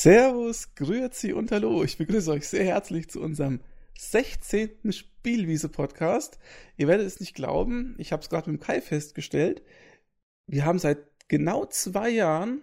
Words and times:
Servus, 0.00 0.76
Grüezi 0.76 1.32
und 1.32 1.50
Hallo. 1.50 1.82
Ich 1.82 1.98
begrüße 1.98 2.30
euch 2.30 2.46
sehr 2.46 2.64
herzlich 2.64 3.10
zu 3.10 3.20
unserem 3.20 3.58
16. 3.98 4.92
Spielwiese-Podcast. 4.92 6.38
Ihr 6.76 6.86
werdet 6.86 7.04
es 7.04 7.18
nicht 7.18 7.34
glauben, 7.34 7.96
ich 7.98 8.12
habe 8.12 8.22
es 8.22 8.28
gerade 8.28 8.48
mit 8.48 8.60
dem 8.60 8.64
Kai 8.64 8.80
festgestellt. 8.80 9.60
Wir 10.46 10.64
haben 10.64 10.78
seit 10.78 10.98
genau 11.26 11.66
zwei 11.66 12.10
Jahren, 12.10 12.60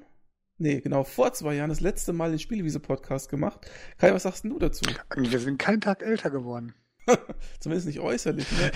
nee, 0.59 0.79
genau 0.79 1.04
vor 1.04 1.33
zwei 1.33 1.55
Jahren 1.55 1.69
das 1.69 1.82
letzte 1.82 2.13
Mal 2.13 2.29
den 2.29 2.39
Spielwiese-Podcast 2.39 3.27
gemacht. 3.27 3.70
Kai, 3.97 4.13
was 4.13 4.23
sagst 4.23 4.45
du 4.45 4.57
dazu? 4.57 4.86
Wir 5.17 5.39
sind 5.39 5.59
keinen 5.59 5.81
Tag 5.81 6.04
älter 6.04 6.29
geworden. 6.29 6.74
Zumindest 7.60 7.88
nicht 7.88 7.99
äußerlich. 7.99 8.49
Ne? 8.49 8.71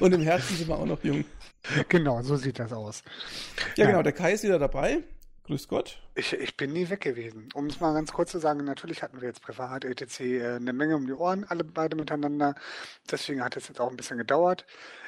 Und 0.00 0.12
im 0.12 0.20
Herzen 0.20 0.54
sind 0.54 0.68
wir 0.68 0.78
auch 0.78 0.84
noch 0.84 1.02
jung. 1.02 1.24
Genau, 1.88 2.20
so 2.20 2.36
sieht 2.36 2.58
das 2.58 2.74
aus. 2.74 3.02
Ja, 3.76 3.86
genau, 3.86 4.02
der 4.02 4.12
Kai 4.12 4.34
ist 4.34 4.44
wieder 4.44 4.58
dabei. 4.58 5.02
Grüß 5.50 5.66
Gott. 5.66 5.98
Ich, 6.14 6.32
ich 6.32 6.56
bin 6.56 6.72
nie 6.72 6.90
weg 6.90 7.00
gewesen. 7.00 7.48
Um 7.54 7.66
es 7.66 7.80
mal 7.80 7.92
ganz 7.92 8.12
kurz 8.12 8.30
zu 8.30 8.38
sagen, 8.38 8.62
natürlich 8.62 9.02
hatten 9.02 9.20
wir 9.20 9.26
jetzt 9.26 9.42
privat 9.42 9.84
etc. 9.84 10.20
Äh, 10.20 10.54
eine 10.54 10.72
Menge 10.72 10.94
um 10.94 11.06
die 11.06 11.12
Ohren, 11.12 11.42
alle 11.42 11.64
beide 11.64 11.96
miteinander. 11.96 12.54
Deswegen 13.10 13.42
hat 13.42 13.56
es 13.56 13.66
jetzt 13.66 13.80
auch 13.80 13.90
ein 13.90 13.96
bisschen 13.96 14.16
gedauert. 14.16 14.64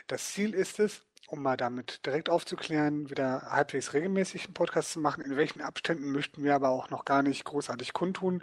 Das 0.09 0.33
Ziel 0.33 0.53
ist 0.53 0.81
es, 0.81 1.03
um 1.29 1.43
mal 1.43 1.57
damit 1.57 2.05
direkt 2.05 2.29
aufzuklären, 2.29 3.09
wieder 3.09 3.43
halbwegs 3.53 3.93
regelmäßig 3.93 4.47
einen 4.47 4.55
Podcast 4.55 4.91
zu 4.91 4.99
machen. 4.99 5.23
In 5.23 5.37
welchen 5.37 5.61
Abständen 5.61 6.11
möchten 6.11 6.43
wir 6.43 6.57
aber 6.57 6.71
auch 6.71 6.91
noch 6.91 7.05
gar 7.05 7.23
nicht 7.23 7.45
großartig 7.45 7.93
kundtun. 7.93 8.43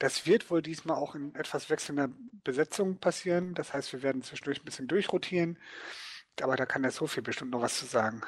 Das 0.00 0.26
wird 0.26 0.50
wohl 0.50 0.62
diesmal 0.62 0.96
auch 0.96 1.14
in 1.14 1.32
etwas 1.36 1.70
wechselnder 1.70 2.08
Besetzung 2.42 2.98
passieren. 2.98 3.54
Das 3.54 3.72
heißt, 3.72 3.92
wir 3.92 4.02
werden 4.02 4.22
zwischendurch 4.22 4.62
ein 4.62 4.64
bisschen 4.64 4.88
durchrotieren. 4.88 5.60
Aber 6.42 6.56
da 6.56 6.66
kann 6.66 6.82
der 6.82 6.90
Sophie 6.90 7.20
bestimmt 7.20 7.52
noch 7.52 7.62
was 7.62 7.78
zu 7.78 7.86
sagen. 7.86 8.22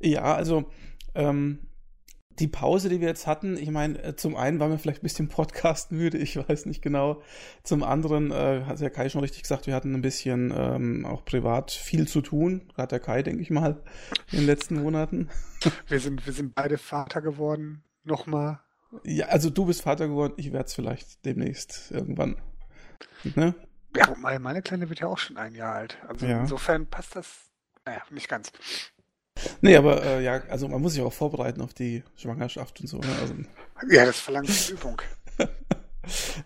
Ja, 0.00 0.34
also 0.34 0.68
ähm, 1.14 1.60
die 2.38 2.48
Pause, 2.48 2.88
die 2.88 3.00
wir 3.00 3.08
jetzt 3.08 3.26
hatten, 3.26 3.56
ich 3.56 3.70
meine, 3.70 4.02
äh, 4.02 4.16
zum 4.16 4.36
einen 4.36 4.60
waren 4.60 4.70
wir 4.70 4.78
vielleicht 4.78 5.02
ein 5.02 5.06
bisschen 5.06 5.28
podcastmüde, 5.28 6.18
ich 6.18 6.36
weiß 6.36 6.66
nicht 6.66 6.82
genau. 6.82 7.22
Zum 7.62 7.82
anderen 7.82 8.30
äh, 8.30 8.64
hat 8.64 8.80
der 8.80 8.90
Kai 8.90 9.08
schon 9.08 9.20
richtig 9.20 9.42
gesagt, 9.42 9.66
wir 9.66 9.74
hatten 9.74 9.94
ein 9.94 10.02
bisschen 10.02 10.52
ähm, 10.56 11.04
auch 11.04 11.24
privat 11.24 11.70
viel 11.70 12.06
zu 12.06 12.20
tun. 12.20 12.70
Gerade 12.74 12.88
der 12.88 13.00
Kai, 13.00 13.22
denke 13.22 13.42
ich 13.42 13.50
mal, 13.50 13.82
in 14.30 14.38
den 14.38 14.46
letzten 14.46 14.82
Monaten. 14.82 15.28
Wir 15.88 15.98
sind, 15.98 16.24
wir 16.24 16.32
sind 16.32 16.54
beide 16.54 16.78
Vater 16.78 17.20
geworden. 17.20 17.82
Nochmal. 18.04 18.60
Ja, 19.02 19.26
also 19.26 19.50
du 19.50 19.66
bist 19.66 19.82
Vater 19.82 20.06
geworden, 20.06 20.34
ich 20.36 20.52
werde 20.52 20.66
es 20.66 20.74
vielleicht 20.74 21.24
demnächst 21.24 21.90
irgendwann. 21.90 22.36
Ne? 23.34 23.56
Ja, 23.96 24.14
meine 24.38 24.62
Kleine 24.62 24.88
wird 24.88 25.00
ja 25.00 25.08
auch 25.08 25.18
schon 25.18 25.36
ein 25.36 25.56
Jahr 25.56 25.74
alt. 25.74 25.98
Also 26.06 26.26
ja. 26.26 26.40
insofern 26.40 26.86
passt 26.86 27.16
das, 27.16 27.50
naja, 27.84 28.02
nicht 28.10 28.28
ganz. 28.28 28.52
Nee, 29.60 29.76
aber 29.76 30.04
äh, 30.04 30.22
ja, 30.22 30.42
also 30.48 30.68
man 30.68 30.80
muss 30.80 30.94
sich 30.94 31.02
auch 31.02 31.12
vorbereiten 31.12 31.60
auf 31.60 31.74
die 31.74 32.02
Schwangerschaft 32.16 32.80
und 32.80 32.86
so. 32.86 32.98
Ne? 32.98 33.08
Also, 33.20 33.34
ja, 33.90 34.04
das 34.04 34.18
verlangt 34.18 34.70
Übung. 34.70 35.00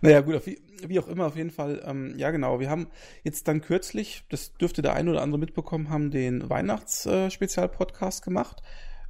naja, 0.00 0.20
gut, 0.20 0.46
wie, 0.46 0.60
wie, 0.86 0.98
auch 0.98 1.08
immer, 1.08 1.26
auf 1.26 1.36
jeden 1.36 1.50
Fall, 1.50 1.82
ähm, 1.84 2.14
ja 2.16 2.30
genau, 2.30 2.60
wir 2.60 2.70
haben 2.70 2.88
jetzt 3.22 3.48
dann 3.48 3.60
kürzlich, 3.60 4.24
das 4.28 4.54
dürfte 4.54 4.82
der 4.82 4.94
eine 4.94 5.10
oder 5.10 5.22
andere 5.22 5.38
mitbekommen 5.38 5.90
haben, 5.90 6.10
den 6.10 6.48
Weihnachtsspezial-Podcast 6.48 8.22
äh, 8.22 8.24
gemacht, 8.24 8.62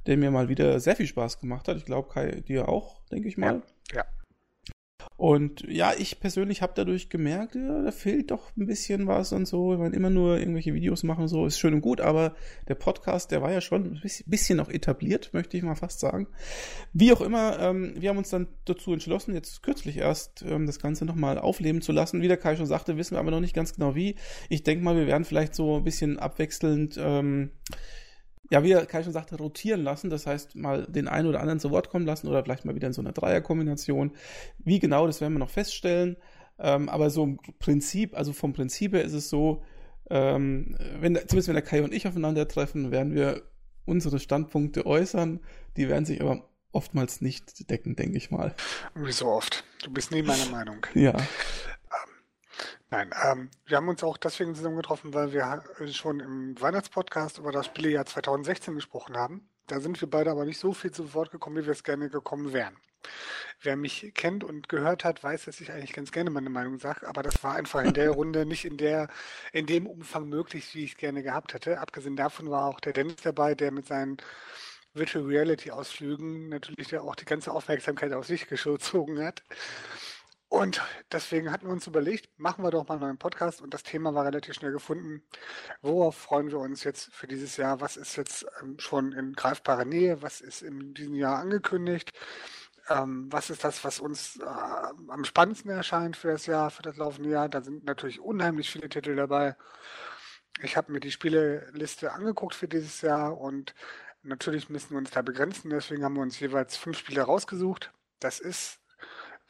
der 0.05 0.17
mir 0.17 0.31
mal 0.31 0.49
wieder 0.49 0.79
sehr 0.79 0.95
viel 0.95 1.07
Spaß 1.07 1.39
gemacht 1.39 1.67
hat. 1.67 1.77
Ich 1.77 1.85
glaube, 1.85 2.09
Kai, 2.09 2.41
dir 2.41 2.69
auch, 2.69 3.01
denke 3.11 3.27
ich 3.27 3.37
mal. 3.37 3.61
Ja, 3.91 3.97
ja. 3.97 4.05
Und 5.15 5.63
ja, 5.67 5.93
ich 5.97 6.19
persönlich 6.19 6.61
habe 6.61 6.73
dadurch 6.75 7.09
gemerkt, 7.09 7.55
ja, 7.55 7.81
da 7.81 7.91
fehlt 7.91 8.31
doch 8.31 8.55
ein 8.57 8.65
bisschen 8.65 9.07
was 9.07 9.31
und 9.31 9.47
so. 9.47 9.73
Ich 9.73 9.79
meine, 9.79 9.95
immer 9.95 10.09
nur 10.09 10.39
irgendwelche 10.39 10.73
Videos 10.73 11.03
machen, 11.03 11.27
so 11.27 11.45
ist 11.45 11.59
schön 11.59 11.75
und 11.75 11.81
gut, 11.81 12.01
aber 12.01 12.35
der 12.67 12.75
Podcast, 12.75 13.31
der 13.31 13.41
war 13.41 13.51
ja 13.51 13.61
schon 13.61 13.85
ein 13.85 14.01
bisschen 14.25 14.57
noch 14.57 14.69
etabliert, 14.69 15.29
möchte 15.33 15.55
ich 15.55 15.63
mal 15.63 15.75
fast 15.75 15.99
sagen. 15.99 16.27
Wie 16.93 17.13
auch 17.13 17.21
immer, 17.21 17.59
ähm, 17.59 17.93
wir 17.97 18.09
haben 18.09 18.17
uns 18.17 18.29
dann 18.29 18.47
dazu 18.65 18.91
entschlossen, 18.91 19.33
jetzt 19.33 19.61
kürzlich 19.61 19.97
erst 19.97 20.43
ähm, 20.47 20.65
das 20.65 20.79
Ganze 20.79 21.05
nochmal 21.05 21.37
aufleben 21.37 21.81
zu 21.81 21.91
lassen. 21.91 22.21
Wie 22.21 22.27
der 22.27 22.37
Kai 22.37 22.55
schon 22.55 22.65
sagte, 22.65 22.97
wissen 22.97 23.15
wir 23.15 23.19
aber 23.19 23.31
noch 23.31 23.39
nicht 23.39 23.55
ganz 23.55 23.73
genau 23.73 23.95
wie. 23.95 24.15
Ich 24.49 24.63
denke 24.63 24.83
mal, 24.83 24.95
wir 24.95 25.07
werden 25.07 25.25
vielleicht 25.25 25.53
so 25.53 25.77
ein 25.77 25.83
bisschen 25.83 26.17
abwechselnd 26.17 26.97
ähm, 26.99 27.51
ja, 28.51 28.63
wie 28.63 28.73
Kai 28.85 29.03
schon 29.03 29.13
sagte, 29.13 29.37
rotieren 29.37 29.83
lassen. 29.83 30.09
Das 30.09 30.27
heißt, 30.27 30.55
mal 30.55 30.85
den 30.85 31.07
einen 31.07 31.27
oder 31.27 31.39
anderen 31.39 31.59
zu 31.59 31.71
Wort 31.71 31.89
kommen 31.89 32.05
lassen 32.05 32.27
oder 32.27 32.43
vielleicht 32.43 32.65
mal 32.65 32.75
wieder 32.75 32.87
in 32.87 32.93
so 32.93 33.01
einer 33.01 33.13
Dreierkombination. 33.13 34.11
Wie 34.59 34.79
genau, 34.79 35.07
das 35.07 35.21
werden 35.21 35.33
wir 35.33 35.39
noch 35.39 35.49
feststellen. 35.49 36.17
Ähm, 36.59 36.89
aber 36.89 37.09
so 37.09 37.23
im 37.23 37.39
Prinzip, 37.59 38.15
also 38.15 38.33
vom 38.33 38.53
Prinzip 38.53 38.93
her 38.93 39.03
ist 39.03 39.13
es 39.13 39.29
so, 39.29 39.63
ähm, 40.09 40.77
wenn, 40.99 41.15
zumindest 41.15 41.47
wenn 41.47 41.55
der 41.55 41.63
Kai 41.63 41.83
und 41.83 41.93
ich 41.93 42.07
aufeinandertreffen, 42.07 42.91
werden 42.91 43.15
wir 43.15 43.43
unsere 43.85 44.19
Standpunkte 44.19 44.85
äußern. 44.85 45.39
Die 45.77 45.89
werden 45.89 46.05
sich 46.05 46.21
aber 46.21 46.49
oftmals 46.71 47.21
nicht 47.21 47.69
decken, 47.69 47.95
denke 47.95 48.17
ich 48.17 48.31
mal. 48.31 48.53
Wie 48.95 49.11
so 49.11 49.27
oft. 49.27 49.63
Du 49.83 49.91
bist 49.91 50.11
nie 50.11 50.21
meiner 50.21 50.45
Meinung. 50.47 50.85
Ja. 50.93 51.15
Nein, 52.93 53.09
ähm, 53.25 53.49
wir 53.65 53.77
haben 53.77 53.89
uns 53.89 54.03
auch 54.03 54.17
deswegen 54.17 54.53
zusammengetroffen, 54.53 55.15
weil 55.15 55.33
wir 55.33 55.63
schon 55.91 56.19
im 56.19 56.61
Weihnachtspodcast 56.61 57.39
über 57.39 57.51
das 57.51 57.65
Spielejahr 57.65 58.05
2016 58.05 58.75
gesprochen 58.75 59.17
haben. 59.17 59.49
Da 59.65 59.79
sind 59.79 59.99
wir 59.99 60.07
beide 60.07 60.29
aber 60.29 60.45
nicht 60.45 60.59
so 60.59 60.73
viel 60.73 60.91
zu 60.91 61.15
Wort 61.15 61.31
gekommen, 61.31 61.57
wie 61.57 61.65
wir 61.65 61.71
es 61.71 61.83
gerne 61.83 62.11
gekommen 62.11 62.53
wären. 62.53 62.77
Wer 63.63 63.77
mich 63.77 64.11
kennt 64.13 64.43
und 64.43 64.69
gehört 64.69 65.05
hat, 65.05 65.23
weiß, 65.23 65.45
dass 65.45 65.59
ich 65.59 65.71
eigentlich 65.71 65.93
ganz 65.93 66.11
gerne 66.11 66.29
meine 66.29 66.51
Meinung 66.51 66.77
sage, 66.77 67.07
aber 67.07 67.23
das 67.23 67.43
war 67.43 67.55
einfach 67.55 67.81
in 67.81 67.95
der 67.95 68.11
Runde 68.11 68.45
nicht 68.45 68.63
in 68.63 68.77
der, 68.77 69.07
in 69.53 69.65
dem 69.65 69.87
Umfang 69.87 70.29
möglich, 70.29 70.75
wie 70.75 70.83
ich 70.83 70.91
es 70.91 70.97
gerne 70.97 71.23
gehabt 71.23 71.55
hätte. 71.55 71.79
Abgesehen 71.79 72.15
davon 72.15 72.51
war 72.51 72.67
auch 72.67 72.79
der 72.79 72.93
Dennis 72.93 73.15
dabei, 73.23 73.55
der 73.55 73.71
mit 73.71 73.87
seinen 73.87 74.17
Virtual 74.93 75.25
Reality 75.25 75.71
Ausflügen 75.71 76.49
natürlich 76.49 76.95
auch 76.95 77.15
die 77.15 77.25
ganze 77.25 77.53
Aufmerksamkeit 77.53 78.13
auf 78.13 78.27
sich 78.27 78.47
gezogen 78.49 79.19
hat. 79.19 79.41
Und 80.53 80.83
deswegen 81.11 81.51
hatten 81.51 81.65
wir 81.65 81.73
uns 81.73 81.87
überlegt, 81.87 82.29
machen 82.37 82.63
wir 82.63 82.69
doch 82.69 82.87
mal 82.87 82.93
einen 82.93 83.01
neuen 83.01 83.17
Podcast 83.17 83.59
und 83.59 83.73
das 83.73 83.81
Thema 83.81 84.13
war 84.13 84.23
relativ 84.23 84.53
schnell 84.53 84.71
gefunden. 84.71 85.23
Worauf 85.81 86.15
freuen 86.15 86.51
wir 86.51 86.59
uns 86.59 86.83
jetzt 86.83 87.11
für 87.11 87.25
dieses 87.25 87.57
Jahr? 87.57 87.81
Was 87.81 87.97
ist 87.97 88.17
jetzt 88.17 88.45
ähm, 88.61 88.77
schon 88.77 89.13
in 89.13 89.33
greifbarer 89.33 89.83
Nähe? 89.83 90.21
Was 90.21 90.41
ist 90.41 90.61
in 90.61 90.93
diesem 90.93 91.15
Jahr 91.15 91.39
angekündigt? 91.39 92.11
Ähm, 92.87 93.33
was 93.33 93.49
ist 93.49 93.63
das, 93.63 93.83
was 93.83 93.99
uns 93.99 94.37
äh, 94.41 94.43
am 94.45 95.25
spannendsten 95.25 95.71
erscheint 95.71 96.17
für 96.17 96.27
das 96.27 96.45
Jahr, 96.45 96.69
für 96.69 96.83
das 96.83 96.97
laufende 96.97 97.31
Jahr? 97.31 97.49
Da 97.49 97.61
sind 97.61 97.83
natürlich 97.85 98.19
unheimlich 98.19 98.69
viele 98.69 98.89
Titel 98.89 99.15
dabei. 99.15 99.55
Ich 100.61 100.77
habe 100.77 100.91
mir 100.91 100.99
die 100.99 101.11
Spieleliste 101.11 102.13
angeguckt 102.13 102.53
für 102.53 102.67
dieses 102.67 103.01
Jahr 103.01 103.39
und 103.39 103.73
natürlich 104.21 104.69
müssen 104.69 104.91
wir 104.91 104.99
uns 104.99 105.09
da 105.09 105.23
begrenzen. 105.23 105.71
Deswegen 105.71 106.03
haben 106.03 106.15
wir 106.15 106.21
uns 106.21 106.39
jeweils 106.39 106.77
fünf 106.77 106.99
Spiele 106.99 107.23
rausgesucht. 107.23 107.91
Das 108.19 108.39
ist 108.39 108.82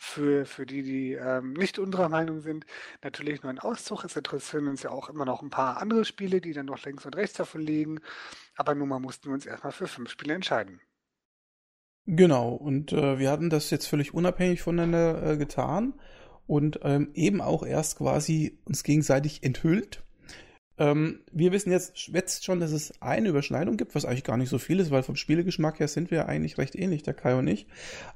für, 0.03 0.45
für 0.45 0.65
die, 0.65 0.83
die 0.83 1.13
ähm, 1.13 1.53
nicht 1.53 1.79
unserer 1.79 2.09
Meinung 2.09 2.41
sind, 2.41 2.65
natürlich 3.01 3.41
nur 3.41 3.49
ein 3.51 3.59
Auszug. 3.59 4.03
Es 4.03 4.15
interessieren 4.15 4.67
uns 4.67 4.83
ja 4.83 4.91
auch 4.91 5.09
immer 5.09 5.25
noch 5.25 5.41
ein 5.41 5.49
paar 5.49 5.77
andere 5.77 6.03
Spiele, 6.03 6.41
die 6.41 6.53
dann 6.53 6.65
noch 6.65 6.83
links 6.83 7.05
und 7.05 7.15
rechts 7.15 7.37
davon 7.37 7.61
liegen. 7.61 7.99
Aber 8.55 8.75
nun 8.75 8.89
mal 8.89 8.99
mussten 8.99 9.29
wir 9.29 9.33
uns 9.33 9.45
erstmal 9.45 9.71
für 9.71 9.87
fünf 9.87 10.09
Spiele 10.09 10.33
entscheiden. 10.33 10.81
Genau, 12.05 12.49
und 12.49 12.91
äh, 12.91 13.17
wir 13.17 13.31
hatten 13.31 13.49
das 13.49 13.69
jetzt 13.69 13.87
völlig 13.87 14.13
unabhängig 14.13 14.61
voneinander 14.61 15.31
äh, 15.31 15.37
getan 15.37 15.93
und 16.47 16.81
ähm, 16.83 17.11
eben 17.13 17.39
auch 17.39 17.63
erst 17.63 17.97
quasi 17.97 18.59
uns 18.65 18.83
gegenseitig 18.83 19.41
enthüllt. 19.43 20.03
Ähm, 20.77 21.19
wir 21.31 21.51
wissen 21.51 21.71
jetzt, 21.71 22.07
jetzt 22.07 22.43
schon, 22.43 22.59
dass 22.59 22.71
es 22.71 22.99
eine 23.01 23.29
Überschneidung 23.29 23.77
gibt, 23.77 23.93
was 23.93 24.05
eigentlich 24.05 24.23
gar 24.23 24.37
nicht 24.37 24.49
so 24.49 24.57
viel 24.57 24.79
ist, 24.79 24.89
weil 24.89 25.03
vom 25.03 25.15
Spielegeschmack 25.15 25.79
her 25.79 25.87
sind 25.87 26.09
wir 26.09 26.19
ja 26.19 26.25
eigentlich 26.25 26.57
recht 26.57 26.75
ähnlich, 26.75 27.03
der 27.03 27.13
Kai 27.13 27.35
und 27.35 27.47
ich. 27.47 27.67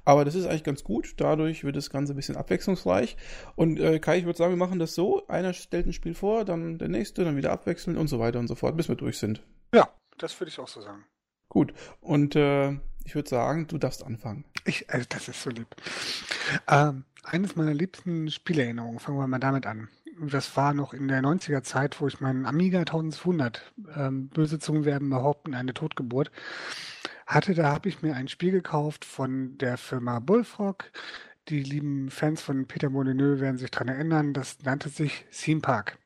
Aber 0.05 0.25
das 0.25 0.35
ist 0.35 0.47
eigentlich 0.47 0.63
ganz 0.63 0.83
gut. 0.83 1.13
Dadurch 1.17 1.63
wird 1.63 1.75
das 1.75 1.89
Ganze 1.89 2.13
ein 2.13 2.15
bisschen 2.15 2.35
abwechslungsreich. 2.35 3.15
Und 3.55 3.79
äh, 3.79 3.99
Kai, 3.99 4.17
ich 4.17 4.25
würde 4.25 4.37
sagen, 4.37 4.53
wir 4.53 4.57
machen 4.57 4.79
das 4.79 4.95
so. 4.95 5.27
Einer 5.27 5.53
stellt 5.53 5.85
ein 5.85 5.93
Spiel 5.93 6.15
vor, 6.15 6.45
dann 6.45 6.79
der 6.79 6.87
nächste, 6.87 7.23
dann 7.23 7.37
wieder 7.37 7.51
abwechseln 7.51 7.97
und 7.97 8.07
so 8.07 8.19
weiter 8.19 8.39
und 8.39 8.47
so 8.47 8.55
fort, 8.55 8.75
bis 8.75 8.89
wir 8.89 8.95
durch 8.95 9.19
sind. 9.19 9.43
Ja, 9.73 9.89
das 10.17 10.39
würde 10.39 10.49
ich 10.49 10.59
auch 10.59 10.67
so 10.67 10.81
sagen. 10.81 11.05
Gut. 11.49 11.73
Und 12.01 12.35
äh, 12.35 12.71
ich 13.03 13.13
würde 13.13 13.29
sagen, 13.29 13.67
du 13.67 13.77
darfst 13.77 14.03
anfangen. 14.03 14.45
Ich, 14.65 14.89
also 14.89 15.05
das 15.07 15.27
ist 15.27 15.41
so 15.41 15.49
lieb. 15.49 15.67
Ähm, 16.67 17.05
eines 17.23 17.55
meiner 17.55 17.73
liebsten 17.73 18.31
Spielerinnerungen, 18.31 18.99
fangen 18.99 19.17
wir 19.19 19.27
mal 19.27 19.39
damit 19.39 19.65
an 19.65 19.89
das 20.19 20.55
war 20.57 20.73
noch 20.73 20.93
in 20.93 21.07
der 21.07 21.21
90er 21.21 21.63
Zeit, 21.63 21.99
wo 22.01 22.07
ich 22.07 22.19
meinen 22.19 22.45
Amiga 22.45 22.79
1200, 22.79 23.73
ähm, 23.95 24.29
böse 24.29 24.59
Zungen 24.59 24.85
werden 24.85 25.09
behaupten, 25.09 25.53
eine 25.53 25.73
Totgeburt, 25.73 26.31
hatte. 27.25 27.53
Da 27.53 27.71
habe 27.71 27.89
ich 27.89 28.01
mir 28.01 28.15
ein 28.15 28.27
Spiel 28.27 28.51
gekauft 28.51 29.05
von 29.05 29.57
der 29.57 29.77
Firma 29.77 30.19
Bullfrog. 30.19 30.91
Die 31.49 31.63
lieben 31.63 32.09
Fans 32.09 32.41
von 32.41 32.65
Peter 32.67 32.89
Molyneux 32.89 33.39
werden 33.39 33.57
sich 33.57 33.71
daran 33.71 33.89
erinnern. 33.89 34.33
Das 34.33 34.57
nannte 34.63 34.89
sich 34.89 35.25
Theme 35.31 35.61
Park. 35.61 35.97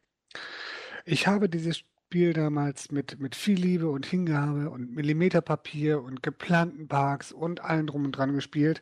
Ich 1.06 1.28
habe 1.28 1.50
dieses 1.50 1.80
Spiel 1.80 2.34
damals 2.34 2.92
mit, 2.92 3.20
mit 3.20 3.36
viel 3.36 3.60
Liebe 3.60 3.90
und 3.90 4.06
Hingabe 4.06 4.70
und 4.70 4.94
Millimeterpapier 4.94 6.02
und 6.02 6.22
geplanten 6.22 6.88
Parks 6.88 7.32
und 7.32 7.62
allen 7.62 7.88
drum 7.88 8.06
und 8.06 8.12
dran 8.12 8.34
gespielt 8.34 8.82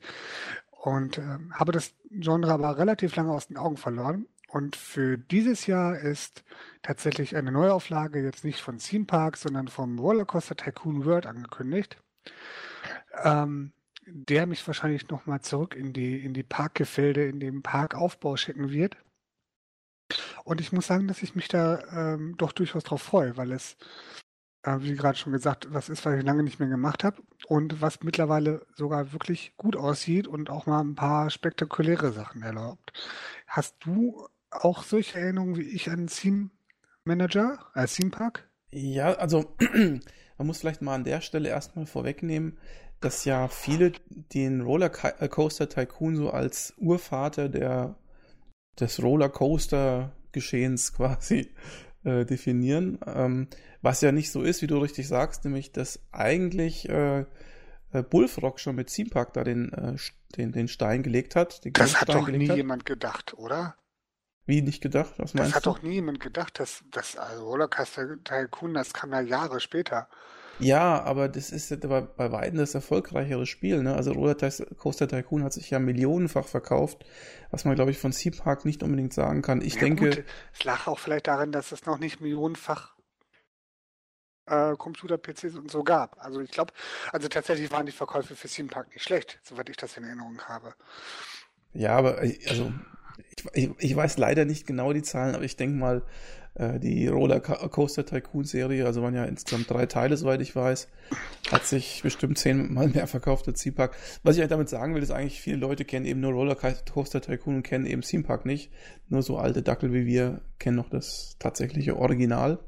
und 0.72 1.18
äh, 1.18 1.38
habe 1.54 1.72
das 1.72 1.94
Genre 2.10 2.52
aber 2.52 2.78
relativ 2.78 3.16
lange 3.16 3.31
aus 3.31 3.48
den 3.48 3.58
Augen 3.58 3.78
verloren 3.78 4.26
und 4.51 4.75
für 4.75 5.18
dieses 5.18 5.68
Jahr 5.68 5.98
ist 5.98 6.44
tatsächlich 6.81 7.36
eine 7.36 7.51
Neuauflage 7.51 8.22
jetzt 8.24 8.44
nicht 8.44 8.62
von 8.62 8.80
Theme 8.80 9.06
Park, 9.06 9.38
sondern 9.38 9.68
vom 9.68 10.00
Rollercoaster 10.00 10.56
Tycoon 10.56 11.06
World 11.06 11.28
angekündigt. 11.28 11.98
Ähm, 13.24 13.74
der 14.12 14.48
mich 14.48 14.66
wahrscheinlich 14.66 15.07
nochmal 15.10 15.42
zurück 15.42 15.75
in 15.75 15.94
die, 15.94 16.24
in 16.24 16.34
die 16.34 16.44
Parkgefilde, 16.44 17.25
in 17.25 17.40
den 17.40 17.62
Parkaufbau 17.62 18.38
schicken 18.38 18.72
wird. 18.72 18.98
Und 20.44 20.62
ich 20.62 20.72
muss 20.72 20.88
sagen, 20.88 21.07
dass 21.07 21.22
ich 21.22 21.36
mich 21.36 21.48
da 21.48 22.16
ähm, 22.16 22.36
doch 22.38 22.52
durchaus 22.52 22.84
drauf 22.84 23.04
freue, 23.04 23.38
weil 23.38 23.52
es, 23.52 23.78
äh, 24.63 24.78
wie 24.80 24.95
gerade 24.95 25.18
schon 25.18 25.34
gesagt, 25.34 25.68
was 25.72 25.90
ist, 25.90 26.06
was 26.06 26.18
ich 26.18 26.24
lange 26.24 26.42
nicht 26.42 26.60
mehr 26.60 26.69
gemacht 26.69 27.04
habe 27.04 27.22
und 27.48 27.81
was 27.81 28.02
mittlerweile 28.02 28.66
sogar 28.75 29.13
wirklich 29.13 29.54
gut 29.57 29.75
aussieht 29.75 30.28
und 30.28 30.50
auch 30.50 30.66
mal 30.66 30.81
ein 30.81 30.95
paar 30.95 31.30
spektakuläre 31.30 32.12
Sachen 32.12 32.42
erlaubt. 32.42 32.92
Hast 33.45 33.75
du 33.81 34.28
auch 34.51 34.84
solche 34.84 35.19
Erinnerungen 35.19 35.57
wie 35.57 35.69
ich 35.69 35.90
an 35.90 36.07
Theme 36.07 36.50
Manager, 37.04 37.60
äh, 37.75 37.88
Theme 37.88 38.12
Park? 38.12 38.50
Ja, 38.72 39.13
also 39.13 39.56
man 40.38 40.48
muss 40.48 40.60
vielleicht 40.60 40.81
mal 40.81 40.96
an 40.96 41.04
der 41.04 41.22
Stelle 41.22 41.50
erstmal 41.50 41.86
vorwegnehmen, 41.86 42.57
dass 43.00 43.25
ja 43.25 43.48
viele 43.48 43.94
den 44.34 44.62
Rollercoaster 44.62 45.69
Tycoon 45.69 46.16
so 46.16 46.30
als 46.31 46.74
Urvater 46.78 47.50
der, 47.50 47.96
des 48.80 49.01
Rollercoaster-Geschehens 49.01 50.94
quasi 50.95 51.52
äh, 52.04 52.25
definieren. 52.25 53.00
Ähm, 53.06 53.48
was 53.81 54.02
ja 54.02 54.12
nicht 54.12 54.31
so 54.31 54.42
ist, 54.42 54.62
wie 54.62 54.68
du 54.68 54.78
richtig 54.78 55.07
sagst, 55.07 55.45
nämlich 55.45 55.72
dass 55.72 56.02
eigentlich 56.12 56.90
äh, 56.90 57.22
äh 57.92 58.04
Bullfrog 58.04 58.60
schon 58.60 58.75
mit 58.75 58.88
Theme 58.88 59.10
Park 59.10 59.34
da 59.34 59.44
den, 59.44 59.72
äh, 59.72 59.95
den, 60.36 60.52
den 60.52 60.68
Stein 60.68 61.02
gelegt 61.02 61.36
hat. 61.36 61.62
das 61.78 62.02
hat 62.02 62.10
doch 62.10 62.28
nie 62.28 62.50
hat. 62.50 62.57
jemand 62.57 62.86
gedacht, 62.86 63.34
oder? 63.36 63.75
Wie 64.50 64.63
nicht 64.63 64.81
gedacht? 64.81 65.13
Was 65.18 65.36
meinst 65.36 65.51
das 65.51 65.57
hat 65.57 65.66
du? 65.68 65.69
doch 65.69 65.84
nie 65.84 65.94
jemand 65.94 66.19
gedacht, 66.19 66.60
dass 66.60 66.84
das 66.90 67.16
also 67.16 67.46
Rollercoaster 67.46 68.24
Tycoon, 68.24 68.74
das 68.74 68.94
kam 68.94 69.12
ja 69.12 69.22
Jahre 69.22 69.60
später. 69.60 70.10
Ja, 70.57 71.04
aber 71.04 71.30
das 71.30 71.51
ist 71.51 71.80
bei, 71.88 72.01
bei 72.01 72.31
Weitem 72.31 72.57
das 72.57 72.74
erfolgreichere 72.74 73.46
Spiel. 73.46 73.84
Ne? 73.84 73.94
Also 73.94 74.12
Rollercoaster 74.12 75.07
Tycoon 75.07 75.44
hat 75.44 75.54
sich 75.54 75.69
ja 75.69 75.78
millionenfach 75.78 76.48
verkauft, 76.48 77.06
was 77.51 77.63
man, 77.63 77.75
glaube 77.75 77.92
ich, 77.92 78.00
von 78.00 78.12
Sea 78.12 78.31
Park 78.36 78.66
nicht 78.66 78.81
unbedingt 78.81 79.13
sagen 79.13 79.44
kann. 79.44 79.62
Ich 79.62 79.75
ja, 79.75 79.81
denke. 79.81 80.10
Gut. 80.10 80.24
Es 80.52 80.63
lag 80.63 80.88
auch 80.88 80.98
vielleicht 80.98 81.28
darin, 81.28 81.52
dass 81.52 81.72
es 81.72 81.86
noch 81.86 82.00
nicht 82.00 82.19
millionenfach 82.19 82.95
äh, 84.48 84.75
Computer-PCs 84.75 85.57
und 85.57 85.69
so 85.69 85.84
gab. 85.84 86.18
Also 86.25 86.42
ich 86.42 86.50
glaube, 86.50 86.74
also 87.12 87.28
tatsächlich 87.28 87.72
waren 87.72 87.86
die 87.86 87.92
Verkäufe 87.92 88.36
für 88.36 88.48
Theme 88.48 88.69
Park 88.69 88.92
nicht 88.95 89.04
schlecht, 89.04 89.40
soweit 89.44 89.69
ich 89.69 89.78
das 89.78 89.95
in 89.95 90.06
Erinnerung 90.06 90.42
habe. 90.48 90.74
Ja, 91.72 91.95
aber 91.95 92.24
äh, 92.24 92.40
also 92.50 92.74
ich, 93.36 93.45
ich, 93.54 93.69
ich 93.80 93.95
weiß 93.95 94.18
leider 94.18 94.45
nicht 94.45 94.66
genau 94.66 94.94
die 94.94 95.01
Zahlen, 95.01 95.36
aber 95.36 95.44
ich 95.44 95.56
denke 95.57 95.77
mal, 95.77 96.04
äh, 96.56 96.80
die 96.80 97.07
Rollercoaster 97.07 98.06
Tycoon 98.06 98.44
Serie, 98.44 98.86
also 98.86 99.01
waren 99.01 99.16
ja 99.16 99.25
insgesamt 99.25 99.69
drei 99.69 99.86
Teile, 99.86 100.18
soweit 100.18 100.42
ich 100.42 100.56
weiß, 100.56 100.88
hat 101.51 101.66
sich 101.66 102.01
bestimmt 102.04 102.38
zehnmal 102.38 102.89
mehr 102.89 103.07
verkauft 103.07 103.48
als 103.48 103.62
Theme 103.62 103.75
Park. 103.75 103.95
Was 104.24 104.36
ich 104.36 104.42
halt 104.42 104.51
damit 104.51 104.69
sagen 104.69 104.95
will, 104.95 105.04
ist 105.04 105.12
eigentlich, 105.12 105.42
viele 105.42 105.57
Leute 105.57 105.86
kennen 105.86 106.06
eben 106.06 106.19
nur 106.19 106.31
Rollercoaster 106.31 107.21
Tycoon 107.21 107.57
und 107.57 107.63
kennen 107.63 107.86
eben 107.86 108.01
Theme 108.01 108.24
Park 108.24 108.45
nicht. 108.45 108.71
Nur 109.07 109.24
so 109.24 109.38
alte 109.38 109.62
Dackel 109.62 109.94
wie 109.94 110.06
wir 110.06 110.42
kennen 110.60 110.77
noch 110.77 110.89
das 110.89 111.36
tatsächliche 111.39 111.98
Original. 111.98 112.60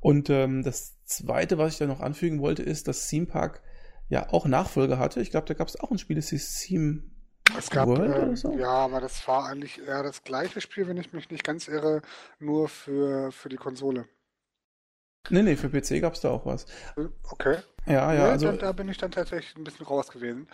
Und 0.00 0.28
ähm, 0.28 0.62
das 0.62 0.96
zweite, 1.04 1.56
was 1.56 1.74
ich 1.74 1.78
da 1.78 1.86
noch 1.86 2.00
anfügen 2.00 2.40
wollte, 2.40 2.62
ist, 2.62 2.88
dass 2.88 3.08
Theme 3.08 3.26
Park 3.26 3.62
ja 4.08 4.30
auch 4.30 4.46
Nachfolger 4.46 4.98
hatte. 4.98 5.20
Ich 5.20 5.30
glaube, 5.30 5.46
da 5.46 5.54
gab 5.54 5.68
es 5.68 5.78
auch 5.80 5.90
ein 5.90 5.98
Spiel, 5.98 6.16
das 6.16 6.28
hieß 6.28 6.60
Theme 6.60 7.04
es 7.58 7.70
gab, 7.70 7.88
äh, 7.88 8.36
so? 8.36 8.52
ja, 8.52 8.70
aber 8.70 9.00
das 9.00 9.26
war 9.28 9.46
eigentlich 9.46 9.80
eher 9.86 10.02
das 10.02 10.22
gleiche 10.22 10.60
Spiel, 10.60 10.88
wenn 10.88 10.96
ich 10.96 11.12
mich 11.12 11.30
nicht 11.30 11.44
ganz 11.44 11.68
irre, 11.68 12.02
nur 12.38 12.68
für, 12.68 13.30
für 13.32 13.48
die 13.48 13.56
Konsole. 13.56 14.06
Nee, 15.30 15.42
nee, 15.42 15.56
für 15.56 15.68
PC 15.68 16.00
gab 16.00 16.14
es 16.14 16.20
da 16.20 16.30
auch 16.30 16.44
was. 16.44 16.66
Okay. 17.30 17.58
Ja, 17.86 18.12
ja, 18.12 18.30
also. 18.30 18.52
Da, 18.52 18.56
da, 18.56 18.72
bin 18.72 18.88
ich 18.88 18.98
dann 18.98 19.10
tatsächlich 19.10 19.56
ein 19.56 19.64
bisschen 19.64 19.86
raus 19.86 20.08
gewesen. 20.10 20.48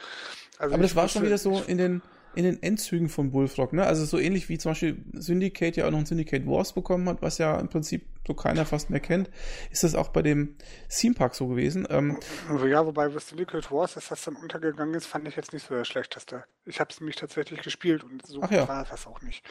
Also 0.59 0.75
aber 0.75 0.83
das 0.83 0.95
war 0.95 1.09
schon 1.09 1.23
wieder 1.23 1.39
so 1.39 1.63
in 1.63 1.79
den, 1.79 2.03
in 2.35 2.45
den 2.45 2.63
Endzügen 2.63 3.09
von 3.09 3.33
Bullfrog, 3.33 3.73
ne? 3.73 3.85
Also 3.85 4.05
so 4.05 4.19
ähnlich 4.19 4.49
wie 4.49 4.59
zum 4.59 4.73
Beispiel 4.73 5.05
Syndicate 5.15 5.77
ja 5.77 5.87
auch 5.87 5.91
noch 5.91 5.99
ein 5.99 6.07
Syndicate 6.07 6.47
Wars 6.47 6.73
bekommen 6.73 7.09
hat, 7.09 7.23
was 7.23 7.39
ja 7.39 7.59
im 7.59 7.69
Prinzip 7.69 8.07
so 8.27 8.35
keiner 8.35 8.65
fast 8.65 8.91
mehr 8.91 9.01
kennt, 9.01 9.31
ist 9.71 9.83
das 9.83 9.95
auch 9.95 10.09
bei 10.09 10.23
dem 10.23 10.57
Theme 10.89 11.15
Park 11.15 11.35
so 11.35 11.49
gewesen. 11.49 11.87
Ähm, 11.91 12.19
also 12.49 12.67
ja, 12.67 12.87
wobei 12.87 13.09
bei 13.09 13.19
Syndicate 13.19 13.71
Wars, 13.73 13.95
dass 13.95 14.09
das 14.09 14.25
dann 14.25 14.37
untergegangen 14.37 14.95
ist, 14.95 15.07
fand 15.07 15.27
ich 15.27 15.37
jetzt 15.37 15.53
nicht 15.53 15.67
so 15.67 15.75
der 15.75 15.85
schlechteste. 15.85 16.45
Ich 16.65 16.79
habe 16.79 16.91
es 16.91 17.01
nämlich 17.01 17.17
tatsächlich 17.17 17.63
gespielt 17.63 18.05
und 18.05 18.25
so 18.25 18.43
ja. 18.43 18.69
war 18.69 18.85
das 18.85 19.07
auch 19.07 19.21
nicht. 19.23 19.45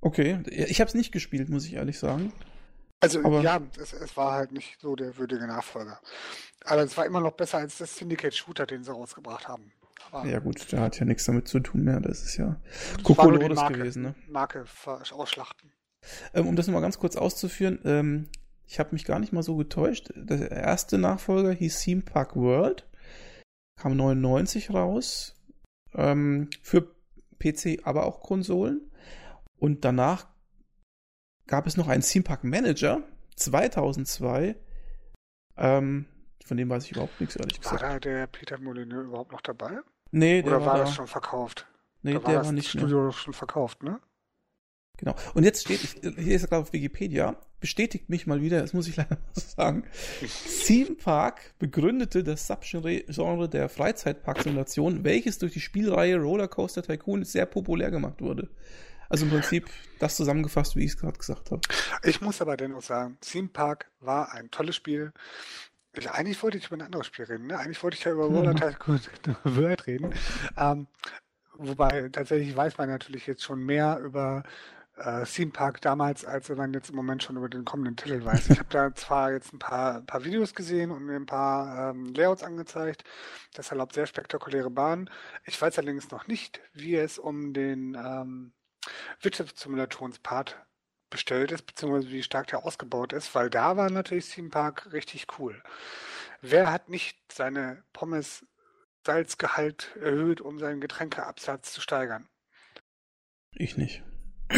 Okay, 0.00 0.40
ich 0.46 0.80
habe 0.80 0.88
es 0.88 0.94
nicht 0.94 1.12
gespielt, 1.12 1.48
muss 1.48 1.66
ich 1.66 1.74
ehrlich 1.74 1.98
sagen. 1.98 2.32
Also 3.00 3.20
Aber 3.22 3.40
ja, 3.40 3.60
es, 3.78 3.92
es, 3.92 4.16
war 4.16 4.32
halt 4.32 4.52
nicht 4.52 4.80
so 4.80 4.96
der 4.96 5.16
würdige 5.18 5.46
Nachfolger. 5.46 6.00
Aber 6.64 6.82
es 6.82 6.96
war 6.96 7.06
immer 7.06 7.20
noch 7.20 7.32
besser 7.32 7.58
als 7.58 7.78
das 7.78 7.96
Syndicate 7.96 8.34
Shooter, 8.34 8.66
den 8.66 8.82
sie 8.82 8.92
rausgebracht 8.92 9.46
haben. 9.46 9.72
Aber 10.14 10.28
ja 10.28 10.38
gut, 10.38 10.70
der 10.72 10.80
hat 10.80 10.98
ja 10.98 11.04
nichts 11.04 11.24
damit 11.24 11.48
zu 11.48 11.60
tun 11.60 11.82
mehr. 11.82 12.00
Das 12.00 12.22
ist 12.22 12.36
ja 12.36 12.60
Kokolores 13.02 13.66
gewesen. 13.68 14.02
Ne? 14.02 14.14
Marke 14.28 14.64
ausschlachten. 14.86 15.72
Ähm, 16.34 16.46
um 16.46 16.56
das 16.56 16.66
nochmal 16.66 16.82
ganz 16.82 16.98
kurz 16.98 17.16
auszuführen, 17.16 17.78
ähm, 17.84 18.28
ich 18.66 18.78
habe 18.78 18.90
mich 18.92 19.04
gar 19.04 19.18
nicht 19.18 19.32
mal 19.32 19.42
so 19.42 19.56
getäuscht. 19.56 20.10
Der 20.14 20.50
erste 20.50 20.98
Nachfolger 20.98 21.52
hieß 21.52 21.80
Theme 21.80 22.02
Park 22.02 22.36
World, 22.36 22.88
kam 23.76 23.96
99 23.96 24.70
raus, 24.72 25.34
ähm, 25.94 26.50
für 26.62 26.94
PC, 27.38 27.80
aber 27.84 28.06
auch 28.06 28.20
Konsolen. 28.20 28.90
Und 29.58 29.84
danach 29.84 30.28
gab 31.46 31.66
es 31.66 31.76
noch 31.76 31.88
einen 31.88 32.02
Theme 32.02 32.24
Park 32.24 32.44
Manager, 32.44 33.02
2002, 33.36 34.56
ähm, 35.56 36.06
von 36.44 36.56
dem 36.56 36.68
weiß 36.68 36.84
ich 36.84 36.92
überhaupt 36.92 37.20
nichts, 37.20 37.36
ehrlich 37.36 37.60
gesagt. 37.60 37.82
War 37.82 37.90
da 37.90 38.00
der 38.00 38.26
Peter 38.26 38.58
Molyneux 38.58 39.06
überhaupt 39.06 39.32
noch 39.32 39.40
dabei? 39.40 39.80
Nee, 40.14 40.42
der 40.42 40.52
Oder 40.52 40.60
war, 40.64 40.74
war 40.74 40.78
das 40.78 40.94
schon 40.94 41.08
verkauft? 41.08 41.66
Nee, 42.02 42.12
da 42.12 42.18
der 42.20 42.36
war, 42.36 42.44
war 42.46 42.52
nicht 42.52 42.68
Studio 42.68 43.02
mehr. 43.02 43.12
schon 43.12 43.34
verkauft, 43.34 43.82
ne? 43.82 43.98
Genau. 44.96 45.16
Und 45.34 45.42
jetzt 45.42 45.62
steht, 45.62 45.82
ich, 45.82 45.96
hier 46.02 46.36
ist 46.36 46.48
gerade 46.48 46.62
auf 46.62 46.72
Wikipedia, 46.72 47.36
bestätigt 47.58 48.08
mich 48.08 48.28
mal 48.28 48.40
wieder, 48.40 48.60
das 48.60 48.74
muss 48.74 48.86
ich 48.86 48.94
leider 48.94 49.18
sagen. 49.32 49.82
Theme 50.64 50.94
Park 50.94 51.54
begründete 51.58 52.22
das 52.22 52.46
Subgenre 52.46 53.48
der 53.48 53.68
Freizeitpark-Simulation, 53.68 55.02
welches 55.02 55.38
durch 55.38 55.52
die 55.52 55.60
Spielreihe 55.60 56.16
Rollercoaster 56.16 56.82
Tycoon 56.82 57.24
sehr 57.24 57.46
populär 57.46 57.90
gemacht 57.90 58.20
wurde. 58.20 58.50
Also 59.08 59.24
im 59.24 59.32
Prinzip 59.32 59.68
das 59.98 60.14
zusammengefasst, 60.14 60.76
wie 60.76 60.84
ich 60.84 60.92
es 60.92 60.96
gerade 60.96 61.18
gesagt 61.18 61.50
habe. 61.50 61.60
Ich 62.04 62.20
muss 62.20 62.40
aber 62.40 62.56
dennoch 62.56 62.82
sagen, 62.82 63.18
Theme 63.20 63.48
Park 63.48 63.90
war 63.98 64.32
ein 64.32 64.52
tolles 64.52 64.76
Spiel. 64.76 65.12
Ich, 65.96 66.10
eigentlich 66.10 66.42
wollte 66.42 66.58
ich 66.58 66.66
über 66.66 66.76
ein 66.76 66.82
anderes 66.82 67.06
Spiel 67.06 67.24
reden. 67.24 67.46
Ne? 67.46 67.58
Eigentlich 67.58 67.82
wollte 67.82 67.96
ich 67.96 68.04
ja 68.04 68.12
über 68.12 68.24
Roller 68.24 68.54
Tycoon 68.54 69.00
World 69.44 69.86
reden. 69.86 70.14
Ähm, 70.56 70.86
wobei 71.56 72.08
tatsächlich 72.10 72.56
weiß 72.56 72.78
man 72.78 72.88
natürlich 72.88 73.26
jetzt 73.26 73.42
schon 73.42 73.64
mehr 73.64 73.98
über 74.00 74.42
äh, 74.96 75.24
Theme 75.24 75.50
Park 75.50 75.80
damals, 75.80 76.24
als 76.24 76.48
man 76.48 76.72
jetzt 76.72 76.90
im 76.90 76.96
Moment 76.96 77.22
schon 77.22 77.36
über 77.36 77.48
den 77.48 77.64
kommenden 77.64 77.96
Titel 77.96 78.24
weiß. 78.24 78.50
Ich 78.50 78.58
habe 78.58 78.68
da 78.70 78.94
zwar 78.94 79.32
jetzt 79.32 79.52
ein 79.52 79.58
paar, 79.58 80.02
paar 80.02 80.24
Videos 80.24 80.54
gesehen 80.54 80.90
und 80.90 81.04
mir 81.04 81.16
ein 81.16 81.26
paar 81.26 81.90
ähm, 81.90 82.14
Layouts 82.14 82.42
angezeigt. 82.42 83.04
Das 83.54 83.70
erlaubt 83.70 83.94
sehr 83.94 84.06
spektakuläre 84.06 84.70
Bahnen. 84.70 85.10
Ich 85.44 85.60
weiß 85.60 85.78
allerdings 85.78 86.10
noch 86.10 86.26
nicht, 86.26 86.60
wie 86.72 86.94
es 86.96 87.18
um 87.18 87.52
den 87.52 87.94
ähm, 87.94 88.52
Wirtschaftssimulationspart 89.20 90.56
bestellt 91.10 91.52
ist, 91.52 91.66
beziehungsweise 91.66 92.10
wie 92.10 92.22
stark 92.22 92.48
der 92.48 92.64
ausgebaut 92.64 93.12
ist, 93.12 93.34
weil 93.34 93.50
da 93.50 93.76
war 93.76 93.90
natürlich 93.90 94.30
Theme 94.30 94.50
Park 94.50 94.92
richtig 94.92 95.26
cool. 95.38 95.62
Wer 96.40 96.70
hat 96.70 96.88
nicht 96.88 97.16
seine 97.32 97.82
Pommes 97.92 98.44
Salzgehalt 99.04 99.96
erhöht, 99.96 100.40
um 100.40 100.58
seinen 100.58 100.80
Getränkeabsatz 100.80 101.72
zu 101.72 101.80
steigern? 101.80 102.28
Ich 103.52 103.76
nicht. 103.76 104.02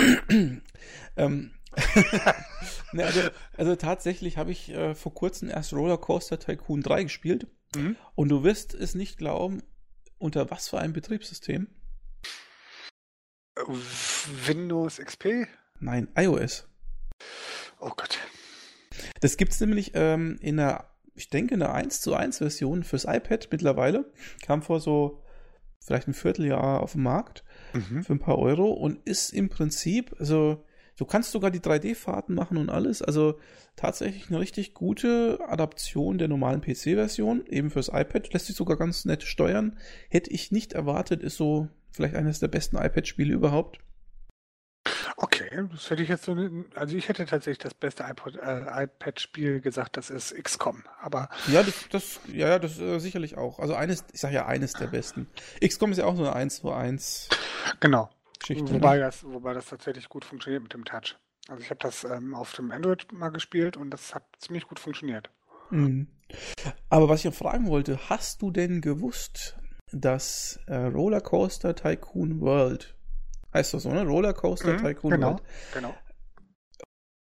ähm, 1.16 1.52
ne, 2.92 3.04
also, 3.04 3.20
also, 3.56 3.76
tatsächlich 3.76 4.38
habe 4.38 4.50
ich 4.50 4.70
äh, 4.70 4.94
vor 4.94 5.12
kurzem 5.12 5.50
erst 5.50 5.74
Rollercoaster 5.74 6.38
Tycoon 6.38 6.80
3 6.80 7.04
gespielt 7.04 7.46
mhm. 7.74 7.96
und 8.14 8.30
du 8.30 8.44
wirst 8.44 8.74
es 8.74 8.94
nicht 8.94 9.18
glauben, 9.18 9.62
unter 10.18 10.50
was 10.50 10.68
für 10.68 10.78
einem 10.78 10.94
Betriebssystem? 10.94 11.68
Windows 14.46 14.98
XP? 14.98 15.46
Nein, 15.80 16.08
iOS. 16.16 16.68
Oh 17.80 17.92
Gott. 17.96 18.18
Das 19.20 19.36
gibt 19.36 19.52
es 19.52 19.60
nämlich 19.60 19.92
ähm, 19.94 20.38
in 20.40 20.56
der, 20.56 20.90
ich 21.14 21.30
denke, 21.30 21.54
in 21.54 21.60
der 21.60 21.74
1 21.74 22.00
zu 22.00 22.14
1 22.14 22.38
Version 22.38 22.82
fürs 22.82 23.04
iPad 23.04 23.48
mittlerweile. 23.50 24.10
Kam 24.42 24.62
vor 24.62 24.80
so 24.80 25.22
vielleicht 25.80 26.08
ein 26.08 26.14
Vierteljahr 26.14 26.80
auf 26.82 26.92
den 26.92 27.02
Markt 27.02 27.44
mhm. 27.72 28.02
für 28.02 28.12
ein 28.12 28.18
paar 28.18 28.38
Euro 28.38 28.70
und 28.70 29.06
ist 29.06 29.32
im 29.32 29.48
Prinzip, 29.48 30.16
also 30.18 30.64
du 30.96 31.04
kannst 31.04 31.30
sogar 31.30 31.50
die 31.50 31.60
3D-Fahrten 31.60 32.34
machen 32.34 32.56
und 32.56 32.70
alles. 32.70 33.02
Also 33.02 33.38
tatsächlich 33.76 34.28
eine 34.28 34.40
richtig 34.40 34.74
gute 34.74 35.38
Adaption 35.46 36.18
der 36.18 36.28
normalen 36.28 36.60
PC-Version, 36.60 37.46
eben 37.46 37.70
fürs 37.70 37.88
iPad. 37.88 38.32
Lässt 38.32 38.46
sich 38.46 38.56
sogar 38.56 38.76
ganz 38.76 39.04
nett 39.04 39.22
steuern. 39.22 39.78
Hätte 40.08 40.30
ich 40.30 40.50
nicht 40.50 40.72
erwartet, 40.72 41.22
ist 41.22 41.36
so 41.36 41.68
vielleicht 41.90 42.16
eines 42.16 42.40
der 42.40 42.48
besten 42.48 42.76
iPad-Spiele 42.76 43.32
überhaupt. 43.32 43.78
Okay, 45.16 45.50
das 45.72 45.90
hätte 45.90 46.02
ich 46.02 46.08
jetzt 46.08 46.24
so, 46.24 46.36
also 46.74 46.96
ich 46.96 47.08
hätte 47.08 47.26
tatsächlich 47.26 47.58
das 47.58 47.74
beste 47.74 48.04
äh, 48.04 48.84
iPad-Spiel 48.84 49.60
gesagt, 49.60 49.96
das 49.96 50.10
ist 50.10 50.34
XCOM, 50.34 50.82
aber. 51.00 51.28
Ja, 51.48 51.62
das, 51.62 51.88
das, 51.90 52.20
ja, 52.32 52.58
das 52.58 52.78
äh, 52.78 52.98
sicherlich 52.98 53.36
auch. 53.36 53.58
Also 53.58 53.74
eines, 53.74 54.04
ich 54.12 54.20
sage 54.20 54.34
ja 54.34 54.46
eines 54.46 54.72
der 54.74 54.86
besten. 54.86 55.28
XCOM 55.64 55.92
ist 55.92 55.98
ja 55.98 56.04
auch 56.04 56.16
so 56.16 56.22
eine 56.22 56.34
1 56.34 56.60
zu 56.60 56.72
1 56.72 57.28
Genau. 57.80 58.10
Geschichte. 58.38 58.72
Wobei 58.72 58.96
ne? 58.96 59.02
das, 59.02 59.24
wobei 59.24 59.54
das 59.54 59.66
tatsächlich 59.66 60.08
gut 60.08 60.24
funktioniert 60.24 60.62
mit 60.62 60.72
dem 60.72 60.84
Touch. 60.84 61.16
Also 61.48 61.62
ich 61.62 61.70
habe 61.70 61.80
das 61.80 62.04
ähm, 62.04 62.34
auf 62.34 62.52
dem 62.52 62.70
Android 62.70 63.12
mal 63.12 63.30
gespielt 63.30 63.76
und 63.76 63.90
das 63.90 64.14
hat 64.14 64.24
ziemlich 64.38 64.66
gut 64.66 64.78
funktioniert. 64.78 65.30
Mhm. 65.70 66.08
Aber 66.88 67.08
was 67.08 67.20
ich 67.20 67.26
noch 67.26 67.34
fragen 67.34 67.68
wollte, 67.68 67.98
hast 68.08 68.42
du 68.42 68.50
denn 68.50 68.80
gewusst, 68.80 69.56
dass 69.92 70.58
äh, 70.66 70.74
Rollercoaster 70.76 71.74
Tycoon 71.74 72.40
World, 72.40 72.95
heißt 73.56 73.74
das 73.74 73.82
so, 73.84 73.92
ne? 73.92 74.02
Rollercoaster 74.06 74.74
Mhm, 74.74 74.78
Tycoon 74.84 75.10
genau, 75.12 75.28
World, 75.32 75.42
genau. 75.74 75.94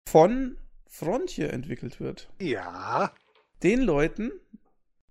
von 0.07 0.57
Frontier 0.87 1.53
entwickelt 1.53 1.99
wird? 1.99 2.29
Ja, 2.41 3.11
Den 3.63 3.81
Leuten, 3.81 4.31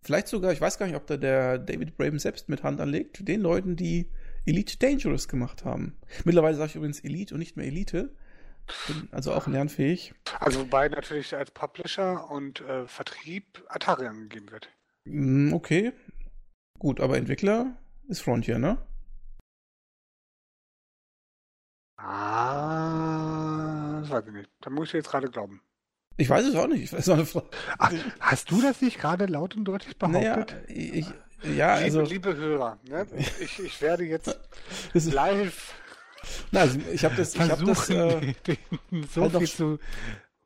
vielleicht 0.02 0.28
sogar, 0.28 0.52
ich 0.52 0.60
weiß 0.60 0.78
gar 0.78 0.86
nicht, 0.86 0.96
ob 0.96 1.06
da 1.06 1.16
der 1.16 1.58
David 1.58 1.96
Braben 1.96 2.18
selbst 2.18 2.48
mit 2.48 2.62
Hand 2.62 2.80
anlegt, 2.80 3.26
den 3.28 3.40
Leuten, 3.40 3.76
die 3.76 4.10
Elite 4.46 4.78
Dangerous 4.78 5.28
gemacht 5.28 5.64
haben. 5.64 5.96
Mittlerweile 6.24 6.56
sage 6.56 6.70
ich 6.70 6.76
übrigens 6.76 7.00
Elite 7.00 7.34
und 7.34 7.40
nicht 7.40 7.56
mehr 7.56 7.66
Elite. 7.66 8.14
Bin 8.86 9.08
also 9.12 9.32
auch 9.32 9.46
lernfähig. 9.46 10.14
also 10.40 10.60
wobei 10.60 10.88
natürlich 10.88 11.34
als 11.34 11.50
Publisher 11.50 12.30
und 12.30 12.60
äh, 12.62 12.86
Vertrieb 12.86 13.62
Atari 13.68 14.06
angegeben 14.06 14.50
wird. 14.50 14.68
Mm, 15.04 15.52
Okay. 15.54 15.92
Gut, 16.78 17.00
aber 17.00 17.16
Entwickler 17.16 17.76
ist 18.08 18.20
Frontier, 18.20 18.58
ne? 18.58 18.78
Ah, 21.98 23.98
das 24.00 24.10
weiß 24.10 24.24
ich 24.28 24.32
nicht. 24.32 24.50
Da 24.60 24.70
muss 24.70 24.88
ich 24.88 24.94
jetzt 24.94 25.10
gerade 25.10 25.28
glauben. 25.30 25.60
Ich 26.16 26.28
weiß 26.30 26.46
es 26.46 26.54
auch 26.56 26.66
nicht. 26.66 26.92
Ach, 27.78 27.92
hast 28.20 28.50
du 28.50 28.60
das 28.62 28.80
nicht 28.82 28.98
gerade 28.98 29.26
laut 29.26 29.54
und 29.56 29.64
deutlich 29.64 29.94
Naja, 30.00 30.34
behauptet? 30.34 30.68
ich, 30.68 31.06
ja, 31.56 31.74
also, 31.74 32.00
liebe, 32.02 32.30
liebe 32.30 32.36
Hörer, 32.40 32.78
ne? 32.88 33.06
ich, 33.40 33.58
ich 33.60 33.80
werde 33.80 34.04
jetzt 34.04 34.36
live 34.94 35.74
na, 36.50 36.62
also 36.62 36.80
ich 36.92 37.04
habe 37.04 37.14
das, 37.14 37.36
ich 37.36 37.40
habe 37.40 37.64
das, 37.64 37.88
äh, 37.90 38.34
so 39.08 39.22
halt 39.22 39.32
noch- 39.32 39.38
viel 39.38 39.48
zu 39.48 39.78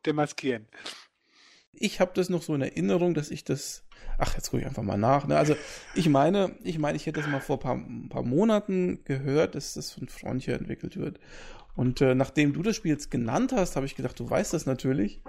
demaskieren. 0.04 0.68
ich 1.72 1.98
habe 1.98 2.12
das 2.14 2.28
noch 2.28 2.42
so 2.42 2.54
in 2.54 2.60
Erinnerung, 2.60 3.14
dass 3.14 3.30
ich 3.30 3.42
das, 3.44 3.82
ach, 4.22 4.34
jetzt 4.34 4.50
gucke 4.50 4.62
ich 4.62 4.66
einfach 4.66 4.82
mal 4.82 4.96
nach. 4.96 5.26
Ne? 5.26 5.36
Also 5.36 5.56
ich 5.94 6.08
meine, 6.08 6.54
ich 6.62 6.78
meine, 6.78 6.96
ich 6.96 7.06
hätte 7.06 7.20
das 7.20 7.28
mal 7.28 7.40
vor 7.40 7.56
ein 7.56 7.60
paar, 7.60 7.74
ein 7.74 8.08
paar 8.08 8.22
Monaten 8.22 9.00
gehört, 9.04 9.56
dass 9.56 9.74
das 9.74 9.90
von 9.90 10.08
Frontier 10.08 10.54
entwickelt 10.54 10.96
wird. 10.96 11.18
Und 11.74 12.00
äh, 12.00 12.14
nachdem 12.14 12.52
du 12.52 12.62
das 12.62 12.76
Spiel 12.76 12.92
jetzt 12.92 13.10
genannt 13.10 13.52
hast, 13.52 13.76
habe 13.76 13.86
ich 13.86 13.96
gedacht, 13.96 14.18
du 14.20 14.28
weißt 14.28 14.52
das 14.52 14.66
natürlich. 14.66 15.20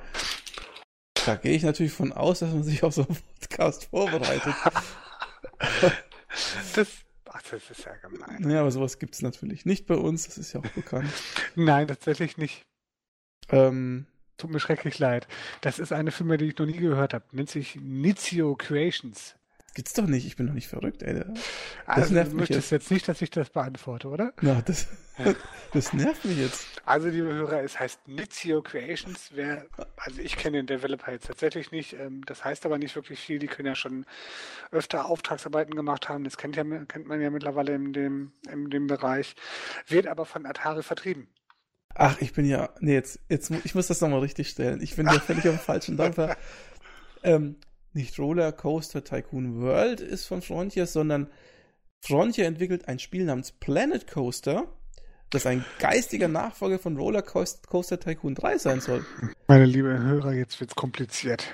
Da 1.26 1.36
gehe 1.36 1.56
ich 1.56 1.64
natürlich 1.64 1.94
von 1.94 2.12
aus, 2.12 2.40
dass 2.40 2.54
man 2.54 2.64
sich 2.64 2.84
auf 2.84 2.94
so 2.94 3.08
einen 3.08 3.18
Podcast 3.40 3.86
vorbereitet. 3.86 4.54
Das, 6.76 6.88
ach, 7.30 7.44
das 7.44 7.70
ist 7.70 7.86
ja 7.86 7.96
gemein. 7.98 8.50
Ja, 8.50 8.62
aber 8.62 8.72
sowas 8.72 8.98
gibt 8.98 9.14
es 9.14 9.22
natürlich 9.22 9.68
nicht 9.68 9.86
bei 9.86 9.94
uns, 9.94 10.26
das 10.26 10.40
ist 10.40 10.52
ja 10.52 10.62
auch 10.62 10.70
bekannt. 10.72 11.08
Nein, 11.56 11.88
tatsächlich 11.88 12.38
nicht. 12.38 12.64
Ähm, 13.50 14.08
Tut 14.38 14.50
mir 14.50 14.60
schrecklich 14.60 15.00
leid. 15.00 15.28
Das 15.62 15.80
ist 15.80 15.94
eine 15.94 16.12
Firma, 16.12 16.38
die 16.38 16.46
ich 16.48 16.58
noch 16.58 16.66
nie 16.66 16.78
gehört 16.78 17.14
habe. 17.14 17.26
Nennt 17.32 17.50
sich 17.50 17.76
Nizio 17.76 18.56
Creations. 18.56 19.36
gibt's 19.76 19.94
doch 19.94 20.06
nicht, 20.08 20.26
ich 20.26 20.36
bin 20.36 20.48
doch 20.48 20.54
nicht 20.54 20.68
verrückt, 20.68 21.02
ey. 21.04 21.24
Also 21.86 22.14
nervt 22.14 22.32
du 22.32 22.36
mich 22.36 22.50
möchtest 22.50 22.72
jetzt 22.72 22.92
nicht, 22.92 23.08
dass 23.08 23.22
ich 23.22 23.30
das 23.32 23.50
beantworte, 23.50 24.08
oder? 24.08 24.34
Na, 24.42 24.62
das, 24.62 24.88
das 25.74 25.94
nervt 25.94 26.26
mich 26.26 26.38
jetzt. 26.38 26.68
Also, 26.86 27.08
liebe 27.08 27.32
Hörer, 27.34 27.64
es 27.64 27.80
heißt 27.80 28.08
Nizio 28.08 28.62
Creations. 28.62 29.30
Wer, 29.34 29.66
also 29.98 30.20
ich 30.22 30.36
kenne 30.36 30.58
den 30.58 30.68
Developer 30.68 31.12
jetzt 31.12 31.28
tatsächlich 31.28 31.72
nicht. 31.72 31.94
Ähm, 31.94 32.22
Das 32.26 32.44
heißt 32.44 32.66
aber 32.66 32.78
nicht 32.78 32.96
wirklich 32.96 33.20
viel. 33.20 33.40
Die 33.40 33.48
können 33.48 33.68
ja 33.68 33.76
schon 33.76 34.06
öfter 34.72 35.06
Auftragsarbeiten 35.06 35.76
gemacht 35.76 36.10
haben. 36.10 36.24
Das 36.24 36.38
kennt, 36.38 36.56
ja, 36.56 36.64
kennt 36.64 37.08
man 37.08 37.22
ja 37.22 37.30
mittlerweile 37.30 37.74
in 37.74 37.94
dem, 37.94 38.32
in 38.52 38.70
dem 38.70 38.88
Bereich. 38.88 39.36
Wird 39.88 40.08
aber 40.08 40.26
von 40.26 40.46
Atari 40.46 40.84
vertrieben. 40.84 41.28
Ach, 41.96 42.20
ich 42.22 42.34
bin 42.34 42.46
ja, 42.46 42.70
nee, 42.80 42.94
jetzt, 42.94 43.20
jetzt, 43.30 43.52
ich 43.64 43.76
muss 43.76 43.88
das 43.88 44.02
nochmal 44.02 44.20
richtig 44.22 44.50
stellen. 44.50 44.82
Ich 44.82 44.96
bin 44.96 45.06
ja 45.06 45.14
völlig 45.20 45.48
am 45.48 45.60
falschen 45.60 45.98
Dampfer. 45.98 46.36
Ähm, 47.24 47.58
nicht 47.94 48.18
Roller 48.18 48.52
Coaster 48.52 49.04
Tycoon 49.04 49.62
World 49.62 50.02
ist 50.02 50.26
von 50.26 50.42
Frontier, 50.42 50.88
sondern 50.88 51.28
Frontier 52.02 52.48
entwickelt 52.48 52.88
ein 52.88 53.00
Spiel 53.00 53.24
namens 53.26 53.52
Planet 53.52 54.08
Coaster, 54.12 54.68
das 55.30 55.46
ein 55.46 55.64
geistiger 55.80 56.28
Nachfolger 56.28 56.80
von 56.80 56.98
Roller 56.98 57.22
Coast- 57.22 57.68
Coaster 57.68 58.00
Tycoon 58.00 58.36
3 58.36 58.58
sein 58.58 58.82
soll. 58.82 59.06
Meine 59.48 59.66
liebe 59.66 59.98
Hörer, 59.98 60.34
jetzt 60.34 60.60
wird's 60.60 60.76
kompliziert. 60.76 61.46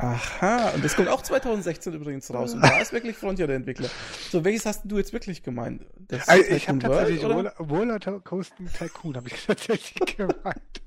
Aha, 0.00 0.70
und 0.70 0.84
das 0.84 0.96
kommt 0.96 1.08
auch 1.08 1.22
2016 1.22 1.92
übrigens 1.92 2.32
raus. 2.32 2.54
Und 2.54 2.62
da 2.62 2.80
ist 2.80 2.92
wirklich 2.92 3.16
Frontier 3.16 3.46
der 3.46 3.56
Entwickler. 3.56 3.88
So, 4.30 4.44
welches 4.44 4.64
hast 4.66 4.82
du 4.84 4.96
jetzt 4.98 5.12
wirklich 5.12 5.42
gemeint? 5.42 5.84
Das 6.08 6.28
Also 6.28 6.44
ich 6.50 6.68
habe 6.68 6.78
tatsächlich? 6.78 7.24
Roller, 7.24 8.00
Coaster 8.20 8.56
Tycoon, 8.78 9.16
habe 9.16 9.28
ich 9.28 9.46
tatsächlich 9.46 10.16
gemeint. 10.16 10.82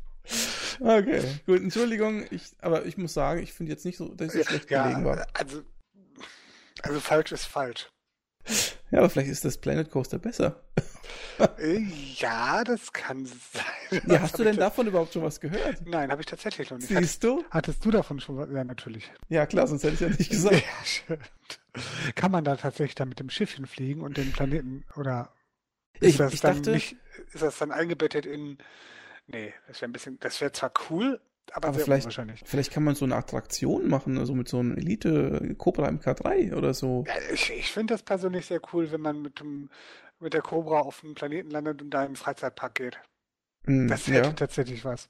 Okay, 0.80 1.22
gut, 1.46 1.62
Entschuldigung, 1.62 2.26
ich, 2.32 2.44
aber 2.62 2.86
ich 2.86 2.98
muss 2.98 3.14
sagen, 3.14 3.42
ich 3.44 3.54
finde 3.54 3.72
jetzt 3.72 3.86
nicht 3.86 3.98
so, 3.98 4.14
dass 4.16 4.34
ich 4.34 4.44
so 4.44 4.50
schlecht 4.50 4.68
gelegen 4.68 5.06
war. 5.06 5.28
also, 5.34 5.62
also 6.82 7.00
falsch 7.00 7.32
ist 7.32 7.46
falsch. 7.46 7.90
Ja, 8.92 9.00
aber 9.00 9.10
vielleicht 9.10 9.30
ist 9.30 9.44
das 9.46 9.58
Planet 9.58 9.90
Coaster 9.90 10.20
besser. 10.20 10.62
Äh, 11.58 11.80
Ja, 12.18 12.64
das 12.64 12.94
kann 12.94 13.26
sein. 13.26 14.02
Ja, 14.08 14.22
hast 14.22 14.38
du 14.38 14.44
denn 14.44 14.58
davon 14.58 14.88
überhaupt 14.88 15.14
schon 15.14 15.24
was 15.24 15.40
gehört? 15.40 15.86
Nein, 15.86 16.12
habe 16.12 16.22
ich 16.22 16.28
tatsächlich 16.28 16.70
noch 16.70 16.78
nicht. 16.78 16.90
Siehst 16.90 17.24
du? 17.24 17.44
hattest 17.50 17.84
du 17.84 17.92
davon 17.92 18.20
schon 18.20 18.38
was? 18.38 18.50
Ja, 18.52 18.64
natürlich. 18.64 19.12
Ja, 19.30 19.46
klar, 19.46 19.68
sonst 19.68 19.84
hätte 19.84 19.96
ich 19.96 20.00
ja 20.02 20.10
nicht 20.10 20.30
gesagt. 20.30 20.56
Ja, 20.56 20.86
stimmt. 20.86 21.32
Kann 22.16 22.32
man 22.32 22.44
da 22.44 22.56
tatsächlich 22.56 22.96
dann 22.96 23.10
mit 23.10 23.20
dem 23.20 23.30
Schiffchen 23.30 23.66
fliegen 23.66 24.02
und 24.02 24.18
den 24.18 24.32
Planeten 24.32 24.86
oder 24.96 25.34
ist 26.00 26.12
Ich, 26.12 26.18
das 26.18 26.34
ich 26.34 26.42
dann 26.42 26.58
dachte, 26.58 26.72
nicht, 26.72 26.96
ist 27.34 27.42
das 27.42 27.58
dann 27.58 27.72
eingebettet 27.72 28.26
in 28.26 28.58
Nee, 29.26 29.54
das 29.68 29.82
wäre 29.82 29.90
ein 29.90 29.94
bisschen, 29.94 30.20
das 30.20 30.42
wäre 30.42 30.52
zwar 30.52 30.72
cool, 30.90 31.20
aber, 31.54 31.70
Aber 31.70 31.80
vielleicht- 31.80 32.12
vielleicht 32.46 32.72
kann 32.72 32.84
man 32.84 32.96
so 32.96 33.06
eine 33.06 33.16
Attraktion 33.16 33.88
machen, 33.88 34.18
also 34.18 34.34
mit 34.36 34.48
so 34.48 34.60
einem 34.60 34.76
Elite 34.78 35.56
Cobra 35.58 35.88
MK3 35.88 36.54
oder 36.56 36.74
so. 36.74 37.04
Ja, 37.08 37.14
ich 37.34 37.52
ich 37.52 37.72
finde 37.72 37.94
das 37.94 38.04
persönlich 38.04 38.46
sehr 38.48 38.60
cool, 38.74 38.92
wenn 38.92 39.02
man 39.02 39.22
mit 39.22 39.40
dem 39.40 39.70
mit 40.20 40.34
der 40.34 40.42
Cobra 40.42 40.80
auf 40.80 41.02
dem 41.02 41.16
Planeten 41.16 41.50
landet 41.52 41.82
und 41.82 41.90
da 41.90 42.02
in 42.04 42.12
den 42.12 42.16
Freizeitpark 42.16 42.76
geht. 42.76 43.00
Hm, 43.66 43.88
Das 43.88 44.08
hätte 44.08 44.28
ja, 44.28 44.34
tatsächlich 44.34 44.84
was. 44.86 45.10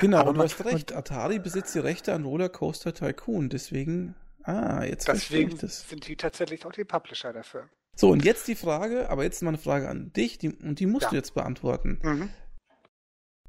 genau, 0.00 0.18
aber 0.18 0.28
und 0.30 0.34
du 0.36 0.38
man- 0.38 0.48
hast 0.48 0.64
recht. 0.64 0.92
Atari 0.92 1.38
besitzt 1.38 1.74
die 1.74 1.78
Rechte 1.80 2.12
an 2.14 2.24
Roller 2.24 2.48
Coaster 2.48 2.92
Tycoon, 2.94 3.48
deswegen, 3.48 4.14
ah, 4.44 4.84
jetzt 4.84 5.08
Deswegen 5.08 5.56
das. 5.58 5.88
sind 5.88 6.06
die 6.06 6.16
tatsächlich 6.16 6.64
auch 6.66 6.72
die 6.72 6.84
Publisher 6.84 7.32
dafür. 7.32 7.68
So, 7.96 8.10
und 8.10 8.24
jetzt 8.24 8.48
die 8.48 8.54
Frage, 8.54 9.10
aber 9.10 9.22
jetzt 9.24 9.42
mal 9.42 9.50
eine 9.50 9.58
Frage 9.58 9.88
an 9.88 10.12
dich, 10.14 10.38
die, 10.38 10.50
und 10.50 10.80
die 10.80 10.86
musst 10.86 11.04
Ja. 11.04 11.10
du 11.10 11.16
jetzt 11.16 11.34
beantworten. 11.34 11.98
Mhm. 12.02 12.30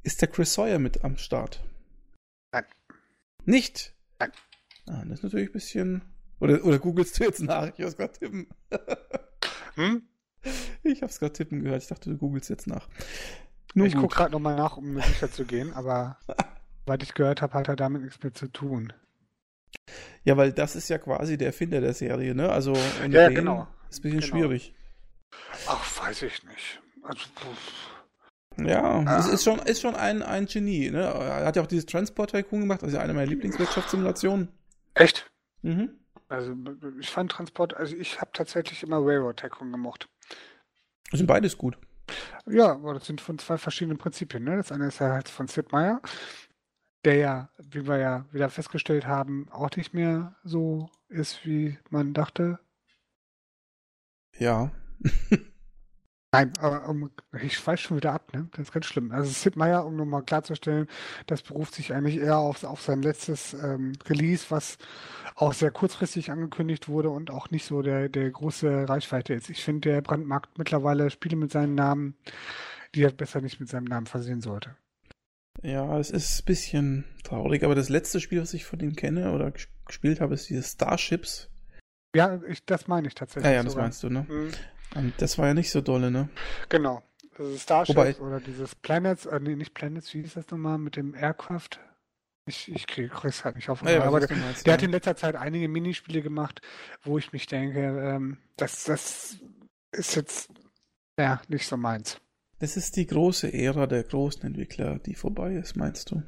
Ist 0.04 0.20
der 0.20 0.28
Chris 0.28 0.52
Sawyer 0.54 0.78
mit 0.78 1.02
am 1.02 1.16
Start? 1.16 1.60
Nein. 2.52 2.64
Nicht? 3.44 3.94
Nein. 4.18 4.30
Ah, 4.86 5.02
das 5.06 5.18
ist 5.18 5.22
natürlich 5.24 5.48
ein 5.48 5.52
bisschen. 5.52 6.02
Oder, 6.40 6.62
oder 6.64 6.78
googelst 6.78 7.18
du 7.18 7.24
jetzt 7.24 7.40
nach? 7.40 7.72
Ich 7.76 7.84
hab's 7.84 7.96
gerade 7.96 8.12
tippen. 8.12 8.46
Hm? 9.76 10.02
Ich 10.84 11.02
hab's 11.02 11.18
gerade 11.18 11.32
tippen 11.32 11.60
gehört. 11.64 11.82
Ich 11.82 11.88
dachte, 11.88 12.08
du 12.08 12.16
googelst 12.16 12.48
jetzt 12.48 12.68
nach. 12.68 12.88
Nun 13.74 13.86
Ich 13.88 13.94
gut. 13.94 14.02
gucke 14.02 14.14
gerade 14.14 14.30
nochmal 14.30 14.54
nach, 14.54 14.76
um 14.76 15.00
sicher 15.00 15.32
zu 15.32 15.44
gehen, 15.44 15.72
aber 15.72 16.16
was 16.86 16.98
ich 17.02 17.12
gehört 17.14 17.42
habe, 17.42 17.54
hat 17.54 17.66
er 17.66 17.74
damit 17.74 18.02
nichts 18.02 18.22
mehr 18.22 18.32
zu 18.32 18.46
tun. 18.46 18.92
Ja, 20.22 20.36
weil 20.36 20.52
das 20.52 20.76
ist 20.76 20.88
ja 20.90 20.98
quasi 20.98 21.36
der 21.38 21.48
Erfinder 21.48 21.80
der 21.80 21.92
Serie, 21.92 22.36
ne? 22.36 22.50
Also 22.52 22.74
Ja, 23.10 23.28
genau. 23.30 23.66
ist 23.90 23.98
ein 23.98 24.02
bisschen 24.02 24.20
Genau. 24.20 24.26
schwierig. 24.26 24.74
Ach, 25.66 26.06
weiß 26.06 26.22
ich 26.22 26.44
nicht. 26.44 26.80
Also, 27.02 27.18
pff. 27.34 28.03
Ja, 28.58 29.00
Ah. 29.06 29.18
es 29.18 29.26
ist 29.28 29.44
schon, 29.44 29.58
ist 29.60 29.80
schon 29.80 29.94
ein, 29.96 30.22
ein 30.22 30.46
Genie, 30.46 30.90
ne? 30.90 31.00
Er 31.02 31.46
hat 31.46 31.56
ja 31.56 31.62
auch 31.62 31.66
dieses 31.66 31.86
Transport 31.86 32.30
Tycoon 32.30 32.60
gemacht, 32.60 32.82
also 32.82 32.98
eine 32.98 33.12
meiner 33.14 33.26
Lieblingswirtschaftssimulationen. 33.26 34.48
echt? 34.94 35.30
Mhm. 35.62 35.90
Also 36.28 36.54
ich 37.00 37.10
fand 37.10 37.30
Transport, 37.32 37.74
also 37.76 37.96
ich 37.96 38.20
habe 38.20 38.30
tatsächlich 38.32 38.82
immer 38.82 38.96
Railroad 38.98 39.36
Tycoon 39.36 39.70
gemocht. 39.72 40.08
Das 41.10 41.18
sind 41.18 41.26
beides 41.26 41.56
gut. 41.58 41.76
Ja, 42.46 42.72
aber 42.72 42.94
das 42.94 43.06
sind 43.06 43.20
von 43.20 43.38
zwei 43.38 43.56
verschiedenen 43.58 43.98
Prinzipien. 43.98 44.44
Ne? 44.44 44.56
Das 44.56 44.72
eine 44.72 44.86
ist 44.88 44.98
ja 45.00 45.12
halt 45.12 45.28
von 45.28 45.46
Sid 45.48 45.72
Meier, 45.72 46.00
der 47.04 47.16
ja, 47.16 47.48
wie 47.58 47.86
wir 47.86 47.98
ja 47.98 48.26
wieder 48.32 48.50
festgestellt 48.50 49.06
haben, 49.06 49.48
auch 49.50 49.70
nicht 49.76 49.94
mehr 49.94 50.34
so 50.44 50.90
ist, 51.08 51.44
wie 51.46 51.78
man 51.90 52.14
dachte. 52.14 52.58
Ja. 54.38 54.70
Nein, 56.34 56.52
aber 56.58 56.88
um, 56.88 57.10
ich 57.42 57.66
weiß 57.66 57.80
schon 57.80 57.96
wieder 57.96 58.12
ab, 58.12 58.32
ne? 58.34 58.48
Das 58.52 58.66
ist 58.66 58.72
ganz 58.72 58.86
schlimm. 58.86 59.12
Also 59.12 59.30
Sid 59.30 59.56
Meier, 59.56 59.84
um 59.86 59.96
nochmal 59.96 60.22
klarzustellen, 60.22 60.88
das 61.26 61.42
beruft 61.42 61.74
sich 61.74 61.92
eigentlich 61.92 62.18
eher 62.18 62.38
auf, 62.38 62.62
auf 62.64 62.82
sein 62.82 63.02
letztes 63.02 63.54
ähm, 63.54 63.92
Release, 64.06 64.46
was 64.50 64.78
auch 65.36 65.52
sehr 65.52 65.70
kurzfristig 65.70 66.30
angekündigt 66.30 66.88
wurde 66.88 67.10
und 67.10 67.30
auch 67.30 67.50
nicht 67.50 67.64
so 67.64 67.82
der, 67.82 68.08
der 68.08 68.30
große 68.30 68.88
Reichweite 68.88 69.34
ist. 69.34 69.50
Ich 69.50 69.64
finde, 69.64 69.90
der 69.90 70.00
brandmarkt 70.00 70.58
mittlerweile 70.58 71.10
Spiele 71.10 71.36
mit 71.36 71.50
seinem 71.50 71.74
Namen 71.74 72.14
die 72.94 73.02
er 73.02 73.10
besser 73.10 73.40
nicht 73.40 73.60
mit 73.60 73.68
seinem 73.68 73.84
Namen 73.84 74.06
versehen 74.06 74.40
sollte. 74.40 74.76
Ja, 75.62 75.98
es 75.98 76.10
ist 76.10 76.42
ein 76.42 76.44
bisschen 76.46 77.04
traurig, 77.22 77.64
aber 77.64 77.74
das 77.74 77.88
letzte 77.88 78.20
Spiel, 78.20 78.40
was 78.40 78.54
ich 78.54 78.64
von 78.64 78.80
ihm 78.80 78.96
kenne 78.96 79.32
oder 79.32 79.52
gespielt 79.86 80.20
habe, 80.20 80.34
ist 80.34 80.48
dieses 80.48 80.72
Starships. 80.72 81.48
Ja, 82.14 82.40
ich, 82.48 82.64
das 82.64 82.86
meine 82.86 83.08
ich 83.08 83.14
tatsächlich. 83.14 83.50
Ja, 83.50 83.56
ja, 83.56 83.62
das 83.62 83.72
sogar. 83.72 83.86
meinst 83.86 84.02
du, 84.02 84.10
ne? 84.10 84.26
Mhm. 84.28 84.50
Und 84.94 85.12
das 85.18 85.38
war 85.38 85.48
ja 85.48 85.54
nicht 85.54 85.70
so 85.70 85.80
dolle, 85.80 86.10
ne? 86.10 86.28
Genau. 86.68 87.02
Also 87.36 87.56
Starships 87.58 87.96
Wobei, 87.96 88.16
oder 88.18 88.40
dieses 88.40 88.74
Planets, 88.76 89.26
äh, 89.26 89.40
nee, 89.40 89.56
nicht 89.56 89.74
Planets, 89.74 90.14
wie 90.14 90.22
hieß 90.22 90.34
das 90.34 90.50
nochmal 90.50 90.78
mit 90.78 90.96
dem 90.96 91.14
Aircraft? 91.14 91.80
Ich, 92.46 92.70
ich 92.70 92.86
kriege 92.86 93.10
es 93.24 93.44
halt 93.44 93.56
nicht 93.56 93.70
auf. 93.70 93.82
Ja, 93.82 94.04
aber 94.04 94.20
der, 94.20 94.36
meinst, 94.36 94.66
der 94.66 94.72
ja. 94.72 94.76
hat 94.76 94.82
in 94.82 94.90
letzter 94.90 95.16
Zeit 95.16 95.34
einige 95.34 95.66
Minispiele 95.66 96.20
gemacht, 96.20 96.60
wo 97.02 97.18
ich 97.18 97.32
mich 97.32 97.46
denke, 97.46 97.80
ähm, 97.80 98.38
das, 98.56 98.84
das 98.84 99.38
ist 99.92 100.14
jetzt 100.14 100.50
ja 101.18 101.40
nicht 101.48 101.66
so 101.66 101.76
meins. 101.76 102.20
Das 102.58 102.76
ist 102.76 102.96
die 102.96 103.06
große 103.06 103.52
Ära 103.52 103.86
der 103.86 104.04
großen 104.04 104.42
Entwickler, 104.42 104.98
die 104.98 105.14
vorbei 105.14 105.54
ist, 105.54 105.74
meinst 105.76 106.10
du? 106.10 106.22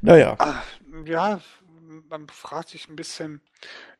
Naja. 0.00 0.34
Ach, 0.38 0.64
ja, 1.04 1.40
man 2.08 2.28
fragt 2.28 2.70
sich 2.70 2.88
ein 2.88 2.96
bisschen, 2.96 3.40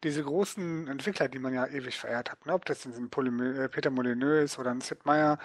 diese 0.02 0.22
großen 0.22 0.88
Entwickler, 0.88 1.28
die 1.28 1.38
man 1.38 1.54
ja 1.54 1.66
ewig 1.66 1.98
verehrt 1.98 2.30
hat, 2.30 2.46
ne? 2.46 2.54
ob 2.54 2.64
das 2.64 2.84
ein 2.84 3.10
Poly 3.10 3.30
äh, 3.64 3.68
Peter 3.68 3.90
Molyneux 3.90 4.44
ist 4.44 4.58
oder 4.58 4.70
ein 4.70 4.80
Sid 4.80 5.06
Meier, 5.06 5.38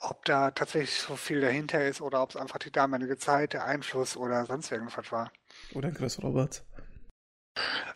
ob 0.00 0.24
da 0.24 0.50
tatsächlich 0.50 0.94
so 0.94 1.16
viel 1.16 1.40
dahinter 1.40 1.84
ist 1.86 2.00
oder 2.00 2.22
ob 2.22 2.30
es 2.30 2.36
einfach 2.36 2.58
die 2.58 2.72
damalige 2.72 3.18
Zeit, 3.18 3.52
der 3.52 3.64
Einfluss 3.64 4.16
oder 4.16 4.46
sonst 4.46 4.70
irgendwas 4.70 5.10
war. 5.12 5.32
Oder 5.74 5.90
Chris 5.90 6.22
Roberts. 6.22 6.64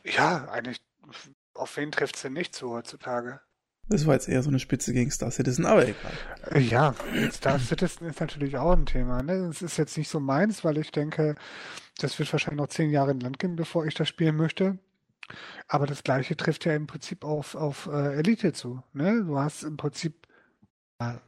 Ja, 0.05 0.49
eigentlich, 0.51 0.83
auf 1.55 1.77
wen 1.77 1.93
trifft 1.93 2.17
es 2.17 2.23
denn 2.23 2.33
nicht 2.33 2.55
so 2.55 2.71
heutzutage? 2.71 3.41
Das 3.89 4.07
war 4.07 4.15
jetzt 4.15 4.29
eher 4.29 4.43
so 4.43 4.49
eine 4.49 4.61
Spitze 4.61 4.93
gegen 4.93 5.11
Star 5.11 5.31
Citizen, 5.31 5.67
aber 5.67 5.87
egal. 5.87 6.63
Ja, 6.63 6.95
Star 7.33 7.59
Citizen 7.59 8.07
ist 8.07 8.21
natürlich 8.21 8.57
auch 8.57 8.73
ein 8.73 8.87
Thema. 8.87 9.23
Ne? 9.23 9.49
Das 9.49 9.61
ist 9.61 9.77
jetzt 9.77 9.99
nicht 9.99 10.09
so 10.09 10.21
meins, 10.21 10.65
weil 10.65 10.79
ich 10.79 10.93
denke, 10.93 11.35
das 11.99 12.19
wird 12.19 12.33
wahrscheinlich 12.33 12.61
noch 12.61 12.69
zehn 12.69 12.91
Jahre 12.91 13.11
in 13.11 13.21
Land 13.21 13.39
gehen, 13.39 13.57
bevor 13.57 13.85
ich 13.85 13.95
das 13.95 14.09
spielen 14.09 14.37
möchte. 14.37 14.79
Aber 15.69 15.87
das 15.87 16.05
gleiche 16.05 16.37
trifft 16.37 16.65
ja 16.65 16.75
im 16.75 16.87
Prinzip 16.87 17.25
auf, 17.25 17.55
auf 17.55 17.87
äh, 17.87 18.15
Elite 18.15 18.53
zu. 18.53 18.83
Ne? 18.93 19.25
Du 19.25 19.39
hast 19.39 19.63
im 19.63 19.77
Prinzip, 19.77 20.27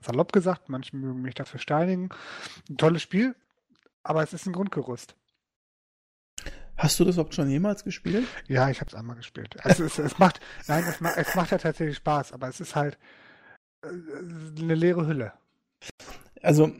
salopp 0.00 0.32
gesagt, 0.32 0.68
manche 0.68 0.96
mögen 0.96 1.22
mich 1.22 1.34
dafür 1.34 1.58
steinigen, 1.58 2.10
ein 2.70 2.76
tolles 2.76 3.02
Spiel, 3.02 3.34
aber 4.04 4.22
es 4.22 4.32
ist 4.32 4.46
ein 4.46 4.52
Grundgerüst. 4.52 5.16
Hast 6.84 7.00
du 7.00 7.04
das 7.04 7.14
überhaupt 7.14 7.34
schon 7.34 7.48
jemals 7.48 7.82
gespielt? 7.82 8.26
Ja, 8.46 8.68
ich 8.68 8.82
habe 8.82 8.90
es 8.90 8.94
einmal 8.94 9.16
gespielt. 9.16 9.56
Also 9.64 9.84
es, 9.84 9.98
es 9.98 10.18
macht, 10.18 10.40
nein, 10.68 10.84
es, 10.86 11.00
macht, 11.00 11.16
es 11.16 11.34
macht 11.34 11.50
ja 11.50 11.56
tatsächlich 11.56 11.96
Spaß, 11.96 12.32
aber 12.32 12.46
es 12.48 12.60
ist 12.60 12.76
halt 12.76 12.98
äh, 13.82 13.88
eine 14.60 14.74
leere 14.74 15.06
Hülle. 15.06 15.32
Also 16.42 16.70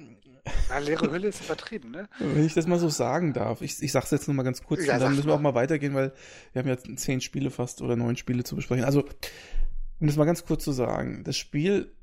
na, 0.69 0.77
leere 0.77 1.11
Hülle 1.11 1.29
ist 1.29 1.43
übertrieben, 1.43 1.91
ne? 1.91 2.07
Wenn 2.19 2.45
ich 2.45 2.53
das 2.53 2.67
mal 2.67 2.79
so 2.79 2.91
sagen 2.91 3.33
darf. 3.33 3.63
Ich, 3.63 3.83
ich 3.83 3.93
sag's 3.93 4.11
jetzt 4.11 4.29
nur 4.29 4.35
mal 4.35 4.43
ganz 4.43 4.63
kurz 4.63 4.85
ja, 4.85 4.93
und 4.93 5.01
dann 5.01 5.17
müssen 5.17 5.27
wir 5.27 5.35
auch 5.35 5.41
mal 5.41 5.55
weitergehen, 5.55 5.95
weil 5.95 6.13
wir 6.53 6.61
haben 6.61 6.69
ja 6.69 6.77
zehn 6.97 7.23
Spiele 7.23 7.51
fast 7.51 7.81
oder 7.81 7.97
neun 7.97 8.19
Spiele 8.19 8.45
zu 8.45 8.57
besprechen. 8.57 8.85
Also, 8.85 9.05
um 10.01 10.07
das 10.07 10.17
mal 10.17 10.27
ganz 10.27 10.45
kurz 10.45 10.65
zu 10.65 10.73
sagen, 10.73 11.25
das 11.25 11.39
Spiel 11.39 11.95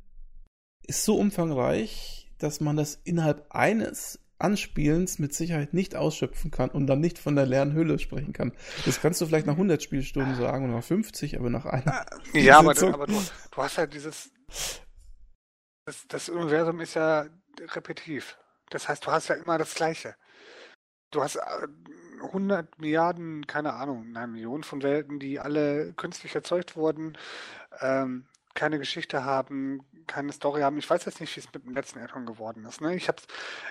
ist 0.88 1.05
so 1.05 1.20
umfangreich, 1.20 2.31
dass 2.39 2.62
man 2.62 2.77
das 2.77 3.00
innerhalb 3.03 3.46
eines 3.51 4.17
Anspielens 4.44 5.20
mit 5.20 5.34
Sicherheit 5.34 5.74
nicht 5.74 5.96
ausschöpfen 5.96 6.52
kann 6.52 6.70
und 6.70 6.88
dann 6.88 7.00
nicht 7.00 7.20
von 7.20 7.36
der 7.36 7.46
leeren 7.46 7.74
Hülle 7.74 8.00
sprechen 8.00 8.34
kann. 8.34 8.54
Das 8.86 9.02
kannst 9.02 9.22
du 9.22 9.26
vielleicht 9.26 9.48
nach 9.48 9.54
100 9.54 9.82
Spielstunden 9.82 10.36
sagen 10.36 10.66
oder 10.66 10.76
nach 10.76 10.84
50, 10.84 11.38
aber 11.38 11.50
nach 11.50 11.66
einer. 11.66 12.06
Ja, 12.34 12.60
aber, 12.60 12.72
aber 12.72 13.08
du, 13.08 13.22
du, 13.52 13.58
hast 13.58 13.78
ja 13.78 13.86
dieses. 13.86 14.32
Das, 15.86 16.08
das 16.08 16.30
Universum 16.30 16.80
ist 16.80 16.94
ja 16.94 17.26
repetitiv. 17.60 18.38
Das 18.70 18.88
heißt, 18.88 19.06
du 19.06 19.12
hast 19.12 19.28
ja 19.28 19.36
immer 19.36 19.58
das 19.58 19.76
Gleiche. 19.76 20.16
Du 21.12 21.22
hast 21.22 21.38
100 22.22 22.66
äh, 22.66 22.82
Milliarden, 22.82 23.46
keine 23.46 23.74
Ahnung, 23.74 24.12
nein, 24.12 24.32
Millionen 24.32 24.64
von 24.64 24.82
Welten, 24.82 25.20
die 25.20 25.40
alle 25.40 25.94
künstlich 25.94 26.34
erzeugt 26.34 26.77
wurden. 26.77 27.18
Ähm, 27.82 28.25
keine 28.54 28.80
Geschichte 28.80 29.25
haben, 29.25 29.86
keine 30.12 30.34
Story 30.34 30.62
haben. 30.62 30.78
Ich 30.78 30.90
weiß 30.90 31.06
jetzt 31.06 31.22
nicht, 31.22 31.34
wie 31.36 31.40
es 31.40 31.54
mit 31.54 31.64
dem 31.64 31.74
letzten 31.74 32.00
Addon 32.00 32.26
geworden 32.26 32.66
ist. 32.66 32.82
Ne? 32.82 32.96
Ich 32.96 33.08
habe 33.08 33.18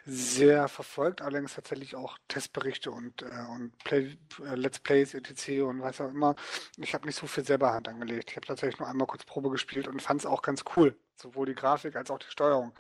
es 0.07 0.33
sehr 0.35 0.69
verfolgt, 0.69 1.21
allerdings 1.21 1.55
tatsächlich 1.55 1.95
auch 1.95 2.17
Testberichte 2.29 2.91
und, 2.91 3.23
äh, 3.23 3.47
und 3.51 3.77
Play, 3.85 4.17
äh, 4.43 4.55
Let's 4.55 4.79
Plays, 4.79 5.13
etc. 5.13 5.63
und 5.63 5.83
was 5.83 6.01
auch 6.01 6.09
immer. 6.09 6.35
Ich 6.79 6.95
habe 6.95 7.07
nicht 7.07 7.17
so 7.17 7.27
viel 7.27 7.45
selber 7.45 7.73
Hand 7.73 7.89
angelegt. 7.89 8.31
Ich 8.31 8.37
habe 8.37 8.47
tatsächlich 8.47 8.81
nur 8.81 8.89
einmal 8.89 9.07
kurz 9.07 9.25
Probe 9.25 9.51
gespielt 9.51 9.87
und 9.87 10.01
fand 10.01 10.21
es 10.21 10.27
auch 10.27 10.41
ganz 10.41 10.65
cool. 10.77 10.99
Sowohl 11.17 11.47
die 11.47 11.55
Grafik 11.55 11.95
als 11.97 12.11
auch 12.11 12.19
die 12.19 12.31
Steuerung. 12.31 12.73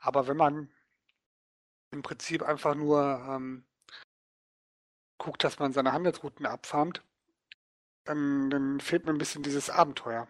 Aber 0.00 0.26
wenn 0.26 0.36
man 0.36 0.68
im 1.92 2.02
Prinzip 2.02 2.42
einfach 2.42 2.74
nur 2.74 3.00
ähm, 3.28 3.64
guckt, 5.18 5.44
dass 5.44 5.58
man 5.60 5.72
seine 5.72 5.92
Handelsrouten 5.92 6.46
abfarmt, 6.46 7.02
dann, 8.04 8.50
dann 8.50 8.80
fehlt 8.80 9.06
mir 9.06 9.12
ein 9.12 9.18
bisschen 9.18 9.42
dieses 9.42 9.70
Abenteuer. 9.70 10.28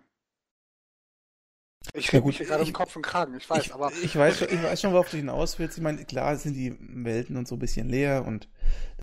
Ich 1.95 2.13
rede 2.13 2.23
ja, 2.23 2.27
mich 2.27 2.37
hier 2.37 2.47
gerade 2.47 2.65
um 2.65 2.73
Kopf 2.73 2.97
und 2.97 3.03
Kragen, 3.03 3.37
ich 3.37 3.49
weiß, 3.49 3.67
ich, 3.67 3.75
aber. 3.75 3.91
Ich 4.03 4.15
weiß, 4.17 4.43
ich 4.43 4.63
weiß 4.63 4.81
schon, 4.81 4.93
worauf 4.93 5.11
du 5.11 5.17
hinaus 5.17 5.59
willst. 5.59 5.79
Ich 5.79 5.83
meine, 5.83 6.05
klar 6.05 6.37
sind 6.37 6.55
die 6.55 6.77
Welten 6.81 7.37
und 7.37 7.49
so 7.49 7.57
ein 7.57 7.59
bisschen 7.59 7.89
leer 7.89 8.25
und 8.27 8.49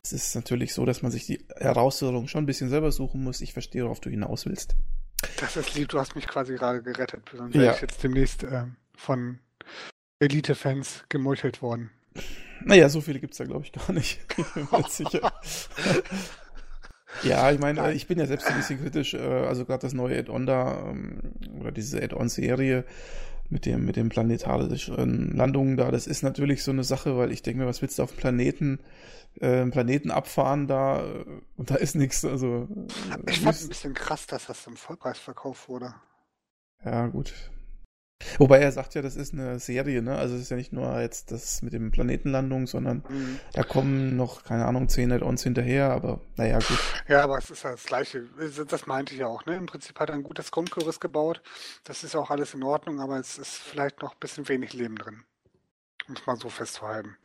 es 0.03 0.13
ist 0.13 0.35
natürlich 0.35 0.73
so, 0.73 0.85
dass 0.85 1.01
man 1.01 1.11
sich 1.11 1.25
die 1.25 1.43
Herausforderung 1.57 2.27
schon 2.27 2.43
ein 2.43 2.45
bisschen 2.45 2.69
selber 2.69 2.91
suchen 2.91 3.23
muss. 3.23 3.41
Ich 3.41 3.53
verstehe, 3.53 3.83
worauf 3.83 3.99
du 3.99 4.09
hinaus 4.09 4.45
willst. 4.45 4.75
Das 5.39 5.57
ist 5.57 5.73
lieb, 5.75 5.89
du 5.89 5.99
hast 5.99 6.15
mich 6.15 6.27
quasi 6.27 6.53
gerade 6.53 6.83
gerettet. 6.83 7.23
Sonst 7.35 7.55
wäre 7.55 7.65
ja. 7.65 7.73
ich 7.73 7.81
jetzt 7.81 8.03
demnächst 8.03 8.43
äh, 8.43 8.65
von 8.95 9.39
Elite-Fans 10.19 11.05
gemeuchelt 11.09 11.61
worden. 11.61 11.89
Naja, 12.61 12.88
so 12.89 13.01
viele 13.01 13.19
gibt 13.19 13.33
es 13.33 13.38
da, 13.38 13.45
glaube 13.45 13.65
ich, 13.65 13.71
gar 13.71 13.91
nicht. 13.91 14.19
Ich 14.38 14.45
bin 14.53 14.67
mir 14.71 14.89
sicher. 14.89 15.33
Ja, 17.25 17.51
ich 17.51 17.59
meine, 17.59 17.93
ich 17.93 18.07
bin 18.07 18.19
ja 18.19 18.25
selbst 18.25 18.47
ein 18.47 18.57
bisschen 18.57 18.79
kritisch, 18.79 19.13
äh, 19.13 19.19
also 19.19 19.65
gerade 19.65 19.81
das 19.81 19.93
neue 19.93 20.17
Add-on 20.17 20.45
da, 20.45 20.89
ähm, 20.89 21.19
oder 21.59 21.71
diese 21.71 22.01
Add-on-Serie 22.01 22.85
mit 23.49 23.65
dem, 23.65 23.85
mit 23.85 23.95
den 23.95 24.09
planetarischen 24.09 25.35
Landungen 25.35 25.77
da, 25.77 25.91
das 25.91 26.07
ist 26.07 26.23
natürlich 26.23 26.63
so 26.63 26.71
eine 26.71 26.83
Sache, 26.83 27.17
weil 27.17 27.31
ich 27.31 27.43
denke 27.43 27.61
mir, 27.61 27.67
was 27.67 27.81
willst 27.81 27.99
du 27.99 28.03
auf 28.03 28.11
dem 28.11 28.17
Planeten, 28.17 28.79
äh, 29.39 29.65
Planeten 29.65 30.11
abfahren 30.11 30.67
da 30.67 31.03
äh, 31.03 31.25
und 31.57 31.69
da 31.69 31.75
ist 31.75 31.95
nichts, 31.95 32.25
also. 32.25 32.67
Ich 33.27 33.41
fand 33.41 33.61
ein 33.61 33.67
bisschen 33.67 33.93
krass, 33.93 34.27
dass 34.27 34.47
das 34.47 34.65
im 34.67 34.77
Vollpreis 34.77 35.19
verkauft 35.19 35.69
wurde. 35.69 35.93
Ja, 36.83 37.07
gut. 37.07 37.33
Wobei 38.38 38.59
er 38.59 38.71
sagt 38.71 38.95
ja, 38.95 39.01
das 39.01 39.15
ist 39.15 39.33
eine 39.33 39.59
Serie, 39.59 40.01
ne? 40.01 40.17
Also 40.17 40.35
es 40.35 40.41
ist 40.41 40.49
ja 40.49 40.57
nicht 40.57 40.73
nur 40.73 40.99
jetzt 40.99 41.31
das 41.31 41.61
mit 41.61 41.73
dem 41.73 41.91
Planetenlandung, 41.91 42.67
sondern 42.67 43.03
mhm. 43.09 43.39
da 43.53 43.63
kommen 43.63 44.15
noch, 44.15 44.43
keine 44.43 44.65
Ahnung, 44.65 44.89
10 44.89 45.11
Add-ons 45.11 45.43
hinterher, 45.43 45.91
aber 45.91 46.21
naja, 46.35 46.59
gut. 46.59 46.79
Ja, 47.07 47.23
aber 47.23 47.38
es 47.38 47.49
ist 47.49 47.63
ja 47.63 47.71
das 47.71 47.83
Gleiche. 47.85 48.23
Das 48.67 48.88
meinte 48.88 49.13
ich 49.13 49.19
ja 49.19 49.27
auch, 49.27 49.45
ne? 49.45 49.55
Im 49.55 49.65
Prinzip 49.65 49.99
hat 49.99 50.09
er 50.09 50.15
ein 50.15 50.23
gutes 50.23 50.51
Grundgerüst 50.51 51.01
gebaut. 51.01 51.41
Das 51.83 52.03
ist 52.03 52.15
auch 52.15 52.29
alles 52.29 52.53
in 52.53 52.63
Ordnung, 52.63 52.99
aber 52.99 53.19
es 53.19 53.38
ist 53.38 53.57
vielleicht 53.57 54.01
noch 54.01 54.13
ein 54.13 54.19
bisschen 54.19 54.47
wenig 54.49 54.73
Leben 54.73 54.95
drin. 54.95 55.23
Um 56.07 56.15
es 56.15 56.25
mal 56.25 56.35
so 56.38 56.49
festzuhalten. 56.49 57.17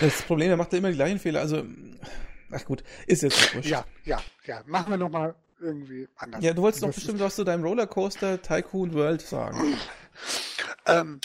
Das 0.00 0.22
Problem, 0.22 0.50
er 0.50 0.56
macht 0.56 0.72
ja 0.72 0.78
immer 0.78 0.90
die 0.90 0.96
gleichen 0.96 1.18
Fehler. 1.18 1.40
Also, 1.40 1.64
ach 2.50 2.64
gut, 2.64 2.84
ist 3.06 3.22
jetzt 3.22 3.54
wurscht. 3.54 3.68
Ja, 3.68 3.84
ja, 4.04 4.22
ja. 4.44 4.62
Machen 4.66 4.90
wir 4.90 4.96
nochmal 4.98 5.34
irgendwie 5.60 6.08
anders. 6.16 6.42
Ja, 6.42 6.52
du 6.52 6.62
wolltest 6.62 6.82
doch 6.82 6.92
bestimmt 6.92 7.20
was 7.20 7.36
zu 7.36 7.44
deinem 7.44 7.64
Rollercoaster 7.64 8.40
Tycoon 8.42 8.92
World 8.94 9.22
sagen. 9.22 9.78
ähm, 10.86 11.20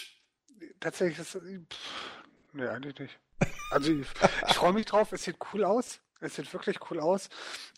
tatsächlich 0.80 1.20
ist. 1.20 1.32
Pff, 1.32 1.44
nee, 2.54 2.68
eigentlich 2.68 3.00
nicht. 3.00 3.20
Also 3.72 3.92
ich, 3.92 4.08
ich 4.48 4.54
freue 4.56 4.74
mich 4.74 4.86
drauf, 4.86 5.12
es 5.12 5.24
sieht 5.24 5.38
cool 5.54 5.64
aus. 5.64 6.00
Es 6.22 6.36
sieht 6.36 6.52
wirklich 6.54 6.78
cool 6.90 7.00
aus. 7.00 7.30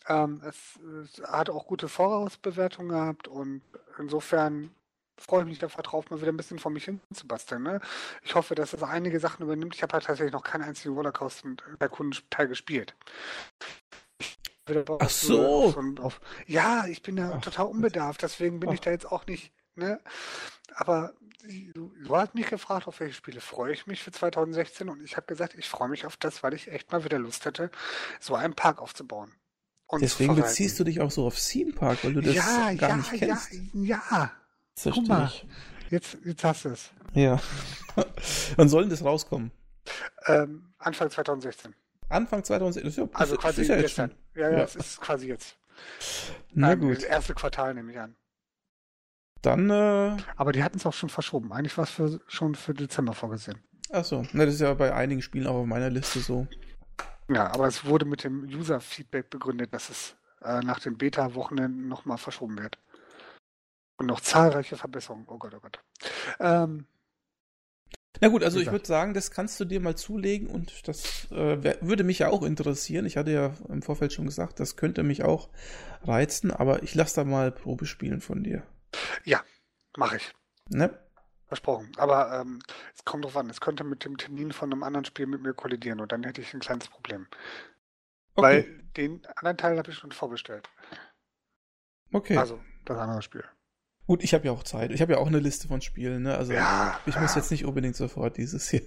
Ähm, 0.08 0.42
es, 0.48 0.80
es, 1.04 1.22
hat 1.24 1.50
auch 1.50 1.68
gute 1.68 1.88
Vorausbewertungen 1.88 2.90
gehabt 2.90 3.28
und 3.28 3.62
insofern 4.00 4.72
freue 5.18 5.42
ich 5.42 5.48
mich 5.48 5.64
einfach 5.64 5.84
drauf, 5.84 6.10
mal 6.10 6.22
wieder 6.22 6.32
ein 6.32 6.38
bisschen 6.38 6.58
vor 6.58 6.72
mich 6.72 6.86
hin 6.86 7.00
zu 7.14 7.28
basteln. 7.28 7.64
Ne? 7.64 7.80
Ich 8.24 8.34
hoffe, 8.34 8.56
dass 8.56 8.74
es 8.74 8.82
einige 8.82 9.20
Sachen 9.20 9.44
übernimmt. 9.44 9.76
Ich 9.76 9.84
habe 9.84 9.94
halt 9.94 10.06
tatsächlich 10.06 10.34
noch 10.34 10.44
keinen 10.44 10.64
einzigen 10.64 10.96
Rollercoaster 10.96 11.50
Teil 12.30 12.48
gespielt. 14.66 14.90
Ach 15.00 15.10
so. 15.10 15.66
Auf, 15.66 16.00
auf, 16.00 16.22
ja, 16.48 16.86
ich 16.88 17.02
bin 17.02 17.16
da 17.16 17.34
Ach, 17.36 17.42
total 17.42 17.68
unbedarft, 17.68 18.22
deswegen 18.22 18.60
bin 18.60 18.70
Ach. 18.70 18.74
ich 18.74 18.82
da 18.82 18.92
jetzt 18.92 19.12
auch 19.12 19.26
nicht, 19.26 19.52
ne? 19.76 20.00
Aber 20.76 21.14
du, 21.74 21.92
du, 22.04 22.16
hast 22.16 22.36
mich 22.36 22.48
gefragt, 22.48 22.88
auf 22.88 23.00
welche 23.00 23.14
Spiele 23.14 23.42
freue 23.42 23.74
ich 23.74 23.88
mich 23.88 24.02
für 24.02 24.12
2016 24.12 24.90
und 24.90 25.04
ich 25.04 25.18
habe 25.18 25.28
gesagt, 25.28 25.56
ich 25.58 25.68
freue 25.68 25.90
mich 25.90 26.06
auf 26.06 26.18
das, 26.18 26.44
weil 26.44 26.54
ich 26.54 26.72
echt 26.72 26.92
mal 26.92 27.04
wieder 27.04 27.20
Lust 27.20 27.46
hätte, 27.46 27.72
so 28.20 28.36
einen 28.36 28.54
Park 28.54 28.82
aufzubauen. 28.82 29.32
Deswegen 30.00 30.36
beziehst 30.36 30.80
du 30.80 30.86
dich 30.86 31.02
auch 31.02 31.12
so 31.12 31.26
auf 31.26 31.38
Theme 31.38 31.74
Park, 31.74 32.04
weil 32.04 32.14
du 32.14 32.22
das 32.22 32.34
ja, 32.34 32.74
gar 32.76 32.90
ja, 32.90 32.96
nicht 32.96 33.12
kennst. 33.12 33.52
Ja, 33.74 34.02
ja. 34.10 34.32
Das 34.82 34.94
Guck 34.94 35.08
mal, 35.08 35.30
jetzt, 35.90 36.18
jetzt 36.24 36.44
hast 36.46 36.66
du 36.66 36.70
es. 36.70 36.92
Ja. 37.14 37.40
Wann 38.56 38.70
soll 38.70 38.84
denn 38.84 38.90
das 38.90 39.04
rauskommen? 39.04 39.52
Ähm, 40.28 40.74
Anfang 40.78 41.10
2016. 41.10 41.76
Anfang 42.12 42.44
2016. 42.44 43.04
Ja, 43.04 43.10
also 43.14 43.38
quasi 43.38 43.64
ja 43.64 43.76
jetzt 43.78 43.96
schon. 43.96 44.12
Ja, 44.36 44.50
ja, 44.50 44.64
es 44.64 44.76
ist 44.76 45.02
quasi 45.02 45.28
jetzt. 45.28 45.58
Na 46.54 46.74
ähm, 46.74 46.82
gut. 46.82 46.98
Das 46.98 47.04
erste 47.04 47.34
Quartal 47.34 47.74
nehme 47.74 47.92
ich 47.92 48.00
an. 48.00 48.16
Dann. 49.42 49.70
Äh, 49.70 50.18
Aber 50.36 50.52
die 50.52 50.64
hatten 50.64 50.78
es 50.78 50.86
auch 50.86 50.94
schon 50.94 51.10
verschoben. 51.10 51.52
Eigentlich 51.52 51.78
war 51.78 51.86
es 51.86 52.20
schon 52.28 52.56
für 52.56 52.74
Dezember 52.74 53.14
vorgesehen. 53.14 53.60
Achso, 53.92 54.26
ne, 54.32 54.46
das 54.46 54.56
ist 54.56 54.62
ja 54.62 54.74
bei 54.74 54.94
einigen 54.94 55.22
Spielen 55.22 55.48
auch 55.48 55.56
auf 55.56 55.66
meiner 55.66 55.90
Liste 55.90 56.20
so. 56.20 56.48
Ja, 57.28 57.52
aber 57.52 57.68
es 57.68 57.86
wurde 57.86 58.06
mit 58.06 58.24
dem 58.24 58.44
User-Feedback 58.44 59.30
begründet, 59.30 59.74
dass 59.74 59.90
es 59.90 60.16
äh, 60.44 60.60
nach 60.62 60.80
den 60.80 60.98
Beta-Wochenenden 60.98 61.88
nochmal 61.88 62.18
verschoben 62.18 62.58
wird. 62.60 62.78
Und 63.98 64.08
noch 64.08 64.22
zahlreiche 64.22 64.78
Verbesserungen. 64.78 65.26
Oh 65.28 65.38
Gott, 65.38 65.54
oh 65.56 65.60
Gott. 65.60 65.80
Ähm, 66.40 66.86
na 68.20 68.28
gut, 68.28 68.44
also 68.44 68.60
ich 68.60 68.72
würde 68.72 68.86
sagen, 68.86 69.14
das 69.14 69.32
kannst 69.32 69.60
du 69.60 69.66
dir 69.66 69.80
mal 69.80 69.96
zulegen 69.96 70.48
und 70.48 70.88
das 70.88 71.32
äh, 71.32 71.82
würde 71.82 72.04
mich 72.04 72.20
ja 72.20 72.30
auch 72.30 72.44
interessieren. 72.44 73.06
Ich 73.06 73.18
hatte 73.18 73.32
ja 73.32 73.54
im 73.70 73.82
Vorfeld 73.82 74.14
schon 74.14 74.26
gesagt, 74.26 74.60
das 74.60 74.76
könnte 74.76 75.04
mich 75.04 75.24
auch 75.24 75.50
reizen, 76.04 76.52
aber 76.52 76.84
ich 76.84 76.94
lasse 76.94 77.16
da 77.16 77.24
mal 77.24 77.52
Probe 77.52 77.86
spielen 77.86 78.22
von 78.22 78.44
dir. 78.44 78.64
Ja, 79.24 79.42
mache 79.98 80.18
ich. 80.18 80.34
Ne? 80.70 80.98
Versprochen. 81.48 81.92
Aber 81.98 82.40
ähm, 82.40 82.60
es 82.96 83.04
kommt 83.06 83.26
drauf 83.26 83.38
an, 83.38 83.50
es 83.50 83.60
könnte 83.60 83.84
mit 83.84 84.06
dem 84.06 84.18
Termin 84.18 84.52
von 84.52 84.72
einem 84.72 84.84
anderen 84.84 85.06
Spiel 85.06 85.26
mit 85.26 85.42
mir 85.42 85.54
kollidieren 85.54 86.00
und 86.00 86.12
dann 86.12 86.24
hätte 86.24 86.42
ich 86.42 86.54
ein 86.54 86.60
kleines 86.60 86.88
Problem. 86.88 87.28
Okay. 88.36 88.42
Weil 88.42 88.84
den 88.98 89.26
anderen 89.36 89.58
Teil 89.58 89.78
habe 89.78 89.90
ich 89.90 89.98
schon 89.98 90.12
vorbestellt. 90.12 90.70
Okay. 92.14 92.38
Also 92.38 92.62
das 92.86 92.98
andere 92.98 93.22
Spiel. 93.22 93.44
Gut, 94.12 94.26
ich 94.26 94.34
habe 94.34 94.46
ja 94.46 94.52
auch 94.52 94.64
Zeit. 94.64 94.92
Ich 94.92 95.02
habe 95.02 95.14
ja 95.14 95.20
auch 95.20 95.28
eine 95.28 95.40
Liste 95.40 95.70
von 95.70 95.80
Spielen, 95.80 96.24
ne? 96.24 96.36
Also 96.36 96.52
ja, 96.52 97.00
ich 97.06 97.18
muss 97.18 97.34
jetzt 97.34 97.50
nicht 97.50 97.64
unbedingt 97.64 97.96
sofort 97.96 98.36
dieses 98.36 98.70
hier. 98.70 98.82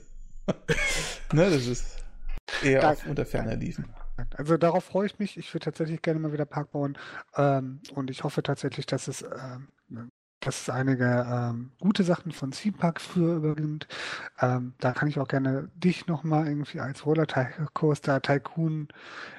ne, 1.32 1.48
das 1.48 1.66
ist 1.66 2.04
eher 2.62 2.82
da, 2.82 2.90
auf 2.90 3.06
unter 3.06 3.24
ferner 3.24 3.56
liefen. 3.56 3.86
Also 4.36 4.58
darauf 4.58 4.84
freue 4.84 5.06
ich 5.06 5.18
mich. 5.18 5.38
Ich 5.38 5.54
würde 5.54 5.64
tatsächlich 5.64 6.02
gerne 6.02 6.20
mal 6.20 6.34
wieder 6.34 6.44
Park 6.44 6.72
bauen. 6.72 6.98
Ähm, 7.36 7.80
und 7.94 8.10
ich 8.10 8.22
hoffe 8.22 8.42
tatsächlich, 8.42 8.84
dass 8.84 9.08
es, 9.08 9.22
ähm, 9.22 10.10
dass 10.40 10.60
es 10.60 10.68
einige 10.68 11.26
ähm, 11.26 11.72
gute 11.80 12.04
Sachen 12.04 12.30
von 12.30 12.50
Theme 12.50 12.76
Park 12.76 13.00
früher 13.00 13.36
übernimmt. 13.36 13.88
Ähm, 14.42 14.74
da 14.78 14.92
kann 14.92 15.08
ich 15.08 15.18
auch 15.18 15.28
gerne 15.28 15.70
dich 15.74 16.06
nochmal 16.06 16.48
irgendwie 16.48 16.80
als 16.80 17.06
Rollercoaster 17.06 18.20
Tycoon 18.20 18.88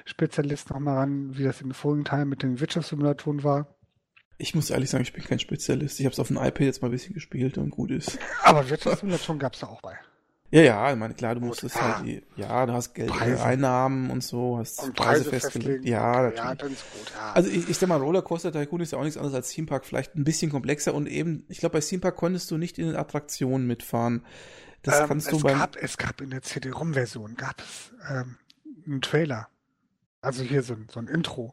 Spezialist 0.04 0.68
nochmal 0.70 0.96
ran, 0.96 1.38
wie 1.38 1.44
das 1.44 1.60
im 1.60 1.70
vorigen 1.70 2.04
Teil 2.04 2.24
mit 2.24 2.42
den 2.42 2.58
Wirtschaftssimulatoren 2.58 3.44
war. 3.44 3.75
Ich 4.38 4.54
muss 4.54 4.70
ehrlich 4.70 4.90
sagen, 4.90 5.02
ich 5.02 5.12
bin 5.12 5.24
kein 5.24 5.38
Spezialist. 5.38 5.98
Ich 5.98 6.06
habe 6.06 6.12
es 6.12 6.18
auf 6.18 6.28
dem 6.28 6.36
iPad 6.36 6.60
jetzt 6.60 6.82
mal 6.82 6.88
ein 6.88 6.92
bisschen 6.92 7.14
gespielt 7.14 7.56
und 7.58 7.70
gut 7.70 7.90
ist. 7.90 8.18
Aber 8.44 8.68
Wirtschaftssimulation 8.68 9.38
gab 9.38 9.54
es 9.54 9.60
da 9.60 9.68
auch 9.68 9.80
bei. 9.80 9.98
Ja, 10.50 10.62
ja, 10.62 10.92
ich 10.92 10.96
meine, 10.96 11.14
klar, 11.14 11.34
du 11.34 11.40
musst 11.40 11.64
es 11.64 11.74
halt, 11.74 12.06
die, 12.06 12.22
ja, 12.36 12.66
du 12.66 12.72
hast 12.72 12.94
Geld, 12.94 13.10
Preise. 13.10 13.42
Einnahmen 13.42 14.10
und 14.10 14.22
so, 14.22 14.58
hast 14.58 14.80
und 14.80 14.94
Preise, 14.94 15.24
Preise 15.24 15.30
festgelegt. 15.30 15.84
Ja, 15.84 16.28
okay, 16.28 16.36
ja, 16.36 16.54
dann 16.54 16.72
ist 16.72 16.84
gut, 16.92 17.12
ja. 17.16 17.32
Also 17.32 17.50
ich, 17.50 17.68
ich 17.68 17.76
sag 17.76 17.88
mal, 17.88 17.96
Rollercoaster 17.96 18.52
Tycoon 18.52 18.80
ist 18.80 18.92
ja 18.92 18.98
auch 18.98 19.02
nichts 19.02 19.16
anderes 19.16 19.34
als 19.34 19.48
Theme 19.50 19.66
Park, 19.66 19.84
vielleicht 19.84 20.14
ein 20.14 20.22
bisschen 20.22 20.50
komplexer 20.52 20.94
und 20.94 21.08
eben, 21.08 21.44
ich 21.48 21.58
glaube, 21.58 21.72
bei 21.72 21.80
Theme 21.80 22.00
Park 22.00 22.16
konntest 22.16 22.50
du 22.52 22.58
nicht 22.58 22.78
in 22.78 22.86
den 22.86 22.96
Attraktionen 22.96 23.66
mitfahren. 23.66 24.24
Das 24.82 25.00
ähm, 25.00 25.08
kannst 25.08 25.32
du 25.32 25.36
es 25.36 25.42
beim... 25.42 25.58
Gab, 25.58 25.76
es 25.76 25.98
gab 25.98 26.20
in 26.20 26.30
der 26.30 26.42
CD-ROM-Version, 26.42 27.34
gab 27.34 27.60
es 27.60 27.92
ähm, 28.08 28.36
einen 28.86 29.02
Trailer. 29.02 29.48
Also 30.26 30.42
hier 30.42 30.64
so, 30.64 30.74
so 30.92 30.98
ein 30.98 31.06
Intro, 31.06 31.52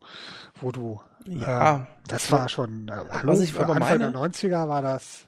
wo 0.59 0.71
du 0.71 0.99
ja, 1.27 1.75
äh, 1.75 1.85
das 2.07 2.31
war 2.31 2.49
schon 2.49 2.87
äh, 2.87 3.03
was 3.21 3.39
ich 3.39 3.53
aber 3.55 3.75
Anfang 3.75 3.99
meine, 3.99 4.11
der 4.11 4.19
90er 4.19 4.67
war 4.67 4.81
das. 4.81 5.27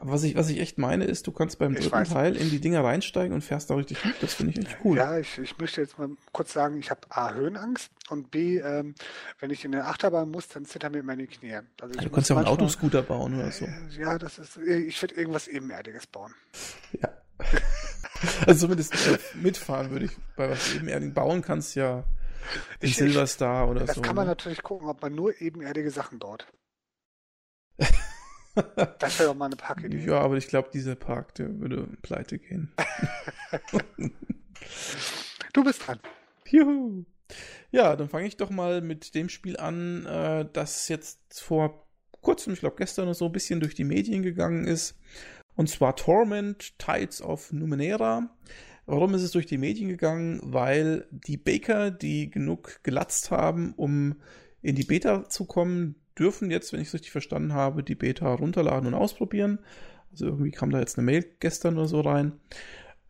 Was 0.00 0.22
ich, 0.22 0.36
was 0.36 0.50
ich 0.50 0.60
echt 0.60 0.76
meine, 0.76 1.04
ist, 1.04 1.26
du 1.26 1.32
kannst 1.32 1.58
beim 1.58 1.74
dritten 1.74 2.04
Teil 2.04 2.36
in 2.36 2.50
die 2.50 2.60
Dinger 2.60 2.84
reinsteigen 2.84 3.32
und 3.32 3.40
fährst 3.40 3.70
da 3.70 3.74
richtig 3.74 4.02
gut. 4.02 4.12
Das 4.20 4.34
finde 4.34 4.52
ich 4.52 4.66
echt 4.66 4.76
cool. 4.84 4.98
Ja, 4.98 5.18
ich, 5.18 5.38
ich 5.38 5.56
möchte 5.56 5.80
jetzt 5.80 5.98
mal 5.98 6.10
kurz 6.32 6.52
sagen, 6.52 6.78
ich 6.78 6.90
habe 6.90 7.00
A, 7.08 7.32
Höhenangst 7.32 7.90
und 8.10 8.30
B, 8.30 8.58
ähm, 8.58 8.94
wenn 9.40 9.50
ich 9.50 9.64
in 9.64 9.74
eine 9.74 9.86
Achterbahn 9.86 10.30
muss, 10.30 10.48
dann 10.48 10.66
zittern 10.66 10.92
mir 10.92 11.02
meine 11.02 11.26
Knie. 11.26 11.60
Also 11.80 11.98
du 11.98 12.10
kannst 12.10 12.28
ja 12.28 12.36
auch 12.36 12.40
einen 12.40 12.48
Autoscooter 12.48 13.02
bauen 13.02 13.34
oder 13.34 13.50
so. 13.50 13.64
Äh, 13.64 13.98
ja, 13.98 14.18
das 14.18 14.38
ist, 14.38 14.58
ich 14.58 15.00
würde 15.00 15.14
irgendwas 15.14 15.48
Ebenerdiges 15.48 16.06
bauen. 16.06 16.34
Ja. 17.00 17.08
also 18.46 18.66
zumindest 18.66 18.94
äh, 18.94 19.18
mitfahren 19.34 19.90
würde 19.90 20.04
ich 20.04 20.12
bei 20.36 20.50
was 20.50 20.74
Ebenerdigen 20.74 21.14
bauen 21.14 21.40
kannst, 21.40 21.74
ja 21.74 22.04
in 22.80 22.88
ich, 22.88 22.96
Silverstar 22.96 23.68
oder 23.68 23.80
das 23.80 23.94
so. 23.94 24.00
Das 24.00 24.06
kann 24.06 24.16
man 24.16 24.26
ne? 24.26 24.32
natürlich 24.32 24.62
gucken, 24.62 24.88
ob 24.88 25.02
man 25.02 25.14
nur 25.14 25.40
ebenerdige 25.40 25.90
Sachen 25.90 26.18
baut. 26.18 26.46
das 27.78 29.18
wäre 29.18 29.30
doch 29.30 29.34
mal 29.34 29.46
eine 29.46 29.56
Parkidee. 29.56 30.04
Ja, 30.04 30.20
aber 30.20 30.36
ich 30.36 30.48
glaube, 30.48 30.70
dieser 30.72 30.94
Park, 30.94 31.34
der 31.34 31.60
würde 31.60 31.88
pleite 32.02 32.38
gehen. 32.38 32.72
du 35.52 35.64
bist 35.64 35.86
dran. 35.86 36.00
Juhu. 36.48 37.04
Ja, 37.70 37.96
dann 37.96 38.08
fange 38.08 38.26
ich 38.26 38.36
doch 38.36 38.50
mal 38.50 38.80
mit 38.80 39.14
dem 39.14 39.28
Spiel 39.28 39.56
an, 39.56 40.06
äh, 40.06 40.48
das 40.52 40.88
jetzt 40.88 41.40
vor 41.40 41.86
kurzem, 42.20 42.52
ich 42.52 42.60
glaube 42.60 42.76
gestern 42.76 43.04
oder 43.04 43.14
so, 43.14 43.26
ein 43.26 43.32
bisschen 43.32 43.60
durch 43.60 43.74
die 43.74 43.84
Medien 43.84 44.22
gegangen 44.22 44.64
ist. 44.66 44.96
Und 45.54 45.68
zwar 45.68 45.96
Torment 45.96 46.78
Tides 46.78 47.22
of 47.22 47.52
Numenera. 47.52 48.30
Warum 48.86 49.14
ist 49.14 49.22
es 49.22 49.32
durch 49.32 49.46
die 49.46 49.58
Medien 49.58 49.88
gegangen? 49.88 50.40
Weil 50.42 51.06
die 51.10 51.36
Baker, 51.36 51.90
die 51.90 52.30
genug 52.30 52.80
gelatzt 52.84 53.30
haben, 53.30 53.74
um 53.76 54.16
in 54.62 54.76
die 54.76 54.84
Beta 54.84 55.28
zu 55.28 55.44
kommen, 55.44 55.96
dürfen 56.18 56.50
jetzt, 56.50 56.72
wenn 56.72 56.80
ich 56.80 56.88
es 56.88 56.94
richtig 56.94 57.12
verstanden 57.12 57.52
habe, 57.52 57.82
die 57.82 57.94
Beta 57.94 58.32
runterladen 58.32 58.86
und 58.86 58.94
ausprobieren. 58.94 59.58
Also 60.12 60.26
irgendwie 60.26 60.50
kam 60.50 60.70
da 60.70 60.78
jetzt 60.78 60.96
eine 60.98 61.04
Mail 61.04 61.24
gestern 61.40 61.76
oder 61.76 61.88
so 61.88 62.00
rein. 62.00 62.32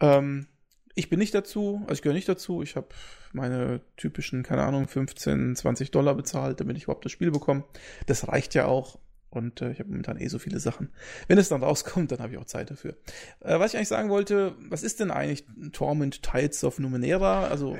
Ähm, 0.00 0.48
ich 0.94 1.10
bin 1.10 1.18
nicht 1.18 1.34
dazu, 1.34 1.82
also 1.82 1.92
ich 1.92 2.02
gehöre 2.02 2.14
nicht 2.14 2.28
dazu. 2.28 2.62
Ich 2.62 2.74
habe 2.74 2.88
meine 3.32 3.82
typischen, 3.96 4.42
keine 4.42 4.64
Ahnung, 4.64 4.88
15, 4.88 5.54
20 5.54 5.90
Dollar 5.90 6.14
bezahlt, 6.14 6.58
damit 6.58 6.78
ich 6.78 6.84
überhaupt 6.84 7.04
das 7.04 7.12
Spiel 7.12 7.30
bekomme. 7.30 7.64
Das 8.06 8.28
reicht 8.28 8.54
ja 8.54 8.64
auch. 8.64 8.98
Und 9.36 9.60
äh, 9.60 9.70
ich 9.70 9.78
habe 9.78 9.90
momentan 9.90 10.18
eh 10.18 10.28
so 10.28 10.38
viele 10.38 10.58
Sachen. 10.58 10.90
Wenn 11.28 11.38
es 11.38 11.48
dann 11.48 11.62
rauskommt, 11.62 12.10
dann 12.10 12.20
habe 12.20 12.32
ich 12.32 12.38
auch 12.38 12.46
Zeit 12.46 12.70
dafür. 12.70 12.96
Äh, 13.40 13.58
was 13.60 13.72
ich 13.72 13.76
eigentlich 13.76 13.88
sagen 13.88 14.08
wollte, 14.08 14.54
was 14.58 14.82
ist 14.82 15.00
denn 15.00 15.10
eigentlich 15.10 15.46
Torment 15.72 16.22
Tides 16.22 16.64
of 16.64 16.78
Numenera? 16.78 17.46
Also, 17.46 17.78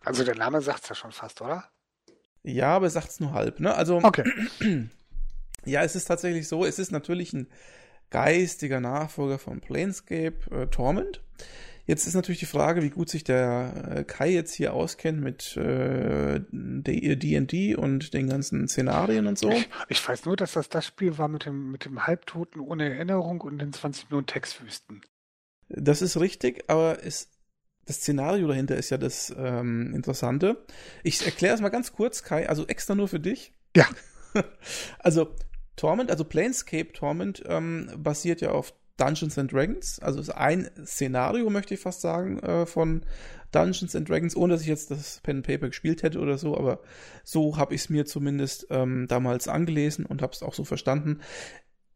also 0.00 0.24
der 0.24 0.36
Name 0.36 0.60
sagt 0.60 0.82
es 0.84 0.88
ja 0.90 0.94
schon 0.94 1.12
fast, 1.12 1.40
oder? 1.40 1.64
Ja, 2.42 2.76
aber 2.76 2.86
er 2.86 2.90
sagt 2.90 3.08
es 3.08 3.20
nur 3.20 3.32
halb. 3.32 3.60
Ne? 3.60 3.74
Also, 3.74 4.00
okay. 4.02 4.24
ja, 5.64 5.82
es 5.82 5.96
ist 5.96 6.04
tatsächlich 6.04 6.46
so, 6.46 6.64
es 6.64 6.78
ist 6.78 6.92
natürlich 6.92 7.32
ein 7.32 7.48
geistiger 8.10 8.80
Nachfolger 8.80 9.38
von 9.38 9.60
Planescape 9.60 10.38
äh, 10.50 10.66
Torment. 10.68 11.22
Jetzt 11.88 12.06
ist 12.06 12.12
natürlich 12.12 12.40
die 12.40 12.44
Frage, 12.44 12.82
wie 12.82 12.90
gut 12.90 13.08
sich 13.08 13.24
der 13.24 13.94
äh, 13.96 14.04
Kai 14.04 14.28
jetzt 14.28 14.52
hier 14.52 14.74
auskennt 14.74 15.22
mit 15.22 15.56
äh, 15.56 16.38
D&D 16.52 17.76
und 17.76 18.12
den 18.12 18.28
ganzen 18.28 18.68
Szenarien 18.68 19.26
und 19.26 19.38
so. 19.38 19.48
Ich, 19.48 19.70
ich, 19.88 20.06
weiß 20.06 20.26
nur, 20.26 20.36
dass 20.36 20.52
das 20.52 20.68
das 20.68 20.84
Spiel 20.84 21.16
war 21.16 21.28
mit 21.28 21.46
dem, 21.46 21.70
mit 21.70 21.86
dem 21.86 22.06
Halbtoten 22.06 22.60
ohne 22.60 22.92
Erinnerung 22.92 23.40
und 23.40 23.58
den 23.58 23.72
20 23.72 24.10
Minuten 24.10 24.26
Textwüsten. 24.26 25.00
Das 25.70 26.02
ist 26.02 26.20
richtig, 26.20 26.64
aber 26.68 27.02
es, 27.02 27.30
das 27.86 27.96
Szenario 27.96 28.48
dahinter 28.48 28.76
ist 28.76 28.90
ja 28.90 28.98
das 28.98 29.34
ähm, 29.34 29.94
Interessante. 29.94 30.66
Ich 31.04 31.24
erkläre 31.24 31.54
es 31.54 31.62
mal 31.62 31.70
ganz 31.70 31.94
kurz, 31.94 32.22
Kai, 32.22 32.50
also 32.50 32.66
extra 32.66 32.94
nur 32.94 33.08
für 33.08 33.20
dich. 33.20 33.54
Ja. 33.74 33.86
Also 34.98 35.34
Torment, 35.76 36.10
also 36.10 36.22
Planescape 36.22 36.92
Torment 36.92 37.42
ähm, 37.46 37.90
basiert 37.96 38.42
ja 38.42 38.50
auf 38.50 38.74
Dungeons 38.98 39.38
and 39.38 39.50
Dragons. 39.50 39.98
Also 40.00 40.20
ist 40.20 40.30
ein 40.30 40.70
Szenario, 40.84 41.48
möchte 41.48 41.74
ich 41.74 41.80
fast 41.80 42.02
sagen, 42.02 42.38
äh, 42.40 42.66
von 42.66 43.02
Dungeons 43.52 43.96
and 43.96 44.08
Dragons, 44.08 44.36
ohne 44.36 44.52
dass 44.52 44.62
ich 44.62 44.68
jetzt 44.68 44.90
das 44.90 45.20
Pen 45.22 45.38
and 45.38 45.46
Paper 45.46 45.68
gespielt 45.68 46.02
hätte 46.02 46.18
oder 46.20 46.36
so, 46.36 46.56
aber 46.56 46.80
so 47.24 47.56
habe 47.56 47.74
ich 47.74 47.82
es 47.82 47.88
mir 47.88 48.04
zumindest 48.04 48.66
ähm, 48.70 49.06
damals 49.08 49.48
angelesen 49.48 50.04
und 50.04 50.20
habe 50.20 50.32
es 50.32 50.42
auch 50.42 50.54
so 50.54 50.64
verstanden. 50.64 51.20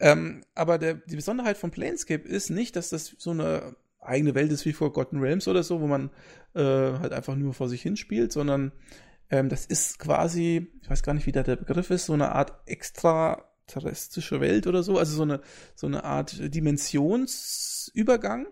Ähm, 0.01 0.45
aber 0.55 0.79
der, 0.79 0.95
die 0.95 1.17
Besonderheit 1.17 1.59
von 1.59 1.71
Planescape 1.71 2.27
ist 2.27 2.51
nicht, 2.51 2.77
dass 2.77 2.89
das 2.89 3.15
so 3.19 3.31
eine 3.31 3.77
eigene 4.01 4.35
Welt 4.35 4.51
ist 4.51 4.65
wie 4.65 4.73
Forgotten 4.73 5.21
Realms 5.21 5.47
oder 5.47 5.63
so, 5.63 5.81
wo 5.81 5.87
man 5.87 6.11
äh, 6.55 6.61
halt 6.61 7.13
einfach 7.13 7.37
nur 7.37 7.55
vor 7.55 7.69
sich 7.69 7.83
hinspielt, 7.83 8.33
sondern 8.33 8.73
ähm, 9.31 9.49
das 9.49 9.65
ist 9.67 9.99
quasi, 9.99 10.73
ich 10.83 10.91
weiß 10.91 11.03
gar 11.03 11.15
nicht, 11.15 11.27
wie 11.27 11.33
da 11.33 11.43
der 11.43 11.57
Begriff 11.57 11.91
ist, 11.91 12.07
so 12.07 12.13
eine 12.15 12.33
Art 12.33 12.53
extra 12.67 13.52
terrestrische 13.67 14.41
Welt 14.41 14.67
oder 14.67 14.83
so, 14.83 14.99
also 14.99 15.15
so 15.15 15.23
eine, 15.23 15.41
so 15.75 15.87
eine 15.87 16.05
Art 16.05 16.37
Dimensionsübergang. 16.55 18.47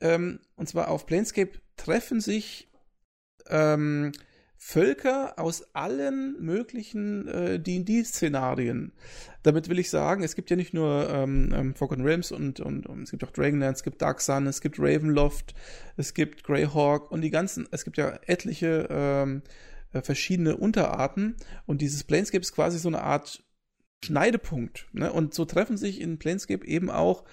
Ähm, 0.00 0.40
und 0.56 0.68
zwar 0.68 0.88
auf 0.88 1.06
Planescape 1.06 1.52
treffen 1.76 2.20
sich 2.20 2.70
ähm, 3.48 4.12
Völker 4.66 5.38
aus 5.38 5.74
allen 5.74 6.42
möglichen 6.42 7.28
äh, 7.28 7.60
D&D-Szenarien. 7.60 8.92
Damit 9.42 9.68
will 9.68 9.78
ich 9.78 9.90
sagen, 9.90 10.22
es 10.22 10.34
gibt 10.34 10.48
ja 10.48 10.56
nicht 10.56 10.72
nur 10.72 11.10
ähm, 11.10 11.52
ähm, 11.54 11.74
Forgotten 11.74 12.02
Realms 12.02 12.32
und, 12.32 12.60
und, 12.60 12.86
und, 12.86 13.02
es 13.02 13.10
gibt 13.10 13.24
auch 13.24 13.30
Dragonlance, 13.30 13.80
es 13.80 13.82
gibt 13.82 14.00
Dark 14.00 14.22
Sun, 14.22 14.46
es 14.46 14.62
gibt 14.62 14.78
Ravenloft, 14.78 15.54
es 15.98 16.14
gibt 16.14 16.44
Greyhawk 16.44 17.10
und 17.12 17.20
die 17.20 17.28
ganzen, 17.28 17.68
es 17.72 17.84
gibt 17.84 17.98
ja 17.98 18.18
etliche 18.26 18.88
ähm, 18.90 19.42
äh, 19.92 20.00
verschiedene 20.00 20.56
Unterarten 20.56 21.36
und 21.66 21.82
dieses 21.82 22.02
Planescape 22.02 22.40
ist 22.40 22.54
quasi 22.54 22.78
so 22.78 22.88
eine 22.88 23.02
Art 23.02 23.43
Schneidepunkt. 24.04 24.86
Ne? 24.92 25.12
Und 25.12 25.34
so 25.34 25.44
treffen 25.44 25.76
sich 25.76 26.00
in 26.00 26.18
Planescape 26.18 26.66
eben 26.66 26.90
auch 26.90 27.24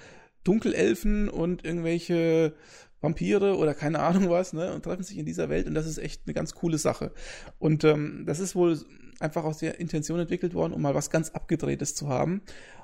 Dunkelelfen 0.43 1.29
und 1.29 1.63
irgendwelche 1.63 2.55
Vampire 3.01 3.57
oder 3.57 3.73
keine 3.73 3.99
Ahnung 3.99 4.29
was, 4.29 4.53
ne, 4.53 4.73
und 4.73 4.83
treffen 4.83 5.03
sich 5.03 5.17
in 5.17 5.25
dieser 5.25 5.49
Welt 5.49 5.67
und 5.67 5.73
das 5.73 5.87
ist 5.87 5.97
echt 5.97 6.23
eine 6.25 6.33
ganz 6.33 6.53
coole 6.53 6.77
Sache. 6.77 7.11
Und 7.59 7.83
ähm, 7.83 8.23
das 8.25 8.39
ist 8.39 8.55
wohl 8.55 8.79
einfach 9.19 9.43
aus 9.43 9.57
der 9.57 9.79
Intention 9.79 10.19
entwickelt 10.19 10.53
worden, 10.53 10.73
um 10.73 10.81
mal 10.81 10.95
was 10.95 11.09
ganz 11.09 11.29
Abgedrehtes 11.31 11.95
zu 11.95 12.07
haben. 12.07 12.41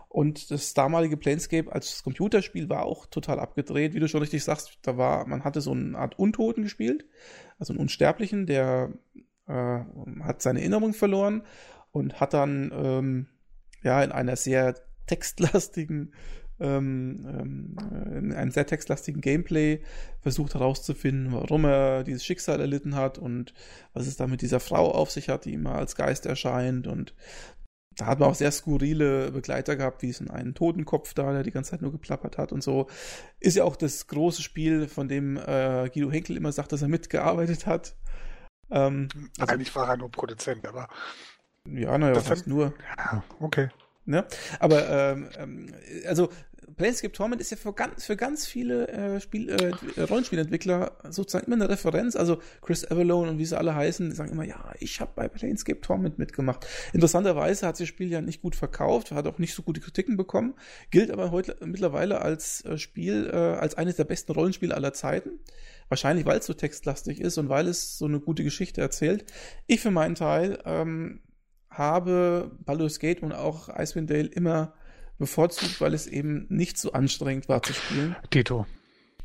Und 0.09 0.51
das 0.51 0.73
damalige 0.73 1.17
Planescape 1.17 1.71
als 1.71 2.03
Computerspiel 2.03 2.69
war 2.69 2.83
auch 2.83 3.05
total 3.07 3.39
abgedreht, 3.39 3.93
wie 3.93 3.99
du 3.99 4.07
schon 4.07 4.21
richtig 4.21 4.43
sagst. 4.43 4.79
Da 4.81 4.97
war, 4.97 5.27
man 5.27 5.43
hatte 5.43 5.61
so 5.61 5.71
eine 5.71 5.97
Art 5.97 6.17
Untoten 6.17 6.63
gespielt, 6.63 7.05
also 7.59 7.73
einen 7.73 7.81
Unsterblichen, 7.81 8.45
der 8.45 8.93
äh, 9.47 9.79
hat 10.21 10.41
seine 10.41 10.61
Erinnerung 10.61 10.93
verloren 10.93 11.43
und 11.91 12.19
hat 12.19 12.33
dann 12.33 12.71
ähm, 12.73 13.27
ja 13.83 14.03
in 14.03 14.11
einer 14.11 14.35
sehr 14.35 14.75
textlastigen 15.05 16.13
ähm, 16.59 17.25
ähm, 17.27 17.75
in 18.17 18.33
einem 18.33 18.51
sehr 18.51 18.65
textlastigen 18.65 19.21
Gameplay 19.21 19.81
versucht 20.21 20.55
herauszufinden, 20.55 21.31
warum 21.31 21.65
er 21.65 22.03
dieses 22.03 22.25
Schicksal 22.25 22.59
erlitten 22.59 22.95
hat 22.95 23.19
und 23.19 23.53
was 23.93 24.07
es 24.07 24.17
da 24.17 24.25
mit 24.25 24.41
dieser 24.41 24.59
Frau 24.59 24.91
auf 24.91 25.11
sich 25.11 25.29
hat, 25.29 25.45
die 25.45 25.53
immer 25.53 25.75
als 25.75 25.95
Geist 25.95 26.25
erscheint 26.25 26.87
und 26.87 27.13
da 27.97 28.05
hat 28.05 28.19
man 28.19 28.29
auch 28.29 28.35
sehr 28.35 28.51
skurrile 28.51 29.31
Begleiter 29.31 29.75
gehabt, 29.75 30.03
wie 30.03 30.09
es 30.09 30.21
in 30.21 30.29
einen 30.29 30.53
Totenkopf 30.53 31.15
da, 31.15 31.33
der 31.33 31.41
die 31.41 31.51
ganze 31.51 31.71
Zeit 31.71 31.81
nur 31.81 31.91
geplappert 31.91 32.37
hat 32.37 32.51
und 32.51 32.61
so. 32.61 32.87
Ist 33.39 33.57
ja 33.57 33.63
auch 33.63 33.75
das 33.75 34.05
große 34.05 34.43
Spiel, 34.43 34.87
von 34.87 35.07
dem 35.07 35.37
äh, 35.37 35.89
Guido 35.91 36.11
Henkel 36.11 36.37
immer 36.37 36.51
sagt, 36.51 36.71
dass 36.71 36.83
er 36.83 36.89
mitgearbeitet 36.89 37.65
hat. 37.65 37.95
Ähm, 38.69 39.09
also, 39.39 39.51
Eigentlich 39.51 39.75
war 39.75 39.89
er 39.89 39.97
nur 39.97 40.11
Produzent, 40.11 40.67
aber. 40.67 40.87
Ja, 41.73 41.97
naja, 41.97 42.19
fast 42.21 42.47
nur. 42.47 42.73
Ja, 42.97 43.23
okay. 43.39 43.69
Ne? 44.05 44.25
Aber 44.59 44.89
ähm, 44.89 45.29
ähm, 45.37 45.73
also 46.07 46.29
Planescape 46.75 47.11
Torment 47.11 47.41
ist 47.41 47.49
ja 47.49 47.57
für 47.57 47.73
ganz, 47.73 48.05
für 48.05 48.15
ganz 48.15 48.45
viele 48.45 48.87
äh, 48.87 49.19
Spiel, 49.19 49.49
äh, 49.49 50.01
Rollenspielentwickler 50.01 50.97
sozusagen 51.09 51.47
immer 51.47 51.55
eine 51.55 51.69
Referenz. 51.69 52.15
Also 52.15 52.39
Chris 52.61 52.89
Avalone 52.89 53.31
und 53.31 53.37
wie 53.37 53.45
sie 53.45 53.57
alle 53.57 53.73
heißen, 53.73 54.09
die 54.09 54.15
sagen 54.15 54.31
immer, 54.31 54.43
ja, 54.43 54.73
ich 54.79 55.01
habe 55.01 55.11
bei 55.15 55.27
Planescape 55.27 55.81
Torment 55.81 56.19
mitgemacht. 56.19 56.67
Interessanterweise 56.93 57.65
hat 57.65 57.77
sich 57.77 57.87
das 57.87 57.95
Spiel 57.95 58.09
ja 58.11 58.21
nicht 58.21 58.41
gut 58.41 58.55
verkauft, 58.55 59.11
hat 59.11 59.27
auch 59.27 59.39
nicht 59.39 59.53
so 59.53 59.61
gute 59.63 59.81
Kritiken 59.81 60.17
bekommen, 60.17 60.53
gilt 60.91 61.09
aber 61.09 61.31
heute 61.31 61.57
mittlerweile 61.65 62.21
als 62.21 62.63
äh, 62.65 62.77
Spiel, 62.77 63.29
äh, 63.31 63.35
als 63.35 63.75
eines 63.75 63.95
der 63.95 64.03
besten 64.03 64.33
Rollenspiele 64.33 64.75
aller 64.75 64.93
Zeiten. 64.93 65.39
Wahrscheinlich, 65.89 66.25
weil 66.25 66.39
es 66.39 66.45
so 66.45 66.53
textlastig 66.53 67.21
ist 67.21 67.37
und 67.37 67.47
weil 67.47 67.67
es 67.67 67.97
so 67.97 68.05
eine 68.05 68.19
gute 68.19 68.43
Geschichte 68.43 68.81
erzählt. 68.81 69.25
Ich 69.67 69.79
für 69.79 69.91
meinen 69.91 70.15
Teil 70.15 70.59
ähm, 70.65 71.21
habe 71.77 72.51
Baldur's 72.65 72.99
Gate 72.99 73.21
und 73.21 73.33
auch 73.33 73.69
Icewind 73.69 74.09
Dale 74.09 74.27
immer 74.27 74.73
bevorzugt, 75.17 75.81
weil 75.81 75.93
es 75.93 76.07
eben 76.07 76.45
nicht 76.49 76.77
so 76.77 76.93
anstrengend 76.93 77.49
war 77.49 77.63
zu 77.63 77.73
spielen. 77.73 78.15
Tito. 78.29 78.65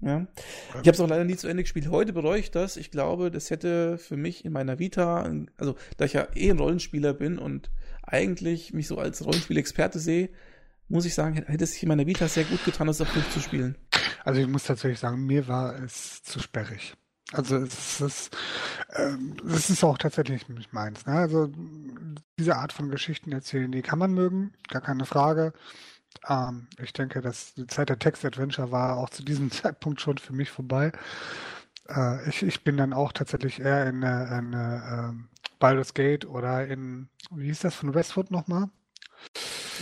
Ja. 0.00 0.26
Ich 0.70 0.78
habe 0.78 0.90
es 0.90 1.00
auch 1.00 1.08
leider 1.08 1.24
nie 1.24 1.36
zu 1.36 1.46
Ende 1.46 1.62
gespielt. 1.62 1.88
Heute 1.88 2.12
bereue 2.12 2.40
ich 2.40 2.50
das. 2.50 2.76
Ich 2.76 2.90
glaube, 2.90 3.30
das 3.30 3.50
hätte 3.50 3.98
für 3.98 4.16
mich 4.16 4.44
in 4.44 4.52
meiner 4.52 4.80
Vita, 4.80 5.30
also 5.56 5.76
da 5.96 6.04
ich 6.04 6.14
ja 6.14 6.26
eh 6.34 6.50
ein 6.50 6.58
Rollenspieler 6.58 7.14
bin 7.14 7.38
und 7.38 7.70
eigentlich 8.02 8.72
mich 8.72 8.88
so 8.88 8.98
als 8.98 9.24
Rollenspielexperte 9.24 10.00
sehe, 10.00 10.30
muss 10.88 11.04
ich 11.04 11.14
sagen, 11.14 11.36
hätte 11.46 11.64
es 11.64 11.72
sich 11.72 11.84
in 11.84 11.88
meiner 11.88 12.06
Vita 12.06 12.26
sehr 12.26 12.44
gut 12.44 12.64
getan, 12.64 12.88
das 12.88 13.00
auch 13.00 13.08
durchzuspielen. 13.12 13.78
Also 14.24 14.40
ich 14.40 14.48
muss 14.48 14.64
tatsächlich 14.64 14.98
sagen, 14.98 15.24
mir 15.24 15.46
war 15.46 15.80
es 15.80 16.22
zu 16.24 16.40
sperrig. 16.40 16.94
Also 17.32 17.56
es 17.56 18.00
ist, 18.00 18.37
ähm, 18.94 19.37
es 19.48 19.70
ist 19.70 19.85
auch 19.85 19.96
tatsächlich 19.96 20.48
nicht 20.48 20.72
meins. 20.72 21.06
Ne? 21.06 21.14
Also 21.14 21.50
diese 22.38 22.56
Art 22.56 22.72
von 22.72 22.90
Geschichten 22.90 23.32
erzählen, 23.32 23.72
die 23.72 23.82
kann 23.82 23.98
man 23.98 24.12
mögen, 24.12 24.52
gar 24.68 24.82
keine 24.82 25.06
Frage. 25.06 25.52
Ähm, 26.28 26.68
ich 26.78 26.92
denke, 26.92 27.20
dass 27.20 27.54
die 27.54 27.66
Zeit 27.66 27.88
der 27.88 27.98
Text-Adventure 27.98 28.70
war 28.70 28.96
auch 28.98 29.08
zu 29.08 29.24
diesem 29.24 29.50
Zeitpunkt 29.52 30.00
schon 30.00 30.18
für 30.18 30.35
mich 30.35 30.50
vorbei. 30.50 30.92
Äh, 31.88 32.28
ich, 32.28 32.42
ich 32.42 32.64
bin 32.64 32.76
dann 32.76 32.92
auch 32.92 33.12
tatsächlich 33.12 33.61
eher 33.61 33.87
in, 33.87 34.02
äh, 34.02 34.38
in 34.38 34.52
äh, 34.52 35.12
Baldur's 35.58 35.94
Gate 35.94 36.26
oder 36.26 36.66
in, 36.66 37.08
wie 37.30 37.46
hieß 37.46 37.61
das 37.61 37.74
von 37.74 37.94
Westwood 37.94 38.30
nochmal? 38.30 38.68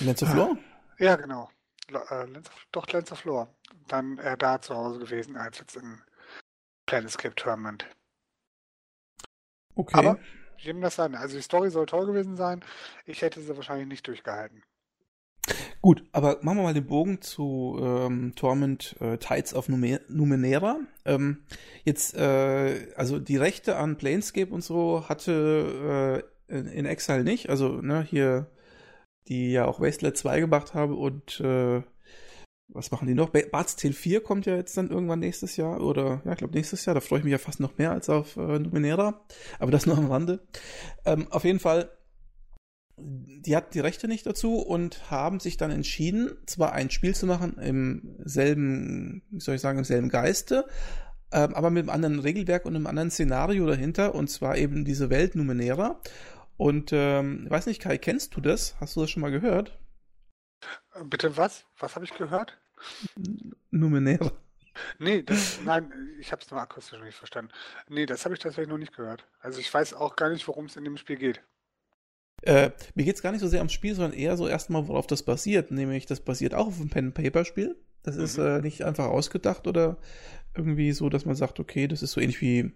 Lenz 0.02 0.22
of 0.22 0.34
Lore? 0.34 0.58
Ja, 0.98 1.16
genau. 1.16 1.50
Äh, 1.88 2.26
doch, 2.70 2.86
Lenz 2.88 3.10
of 3.10 3.24
Lore. 3.24 3.48
Dann 3.88 4.18
eher 4.18 4.36
da 4.36 4.60
zu 4.60 4.74
Hause 4.74 5.00
gewesen, 5.00 5.36
als 5.36 5.58
jetzt 5.58 5.76
in 5.76 6.00
Planescape 6.90 7.36
Tournament. 7.36 7.86
Okay. 9.76 9.96
Aber 9.96 10.18
jedem 10.58 10.80
das 10.80 10.96
sein. 10.96 11.14
Also 11.14 11.36
die 11.36 11.42
Story 11.42 11.70
soll 11.70 11.86
toll 11.86 12.04
gewesen 12.04 12.36
sein. 12.36 12.64
Ich 13.06 13.22
hätte 13.22 13.40
sie 13.40 13.56
wahrscheinlich 13.56 13.86
nicht 13.86 14.08
durchgehalten. 14.08 14.64
Gut, 15.80 16.02
aber 16.10 16.40
machen 16.42 16.58
wir 16.58 16.64
mal 16.64 16.74
den 16.74 16.88
Bogen 16.88 17.22
zu 17.22 17.78
ähm, 17.80 18.34
Torment 18.34 18.96
äh, 19.00 19.18
Tides 19.18 19.54
of 19.54 19.68
Numenera. 19.68 20.80
Ähm, 21.04 21.44
jetzt, 21.84 22.14
äh, 22.16 22.92
also 22.96 23.20
die 23.20 23.36
Rechte 23.36 23.76
an 23.76 23.96
Planescape 23.96 24.52
und 24.52 24.64
so 24.64 25.08
hatte 25.08 26.24
äh, 26.48 26.54
in, 26.58 26.66
in 26.66 26.86
Exile 26.86 27.22
nicht. 27.22 27.50
Also, 27.50 27.80
ne, 27.80 28.02
hier, 28.02 28.50
die 29.28 29.52
ja 29.52 29.64
auch 29.64 29.80
Wasteland 29.80 30.16
2 30.16 30.40
gemacht 30.40 30.74
haben 30.74 30.98
und 30.98 31.40
äh, 31.40 31.82
was 32.72 32.90
machen 32.90 33.06
die 33.06 33.14
noch? 33.14 33.30
Bart's 33.30 33.76
Tale 33.76 33.94
4 33.94 34.22
kommt 34.22 34.46
ja 34.46 34.56
jetzt 34.56 34.76
dann 34.76 34.90
irgendwann 34.90 35.20
nächstes 35.20 35.56
Jahr 35.56 35.80
oder 35.80 36.22
ja, 36.24 36.32
ich 36.32 36.38
glaube 36.38 36.54
nächstes 36.54 36.84
Jahr. 36.84 36.94
Da 36.94 37.00
freue 37.00 37.18
ich 37.18 37.24
mich 37.24 37.32
ja 37.32 37.38
fast 37.38 37.60
noch 37.60 37.78
mehr 37.78 37.92
als 37.92 38.08
auf 38.08 38.36
äh, 38.36 38.58
Numenera. 38.58 39.24
Aber 39.58 39.70
das 39.70 39.86
nur 39.86 39.98
am 39.98 40.10
Rande. 40.10 40.40
Ähm, 41.04 41.26
auf 41.30 41.44
jeden 41.44 41.58
Fall, 41.58 41.90
die 42.96 43.56
hatten 43.56 43.72
die 43.72 43.80
Rechte 43.80 44.08
nicht 44.08 44.26
dazu 44.26 44.56
und 44.56 45.10
haben 45.10 45.40
sich 45.40 45.56
dann 45.56 45.70
entschieden, 45.70 46.36
zwar 46.46 46.72
ein 46.72 46.90
Spiel 46.90 47.14
zu 47.14 47.26
machen 47.26 47.58
im 47.58 48.16
selben, 48.24 49.22
wie 49.30 49.40
soll 49.40 49.56
ich 49.56 49.60
sagen, 49.60 49.78
im 49.78 49.84
selben 49.84 50.08
Geiste, 50.08 50.66
ähm, 51.32 51.54
aber 51.54 51.70
mit 51.70 51.82
einem 51.82 51.90
anderen 51.90 52.18
Regelwerk 52.20 52.66
und 52.66 52.76
einem 52.76 52.86
anderen 52.86 53.10
Szenario 53.10 53.66
dahinter 53.66 54.14
und 54.14 54.28
zwar 54.28 54.56
eben 54.56 54.84
diese 54.84 55.10
Welt 55.10 55.34
Numenera. 55.34 56.00
Und 56.56 56.90
ähm, 56.92 57.44
ich 57.46 57.50
weiß 57.50 57.66
nicht, 57.66 57.80
Kai, 57.80 57.96
kennst 57.96 58.36
du 58.36 58.40
das? 58.40 58.76
Hast 58.80 58.94
du 58.94 59.00
das 59.00 59.10
schon 59.10 59.22
mal 59.22 59.30
gehört? 59.30 59.78
Bitte 61.04 61.36
was? 61.36 61.64
Was 61.78 61.94
habe 61.94 62.04
ich 62.04 62.12
gehört? 62.14 62.59
Numenera. 63.70 64.32
Nee, 64.98 65.22
das, 65.22 65.60
nein, 65.64 65.92
ich 66.20 66.32
habe 66.32 66.42
es 66.42 66.50
nur 66.50 66.60
akustisch 66.60 67.00
nicht 67.02 67.16
verstanden. 67.16 67.50
Nee, 67.88 68.06
das 68.06 68.24
habe 68.24 68.34
ich 68.34 68.40
tatsächlich 68.40 68.68
noch 68.68 68.78
nicht 68.78 68.96
gehört. 68.96 69.26
Also 69.40 69.58
ich 69.60 69.72
weiß 69.72 69.94
auch 69.94 70.16
gar 70.16 70.30
nicht, 70.30 70.46
worum 70.48 70.66
es 70.66 70.76
in 70.76 70.84
dem 70.84 70.96
Spiel 70.96 71.16
geht. 71.16 71.42
Äh, 72.42 72.70
mir 72.94 73.04
geht 73.04 73.16
es 73.16 73.22
gar 73.22 73.32
nicht 73.32 73.42
so 73.42 73.48
sehr 73.48 73.60
ums 73.60 73.72
Spiel, 73.72 73.94
sondern 73.94 74.18
eher 74.18 74.36
so 74.36 74.48
erstmal, 74.48 74.88
worauf 74.88 75.06
das 75.06 75.22
basiert. 75.22 75.70
Nämlich, 75.70 76.06
das 76.06 76.20
basiert 76.20 76.54
auch 76.54 76.68
auf 76.68 76.80
einem 76.80 76.88
Pen-Paper-Spiel. 76.88 77.76
Das 78.02 78.16
mhm. 78.16 78.24
ist 78.24 78.38
äh, 78.38 78.60
nicht 78.62 78.82
einfach 78.84 79.06
ausgedacht 79.06 79.66
oder 79.66 79.98
irgendwie 80.54 80.92
so, 80.92 81.08
dass 81.08 81.26
man 81.26 81.36
sagt, 81.36 81.60
okay, 81.60 81.86
das 81.86 82.02
ist 82.02 82.12
so 82.12 82.20
ähnlich 82.20 82.40
wie 82.40 82.72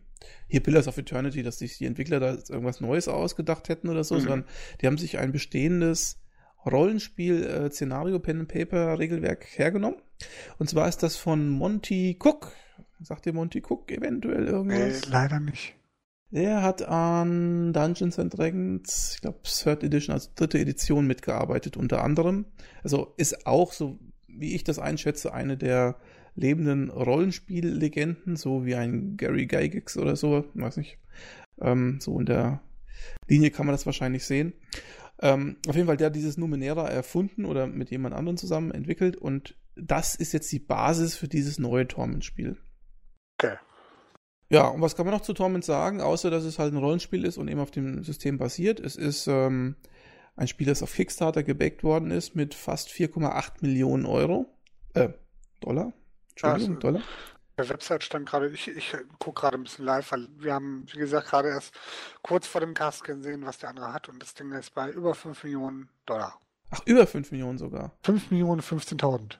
hier 0.49 0.63
Pillars 0.63 0.89
of 0.89 0.99
Eternity, 0.99 1.43
dass 1.43 1.59
sich 1.59 1.79
die 1.79 1.87
Entwickler 1.87 2.21
da 2.21 2.35
irgendwas 2.49 2.81
Neues 2.81 3.09
ausgedacht 3.09 3.69
hätten 3.69 3.89
oder 3.89 4.05
so, 4.05 4.15
mhm. 4.17 4.21
sondern 4.21 4.45
die 4.81 4.87
haben 4.87 4.99
sich 4.99 5.19
ein 5.19 5.33
bestehendes 5.33 6.19
Rollenspiel-Szenario, 6.67 8.17
äh, 8.17 8.21
Pen 8.21 8.41
and 8.41 8.49
Paper 8.49 8.99
Regelwerk 8.99 9.47
hergenommen. 9.57 10.01
Und 10.59 10.69
zwar 10.69 10.89
ist 10.89 11.03
das 11.03 11.17
von 11.17 11.49
Monty 11.49 12.19
Cook. 12.23 12.53
Sagt 13.01 13.27
dir 13.27 13.33
Monty 13.33 13.63
Cook 13.67 13.91
eventuell 13.91 14.47
irgendwas? 14.47 15.03
Nee, 15.03 15.13
leider 15.13 15.41
nicht. 15.41 15.75
Der 16.31 16.63
hat 16.63 16.83
an 16.83 17.73
Dungeons 17.73 18.19
and 18.19 18.37
Dragons, 18.37 19.13
ich 19.15 19.21
glaube, 19.21 19.39
Third 19.45 19.85
Edition, 19.85 20.15
also 20.15 20.31
dritte 20.35 20.59
Edition 20.59 21.07
mitgearbeitet, 21.07 21.77
unter 21.77 22.03
anderem. 22.03 22.47
Also 22.83 23.15
ist 23.17 23.47
auch, 23.47 23.73
so 23.73 24.01
wie 24.27 24.55
ich 24.55 24.65
das 24.65 24.81
einschätze, 24.81 25.33
eine 25.33 25.57
der 25.57 25.97
lebenden 26.35 26.91
Rollenspiellegenden, 26.91 28.35
so 28.35 28.67
wie 28.67 28.75
ein 28.75 29.17
Gary 29.17 29.47
Gygax 29.47 29.97
oder 29.97 30.17
so, 30.17 30.45
weiß 30.55 30.77
nicht. 30.79 30.99
Ähm, 31.61 31.99
so 32.01 32.19
in 32.19 32.27
der 32.27 32.61
Linie 33.29 33.51
kann 33.51 33.67
man 33.67 33.75
das 33.75 33.87
wahrscheinlich 33.87 34.25
sehen. 34.25 34.55
Ähm, 35.21 35.57
auf 35.69 35.75
jeden 35.77 35.87
Fall, 35.87 35.97
der 35.97 36.07
hat 36.09 36.17
dieses 36.17 36.37
Numenera 36.37 36.89
erfunden 36.89 37.45
oder 37.45 37.67
mit 37.67 37.91
jemand 37.91 38.15
anderem 38.15 38.37
zusammen 38.37 38.71
entwickelt 38.73 39.17
und 39.17 39.57
das 39.77 40.15
ist 40.15 40.33
jetzt 40.33 40.51
die 40.53 40.59
Basis 40.59 41.17
für 41.17 41.29
dieses 41.29 41.59
neue 41.59 41.87
Torment-Spiel. 41.87 42.57
Okay. 43.39 43.57
Ja, 44.51 44.69
und 44.69 44.81
was 44.81 44.95
kann 44.95 45.07
man 45.07 45.15
noch 45.15 45.23
zu 45.23 45.33
Torment 45.33 45.65
sagen, 45.65 46.01
außer 46.01 46.31
dass 46.31 46.45
es 46.45 46.59
halt 46.59 46.73
ein 46.73 46.79
Rollenspiel 46.79 47.25
ist 47.25 47.39
und 47.39 47.49
eben 47.49 47.61
auf 47.61 47.71
dem 47.71 48.05
System 48.05 48.39
basiert? 48.39 48.79
Es 48.79 48.97
ist 48.97 49.27
ähm, 49.27 49.77
ein 50.37 50.49
Spiel, 50.49 50.67
das 50.67 50.83
auf 50.83 50.95
Kickstarter 50.95 51.43
gebackt 51.43 51.83
worden 51.83 52.11
ist 52.11 52.37
mit 52.37 52.55
fast 52.55 52.91
4,8 52.91 53.63
Millionen 53.63 54.07
Euro. 54.07 54.47
Äh, 54.95 55.11
Dollar? 55.61 55.93
Entschuldigung, 56.31 56.75
ja, 56.75 56.81
Dollar? 56.81 57.03
Der 57.57 57.69
Website 57.69 58.03
stand 58.03 58.29
gerade, 58.29 58.49
ich, 58.51 58.69
ich 58.69 58.97
gucke 59.19 59.41
gerade 59.41 59.57
ein 59.57 59.65
bisschen 59.65 59.85
live, 59.85 60.11
weil 60.13 60.29
wir 60.39 60.55
haben, 60.55 60.87
wie 60.93 60.99
gesagt, 60.99 61.29
gerade 61.29 61.49
erst 61.49 61.75
kurz 62.23 62.47
vor 62.47 62.61
dem 62.61 62.75
Cast 62.75 63.05
gesehen, 63.05 63.47
was 63.47 63.59
der 63.59 63.71
andere 63.71 63.93
hat 63.93 64.09
und 64.09 64.21
das 64.21 64.35
Ding 64.35 64.53
ist 64.53 64.75
bei 64.75 64.91
über 64.91 65.15
5 65.15 65.45
Millionen 65.45 65.89
Dollar. 66.07 66.39
Ach, 66.71 66.81
über 66.87 67.07
5 67.07 67.31
Millionen 67.31 67.59
sogar? 67.59 67.93
5 68.03 68.31
Millionen 68.31 68.61
15.000. 68.61 69.37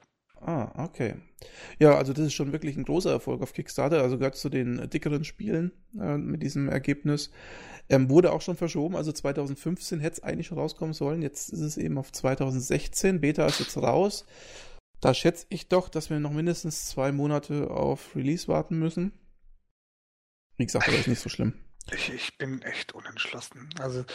Ah, 0.47 0.71
okay. 0.77 1.15
Ja, 1.79 1.97
also 1.97 2.13
das 2.13 2.27
ist 2.27 2.35
schon 2.35 2.53
wirklich 2.53 2.77
ein 2.77 2.85
großer 2.85 3.11
Erfolg 3.11 3.43
auf 3.43 3.55
Kickstarter, 3.55 4.03
also 4.03 4.19
gehört 4.19 4.37
zu 4.37 4.51
den 4.51 4.89
dickeren 4.91 5.25
Spielen 5.25 5.73
äh, 5.99 6.19
mit 6.19 6.43
diesem 6.43 6.69
Ergebnis. 6.69 7.31
Ähm, 7.89 8.11
wurde 8.11 8.33
auch 8.33 8.43
schon 8.43 8.57
verschoben, 8.57 8.95
also 8.95 9.11
2015 9.11 10.01
hätte 10.01 10.15
es 10.15 10.23
eigentlich 10.23 10.47
schon 10.47 10.59
rauskommen 10.59 10.95
sollen, 10.95 11.23
jetzt 11.23 11.51
ist 11.51 11.61
es 11.61 11.77
eben 11.77 11.99
auf 11.99 12.13
2016, 12.13 13.21
Beta 13.21 13.47
ist 13.47 13.61
jetzt 13.61 13.77
raus. 13.77 14.27
Da 15.05 15.13
schätze 15.13 15.45
ich 15.51 15.69
doch, 15.69 15.91
dass 15.91 16.09
wir 16.09 16.19
noch 16.19 16.31
mindestens 16.31 16.87
zwei 16.87 17.13
Monate 17.13 17.71
auf 17.71 18.17
Release 18.17 18.49
warten 18.49 18.79
müssen. 18.79 19.13
Wie 20.57 20.65
gesagt, 20.65 20.89
das 20.89 20.95
ist 20.95 21.09
nicht 21.09 21.21
so 21.21 21.29
schlimm. 21.29 21.53
Ich, 21.93 22.11
ich 22.11 22.39
bin 22.39 22.63
echt 22.63 22.93
unentschlossen. 22.95 23.69
Also 23.79 24.07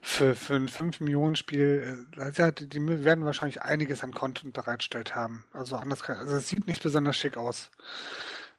für, 0.00 0.36
für 0.36 0.54
ein 0.54 0.68
5-Millionen-Spiel, 0.68 2.06
äh, 2.16 2.52
die, 2.52 2.68
die 2.68 3.04
werden 3.04 3.24
wahrscheinlich 3.24 3.62
einiges 3.62 4.04
an 4.04 4.14
Content 4.14 4.52
bereitgestellt 4.52 5.16
haben. 5.16 5.44
Also 5.52 5.74
anders 5.74 6.04
kann, 6.04 6.18
also 6.18 6.36
es 6.36 6.48
sieht 6.48 6.68
nicht 6.68 6.84
besonders 6.84 7.16
schick 7.16 7.36
aus. 7.36 7.72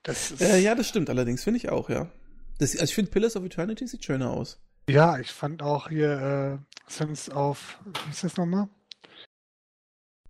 Das 0.03 0.31
ist, 0.31 0.41
äh, 0.41 0.59
ja, 0.59 0.75
das 0.75 0.89
stimmt 0.89 1.09
allerdings, 1.09 1.45
finde 1.45 1.59
ich 1.59 1.69
auch, 1.69 1.89
ja. 1.89 2.11
Das, 2.57 2.73
also 2.73 2.83
ich 2.83 2.95
finde 2.95 3.11
Pillars 3.11 3.37
of 3.37 3.45
Eternity 3.45 3.87
sieht 3.87 4.03
schöner 4.03 4.31
aus. 4.31 4.59
Ja, 4.89 5.19
ich 5.19 5.31
fand 5.31 5.63
auch 5.63 5.87
hier 5.87 6.59
äh, 6.59 6.91
Sins 6.91 7.31
of, 7.31 7.79
wie 7.85 8.11
ist 8.11 8.25
das 8.25 8.35
nochmal? 8.35 8.67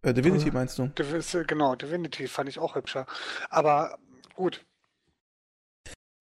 Äh, 0.06 0.14
Divinity 0.14 0.52
meinst 0.52 0.78
du? 0.78 0.92
Genau, 1.48 1.76
Divinity 1.76 2.28
fand 2.28 2.48
ich 2.48 2.60
auch 2.60 2.76
hübscher. 2.76 3.08
Aber 3.50 3.98
gut. 4.36 4.64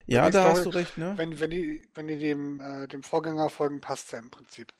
Ja, 0.06 0.30
da 0.30 0.40
Story, 0.40 0.54
hast 0.54 0.64
du 0.64 0.70
recht, 0.70 0.98
ne? 0.98 1.12
Wenn, 1.16 1.38
wenn 1.38 1.50
die, 1.50 1.82
wenn 1.94 2.08
die 2.08 2.18
dem, 2.18 2.60
äh, 2.60 2.88
dem 2.88 3.02
Vorgänger 3.02 3.50
folgen, 3.50 3.80
passt 3.80 4.12
ja 4.12 4.18
im 4.18 4.30
Prinzip. 4.30 4.72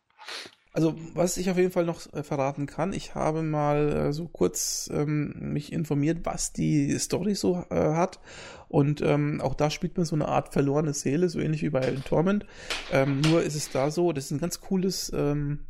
Also, 0.72 0.96
was 1.14 1.36
ich 1.36 1.50
auf 1.50 1.56
jeden 1.56 1.70
Fall 1.70 1.84
noch 1.84 2.12
äh, 2.14 2.22
verraten 2.22 2.66
kann, 2.66 2.92
ich 2.92 3.14
habe 3.14 3.42
mal 3.42 4.08
äh, 4.08 4.12
so 4.12 4.26
kurz 4.26 4.90
ähm, 4.92 5.34
mich 5.52 5.72
informiert, 5.72 6.20
was 6.24 6.52
die 6.52 6.98
Story 6.98 7.34
so 7.34 7.64
äh, 7.70 7.94
hat. 7.94 8.20
Und 8.68 9.00
ähm, 9.02 9.40
auch 9.40 9.54
da 9.54 9.70
spielt 9.70 9.96
man 9.96 10.06
so 10.06 10.16
eine 10.16 10.28
Art 10.28 10.52
verlorene 10.52 10.94
Seele, 10.94 11.28
so 11.28 11.38
ähnlich 11.38 11.62
wie 11.62 11.70
bei 11.70 11.90
Torment. 12.06 12.44
Ähm, 12.90 13.20
nur 13.20 13.42
ist 13.42 13.54
es 13.54 13.70
da 13.70 13.90
so, 13.90 14.12
das 14.12 14.24
ist 14.24 14.30
ein 14.32 14.40
ganz 14.40 14.60
cooles, 14.60 15.12
ähm, 15.14 15.60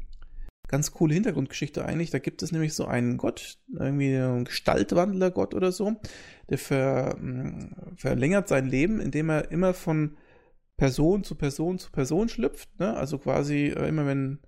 ganz 0.68 0.92
coole 0.92 1.14
Hintergrundgeschichte 1.14 1.85
eigentlich. 1.85 2.11
Da 2.11 2.18
gibt 2.18 2.42
es 2.42 2.53
nämlich 2.53 2.74
so 2.74 2.87
einen 2.87 3.16
Gott, 3.16 3.59
irgendwie 3.72 4.14
ein 4.16 4.44
Gestaltwandler-Gott 4.44 5.55
oder 5.55 5.72
so, 5.72 5.96
der 6.48 6.59
ver, 6.59 7.16
mm, 7.16 7.96
verlängert 7.96 8.48
sein 8.48 8.66
Leben, 8.66 9.00
indem 9.00 9.31
er 9.31 9.50
immer 9.50 9.74
von 9.74 10.16
Person 10.77 11.22
zu 11.22 11.35
Person 11.35 11.79
zu 11.79 11.90
Person 11.92 12.29
schlüpft. 12.29 12.68
Ne? 12.81 12.96
Also 12.96 13.18
quasi 13.18 13.66
äh, 13.66 13.88
immer 13.88 14.07
wenn 14.07 14.40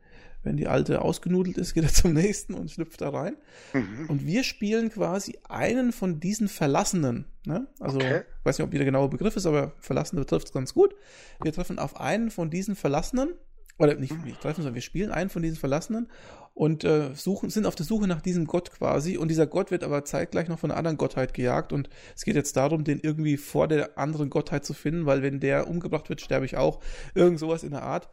wenn 0.46 0.56
die 0.56 0.68
alte 0.68 1.02
ausgenudelt 1.02 1.58
ist, 1.58 1.74
geht 1.74 1.84
er 1.84 1.92
zum 1.92 2.14
nächsten 2.14 2.54
und 2.54 2.70
schlüpft 2.70 3.02
da 3.02 3.10
rein. 3.10 3.36
Mhm. 3.74 4.06
Und 4.08 4.24
wir 4.24 4.44
spielen 4.44 4.90
quasi 4.90 5.38
einen 5.48 5.92
von 5.92 6.20
diesen 6.20 6.48
Verlassenen. 6.48 7.26
Ne? 7.44 7.66
Also, 7.80 7.98
okay. 7.98 8.22
ich 8.38 8.44
weiß 8.44 8.58
nicht, 8.58 8.64
ob 8.64 8.72
wie 8.72 8.78
der 8.78 8.86
genaue 8.86 9.08
Begriff 9.08 9.36
ist, 9.36 9.46
aber 9.46 9.72
Verlassene 9.80 10.20
betrifft 10.20 10.46
es 10.46 10.52
ganz 10.52 10.72
gut. 10.72 10.94
Wir 11.42 11.52
treffen 11.52 11.78
auf 11.78 12.00
einen 12.00 12.30
von 12.30 12.48
diesen 12.48 12.76
Verlassenen, 12.76 13.34
oder 13.78 13.94
nicht, 13.94 14.24
nicht 14.24 14.40
treffen, 14.40 14.62
sondern 14.62 14.74
wir 14.74 14.82
spielen 14.82 15.10
einen 15.10 15.30
von 15.30 15.42
diesen 15.42 15.58
Verlassenen 15.58 16.08
und 16.54 16.84
äh, 16.84 17.14
suchen, 17.14 17.50
sind 17.50 17.66
auf 17.66 17.74
der 17.74 17.84
Suche 17.84 18.06
nach 18.06 18.22
diesem 18.22 18.46
Gott 18.46 18.72
quasi. 18.72 19.18
Und 19.18 19.28
dieser 19.28 19.46
Gott 19.46 19.70
wird 19.70 19.84
aber 19.84 20.04
zeitgleich 20.06 20.48
noch 20.48 20.58
von 20.58 20.70
einer 20.70 20.78
anderen 20.78 20.96
Gottheit 20.96 21.34
gejagt. 21.34 21.72
Und 21.72 21.90
es 22.14 22.24
geht 22.24 22.34
jetzt 22.34 22.56
darum, 22.56 22.84
den 22.84 22.98
irgendwie 23.00 23.36
vor 23.36 23.68
der 23.68 23.98
anderen 23.98 24.30
Gottheit 24.30 24.64
zu 24.64 24.72
finden, 24.72 25.04
weil 25.04 25.22
wenn 25.22 25.38
der 25.38 25.68
umgebracht 25.68 26.08
wird, 26.08 26.22
sterbe 26.22 26.46
ich 26.46 26.56
auch. 26.56 26.80
Irgend 27.14 27.38
sowas 27.38 27.62
in 27.62 27.72
der 27.72 27.82
Art. 27.82 28.08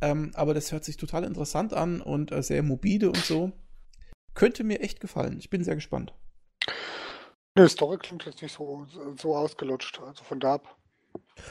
Ähm, 0.00 0.30
aber 0.34 0.54
das 0.54 0.70
hört 0.70 0.84
sich 0.84 0.96
total 0.96 1.24
interessant 1.24 1.74
an 1.74 2.00
und 2.00 2.30
äh, 2.30 2.42
sehr 2.42 2.62
mobile 2.62 3.08
und 3.08 3.24
so. 3.24 3.50
Könnte 4.34 4.62
mir 4.62 4.80
echt 4.80 5.00
gefallen. 5.00 5.38
Ich 5.40 5.50
bin 5.50 5.64
sehr 5.64 5.74
gespannt. 5.74 6.14
Ne, 7.56 7.68
Story 7.68 7.98
klingt 7.98 8.24
jetzt 8.24 8.40
nicht 8.40 8.54
so, 8.54 8.86
so 9.16 9.34
ausgelutscht. 9.34 10.00
Also 10.00 10.22
von 10.22 10.38
da 10.38 10.54
ab. 10.54 10.77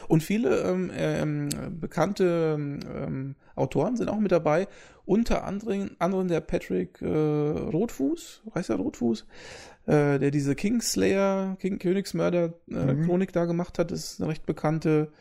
Und 0.08 0.24
viele 0.24 0.62
ähm, 0.62 0.92
ähm, 0.94 1.50
bekannte 1.80 2.56
ähm, 2.58 3.36
Autoren 3.56 3.98
sind 3.98 4.10
auch 4.10 4.20
mit 4.20 4.32
dabei. 4.32 4.68
Unter 5.06 5.46
anderem, 5.46 5.92
anderen 6.00 6.28
der 6.28 6.42
Patrick 6.42 7.02
äh, 7.02 7.08
Rotfuß, 7.08 8.44
heißt 8.54 8.70
er 8.70 8.76
Rotfuß, 8.76 9.26
äh, 9.86 10.20
der 10.20 10.32
diese 10.32 10.56
Kingslayer, 10.56 11.56
King, 11.60 11.80
Königsmörder-Chronik 11.80 13.30
äh, 13.30 13.32
mhm. 13.32 13.34
da 13.34 13.46
gemacht 13.46 13.80
hat. 13.80 13.92
Das 13.92 14.00
ist 14.00 14.22
eine 14.22 14.30
recht 14.30 14.46
bekannte 14.46 15.12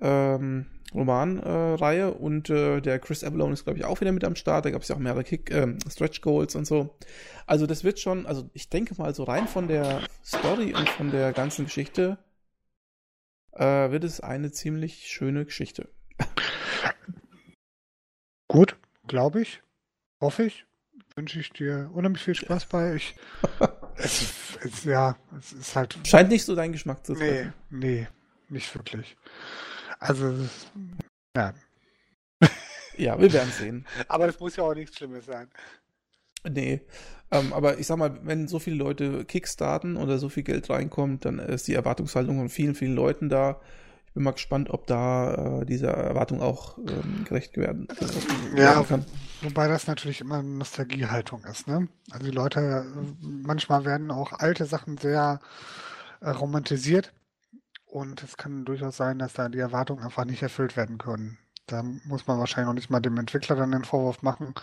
ähm, 0.00 0.66
Romanreihe 0.94 2.08
äh, 2.08 2.10
und 2.10 2.50
äh, 2.50 2.80
der 2.80 2.98
Chris 2.98 3.22
Avalone 3.22 3.52
ist, 3.52 3.64
glaube 3.64 3.78
ich, 3.78 3.84
auch 3.84 4.00
wieder 4.00 4.12
mit 4.12 4.24
am 4.24 4.36
Start. 4.36 4.64
Da 4.64 4.70
gab 4.70 4.82
es 4.82 4.88
ja 4.88 4.96
auch 4.96 5.00
mehrere 5.00 5.24
Kick, 5.24 5.50
äh, 5.50 5.74
Stretch 5.88 6.20
Goals 6.20 6.56
und 6.56 6.66
so. 6.66 6.96
Also 7.46 7.66
das 7.66 7.84
wird 7.84 8.00
schon, 8.00 8.26
also 8.26 8.48
ich 8.54 8.70
denke 8.70 8.94
mal 8.96 9.14
so 9.14 9.24
rein 9.24 9.46
von 9.46 9.68
der 9.68 10.00
Story 10.24 10.74
und 10.74 10.88
von 10.88 11.10
der 11.10 11.32
ganzen 11.32 11.66
Geschichte 11.66 12.18
äh, 13.52 13.90
wird 13.90 14.04
es 14.04 14.20
eine 14.20 14.52
ziemlich 14.52 15.06
schöne 15.08 15.44
Geschichte. 15.44 15.88
Gut, 18.48 18.76
glaube 19.06 19.42
ich, 19.42 19.62
hoffe 20.20 20.44
ich, 20.44 20.66
wünsche 21.14 21.40
ich 21.40 21.50
dir 21.50 21.90
unheimlich 21.92 22.22
viel 22.22 22.34
Spaß 22.34 22.66
bei. 22.66 22.94
Ich, 22.94 23.14
es, 23.96 24.58
es, 24.62 24.84
ja, 24.84 25.16
es 25.38 25.52
ist 25.52 25.76
halt. 25.76 25.98
Scheint 26.04 26.30
nicht 26.30 26.44
so 26.44 26.54
dein 26.54 26.72
Geschmack 26.72 27.04
zu 27.06 27.14
sein. 27.14 27.52
Nee, 27.70 27.98
nee, 28.00 28.08
nicht 28.48 28.74
wirklich. 28.74 29.16
Also, 29.98 30.34
ja. 31.36 31.54
Ja, 32.96 33.18
wir 33.18 33.32
werden 33.32 33.50
sehen. 33.50 33.86
aber 34.08 34.26
das 34.26 34.38
muss 34.40 34.56
ja 34.56 34.64
auch 34.64 34.74
nichts 34.74 34.96
Schlimmes 34.96 35.24
sein. 35.24 35.48
Nee, 36.48 36.80
ähm, 37.30 37.52
aber 37.52 37.78
ich 37.78 37.86
sag 37.86 37.96
mal, 37.98 38.18
wenn 38.22 38.48
so 38.48 38.58
viele 38.58 38.76
Leute 38.76 39.24
kickstarten 39.24 39.96
oder 39.96 40.18
so 40.18 40.28
viel 40.28 40.42
Geld 40.42 40.68
reinkommt, 40.68 41.24
dann 41.24 41.38
ist 41.38 41.68
die 41.68 41.74
Erwartungshaltung 41.74 42.38
von 42.38 42.48
vielen, 42.48 42.74
vielen 42.74 42.94
Leuten 42.94 43.28
da. 43.28 43.60
Ich 44.06 44.14
bin 44.14 44.24
mal 44.24 44.32
gespannt, 44.32 44.70
ob 44.70 44.88
da 44.88 45.60
äh, 45.60 45.66
dieser 45.66 45.92
Erwartung 45.92 46.42
auch 46.42 46.78
ähm, 46.78 47.24
gerecht 47.24 47.56
werden, 47.56 47.86
ja, 48.56 48.82
kann. 48.82 49.04
Wobei 49.42 49.68
das 49.68 49.86
natürlich 49.86 50.20
immer 50.20 50.38
eine 50.38 50.48
Nostalgiehaltung 50.48 51.44
ist. 51.44 51.68
Ne? 51.68 51.88
Also 52.10 52.26
die 52.26 52.32
Leute, 52.32 52.84
manchmal 53.20 53.84
werden 53.84 54.10
auch 54.10 54.32
alte 54.32 54.64
Sachen 54.64 54.98
sehr 54.98 55.40
äh, 56.20 56.30
romantisiert 56.30 57.12
und 57.86 58.24
es 58.24 58.36
kann 58.36 58.64
durchaus 58.64 58.96
sein, 58.96 59.20
dass 59.20 59.34
da 59.34 59.48
die 59.48 59.58
Erwartungen 59.58 60.02
einfach 60.02 60.24
nicht 60.24 60.42
erfüllt 60.42 60.76
werden 60.76 60.98
können. 60.98 61.38
Da 61.66 61.82
muss 61.82 62.26
man 62.26 62.38
wahrscheinlich 62.38 62.66
noch 62.66 62.74
nicht 62.74 62.90
mal 62.90 63.00
dem 63.00 63.16
Entwickler 63.16 63.54
dann 63.54 63.70
den 63.70 63.84
Vorwurf 63.84 64.22
machen. 64.22 64.54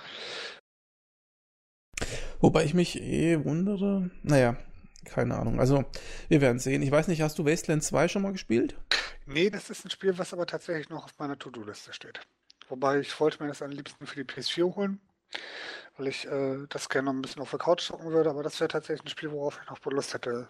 Wobei 2.39 2.65
ich 2.65 2.73
mich 2.73 3.02
eh 3.02 3.43
wundere. 3.43 4.10
Naja, 4.23 4.58
keine 5.06 5.36
Ahnung. 5.36 5.60
Also, 5.60 5.86
wir 6.28 6.41
werden 6.41 6.60
sehen. 6.60 6.82
Ich 6.82 6.91
weiß 6.91 7.08
nicht, 7.08 7.21
hast 7.21 7.39
du 7.39 7.45
Wasteland 7.45 7.84
2 7.84 8.08
schon 8.08 8.21
mal 8.21 8.32
gespielt? 8.32 8.76
Nee, 9.26 9.50
das 9.50 9.69
ist 9.69 9.86
ein 9.86 9.89
Spiel, 9.89 10.17
was 10.17 10.34
aber 10.34 10.45
tatsächlich 10.45 10.89
noch 10.89 11.06
auf 11.06 11.19
meiner 11.19 11.38
To-Do-Liste 11.38 11.93
steht. 11.93 12.21
Wobei 12.69 13.00
ich 13.00 13.19
wollte 13.19 13.41
mir 13.41 13.50
das 13.50 13.62
am 13.62 13.71
liebsten 13.71 14.06
für 14.08 14.23
die 14.23 14.30
PS4 14.30 14.76
holen, 14.76 15.00
weil 15.97 16.08
ich 16.08 16.28
äh, 16.28 16.65
das 16.69 16.89
gerne 16.89 17.06
noch 17.06 17.13
ein 17.13 17.21
bisschen 17.21 17.41
auf 17.41 17.50
der 17.50 17.60
Couch 17.60 17.82
zocken 17.82 18.12
würde, 18.12 18.30
aber 18.30 18.43
das 18.43 18.60
wäre 18.60 18.67
tatsächlich 18.67 19.06
ein 19.06 19.10
Spiel, 19.10 19.32
worauf 19.32 19.60
ich 19.62 19.69
noch 19.69 19.84
Lust 19.86 20.13
hätte, 20.13 20.50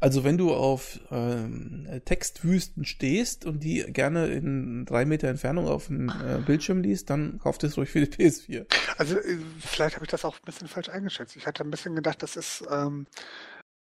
also 0.00 0.24
wenn 0.24 0.36
du 0.36 0.52
auf 0.52 1.00
ähm, 1.10 1.88
Textwüsten 2.04 2.84
stehst 2.84 3.46
und 3.46 3.64
die 3.64 3.84
gerne 3.88 4.26
in 4.26 4.84
drei 4.84 5.06
Meter 5.06 5.28
Entfernung 5.28 5.66
auf 5.66 5.86
dem 5.86 6.10
äh, 6.10 6.38
Bildschirm 6.44 6.82
liest, 6.82 7.08
dann 7.10 7.38
kauf 7.38 7.58
das 7.58 7.76
ruhig 7.76 7.90
für 7.90 8.04
die 8.04 8.12
PS4. 8.28 8.66
Also 8.98 9.18
äh, 9.18 9.38
vielleicht 9.60 9.94
habe 9.96 10.04
ich 10.04 10.10
das 10.10 10.24
auch 10.24 10.36
ein 10.36 10.44
bisschen 10.44 10.68
falsch 10.68 10.90
eingeschätzt. 10.90 11.36
Ich 11.36 11.46
hatte 11.46 11.64
ein 11.64 11.70
bisschen 11.70 11.94
gedacht, 11.94 12.22
das 12.22 12.36
ist 12.36 12.64
ähm, 12.70 13.06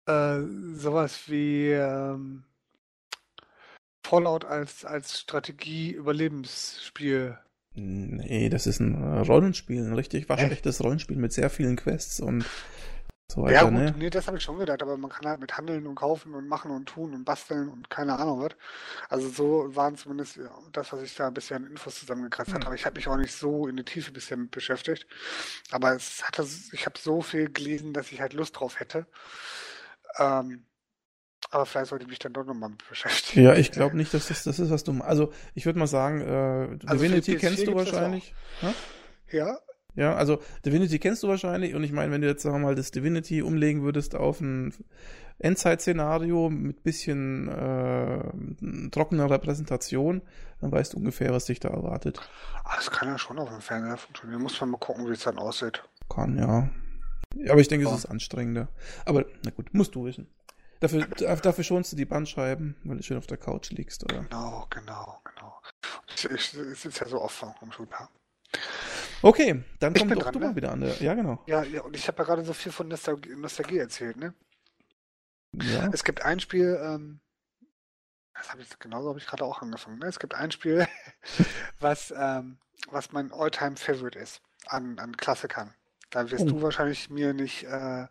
äh, 0.05 0.39
sowas 0.75 1.23
wie 1.27 1.71
ähm, 1.71 2.43
Fallout 4.05 4.45
als, 4.45 4.85
als 4.85 5.19
Strategie-Überlebensspiel. 5.19 7.37
Nee, 7.73 8.49
das 8.49 8.67
ist 8.67 8.81
ein 8.81 9.21
Rollenspiel, 9.21 9.85
ein 9.85 9.93
richtig 9.93 10.27
waschechtes 10.27 10.83
Rollenspiel 10.83 11.15
mit 11.15 11.31
sehr 11.31 11.49
vielen 11.49 11.77
Quests 11.77 12.19
und 12.19 12.43
so 13.31 13.43
weiter, 13.43 13.53
ja, 13.53 13.63
gut, 13.63 13.73
ne? 13.73 13.93
nee, 13.97 14.09
das 14.09 14.27
habe 14.27 14.37
ich 14.37 14.43
schon 14.43 14.59
gedacht, 14.59 14.81
aber 14.81 14.97
man 14.97 15.09
kann 15.09 15.27
halt 15.27 15.39
mit 15.39 15.57
handeln 15.57 15.87
und 15.87 15.95
kaufen 15.95 16.33
und 16.33 16.47
machen 16.47 16.71
und 16.71 16.87
tun 16.87 17.13
und 17.13 17.23
basteln 17.23 17.69
und 17.69 17.89
keine 17.89 18.17
Ahnung 18.19 18.41
was. 18.41 18.51
Also 19.09 19.29
so 19.29 19.75
waren 19.75 19.95
zumindest 19.95 20.39
das, 20.71 20.91
was 20.91 21.01
ich 21.01 21.15
da 21.15 21.29
bisher 21.29 21.57
an 21.57 21.67
Infos 21.67 21.99
zusammengekratzt 21.99 22.53
habe. 22.53 22.65
Aber 22.65 22.75
ich 22.75 22.85
habe 22.85 22.95
mich 22.95 23.07
auch 23.07 23.17
nicht 23.17 23.33
so 23.33 23.67
in 23.67 23.77
die 23.77 23.83
Tiefe 23.83 24.11
bisher 24.11 24.37
mit 24.37 24.51
beschäftigt. 24.51 25.07
Aber 25.71 25.95
es 25.95 26.23
hat 26.23 26.39
das, 26.39 26.71
ich 26.73 26.85
habe 26.85 26.97
so 26.99 27.21
viel 27.21 27.51
gelesen, 27.51 27.93
dass 27.93 28.11
ich 28.11 28.21
halt 28.21 28.33
Lust 28.33 28.59
drauf 28.59 28.79
hätte. 28.79 29.07
Ähm, 30.17 30.65
aber 31.49 31.65
vielleicht 31.65 31.87
sollte 31.87 32.03
ich 32.03 32.09
mich 32.09 32.19
dann 32.19 32.33
doch 32.33 32.45
nochmal 32.45 32.69
mit 32.69 32.87
beschäftigen. 32.87 33.43
Ja, 33.43 33.55
ich 33.55 33.71
glaube 33.71 33.97
nicht, 33.97 34.13
dass 34.13 34.27
das 34.27 34.43
das 34.43 34.59
ist, 34.59 34.69
was 34.69 34.83
du. 34.83 35.01
Also 35.01 35.33
ich 35.53 35.65
würde 35.65 35.79
mal 35.79 35.87
sagen, 35.87 36.21
äh, 36.21 36.87
also 36.87 37.03
Divinity 37.03 37.35
kennst 37.35 37.65
du 37.65 37.75
wahrscheinlich. 37.75 38.33
Ja, 38.61 38.73
ja, 39.31 39.59
also 39.97 40.41
Divinity 40.65 40.99
kennst 40.99 41.23
du 41.23 41.27
wahrscheinlich 41.27 41.75
und 41.75 41.83
ich 41.83 41.91
meine, 41.91 42.11
wenn 42.11 42.21
du 42.21 42.27
jetzt 42.27 42.43
sagen 42.43 42.55
wir 42.55 42.67
mal 42.67 42.75
das 42.75 42.91
Divinity 42.91 43.41
umlegen 43.41 43.83
würdest 43.83 44.15
auf 44.15 44.39
ein 44.39 44.73
Endzeit-Szenario 45.39 46.49
mit 46.49 46.83
bisschen 46.83 47.47
äh, 47.47 48.89
trockener 48.91 49.29
Repräsentation, 49.29 50.21
dann 50.61 50.71
weißt 50.71 50.93
du 50.93 50.97
ungefähr, 50.97 51.31
was 51.33 51.45
dich 51.45 51.59
da 51.59 51.69
erwartet. 51.69 52.19
Ah, 52.63 52.75
das 52.75 52.91
kann 52.91 53.07
ja 53.07 53.17
schon 53.17 53.39
auf 53.39 53.49
dem 53.49 53.61
Fernseher 53.61 53.97
funktionieren. 53.97 54.41
Muss 54.41 54.59
man 54.61 54.71
mal 54.71 54.77
gucken, 54.77 55.07
wie 55.07 55.13
es 55.13 55.23
dann 55.23 55.39
aussieht. 55.39 55.83
Kann, 56.09 56.37
ja. 56.37 56.69
Aber 57.49 57.61
ich 57.61 57.67
denke, 57.67 57.87
es 57.87 57.93
ist 57.93 58.05
anstrengender. 58.05 58.67
Aber 59.05 59.25
na 59.43 59.51
gut, 59.51 59.73
musst 59.73 59.95
du 59.95 60.05
wissen. 60.05 60.27
Dafür, 60.79 61.05
dafür 61.05 61.63
schonst 61.63 61.91
du 61.91 61.95
die 61.95 62.05
Bandscheiben, 62.05 62.75
weil 62.83 62.97
du 62.97 63.03
schön 63.03 63.17
auf 63.17 63.27
der 63.27 63.37
Couch 63.37 63.69
liegst, 63.71 64.03
oder? 64.03 64.23
Genau, 64.23 64.67
genau, 64.69 65.19
genau. 65.23 65.61
Ich, 66.15 66.25
ich, 66.25 66.57
ich 66.57 66.79
sitze 66.79 67.03
ja 67.03 67.09
so 67.09 67.21
oft 67.21 67.35
vom 67.35 67.53
Computer. 67.55 68.09
Okay, 69.21 69.63
dann 69.79 69.93
komm 69.93 70.09
doch 70.09 70.23
dran, 70.23 70.33
du 70.33 70.39
ne? 70.39 70.45
mal 70.47 70.55
wieder 70.55 70.71
an. 70.71 70.81
Der, 70.81 70.95
ja, 71.01 71.13
genau. 71.13 71.43
Ja, 71.47 71.63
ja 71.63 71.81
und 71.81 71.95
ich 71.95 72.07
habe 72.07 72.17
ja 72.19 72.23
gerade 72.23 72.43
so 72.43 72.53
viel 72.53 72.71
von 72.71 72.87
Nostalgie, 72.87 73.35
Nostalgie, 73.35 73.77
erzählt, 73.77 74.17
ne? 74.17 74.33
Ja. 75.53 75.89
Es 75.91 76.03
gibt 76.03 76.23
ein 76.23 76.39
Spiel, 76.39 76.79
ähm, 76.81 77.19
Das 78.33 78.51
habe 78.51 78.61
ich 78.61 78.79
genauso 78.79 79.09
habe 79.09 79.19
ich 79.19 79.27
gerade 79.27 79.43
auch 79.43 79.61
angefangen. 79.61 79.99
Ne? 79.99 80.07
Es 80.07 80.17
gibt 80.17 80.33
ein 80.33 80.51
Spiel, 80.51 80.87
was, 81.79 82.13
ähm, 82.17 82.57
was 82.89 83.11
mein 83.11 83.31
Alltime 83.31 83.75
favorite 83.75 84.17
ist 84.17 84.41
an, 84.65 84.97
an 84.97 85.15
Klassikern. 85.17 85.73
Da 86.11 86.29
wirst 86.29 86.43
Oh. 86.43 86.47
du 86.49 86.61
wahrscheinlich 86.61 87.09
mir 87.09 87.33
nicht 87.33 87.63
äh, 87.63 88.05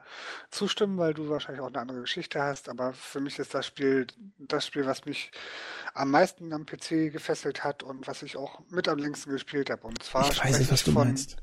zustimmen, 0.50 0.98
weil 0.98 1.14
du 1.14 1.28
wahrscheinlich 1.28 1.60
auch 1.62 1.68
eine 1.68 1.78
andere 1.80 2.00
Geschichte 2.00 2.42
hast. 2.42 2.68
Aber 2.68 2.92
für 2.94 3.20
mich 3.20 3.38
ist 3.38 3.54
das 3.54 3.66
Spiel 3.66 4.06
das 4.38 4.66
Spiel, 4.66 4.86
was 4.86 5.04
mich 5.04 5.30
am 5.94 6.10
meisten 6.10 6.52
am 6.52 6.64
PC 6.66 7.12
gefesselt 7.12 7.62
hat 7.62 7.82
und 7.82 8.06
was 8.08 8.22
ich 8.22 8.36
auch 8.36 8.60
mit 8.70 8.88
am 8.88 8.98
längsten 8.98 9.30
gespielt 9.30 9.70
habe. 9.70 9.86
Und 9.86 10.02
zwar 10.02 10.30
Ich 10.30 10.42
weiß 10.42 10.58
nicht, 10.58 10.72
was 10.72 10.82
du 10.84 10.92
von 10.92 11.08
meinst. 11.08 11.36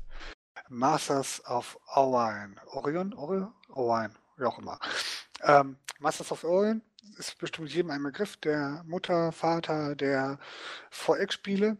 Masters 0.68 1.42
of 1.46 1.78
Orion. 1.94 2.60
Orion? 2.72 3.14
Orion? 3.14 3.52
Orion, 3.70 4.10
wie 4.36 4.44
auch 4.44 4.58
immer. 4.58 4.78
Ähm, 5.42 5.76
Masters 6.00 6.32
of 6.32 6.44
Orion 6.44 6.82
ist 7.18 7.38
bestimmt 7.38 7.70
jedem 7.72 7.90
ein 7.90 8.02
Begriff, 8.02 8.36
der 8.38 8.82
Mutter, 8.86 9.32
Vater 9.32 9.94
der 9.94 10.38
VX-Spiele. 10.90 11.76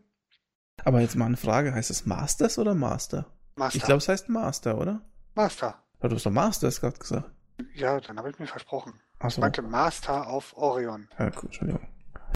Aber 0.84 1.00
jetzt 1.00 1.16
mal 1.16 1.26
eine 1.26 1.36
Frage, 1.36 1.74
heißt 1.74 1.90
es 1.90 2.06
Masters 2.06 2.58
oder 2.58 2.74
Master? 2.74 3.26
Master. 3.58 3.76
Ich 3.76 3.82
glaube, 3.84 3.98
es 3.98 4.08
heißt 4.08 4.28
Master, 4.28 4.78
oder? 4.78 5.00
Master. 5.34 5.82
Ja, 6.02 6.08
Du 6.08 6.14
hast 6.16 6.26
doch 6.26 6.30
Masters 6.30 6.80
gerade 6.80 6.98
gesagt. 6.98 7.30
Ja, 7.74 8.00
dann 8.00 8.18
habe 8.18 8.30
ich 8.30 8.38
mir 8.38 8.46
versprochen. 8.46 8.94
Ich 9.18 9.24
Achso. 9.24 9.40
meinte 9.40 9.62
Master 9.62 10.32
of 10.32 10.56
Orion. 10.56 11.08
Ja, 11.18 11.30
gut, 11.30 11.44
Entschuldigung. 11.44 11.86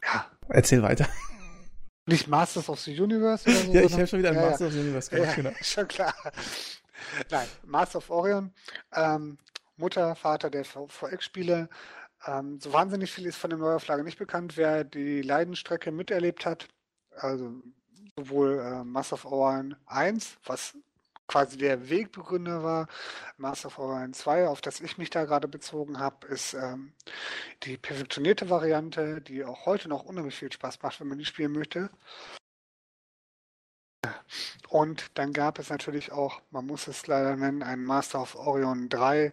Ja. 0.05 0.27
Erzähl 0.49 0.83
weiter. 0.83 1.07
Nicht 2.07 2.27
Masters 2.27 2.68
of 2.68 2.81
the 2.81 3.01
Universe 3.01 3.49
oder 3.49 3.59
so. 3.66 3.73
Ja, 3.73 3.83
ich 3.83 3.93
habe 3.93 4.07
schon 4.07 4.18
wieder 4.18 4.31
ein 4.31 4.35
ja, 4.37 4.51
Master 4.51 4.66
of 4.66 4.73
the 4.73 4.81
Universe 4.81 5.11
Ja, 5.12 5.18
gemacht, 5.18 5.37
ja, 5.37 5.43
genau. 5.43 5.57
schon 5.62 5.89
klar. 5.89 6.14
Nein, 7.31 7.49
Master 7.64 7.99
of 7.99 8.11
Orion, 8.11 8.53
ähm, 8.95 9.39
Mutter, 9.77 10.14
Vater 10.16 10.51
der 10.51 10.64
VX-Spiele. 10.64 11.68
Ähm, 12.27 12.61
so 12.61 12.73
wahnsinnig 12.73 13.11
viel 13.12 13.27
ist 13.27 13.37
von 13.37 13.51
der 13.51 13.59
Neuauflage 13.59 14.05
nicht 14.05 14.18
bekannt. 14.18 14.57
Wer 14.57 14.85
die 14.85 15.23
Leidenstrecke 15.23 15.91
miterlebt 15.93 16.47
hat, 16.47 16.68
also 17.16 17.53
sowohl 18.16 18.59
äh, 18.61 18.85
Master 18.85 19.14
of 19.14 19.25
Orion 19.25 19.77
1, 19.87 20.39
was 20.45 20.77
quasi 21.27 21.57
der 21.57 21.89
Wegbegründer 21.89 22.62
war, 22.62 22.89
Master 23.37 23.68
of 23.68 23.79
Orion 23.79 24.12
2, 24.12 24.49
auf 24.49 24.61
das 24.61 24.81
ich 24.81 24.99
mich 24.99 25.11
da 25.11 25.25
gerade 25.25 25.49
bezogen 25.49 25.99
habe, 25.99 26.27
ist 26.27 26.55
ähm, 26.55 26.93
die 27.62 27.77
perfektionierte 27.77 28.51
Variante, 28.51 29.20
die 29.20 29.45
auch 29.45 29.66
heute 29.66 29.89
noch 29.89 30.05
unheimlich 30.05 30.37
viel 30.37 30.53
Spaß 30.53 30.83
macht, 30.83 31.01
wenn 31.01 31.09
man 31.09 31.18
die 31.18 31.25
spielen 31.25 31.53
möchte. 31.53 31.91
Und 34.68 35.11
dann 35.14 35.33
gab 35.33 35.59
es 35.59 35.70
natürlich 35.70 36.12
auch, 36.12 36.41
man 36.51 36.66
muss 36.66 36.87
es 36.87 37.07
leider 37.07 37.37
nennen, 37.37 37.62
ein 37.62 37.85
Master 37.85 38.23
of 38.23 38.35
Orion 38.35 38.89
3, 38.89 39.33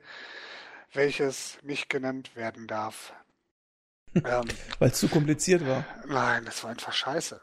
welches 0.93 1.57
nicht 1.63 1.89
genannt 1.89 2.35
werden 2.35 2.67
darf. 2.67 3.13
ähm, 4.15 4.47
Weil 4.79 4.89
es 4.89 4.99
zu 4.99 5.07
kompliziert 5.07 5.65
war. 5.65 5.85
nein, 6.07 6.45
das 6.45 6.63
war 6.63 6.71
einfach 6.71 6.93
scheiße. 6.93 7.39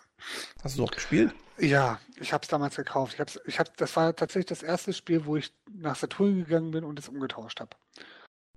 Hast 0.63 0.79
du 0.79 0.85
auch 0.85 0.91
gespielt? 0.91 1.35
Ja, 1.59 2.01
ich 2.21 2.33
habe 2.33 2.43
es 2.43 2.49
damals 2.49 2.77
gekauft. 2.77 3.15
Ich 3.15 3.21
hab's, 3.21 3.41
ich 3.47 3.59
hab, 3.59 3.77
das 3.77 3.97
war 3.97 4.15
tatsächlich 4.15 4.47
das 4.47 4.63
erste 4.63 4.93
Spiel, 4.93 5.25
wo 5.27 5.37
ich 5.37 5.53
nach 5.73 5.97
Saturn 5.97 6.45
gegangen 6.45 6.71
bin 6.71 6.85
und 6.85 6.99
es 6.99 7.09
umgetauscht 7.09 7.61
habe. 7.61 7.71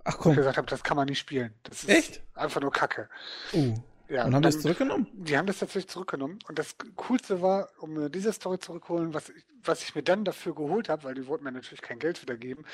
Ach 0.04 0.18
Und 0.24 0.34
komm. 0.34 0.36
gesagt 0.36 0.56
habe, 0.58 0.66
das 0.68 0.82
kann 0.82 0.96
man 0.96 1.06
nicht 1.08 1.18
spielen. 1.18 1.54
Das 1.62 1.84
ist 1.84 1.88
Echt? 1.88 2.22
einfach 2.34 2.60
nur 2.60 2.72
Kacke. 2.72 3.08
Oh. 3.52 3.74
Ja, 4.08 4.24
Und 4.24 4.34
haben 4.34 4.42
das 4.42 4.60
zurückgenommen? 4.60 5.06
Die 5.12 5.38
haben 5.38 5.46
das 5.46 5.58
tatsächlich 5.60 5.88
zurückgenommen. 5.88 6.40
Und 6.48 6.58
das 6.58 6.74
Coolste 6.96 7.42
war, 7.42 7.68
um 7.78 7.92
mir 7.92 8.10
diese 8.10 8.32
Story 8.32 8.58
zurückholen, 8.58 9.14
was 9.14 9.28
ich, 9.28 9.44
was 9.62 9.84
ich 9.84 9.94
mir 9.94 10.02
dann 10.02 10.24
dafür 10.24 10.52
geholt 10.54 10.88
habe, 10.88 11.04
weil 11.04 11.14
die 11.14 11.26
wollten 11.28 11.44
mir 11.44 11.52
natürlich 11.52 11.80
kein 11.82 12.00
Geld 12.00 12.20
wieder 12.20 12.36
geben, 12.36 12.64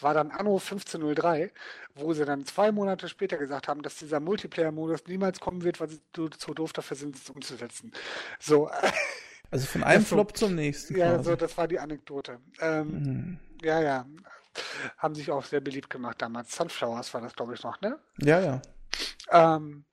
war 0.00 0.12
dann 0.12 0.30
Anno 0.30 0.58
1503, 0.58 1.50
wo 1.94 2.12
sie 2.12 2.26
dann 2.26 2.44
zwei 2.44 2.72
Monate 2.72 3.08
später 3.08 3.38
gesagt 3.38 3.68
haben, 3.68 3.80
dass 3.82 3.96
dieser 3.96 4.20
Multiplayer-Modus 4.20 5.06
niemals 5.06 5.40
kommen 5.40 5.64
wird, 5.64 5.80
weil 5.80 5.88
sie 5.88 6.00
so 6.14 6.28
zu 6.28 6.52
doof 6.52 6.74
dafür 6.74 6.96
sind, 6.96 7.16
es 7.16 7.30
umzusetzen. 7.30 7.92
So, 8.38 8.70
Also 9.52 9.66
von 9.66 9.84
einem 9.84 10.02
Ja, 10.02 10.08
so- 10.08 10.16
Flop 10.16 10.36
zum 10.36 10.54
nächsten. 10.56 10.96
ja, 10.96 11.10
quasi. 11.14 11.24
so, 11.30 11.36
das 11.36 11.56
war 11.56 11.68
die 11.68 11.78
Anekdote. 11.78 12.40
Ähm, 12.60 12.86
Mhm. 12.88 13.38
ja, 13.62 13.80
ja. 13.80 14.06
Haben 14.98 15.14
sich 15.14 15.30
auch 15.30 15.44
sehr 15.44 15.60
beliebt 15.60 15.88
gemacht 15.90 16.20
damals. 16.20 16.54
Sunflowers 16.56 17.14
war 17.14 17.20
das, 17.20 17.34
glaube 17.36 17.54
ich, 17.54 17.62
noch, 17.62 17.80
ne? 17.80 17.98
Ja, 18.18 18.40
ja. 18.40 18.60
Ähm, 19.30 19.84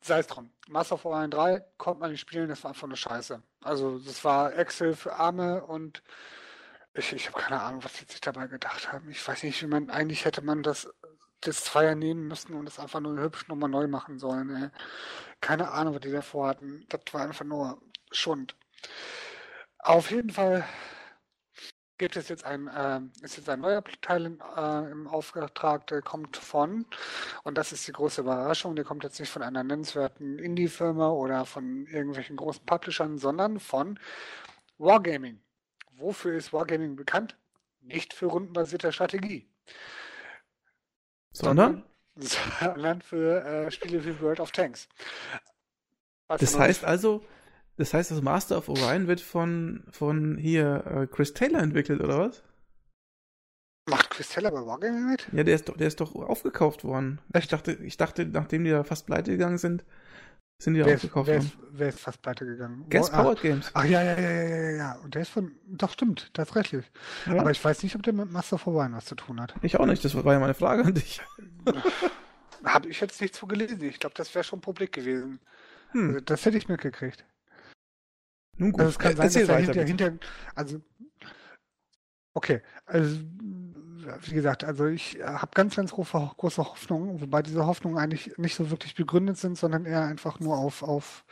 sei 0.00 0.18
es 0.18 0.26
drum. 0.26 0.50
Master 0.68 0.96
of 0.96 1.04
Orion 1.04 1.30
3 1.30 1.64
konnte 1.78 2.00
man 2.00 2.10
nicht 2.10 2.20
spielen, 2.20 2.48
das 2.48 2.64
war 2.64 2.70
einfach 2.72 2.86
eine 2.88 2.96
Scheiße. 2.96 3.42
Also 3.62 3.98
das 3.98 4.24
war 4.24 4.54
Excel 4.56 4.94
für 4.96 5.14
Arme 5.14 5.64
und 5.64 6.02
ich, 6.94 7.12
ich 7.12 7.28
habe 7.30 7.40
keine 7.40 7.60
Ahnung, 7.62 7.84
was 7.84 7.92
die 7.94 8.04
sich 8.10 8.20
dabei 8.20 8.46
gedacht 8.48 8.92
haben. 8.92 9.08
Ich 9.10 9.26
weiß 9.26 9.42
nicht, 9.44 9.62
wie 9.62 9.66
man, 9.66 9.88
eigentlich 9.90 10.24
hätte 10.24 10.42
man 10.42 10.62
das, 10.62 10.88
das 11.42 11.62
Zweier 11.64 11.94
nehmen 11.94 12.26
müssen 12.26 12.54
und 12.54 12.64
das 12.66 12.78
einfach 12.78 13.00
nur 13.00 13.18
hübsch 13.20 13.48
nochmal 13.48 13.70
neu 13.70 13.86
machen 13.86 14.18
sollen. 14.18 14.54
Ey. 14.54 14.68
Keine 15.40 15.70
Ahnung, 15.70 15.94
was 15.94 16.00
die 16.02 16.10
davor 16.10 16.48
hatten. 16.48 16.84
Das 16.88 17.00
war 17.12 17.22
einfach 17.22 17.44
nur 17.44 17.80
Schund. 18.10 18.56
Auf 19.78 20.10
jeden 20.10 20.30
Fall 20.30 20.64
gibt 21.98 22.16
es 22.16 22.28
jetzt 22.28 22.44
ein, 22.44 22.70
ähm, 22.74 23.12
ist 23.22 23.36
jetzt 23.36 23.48
ein 23.48 23.60
neuer 23.60 23.82
Teil 24.00 24.26
in, 24.26 24.40
äh, 24.56 24.90
im 24.90 25.08
Auftrag, 25.08 25.86
der 25.88 26.00
kommt 26.00 26.36
von, 26.36 26.86
und 27.42 27.58
das 27.58 27.72
ist 27.72 27.86
die 27.86 27.92
große 27.92 28.20
Überraschung, 28.20 28.76
der 28.76 28.84
kommt 28.84 29.02
jetzt 29.04 29.18
nicht 29.20 29.30
von 29.30 29.42
einer 29.42 29.64
nennenswerten 29.64 30.38
Indie-Firma 30.38 31.10
oder 31.10 31.44
von 31.44 31.86
irgendwelchen 31.86 32.36
großen 32.36 32.64
Publishern, 32.64 33.18
sondern 33.18 33.58
von 33.58 33.98
Wargaming. 34.78 35.40
Wofür 35.96 36.36
ist 36.36 36.52
Wargaming 36.52 36.94
bekannt? 36.94 37.36
Nicht 37.80 38.14
für 38.14 38.26
rundenbasierte 38.26 38.92
Strategie, 38.92 39.48
Sondern? 41.32 41.84
sondern 42.16 43.00
für 43.02 43.44
äh, 43.44 43.70
Spiele 43.70 44.04
wie 44.04 44.20
World 44.20 44.40
of 44.40 44.52
Tanks. 44.52 44.88
Was 46.28 46.40
Das 46.40 46.58
heißt 46.58 46.84
also, 46.84 47.24
das 47.78 47.94
heißt, 47.94 48.10
das 48.10 48.20
Master 48.22 48.58
of 48.58 48.68
Orion 48.68 49.06
wird 49.06 49.20
von, 49.20 49.84
von 49.90 50.36
hier 50.36 50.84
äh, 50.86 51.06
Chris 51.06 51.32
Taylor 51.32 51.60
entwickelt, 51.60 52.00
oder 52.00 52.18
was? 52.18 52.42
Macht 53.88 54.10
Chris 54.10 54.28
Taylor 54.28 54.50
bei 54.50 54.66
Wargaming 54.66 55.10
mit? 55.10 55.28
Ja, 55.32 55.44
der 55.44 55.54
ist 55.54 55.68
doch, 55.68 55.76
der 55.76 55.88
ist 55.88 56.00
doch 56.00 56.14
aufgekauft 56.14 56.84
worden. 56.84 57.20
Ich 57.34 57.48
dachte, 57.48 57.72
ich 57.72 57.96
dachte, 57.96 58.26
nachdem 58.26 58.64
die 58.64 58.70
da 58.70 58.84
fast 58.84 59.06
pleite 59.06 59.30
gegangen 59.30 59.56
sind, 59.56 59.84
sind 60.60 60.74
die 60.74 60.80
da 60.80 60.86
Wer 60.86 60.94
ist, 60.94 61.04
aufgekauft 61.04 61.28
wer, 61.28 61.36
worden. 61.36 61.46
ist, 61.46 61.58
wer 61.70 61.88
ist 61.88 62.00
fast 62.00 62.20
pleite 62.20 62.44
gegangen? 62.44 62.84
Gas 62.90 63.10
ah, 63.12 63.22
Powered 63.22 63.40
Games. 63.40 63.70
Ach 63.74 63.84
ja, 63.84 64.02
ja, 64.02 64.18
ja, 64.18 64.30
ja, 64.30 64.56
ja, 64.56 64.70
ja. 64.70 64.92
Und 65.04 65.14
der 65.14 65.22
ist 65.22 65.30
von. 65.30 65.52
Doch, 65.68 65.92
stimmt, 65.92 66.30
das 66.34 66.48
ist 66.48 66.56
rechtlich. 66.56 66.84
Ja. 67.26 67.40
Aber 67.40 67.50
ich 67.50 67.64
weiß 67.64 67.82
nicht, 67.84 67.94
ob 67.94 68.02
der 68.02 68.12
mit 68.12 68.30
Master 68.30 68.56
of 68.56 68.66
Orion 68.66 68.92
was 68.92 69.06
zu 69.06 69.14
tun 69.14 69.40
hat. 69.40 69.54
Ich 69.62 69.78
auch 69.78 69.86
nicht, 69.86 70.04
das 70.04 70.14
war 70.14 70.32
ja 70.32 70.40
meine 70.40 70.54
Frage 70.54 70.84
an 70.84 70.94
dich. 70.94 71.22
Habe 72.64 72.88
ich 72.88 73.00
jetzt 73.00 73.20
nicht 73.20 73.36
zu 73.36 73.46
gelesen. 73.46 73.80
Ich 73.84 74.00
glaube, 74.00 74.14
das 74.16 74.34
wäre 74.34 74.42
schon 74.44 74.60
publik 74.60 74.92
gewesen. 74.92 75.38
Hm, 75.92 76.08
Also, 76.08 76.20
das 76.20 76.44
hätte 76.44 76.58
ich 76.58 76.68
mitgekriegt. 76.68 77.24
Nun 78.58 78.72
gut. 78.72 78.80
Also 78.80 78.90
es 78.90 78.98
kann 78.98 79.16
sein, 79.16 79.26
dass 79.26 79.36
er 79.36 79.48
weiter, 79.48 79.84
hinter. 79.84 80.12
Also. 80.54 80.80
Okay. 82.34 82.62
Also, 82.86 83.20
wie 84.22 84.34
gesagt, 84.34 84.64
also 84.64 84.86
ich 84.86 85.18
habe 85.22 85.50
ganz, 85.54 85.76
ganz 85.76 85.92
große, 85.92 86.30
große 86.36 86.62
Hoffnung, 86.62 87.20
wobei 87.20 87.42
diese 87.42 87.66
Hoffnungen 87.66 87.98
eigentlich 87.98 88.36
nicht 88.38 88.54
so 88.54 88.70
wirklich 88.70 88.94
begründet 88.94 89.38
sind, 89.38 89.58
sondern 89.58 89.84
eher 89.86 90.02
einfach 90.02 90.40
nur 90.40 90.56
auf, 90.56 90.82
auf 90.82 91.24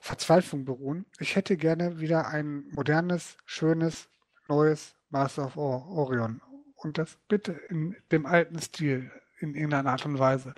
Verzweiflung 0.00 0.64
beruhen. 0.64 1.06
Ich 1.18 1.36
hätte 1.36 1.56
gerne 1.56 2.00
wieder 2.00 2.28
ein 2.28 2.64
modernes, 2.70 3.36
schönes, 3.44 4.08
neues 4.48 4.94
Master 5.10 5.46
of 5.46 5.56
Or 5.56 5.88
Orion. 5.88 6.40
Und 6.76 6.96
das 6.96 7.18
bitte 7.28 7.52
in 7.68 7.96
dem 8.10 8.24
alten 8.24 8.58
Stil, 8.60 9.10
in 9.38 9.54
irgendeiner 9.54 9.90
Art 9.90 10.06
und 10.06 10.18
Weise. 10.18 10.54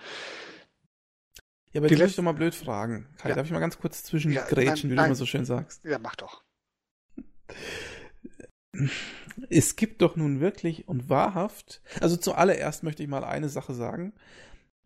Ja, 1.73 1.81
aber 1.81 1.89
Die 1.89 1.97
muss 1.97 2.11
ich 2.11 2.17
doch 2.17 2.23
mal 2.23 2.33
blöd 2.33 2.55
fragen. 2.55 3.07
Kai, 3.19 3.31
Ja. 3.31 3.35
darf 3.35 3.47
ich 3.47 3.53
mal 3.53 3.61
ganz 3.61 3.79
kurz 3.79 4.03
zwischen 4.05 4.33
Ja, 4.33 4.45
grätschen, 4.45 4.91
wie 4.91 4.97
du 4.97 5.05
immer 5.05 5.15
so 5.15 5.27
schön 5.27 5.45
sagst? 5.45 5.85
Ja, 5.85 5.99
mach 5.99 6.17
doch. 6.17 6.43
Es 9.51 9.77
gibt 9.77 10.03
doch 10.03 10.17
nun 10.17 10.41
wirklich 10.41 10.89
und 10.89 11.09
wahrhaft, 11.09 11.81
also 12.01 12.17
zuallererst 12.17 12.83
möchte 12.83 13.03
ich 13.03 13.09
mal 13.09 13.25
eine 13.25 13.49
Sache 13.49 13.75
sagen. 13.75 14.13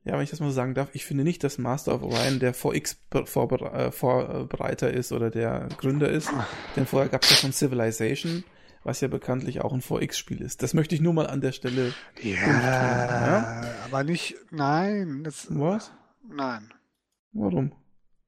Ja, 0.05 0.13
wenn 0.15 0.23
ich 0.23 0.31
das 0.31 0.39
mal 0.41 0.51
so 0.51 0.55
sagen 0.55 0.75
darf, 0.75 0.89
ich 0.93 1.05
finde 1.05 1.25
nicht, 1.25 1.43
dass 1.43 1.59
Master 1.59 1.93
of 1.95 2.03
Orion 2.03 2.39
der 2.39 2.55
VX-Vorbereiter 2.55 4.93
äh, 4.93 4.97
ist 4.97 5.11
oder 5.11 5.31
der 5.31 5.69
Gründer 5.79 6.09
ist, 6.09 6.31
denn 6.77 6.87
vorher 6.87 7.09
gab 7.09 7.25
es 7.25 7.31
ja 7.31 7.37
schon 7.37 7.53
Civilization, 7.53 8.45
was 8.85 9.01
ja 9.01 9.09
bekanntlich 9.09 9.63
auch 9.63 9.73
ein 9.73 9.81
VX-Spiel 9.81 10.43
ist. 10.43 10.63
Das 10.63 10.75
möchte 10.75 10.95
ich 10.95 11.01
nur 11.01 11.13
mal 11.13 11.27
an 11.27 11.41
der 11.41 11.51
Stelle. 11.51 11.93
Ja, 12.23 13.65
aber 13.85 14.05
nicht, 14.05 14.37
nein. 14.53 15.25
Das, 15.25 15.49
Was? 15.51 15.91
Nein. 16.29 16.73
Warum? 17.39 17.73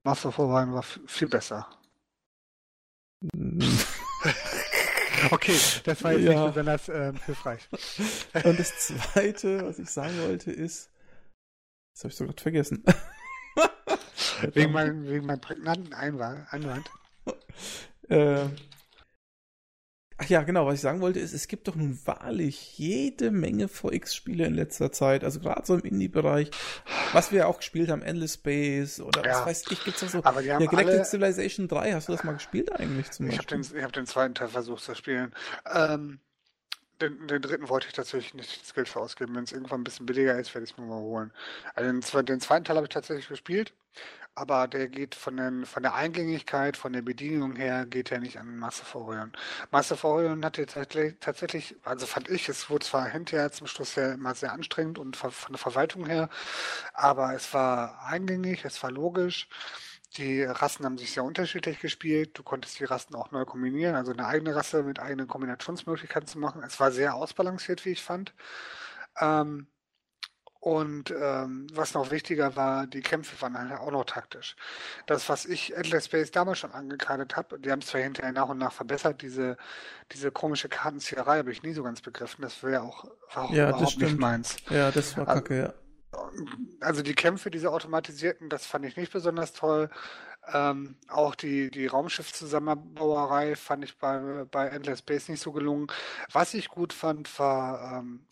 Master 0.05 0.39
Orion 0.39 0.75
war 0.75 0.83
viel 0.83 1.29
besser. 1.29 1.69
Okay, 5.33 5.59
das 5.85 6.05
war 6.05 6.13
jetzt 6.13 6.23
Ja. 6.33 6.45
nicht 6.45 6.55
besonders 6.55 6.89
ähm, 6.89 7.17
hilfreich. 7.27 7.69
Und 8.45 8.59
das 8.61 8.79
Zweite, 8.79 9.67
was 9.67 9.81
ich 9.81 9.91
sagen 9.91 10.17
wollte, 10.23 10.53
ist, 10.53 10.91
das 11.93 12.05
habe 12.05 12.13
ich 12.13 12.17
sogar 12.17 12.35
vergessen. 12.37 12.85
Wegen 14.53 14.71
meinem, 14.71 15.09
wegen 15.09 15.27
meinem 15.27 15.41
prägnanten 15.41 15.93
Einwand. 15.93 16.47
Einwand. 16.53 16.89
Äh, 18.09 18.47
Ach 20.21 20.29
ja, 20.29 20.43
genau, 20.43 20.67
was 20.67 20.75
ich 20.75 20.81
sagen 20.81 21.01
wollte 21.01 21.21
ist, 21.21 21.33
es 21.33 21.47
gibt 21.47 21.69
doch 21.69 21.77
nun 21.77 21.97
wahrlich 22.05 22.77
jede 22.77 23.31
Menge 23.31 23.69
VX-Spiele 23.69 24.47
in 24.47 24.55
letzter 24.55 24.91
Zeit, 24.91 25.23
also 25.23 25.39
gerade 25.39 25.65
so 25.65 25.77
im 25.77 25.83
Indie-Bereich, 25.83 26.51
was 27.13 27.31
wir 27.31 27.47
auch 27.47 27.59
gespielt 27.59 27.89
haben, 27.89 28.03
Endless 28.03 28.35
Space 28.35 29.01
oder 29.01 29.25
ja. 29.25 29.31
was 29.31 29.47
weiß 29.47 29.65
ich, 29.71 29.85
gibt's 29.85 30.01
doch 30.01 30.09
so. 30.09 30.25
Aber 30.25 30.43
die 30.43 30.53
haben 30.53 30.61
ja, 30.61 30.69
Galactic 30.69 30.95
alle... 30.97 31.05
Civilization 31.05 31.69
3, 31.69 31.93
hast 31.93 32.09
du 32.09 32.13
das 32.13 32.25
mal 32.25 32.33
gespielt 32.33 32.73
eigentlich 32.73 33.13
zum 33.13 33.29
ich 33.29 33.37
Beispiel? 33.37 33.59
Hab 33.59 33.65
den, 33.65 33.77
ich 33.79 33.83
habe 33.85 33.93
den 33.93 34.07
zweiten 34.07 34.35
Teil 34.35 34.49
versucht 34.49 34.83
zu 34.83 34.97
spielen. 34.97 35.33
Ähm, 35.73 36.19
den, 37.01 37.27
den, 37.29 37.43
dritten 37.43 37.69
wollte 37.69 37.87
ich 37.89 37.93
tatsächlich 37.95 38.35
nicht 38.35 38.63
das 38.63 38.75
Geld 38.75 38.89
für 38.89 39.01
ausgeben. 39.01 39.35
Wenn 39.35 39.45
es 39.45 39.53
irgendwann 39.53 39.81
ein 39.81 39.85
bisschen 39.85 40.07
billiger 40.07 40.39
ist, 40.39 40.55
werde 40.55 40.65
ich 40.65 40.73
es 40.73 40.79
mir 40.79 40.87
mal 40.87 41.01
holen. 41.01 41.33
Also 41.75 42.19
den, 42.19 42.27
den 42.27 42.41
zweiten 42.41 42.65
Teil 42.65 42.77
habe 42.77 42.87
ich 42.87 42.93
tatsächlich 42.93 43.29
gespielt 43.29 43.73
aber 44.39 44.69
der 44.69 44.89
geht 44.89 45.15
von, 45.17 45.37
den, 45.37 45.67
von 45.67 45.83
der 45.83 45.95
Eingängigkeit, 45.95 46.77
von 46.77 46.93
der 46.93 47.03
Bedienung 47.03 47.57
her, 47.57 47.87
geht 47.87 48.13
er 48.13 48.21
nicht 48.21 48.39
an 48.39 48.59
Master 48.59 48.83
of 48.85 48.95
Orion. 48.95 49.33
Master 49.73 49.95
of 49.95 50.05
Orion 50.05 50.45
hatte 50.45 50.65
tatsächlich, 50.67 51.77
also 51.85 52.07
fand 52.07 52.29
ich, 52.31 52.49
es 52.49 52.71
wurde 52.71 52.87
zwar 52.87 53.09
hinterher 53.09 53.51
zum 53.51 53.67
Schluss 53.67 53.97
ja 53.97 54.13
immer 54.13 54.35
sehr 54.35 54.53
anstrengend 54.53 54.99
und 54.99 55.17
von 55.17 55.33
der 55.51 55.59
Verwaltung 55.59 56.07
her, 56.07 56.29
aber 56.95 57.35
es 57.35 57.53
war 57.53 58.05
eingängig, 58.07 58.65
es 58.65 58.83
war 58.83 58.93
logisch. 58.93 59.49
Die 60.17 60.43
Rassen 60.43 60.85
haben 60.85 60.99
sich 60.99 61.13
sehr 61.13 61.25
unterschiedlich 61.25 61.81
gespielt. 61.81 62.31
Du 62.39 62.43
konntest 62.43 62.81
die 62.81 62.85
Rassen 62.85 63.15
auch 63.15 63.31
neu 63.31 63.45
kombinieren, 63.45 63.95
also 63.95 64.13
eine 64.13 64.27
eigene 64.27 64.57
Rasse 64.57 64.83
mit 64.83 64.99
eigenen 64.99 65.29
Kombinationsmöglichkeiten 65.29 66.27
zu 66.27 66.39
machen. 66.39 66.63
Es 66.63 66.81
war 66.81 66.91
sehr 66.91 67.15
ausbalanciert, 67.15 67.85
wie 67.85 67.91
ich 67.91 68.03
fand. 68.03 68.33
Ähm, 69.21 69.69
und 70.61 71.13
ähm, 71.13 71.69
was 71.73 71.95
noch 71.95 72.11
wichtiger 72.11 72.57
war, 72.57 72.87
die 72.89 73.01
Kämpfe 73.01 73.41
waren 73.41 73.57
halt 73.57 73.81
auch 73.81 73.93
noch 73.93 74.05
taktisch. 74.05 74.57
Das, 75.07 75.29
was 75.29 75.47
ich 75.47 75.77
Endless 75.77 76.07
Space 76.07 76.33
damals 76.33 76.59
schon 76.59 76.73
angekreidet 76.73 77.37
habe, 77.37 77.61
die 77.61 77.71
haben 77.71 77.79
es 77.79 77.87
zwar 77.87 78.01
hinterher 78.01 78.33
nach 78.33 78.49
und 78.49 78.59
nach 78.59 78.73
verbessert, 78.73 79.23
diese, 79.23 79.57
diese 80.13 80.33
komische 80.33 80.69
Kartenzieherei 80.69 81.39
habe 81.39 81.53
ich 81.53 81.63
nie 81.63 81.75
so 81.75 81.85
ganz 81.85 82.01
begriffen. 82.01 82.43
Das 82.43 82.63
wäre 82.65 82.83
auch, 82.83 83.05
war 83.35 83.45
auch 83.45 83.53
ja, 83.53 83.69
überhaupt 83.69 83.99
nicht 83.99 84.19
meins. 84.19 84.57
Ja, 84.69 84.91
das 84.91 85.17
war 85.17 85.29
also, 85.29 85.43
kacke, 85.43 85.59
ja. 85.59 85.75
Also 86.81 87.03
die 87.03 87.15
Kämpfe, 87.15 87.51
diese 87.51 87.71
automatisierten, 87.71 88.49
das 88.49 88.67
fand 88.67 88.85
ich 88.87 88.97
nicht 88.97 89.13
besonders 89.13 89.53
toll. 89.53 89.91
Ähm, 90.53 90.97
auch 91.09 91.35
die, 91.35 91.71
die 91.71 91.87
Raumschiffzusammenbauerei 91.87 93.57
fand 93.57 93.85
ich 93.85 93.99
bei, 93.99 94.47
bei 94.51 94.69
Endless 94.69 95.01
Space 95.01 95.29
nicht 95.29 95.43
so 95.43 95.53
gelungen. 95.53 95.89
Was 96.33 96.55
ich 96.55 96.69
gut 96.69 96.93
fand, 96.93 97.39
war 97.39 97.99
ähm, 97.99 98.27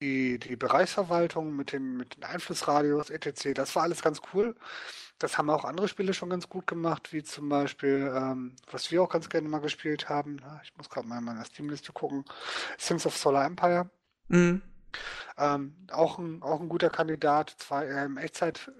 die, 0.00 0.38
die 0.38 0.56
Bereichsverwaltung 0.56 1.54
mit 1.54 1.72
den, 1.72 1.96
mit 1.96 2.16
den 2.16 2.24
Einflussradios, 2.24 3.10
etc., 3.10 3.54
das 3.54 3.76
war 3.76 3.84
alles 3.84 4.02
ganz 4.02 4.20
cool. 4.34 4.56
Das 5.18 5.38
haben 5.38 5.50
auch 5.50 5.64
andere 5.64 5.86
Spiele 5.86 6.14
schon 6.14 6.30
ganz 6.30 6.48
gut 6.48 6.66
gemacht, 6.66 7.12
wie 7.12 7.22
zum 7.22 7.48
Beispiel, 7.48 8.12
ähm, 8.12 8.56
was 8.68 8.90
wir 8.90 9.02
auch 9.02 9.08
ganz 9.08 9.28
gerne 9.28 9.48
mal 9.48 9.60
gespielt 9.60 10.08
haben. 10.08 10.40
Ich 10.64 10.76
muss 10.76 10.90
gerade 10.90 11.06
mal 11.06 11.18
in 11.18 11.24
meiner 11.24 11.44
Steam-Liste 11.44 11.92
gucken. 11.92 12.24
Sins 12.76 13.06
of 13.06 13.16
Solar 13.16 13.44
Empire. 13.44 13.88
Mhm. 14.26 14.62
Ähm, 15.38 15.76
auch, 15.90 16.18
ein, 16.18 16.42
auch 16.42 16.60
ein 16.60 16.68
guter 16.68 16.90
Kandidat, 16.90 17.50
zwar 17.58 17.84
eher 17.84 18.04
im 18.04 18.16
Echtzeit 18.16 18.70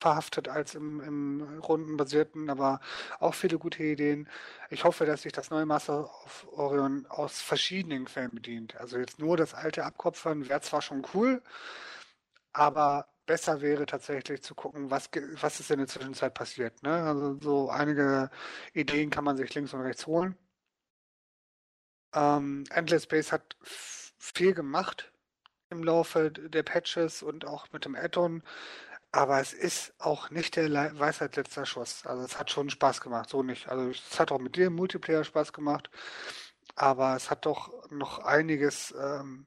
verhaftet 0.00 0.48
als 0.48 0.74
im, 0.74 1.00
im 1.00 1.58
rundenbasierten, 1.60 2.50
aber 2.50 2.80
auch 3.18 3.34
viele 3.34 3.58
gute 3.58 3.82
Ideen. 3.82 4.28
Ich 4.70 4.84
hoffe, 4.84 5.06
dass 5.06 5.22
sich 5.22 5.32
das 5.32 5.50
neue 5.50 5.66
Master 5.66 6.04
of 6.24 6.46
Orion 6.52 7.06
aus 7.06 7.40
verschiedenen 7.40 8.04
Quellen 8.04 8.30
bedient. 8.30 8.76
Also 8.76 8.98
jetzt 8.98 9.18
nur 9.18 9.36
das 9.36 9.54
alte 9.54 9.84
Abkopfern 9.84 10.48
wäre 10.48 10.60
zwar 10.60 10.82
schon 10.82 11.06
cool, 11.14 11.42
aber 12.52 13.08
besser 13.26 13.60
wäre 13.60 13.86
tatsächlich 13.86 14.42
zu 14.42 14.54
gucken, 14.54 14.90
was, 14.90 15.10
was 15.40 15.60
ist 15.60 15.70
in 15.70 15.78
der 15.78 15.88
Zwischenzeit 15.88 16.34
passiert. 16.34 16.82
Ne? 16.82 16.90
Also 16.92 17.38
so 17.40 17.70
einige 17.70 18.30
Ideen 18.74 19.10
kann 19.10 19.24
man 19.24 19.36
sich 19.36 19.54
links 19.54 19.74
und 19.74 19.80
rechts 19.80 20.06
holen. 20.06 20.36
Ähm, 22.14 22.64
Endless 22.70 23.04
Space 23.04 23.32
hat 23.32 23.56
viel 23.62 24.54
gemacht 24.54 25.12
im 25.70 25.82
Laufe 25.82 26.30
der 26.30 26.62
Patches 26.62 27.22
und 27.22 27.44
auch 27.44 27.66
mit 27.72 27.84
dem 27.84 27.94
Add-on. 27.94 28.42
Aber 29.12 29.40
es 29.40 29.52
ist 29.52 29.94
auch 29.98 30.30
nicht 30.30 30.56
der 30.56 30.98
Weisheit 30.98 31.36
letzter 31.36 31.64
Schuss. 31.64 32.04
Also 32.06 32.22
es 32.24 32.38
hat 32.38 32.50
schon 32.50 32.70
Spaß 32.70 33.00
gemacht, 33.00 33.30
so 33.30 33.42
nicht. 33.42 33.68
Also 33.68 33.90
es 33.90 34.20
hat 34.20 34.30
auch 34.30 34.38
mit 34.38 34.56
dir 34.56 34.66
im 34.66 34.74
Multiplayer 34.74 35.24
Spaß 35.24 35.52
gemacht, 35.52 35.90
aber 36.74 37.16
es 37.16 37.30
hat 37.30 37.46
doch 37.46 37.90
noch 37.90 38.18
einiges, 38.18 38.94
ähm, 39.00 39.46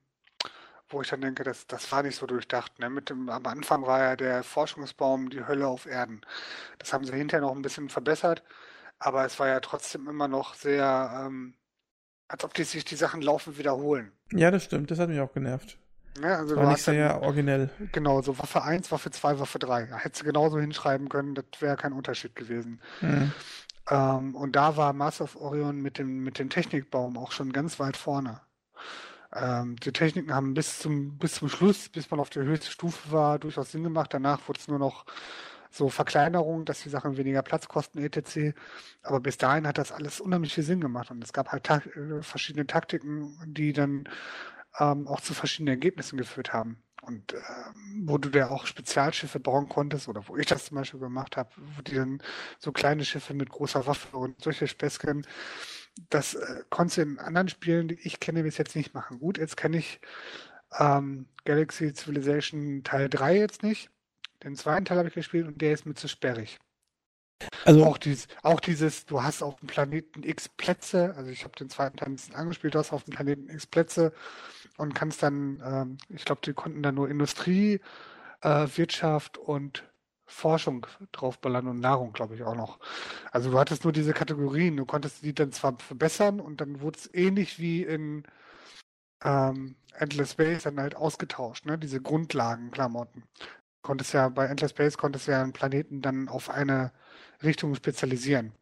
wo 0.89 1.01
ich 1.01 1.09
dann 1.09 1.21
denke, 1.21 1.43
das, 1.43 1.67
das 1.67 1.91
war 1.91 2.01
nicht 2.01 2.15
so 2.15 2.25
durchdacht. 2.25 2.79
Ne? 2.79 2.89
Mit 2.89 3.09
dem, 3.09 3.29
am 3.29 3.45
Anfang 3.45 3.85
war 3.85 3.99
ja 3.99 4.15
der 4.15 4.43
Forschungsbaum 4.43 5.29
die 5.29 5.45
Hölle 5.45 5.67
auf 5.67 5.85
Erden. 5.85 6.21
Das 6.79 6.91
haben 6.91 7.05
sie 7.05 7.13
hinterher 7.13 7.45
noch 7.45 7.55
ein 7.55 7.61
bisschen 7.61 7.89
verbessert, 7.89 8.43
aber 8.97 9.25
es 9.25 9.39
war 9.39 9.47
ja 9.47 9.59
trotzdem 9.59 10.07
immer 10.07 10.27
noch 10.27 10.55
sehr, 10.55 11.25
ähm, 11.27 11.53
als 12.27 12.43
ob 12.43 12.55
die 12.55 12.63
sich 12.63 12.85
die 12.85 12.95
Sachen 12.95 13.21
laufend 13.21 13.59
wiederholen. 13.59 14.13
Ja, 14.31 14.49
das 14.49 14.63
stimmt. 14.63 14.89
Das 14.89 14.97
hat 14.97 15.09
mich 15.09 15.19
auch 15.19 15.33
genervt. 15.33 15.77
Ja, 16.21 16.37
also 16.37 16.55
war 16.55 16.71
nicht 16.71 16.83
sehr 16.83 17.09
dann, 17.09 17.23
originell. 17.23 17.69
Genau, 17.91 18.21
so 18.21 18.37
Waffe 18.37 18.63
1, 18.63 18.91
Waffe 18.91 19.11
2, 19.11 19.39
Waffe 19.39 19.59
3. 19.59 19.87
Hättest 19.97 20.21
du 20.21 20.25
genauso 20.25 20.59
hinschreiben 20.59 21.09
können, 21.09 21.35
das 21.35 21.45
wäre 21.59 21.77
kein 21.77 21.93
Unterschied 21.93 22.35
gewesen. 22.35 22.81
Mhm. 23.01 23.31
Ähm, 23.89 24.35
und 24.35 24.55
da 24.55 24.77
war 24.77 24.93
Mass 24.93 25.21
of 25.21 25.35
Orion 25.35 25.81
mit 25.81 25.97
dem, 25.97 26.23
mit 26.23 26.39
dem 26.39 26.49
Technikbaum 26.49 27.17
auch 27.17 27.31
schon 27.31 27.51
ganz 27.51 27.79
weit 27.79 27.97
vorne. 27.97 28.41
Ähm, 29.33 29.75
die 29.77 29.91
Techniken 29.91 30.33
haben 30.33 30.53
bis 30.53 30.79
zum, 30.79 31.17
bis 31.17 31.35
zum 31.35 31.49
Schluss, 31.49 31.89
bis 31.89 32.09
man 32.09 32.19
auf 32.19 32.29
der 32.29 32.43
höchsten 32.43 32.71
Stufe 32.71 33.11
war, 33.11 33.39
durchaus 33.39 33.71
Sinn 33.71 33.83
gemacht. 33.83 34.13
Danach 34.13 34.47
wurde 34.47 34.59
es 34.59 34.67
nur 34.67 34.79
noch 34.79 35.05
so 35.71 35.89
Verkleinerung, 35.89 36.65
dass 36.65 36.81
die 36.81 36.89
Sachen 36.89 37.17
weniger 37.17 37.43
Platz 37.43 37.67
kosten, 37.67 37.99
etc. 37.99 38.55
Aber 39.03 39.19
bis 39.19 39.37
dahin 39.37 39.67
hat 39.67 39.77
das 39.77 39.91
alles 39.91 40.19
unheimlich 40.19 40.53
viel 40.53 40.63
Sinn 40.63 40.81
gemacht. 40.81 41.11
Und 41.11 41.23
es 41.23 41.33
gab 41.33 41.51
halt 41.51 41.63
ta 41.63 41.77
äh, 41.77 42.21
verschiedene 42.21 42.65
Taktiken, 42.65 43.37
die 43.45 43.73
dann 43.73 44.09
ähm, 44.79 45.07
auch 45.07 45.21
zu 45.21 45.33
verschiedenen 45.33 45.75
Ergebnissen 45.75 46.17
geführt 46.17 46.53
haben. 46.53 46.81
Und 47.01 47.33
ähm, 47.33 48.03
wo 48.05 48.17
du 48.17 48.29
da 48.29 48.49
auch 48.49 48.65
Spezialschiffe 48.65 49.39
bauen 49.39 49.69
konntest, 49.69 50.07
oder 50.07 50.27
wo 50.27 50.37
ich 50.37 50.45
das 50.45 50.65
zum 50.65 50.75
Beispiel 50.75 50.99
gemacht 50.99 51.37
habe, 51.37 51.49
wo 51.55 51.81
die 51.81 51.95
dann 51.95 52.21
so 52.59 52.71
kleine 52.71 53.05
Schiffe 53.05 53.33
mit 53.33 53.49
großer 53.49 53.87
Waffe 53.87 54.17
und 54.17 54.41
solche 54.41 54.67
Späßchen, 54.67 55.25
das 56.09 56.35
äh, 56.35 56.63
konntest 56.69 56.97
du 56.97 57.01
in 57.03 57.19
anderen 57.19 57.49
Spielen, 57.49 57.87
die 57.87 57.99
ich 58.03 58.19
kenne, 58.19 58.43
bis 58.43 58.57
jetzt 58.57 58.75
nicht 58.75 58.93
machen. 58.93 59.19
Gut, 59.19 59.37
jetzt 59.37 59.57
kenne 59.57 59.77
ich 59.77 59.99
ähm, 60.77 61.27
Galaxy 61.45 61.93
Civilization 61.93 62.83
Teil 62.83 63.09
3 63.09 63.37
jetzt 63.37 63.63
nicht. 63.63 63.89
Den 64.43 64.55
zweiten 64.55 64.85
Teil 64.85 64.97
habe 64.97 65.09
ich 65.09 65.15
gespielt 65.15 65.47
und 65.47 65.61
der 65.61 65.73
ist 65.73 65.85
mir 65.85 65.95
zu 65.95 66.07
sperrig. 66.07 66.59
Also 67.65 67.85
auch 67.85 67.97
dieses, 67.97 68.27
auch 68.43 68.59
dieses, 68.59 69.05
du 69.05 69.23
hast 69.23 69.41
auf 69.41 69.55
dem 69.57 69.67
Planeten 69.67 70.23
X 70.23 70.49
Plätze, 70.49 71.13
also 71.15 71.29
ich 71.31 71.43
habe 71.43 71.55
den 71.57 71.69
zweiten 71.69 71.97
Teil 71.97 72.09
ein 72.09 72.15
bisschen 72.15 72.35
angespielt, 72.35 72.75
du 72.75 72.79
hast 72.79 72.91
auf 72.91 73.03
dem 73.05 73.13
Planeten 73.13 73.49
X 73.49 73.65
Plätze 73.67 74.13
und 74.77 74.93
kannst 74.95 75.23
dann, 75.23 75.61
ähm, 75.65 75.97
ich 76.09 76.25
glaube, 76.25 76.41
die 76.45 76.53
konnten 76.53 76.83
dann 76.83 76.95
nur 76.95 77.09
Industrie, 77.09 77.81
äh, 78.41 78.67
Wirtschaft 78.75 79.37
und 79.37 79.83
Forschung 80.25 80.87
draufballern 81.11 81.67
und 81.67 81.79
Nahrung, 81.79 82.13
glaube 82.13 82.35
ich, 82.35 82.43
auch 82.43 82.55
noch. 82.55 82.79
Also 83.31 83.51
du 83.51 83.59
hattest 83.59 83.83
nur 83.83 83.93
diese 83.93 84.13
Kategorien, 84.13 84.77
du 84.77 84.85
konntest 84.85 85.23
die 85.23 85.33
dann 85.35 85.51
zwar 85.51 85.77
verbessern 85.79 86.39
und 86.39 86.61
dann 86.61 86.81
wurde 86.81 86.99
es 86.99 87.13
ähnlich 87.13 87.59
wie 87.59 87.83
in 87.83 88.23
ähm, 89.23 89.75
Endless 89.93 90.31
Space 90.31 90.63
dann 90.63 90.79
halt 90.79 90.95
ausgetauscht, 90.95 91.65
ne? 91.65 91.77
Diese 91.77 92.01
Grundlagenklamotten. 92.01 93.23
Konntest 93.81 94.13
ja 94.13 94.29
bei 94.29 94.45
Endless 94.47 94.71
Space 94.71 94.97
konntest 94.97 95.27
ja 95.27 95.41
einen 95.41 95.53
Planeten 95.53 96.01
dann 96.01 96.29
auf 96.29 96.49
eine 96.49 96.91
Richtung 97.43 97.75
spezialisieren. 97.75 98.53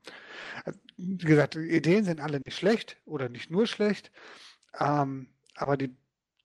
Wie 0.97 1.25
gesagt, 1.25 1.55
die 1.55 1.69
Ideen 1.69 2.03
sind 2.03 2.19
alle 2.19 2.39
nicht 2.39 2.57
schlecht 2.57 2.97
oder 3.05 3.29
nicht 3.29 3.51
nur 3.51 3.67
schlecht, 3.67 4.11
ähm, 4.79 5.29
aber 5.55 5.77
die, 5.77 5.95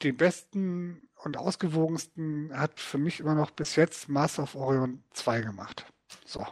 die 0.03 0.12
besten 0.12 1.09
und 1.24 1.37
ausgewogensten 1.37 2.51
hat 2.55 2.80
für 2.80 2.99
mich 2.99 3.20
immer 3.20 3.35
noch 3.35 3.51
bis 3.51 3.76
jetzt 3.76 4.09
Master 4.09 4.43
of 4.43 4.55
Orion 4.55 5.03
2 5.12 5.41
gemacht. 5.41 5.87
So. 6.24 6.47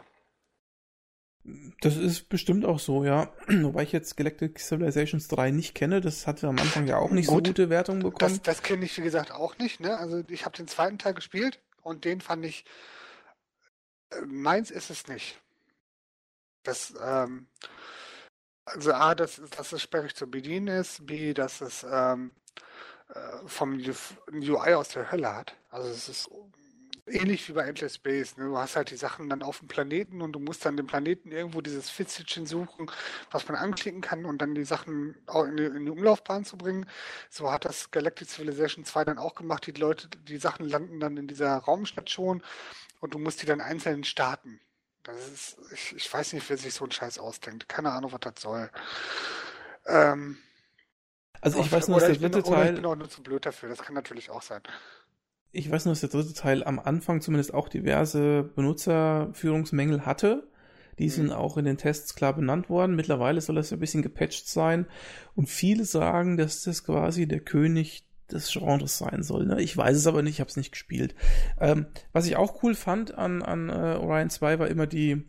Das 1.81 1.97
ist 1.97 2.29
bestimmt 2.29 2.65
auch 2.65 2.79
so, 2.79 3.03
ja. 3.03 3.33
Wobei 3.47 3.83
ich 3.83 3.91
jetzt 3.91 4.15
Galactic 4.15 4.59
Civilizations 4.59 5.27
3 5.27 5.51
nicht 5.51 5.73
kenne, 5.73 5.99
das 5.99 6.27
hatte 6.27 6.47
am 6.47 6.59
Anfang 6.59 6.87
ja 6.87 6.97
auch 6.97 7.11
nicht 7.11 7.27
Gut, 7.27 7.47
so 7.47 7.51
gute 7.51 7.69
Wertungen 7.69 8.03
bekommen. 8.03 8.17
Das, 8.19 8.41
das 8.41 8.63
kenne 8.63 8.85
ich, 8.85 8.97
wie 8.97 9.01
gesagt, 9.01 9.31
auch 9.31 9.57
nicht. 9.57 9.79
Ne? 9.79 9.97
Also 9.97 10.23
ich 10.27 10.45
habe 10.45 10.55
den 10.55 10.67
zweiten 10.67 10.99
Teil 10.99 11.13
gespielt 11.13 11.59
und 11.81 12.05
den 12.05 12.21
fand 12.21 12.45
ich, 12.45 12.65
äh, 14.11 14.21
meins 14.25 14.69
ist 14.69 14.91
es 14.91 15.07
nicht. 15.07 15.41
Das, 16.63 16.93
ähm, 17.01 17.47
also 18.65 18.93
A, 18.93 19.15
dass, 19.15 19.41
dass 19.55 19.73
es 19.73 19.81
sperrig 19.81 20.15
zu 20.15 20.29
bedienen 20.29 20.67
ist, 20.67 21.05
B, 21.05 21.33
dass 21.33 21.61
es 21.61 21.85
ähm, 21.89 22.31
äh, 23.13 23.47
vom 23.47 23.81
UI 24.31 24.73
aus 24.73 24.89
der 24.89 25.11
Hölle 25.11 25.35
hat. 25.35 25.55
Also 25.69 25.89
es 25.89 26.07
ist 26.07 26.29
ähnlich 27.07 27.47
wie 27.47 27.53
bei 27.53 27.63
Endless 27.63 27.95
Space. 27.95 28.37
Ne? 28.37 28.45
Du 28.45 28.57
hast 28.57 28.75
halt 28.75 28.91
die 28.91 28.95
Sachen 28.95 29.29
dann 29.29 29.43
auf 29.43 29.59
dem 29.59 29.67
Planeten 29.67 30.21
und 30.21 30.33
du 30.33 30.39
musst 30.39 30.65
dann 30.65 30.77
den 30.77 30.87
Planeten 30.87 31.31
irgendwo 31.31 31.61
dieses 31.61 31.89
Fitzelchen 31.89 32.45
suchen, 32.45 32.89
was 33.29 33.47
man 33.47 33.57
anklicken 33.57 34.01
kann 34.01 34.25
und 34.25 34.41
dann 34.41 34.55
die 34.55 34.63
Sachen 34.63 35.15
auch 35.27 35.43
in 35.45 35.57
die, 35.57 35.65
in 35.65 35.85
die 35.85 35.91
Umlaufbahn 35.91 36.45
zu 36.45 36.57
bringen. 36.57 36.87
So 37.29 37.51
hat 37.51 37.65
das 37.65 37.91
Galactic 37.91 38.29
Civilization 38.29 38.85
2 38.85 39.05
dann 39.05 39.17
auch 39.17 39.35
gemacht. 39.35 39.65
Die 39.67 39.71
Leute, 39.71 40.07
die 40.09 40.37
Sachen 40.37 40.67
landen 40.67 40.99
dann 40.99 41.17
in 41.17 41.27
dieser 41.27 41.57
Raumstation 41.57 42.43
und 42.99 43.13
du 43.13 43.19
musst 43.19 43.41
die 43.41 43.47
dann 43.47 43.61
einzeln 43.61 44.03
starten. 44.03 44.59
Das 45.03 45.15
ist, 45.27 45.57
ich, 45.73 45.95
ich 45.95 46.13
weiß 46.13 46.33
nicht, 46.33 46.47
wer 46.49 46.57
sich 46.57 46.73
so 46.73 46.83
einen 46.85 46.91
Scheiß 46.91 47.17
ausdenkt. 47.19 47.67
Keine 47.67 47.91
Ahnung, 47.91 48.11
was 48.11 48.19
das 48.21 48.41
soll. 48.41 48.69
Ähm, 49.85 50.37
Also 51.41 51.59
ich 51.59 51.71
weiß 51.71 51.87
nur, 51.87 51.97
dass 51.97 52.05
der 52.05 52.15
bin, 52.15 52.31
dritte 52.31 52.43
oder 52.43 52.63
ich 52.63 52.73
Teil, 52.73 52.73
bin 52.73 52.85
auch 52.85 52.95
nur 52.95 53.09
zu 53.09 53.21
blöd 53.23 53.45
dafür. 53.45 53.69
Das 53.69 53.79
kann 53.79 53.93
natürlich 53.95 54.29
auch 54.29 54.41
sein. 54.41 54.61
ich 55.51 55.69
weiß 55.69 55.85
nur, 55.85 55.91
dass 55.93 55.99
der 56.01 56.09
dritte 56.09 56.33
Teil 56.33 56.63
am 56.63 56.79
Anfang 56.79 57.21
zumindest 57.21 57.53
auch 57.53 57.67
diverse 57.69 58.43
Benutzerführungsmängel 58.55 60.05
hatte. 60.05 60.47
Die 60.99 61.09
sind 61.09 61.27
Mhm. 61.27 61.31
auch 61.31 61.57
in 61.57 61.65
den 61.65 61.77
Tests 61.77 62.15
klar 62.15 62.33
benannt 62.35 62.69
worden. 62.69 62.95
Mittlerweile 62.95 63.41
soll 63.41 63.55
das 63.55 63.69
ja 63.71 63.77
ein 63.77 63.79
bisschen 63.79 64.01
gepatcht 64.03 64.47
sein. 64.47 64.87
Und 65.35 65.49
viele 65.49 65.85
sagen, 65.85 66.37
dass 66.37 66.63
das 66.63 66.83
quasi 66.83 67.27
der 67.27 67.39
König 67.41 68.05
des 68.33 68.51
Genres 68.51 68.97
sein 68.97 69.23
soll. 69.23 69.45
Ne? 69.45 69.61
Ich 69.61 69.75
weiß 69.75 69.95
es 69.97 70.07
aber 70.07 70.21
nicht, 70.21 70.33
ich 70.35 70.39
habe 70.39 70.49
es 70.49 70.57
nicht 70.57 70.71
gespielt. 70.71 71.15
Ähm, 71.59 71.85
was 72.13 72.25
ich 72.25 72.35
auch 72.37 72.63
cool 72.63 72.75
fand 72.75 73.17
an, 73.17 73.41
an 73.41 73.69
äh, 73.69 73.97
Orion 73.99 74.29
2 74.29 74.59
war 74.59 74.67
immer 74.67 74.87
die 74.87 75.23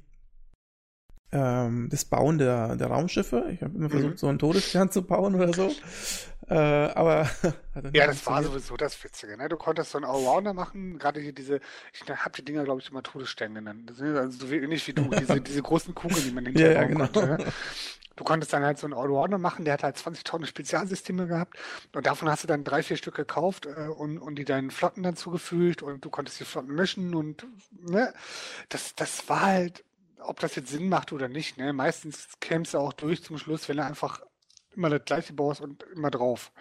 ähm, 1.33 1.89
das 1.91 2.05
Bauen 2.05 2.39
der, 2.39 2.77
der 2.77 2.89
Raumschiffe. 2.89 3.47
Ich 3.53 3.63
habe 3.63 3.77
immer 3.77 3.89
versucht, 3.91 4.13
Mhm. 4.13 4.17
so 4.19 4.29
einen 4.29 4.39
Todesstern 4.39 4.91
zu 4.91 5.03
bauen 5.03 5.35
oder 5.35 5.53
so. 5.53 5.71
Äh, 6.53 6.93
aber 6.95 7.29
Ja, 7.95 8.07
das 8.07 8.25
war 8.27 8.43
sowieso 8.43 8.77
das 8.79 9.03
Witzige. 9.05 9.37
Ne? 9.37 9.51
Du 9.51 9.59
konntest 9.59 9.91
so 9.91 9.99
einen 9.99 10.07
Allrounder 10.07 10.55
machen, 10.55 10.99
gerade 10.99 11.21
hier 11.21 11.35
diese, 11.35 11.61
ich 11.93 12.09
habe 12.09 12.33
die 12.37 12.45
Dinger, 12.45 12.65
glaube 12.65 12.81
ich, 12.81 12.89
immer 12.91 13.03
Todessterne 13.03 13.57
genannt. 13.57 13.91
Das 13.91 13.99
sind 13.99 14.17
also 14.17 14.47
so 14.47 14.55
nicht 14.55 14.87
wie 14.87 14.95
du, 14.95 15.11
diese, 15.15 15.43
diese 15.43 15.61
großen 15.63 15.95
Kugeln, 15.95 16.25
die 16.25 16.31
man 16.31 16.47
Ja, 16.55 16.69
hinterher 16.69 16.73
ja, 16.73 16.85
bauen 16.85 16.89
genau. 16.89 17.09
konnte. 17.13 17.27
Ne? 17.27 17.39
Du 18.17 18.25
konntest 18.25 18.53
dann 18.53 18.65
halt 18.65 18.79
so 18.79 18.87
einen 18.87 18.95
Allrounder 18.95 19.39
machen, 19.39 19.65
der 19.65 19.75
hat 19.75 19.83
halt 19.85 19.97
20 19.99 20.25
Tonnen 20.25 20.47
Spezialsysteme 20.47 21.27
gehabt 21.27 21.59
und 21.95 22.07
davon 22.07 22.29
hast 22.31 22.45
du 22.45 22.49
dann 22.49 22.65
drei, 22.65 22.83
vier 22.83 22.97
Stück 22.97 23.15
gekauft 23.17 23.67
äh, 23.67 23.89
und, 23.89 24.19
und 24.19 24.37
die 24.37 24.45
deinen 24.45 24.71
Flotten 24.71 25.03
dann 25.03 25.17
zugefügt 25.17 25.83
und 25.83 26.05
du 26.05 26.11
konntest 26.11 26.41
die 26.41 26.45
Flotten 26.45 26.75
mischen 26.75 27.15
und 27.15 27.47
ne, 27.73 28.13
das, 28.71 28.95
das 28.95 29.29
war 29.29 29.43
halt, 29.43 29.85
ob 30.21 30.41
das 30.41 30.55
jetzt 30.57 30.71
Sinn 30.71 30.89
macht 30.89 31.13
oder 31.13 31.29
nicht, 31.29 31.59
ne? 31.59 31.73
Meistens 31.73 32.29
kämst 32.41 32.75
du 32.75 32.79
auch 32.79 32.93
durch 32.93 33.23
zum 33.25 33.39
Schluss, 33.39 33.69
wenn 33.69 33.79
du 33.79 33.85
einfach 33.85 34.21
immer 34.75 34.91
das 34.91 35.05
gleiche 35.05 35.33
baust 35.33 35.61
und 35.61 35.85
immer 35.95 36.11
drauf. 36.11 36.53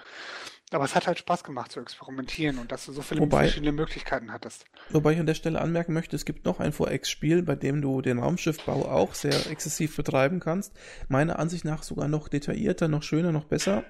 Aber 0.74 0.86
es 0.86 0.96
hat 0.96 1.06
halt 1.06 1.20
Spaß 1.20 1.44
gemacht 1.44 1.72
zu 1.74 1.82
experimentieren 1.82 2.58
und 2.58 2.72
dass 2.72 2.86
du 2.86 2.94
so 2.94 3.02
viele 3.02 3.20
Wobei- 3.22 3.40
verschiedene 3.44 3.74
Möglichkeiten 3.74 4.32
hattest. 4.32 4.64
Wobei 4.90 5.12
ich 5.14 5.20
an 5.20 5.26
der 5.26 5.34
Stelle 5.34 5.60
anmerken 5.60 5.92
möchte, 5.92 6.16
es 6.16 6.24
gibt 6.24 6.46
noch 6.46 6.62
ein 6.62 6.72
4X-Spiel, 6.72 7.44
bei 7.44 7.56
dem 7.56 7.82
du 7.82 8.02
den 8.02 8.20
Raumschiffbau 8.20 8.86
auch 8.90 9.14
sehr 9.14 9.52
exzessiv 9.52 9.98
betreiben 9.98 10.40
kannst. 10.40 10.72
Meiner 11.10 11.40
Ansicht 11.40 11.66
nach 11.66 11.84
sogar 11.84 12.08
noch 12.08 12.30
detaillierter, 12.30 12.88
noch 12.88 13.04
schöner, 13.04 13.34
noch 13.34 13.46
besser. 13.46 13.84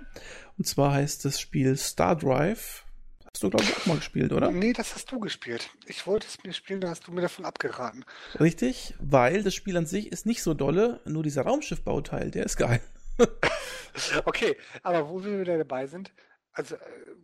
Und 0.57 0.65
zwar 0.65 0.93
heißt 0.93 1.24
das 1.24 1.39
Spiel 1.39 1.78
Star 1.78 2.15
Drive. 2.15 2.84
Hast 3.32 3.43
du, 3.43 3.49
glaube 3.51 3.63
ich, 3.63 3.78
auch 3.78 3.86
mal 3.86 3.97
gespielt, 3.97 4.34
oder? 4.34 4.49
Nee, 4.51 4.74
das 4.74 4.95
hast 4.95 5.11
du 5.11 5.19
gespielt. 5.19 5.69
Ich 5.86 6.05
wollte 6.07 6.26
es 6.28 6.43
mir 6.43 6.51
spielen, 6.51 6.82
da 6.82 6.89
hast 6.89 7.07
du 7.07 7.11
mir 7.11 7.22
davon 7.22 7.45
abgeraten. 7.45 8.03
Richtig, 8.39 8.95
weil 8.99 9.43
das 9.43 9.53
Spiel 9.53 9.78
an 9.78 9.86
sich 9.86 10.11
ist 10.11 10.26
nicht 10.26 10.41
so 10.43 10.53
dolle, 10.55 10.99
nur 11.05 11.22
dieser 11.24 11.43
Raumschiffbauteil, 11.43 12.32
der 12.32 12.43
ist 12.45 12.57
geil. 12.57 12.82
Okay, 14.26 14.57
aber 14.84 15.09
wo 15.09 15.22
wir 15.22 15.41
wieder 15.41 15.57
dabei 15.57 15.86
sind, 15.86 16.14
also 16.53 16.76
äh, 16.76 16.80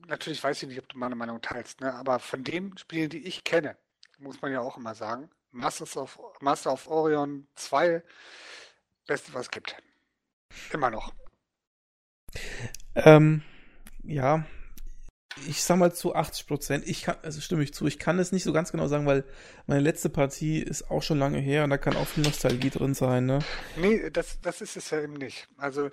natürlich 0.08 0.44
weiß 0.44 0.62
ich 0.62 0.70
nicht, 0.70 0.80
ob 0.80 0.90
du 0.90 0.98
meine 0.98 1.16
Meinung 1.16 1.42
teilst, 1.42 1.80
ne? 1.80 1.94
aber 1.94 2.20
von 2.20 2.44
den 2.44 2.78
Spielen, 2.78 3.10
die 3.10 3.26
ich 3.26 3.44
kenne, 3.46 3.78
muss 4.18 4.42
man 4.42 4.52
ja 4.52 4.60
auch 4.60 4.78
immer 4.78 4.94
sagen, 4.94 5.30
Masters 5.52 5.96
of, 5.98 6.20
Master 6.42 6.74
of 6.74 6.88
Orion 6.88 7.48
2, 7.56 8.04
beste, 9.06 9.34
was 9.34 9.44
es 9.44 9.52
gibt. 9.52 9.76
Immer 10.72 10.90
noch. 10.90 11.14
Ähm, 12.96 13.44
ja, 14.04 14.46
ich 15.46 15.64
sag 15.64 15.78
mal 15.78 15.94
zu 15.94 16.16
80 16.16 16.48
Prozent. 16.48 16.88
Ich 16.88 17.04
kann, 17.04 17.18
also 17.22 17.40
stimme 17.42 17.64
ich 17.64 17.74
zu, 17.74 17.86
ich 17.88 18.00
kann 18.00 18.18
es 18.20 18.32
nicht 18.32 18.44
so 18.44 18.54
ganz 18.54 18.72
genau 18.72 18.88
sagen, 18.88 19.06
weil 19.06 19.24
meine 19.66 19.82
letzte 19.82 20.10
Partie 20.10 20.60
ist 20.60 20.90
auch 20.90 21.04
schon 21.04 21.20
lange 21.20 21.40
her 21.40 21.64
und 21.64 21.70
da 21.70 21.78
kann 21.78 21.96
auch 21.96 22.08
viel 22.08 22.24
Nostalgie 22.24 22.70
drin 22.70 22.94
sein, 22.94 23.26
ne? 23.26 23.40
Nee, 23.76 24.10
das, 24.10 24.40
das 24.42 24.62
ist 24.62 24.78
es 24.78 24.90
ja 24.90 25.02
eben 25.02 25.14
nicht. 25.14 25.48
Also 25.58 25.90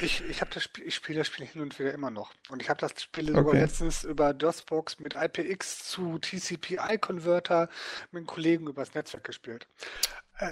ich, 0.00 0.22
ich 0.28 0.40
habe 0.40 0.50
das 0.52 0.64
Spiel, 0.64 0.86
ich 0.86 0.94
spiele 0.94 1.18
das 1.18 1.26
Spiel 1.28 1.46
hin 1.46 1.62
und 1.62 1.78
wieder 1.78 1.92
immer 1.94 2.10
noch. 2.10 2.32
Und 2.48 2.60
ich 2.62 2.68
habe 2.70 2.80
das 2.80 3.00
Spiel 3.02 3.26
sogar 3.28 3.46
Okay. 3.46 3.60
letztens 3.60 4.04
über 4.04 4.34
DOSBox 4.34 4.98
mit 4.98 5.14
IPX 5.14 5.84
zu 5.84 6.18
TCP-I-Converter 6.18 7.68
mit 8.10 8.20
einem 8.20 8.26
Kollegen 8.26 8.66
übers 8.66 8.94
Netzwerk 8.94 9.24
gespielt. 9.24 9.66
Äh, 10.38 10.50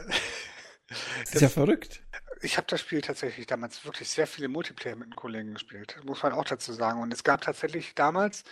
Das 1.24 1.34
ist 1.34 1.40
ja 1.40 1.48
verrückt. 1.48 2.02
Ich 2.42 2.58
habe 2.58 2.66
das 2.66 2.80
Spiel 2.80 3.00
tatsächlich 3.00 3.46
damals 3.46 3.84
wirklich 3.84 4.10
sehr 4.10 4.26
viele 4.26 4.48
Multiplayer 4.48 4.94
mit 4.94 5.04
einem 5.06 5.16
Kollegen 5.16 5.54
gespielt, 5.54 5.98
muss 6.04 6.22
man 6.22 6.32
auch 6.32 6.44
dazu 6.44 6.72
sagen. 6.72 7.00
Und 7.00 7.12
es 7.12 7.24
gab 7.24 7.40
tatsächlich 7.40 7.94
damals, 7.94 8.44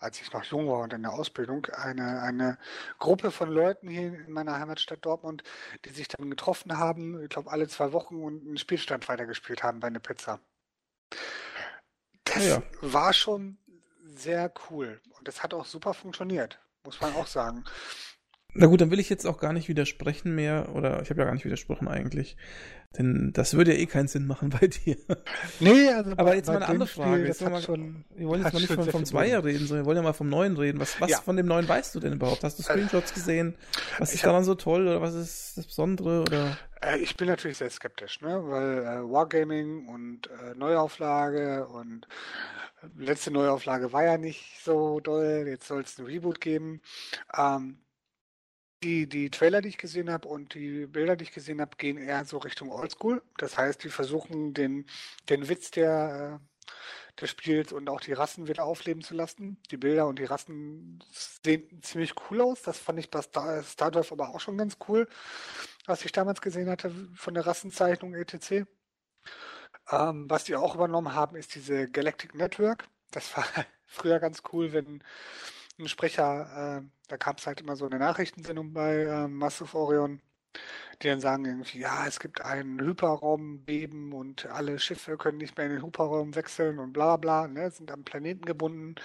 als 0.00 0.20
ich 0.20 0.32
noch 0.32 0.42
jung 0.44 0.66
war 0.68 0.80
und 0.80 0.92
in 0.92 1.02
der 1.02 1.12
Ausbildung, 1.12 1.66
eine, 1.66 2.20
eine 2.22 2.58
Gruppe 2.98 3.30
von 3.30 3.48
Leuten 3.50 3.88
hier 3.88 4.08
in 4.26 4.32
meiner 4.32 4.58
Heimatstadt 4.58 5.04
Dortmund, 5.04 5.44
die 5.84 5.90
sich 5.90 6.08
dann 6.08 6.30
getroffen 6.30 6.78
haben, 6.78 7.22
ich 7.22 7.28
glaube 7.28 7.50
alle 7.52 7.68
zwei 7.68 7.92
Wochen 7.92 8.16
und 8.22 8.46
einen 8.46 8.58
Spielstand 8.58 9.08
weitergespielt 9.08 9.62
haben 9.62 9.78
bei 9.80 9.86
einer 9.86 10.00
Pizza. 10.00 10.40
Das 12.24 12.44
Ja. 12.44 12.62
war 12.80 13.12
schon 13.12 13.58
sehr 14.04 14.52
cool 14.70 15.00
und 15.18 15.28
das 15.28 15.42
hat 15.42 15.54
auch 15.54 15.64
super 15.64 15.94
funktioniert, 15.94 16.58
muss 16.84 17.00
man 17.00 17.14
auch 17.14 17.26
sagen. 17.26 17.64
Na 18.54 18.66
gut, 18.66 18.80
dann 18.80 18.90
will 18.90 18.98
ich 18.98 19.10
jetzt 19.10 19.26
auch 19.26 19.38
gar 19.38 19.52
nicht 19.52 19.68
widersprechen 19.68 20.34
mehr, 20.34 20.70
oder 20.74 21.02
ich 21.02 21.10
habe 21.10 21.20
ja 21.20 21.26
gar 21.26 21.34
nicht 21.34 21.44
widersprochen 21.44 21.86
eigentlich. 21.86 22.36
Denn 22.96 23.30
das 23.34 23.52
würde 23.52 23.74
ja 23.74 23.78
eh 23.78 23.84
keinen 23.84 24.08
Sinn 24.08 24.26
machen 24.26 24.48
bei 24.60 24.66
dir. 24.66 24.96
Nee, 25.60 25.88
also 25.90 26.12
Aber 26.12 26.24
bei- 26.24 26.36
jetzt 26.36 26.46
bei 26.46 26.54
mal 26.54 26.62
eine 26.62 26.68
andere 26.68 26.88
Spiel, 26.88 27.04
Frage. 27.04 27.26
Jetzt 27.26 27.42
mal, 27.42 27.60
schon, 27.60 28.04
wir 28.16 28.26
wollen 28.26 28.42
jetzt 28.42 28.54
mal 28.54 28.60
nicht 28.60 28.72
von, 28.72 28.90
vom 28.90 29.04
Zweier 29.04 29.44
reden, 29.44 29.66
sondern 29.66 29.84
wir 29.84 29.86
wollen 29.86 29.98
ja 29.98 30.02
mal 30.02 30.14
vom 30.14 30.30
Neuen 30.30 30.56
reden. 30.56 30.80
Was, 30.80 30.98
was 30.98 31.10
Ja. 31.10 31.20
von 31.20 31.36
dem 31.36 31.44
Neuen 31.46 31.68
weißt 31.68 31.94
du 31.94 32.00
denn 32.00 32.14
überhaupt? 32.14 32.42
Hast 32.42 32.58
du 32.58 32.62
Screenshots 32.62 33.12
gesehen? 33.12 33.54
Was 33.98 34.14
ist 34.14 34.22
hab- 34.22 34.30
daran 34.30 34.44
so 34.44 34.54
toll 34.54 34.88
oder 34.88 35.02
was 35.02 35.14
ist 35.14 35.58
das 35.58 35.66
Besondere? 35.66 36.22
Oder? 36.22 36.56
Äh, 36.80 36.98
ich 37.00 37.14
bin 37.18 37.28
natürlich 37.28 37.58
sehr 37.58 37.68
skeptisch, 37.70 38.22
ne? 38.22 38.40
weil 38.44 38.78
äh, 38.78 39.12
Wargaming 39.12 39.86
und 39.88 40.28
äh, 40.28 40.54
Neuauflage 40.56 41.66
und 41.68 42.08
äh, 42.82 42.86
letzte 43.04 43.30
Neuauflage 43.30 43.92
war 43.92 44.04
ja 44.04 44.16
nicht 44.16 44.64
so 44.64 45.00
doll. 45.00 45.44
Jetzt 45.46 45.68
soll 45.68 45.82
es 45.82 45.98
ein 45.98 46.06
Reboot 46.06 46.40
geben. 46.40 46.80
Ähm, 47.36 47.76
die, 48.82 49.08
die 49.08 49.30
Trailer, 49.30 49.60
die 49.60 49.68
ich 49.70 49.78
gesehen 49.78 50.10
habe 50.10 50.28
und 50.28 50.54
die 50.54 50.86
Bilder, 50.86 51.16
die 51.16 51.24
ich 51.24 51.32
gesehen 51.32 51.60
habe, 51.60 51.76
gehen 51.76 51.98
eher 51.98 52.24
so 52.24 52.38
Richtung 52.38 52.70
Oldschool. 52.70 53.22
Das 53.36 53.58
heißt, 53.58 53.82
die 53.84 53.88
versuchen 53.88 54.54
den, 54.54 54.86
den 55.28 55.48
Witz 55.48 55.70
der, 55.70 56.40
äh, 56.40 57.20
des 57.20 57.30
Spiels 57.30 57.72
und 57.72 57.88
auch 57.88 58.00
die 58.00 58.12
Rassen 58.12 58.46
wieder 58.48 58.64
aufleben 58.64 59.02
zu 59.02 59.14
lassen. 59.14 59.60
Die 59.70 59.76
Bilder 59.76 60.06
und 60.06 60.18
die 60.18 60.24
Rassen 60.24 61.02
sehen 61.44 61.82
ziemlich 61.82 62.14
cool 62.30 62.40
aus. 62.40 62.62
Das 62.62 62.78
fand 62.78 62.98
ich 62.98 63.10
bei 63.10 63.22
Star, 63.22 63.62
Star 63.62 63.90
Drive 63.90 64.12
aber 64.12 64.28
auch 64.28 64.40
schon 64.40 64.58
ganz 64.58 64.76
cool, 64.88 65.08
was 65.86 66.04
ich 66.04 66.12
damals 66.12 66.40
gesehen 66.40 66.70
hatte 66.70 66.92
von 67.14 67.34
der 67.34 67.46
Rassenzeichnung 67.46 68.14
etc. 68.14 68.66
Ähm, 69.90 70.30
was 70.30 70.44
die 70.44 70.56
auch 70.56 70.74
übernommen 70.74 71.14
haben, 71.14 71.36
ist 71.36 71.54
diese 71.54 71.88
Galactic 71.90 72.34
Network. 72.34 72.88
Das 73.10 73.36
war 73.36 73.44
früher 73.86 74.20
ganz 74.20 74.42
cool, 74.52 74.72
wenn 74.72 75.02
ein 75.78 75.88
Sprecher, 75.88 76.82
äh, 76.82 76.88
da 77.08 77.16
gab 77.16 77.38
es 77.38 77.46
halt 77.46 77.60
immer 77.60 77.76
so 77.76 77.86
eine 77.86 77.98
Nachrichtensendung 77.98 78.72
bei 78.72 79.02
äh, 79.02 79.28
Massive 79.28 79.76
Orion, 79.76 80.20
die 81.02 81.08
dann 81.08 81.20
sagen 81.20 81.44
irgendwie, 81.44 81.80
ja, 81.80 82.06
es 82.06 82.20
gibt 82.20 82.40
ein 82.40 82.80
Hyperraumbeben 82.80 84.12
und 84.12 84.46
alle 84.46 84.78
Schiffe 84.78 85.16
können 85.16 85.38
nicht 85.38 85.56
mehr 85.56 85.66
in 85.66 85.72
den 85.72 85.84
Hyperraum 85.84 86.34
wechseln 86.34 86.78
und 86.78 86.92
bla 86.92 87.16
bla, 87.16 87.46
ne, 87.48 87.70
sind 87.70 87.90
am 87.90 88.04
Planeten 88.04 88.44
gebunden. 88.44 88.96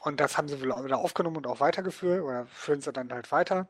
Und 0.00 0.20
das 0.20 0.36
haben 0.36 0.48
sie 0.48 0.60
wieder 0.62 0.98
aufgenommen 0.98 1.36
und 1.36 1.46
auch 1.46 1.60
weitergeführt 1.60 2.22
oder 2.22 2.46
führen 2.46 2.80
sie 2.80 2.92
dann 2.92 3.12
halt 3.12 3.30
weiter. 3.30 3.68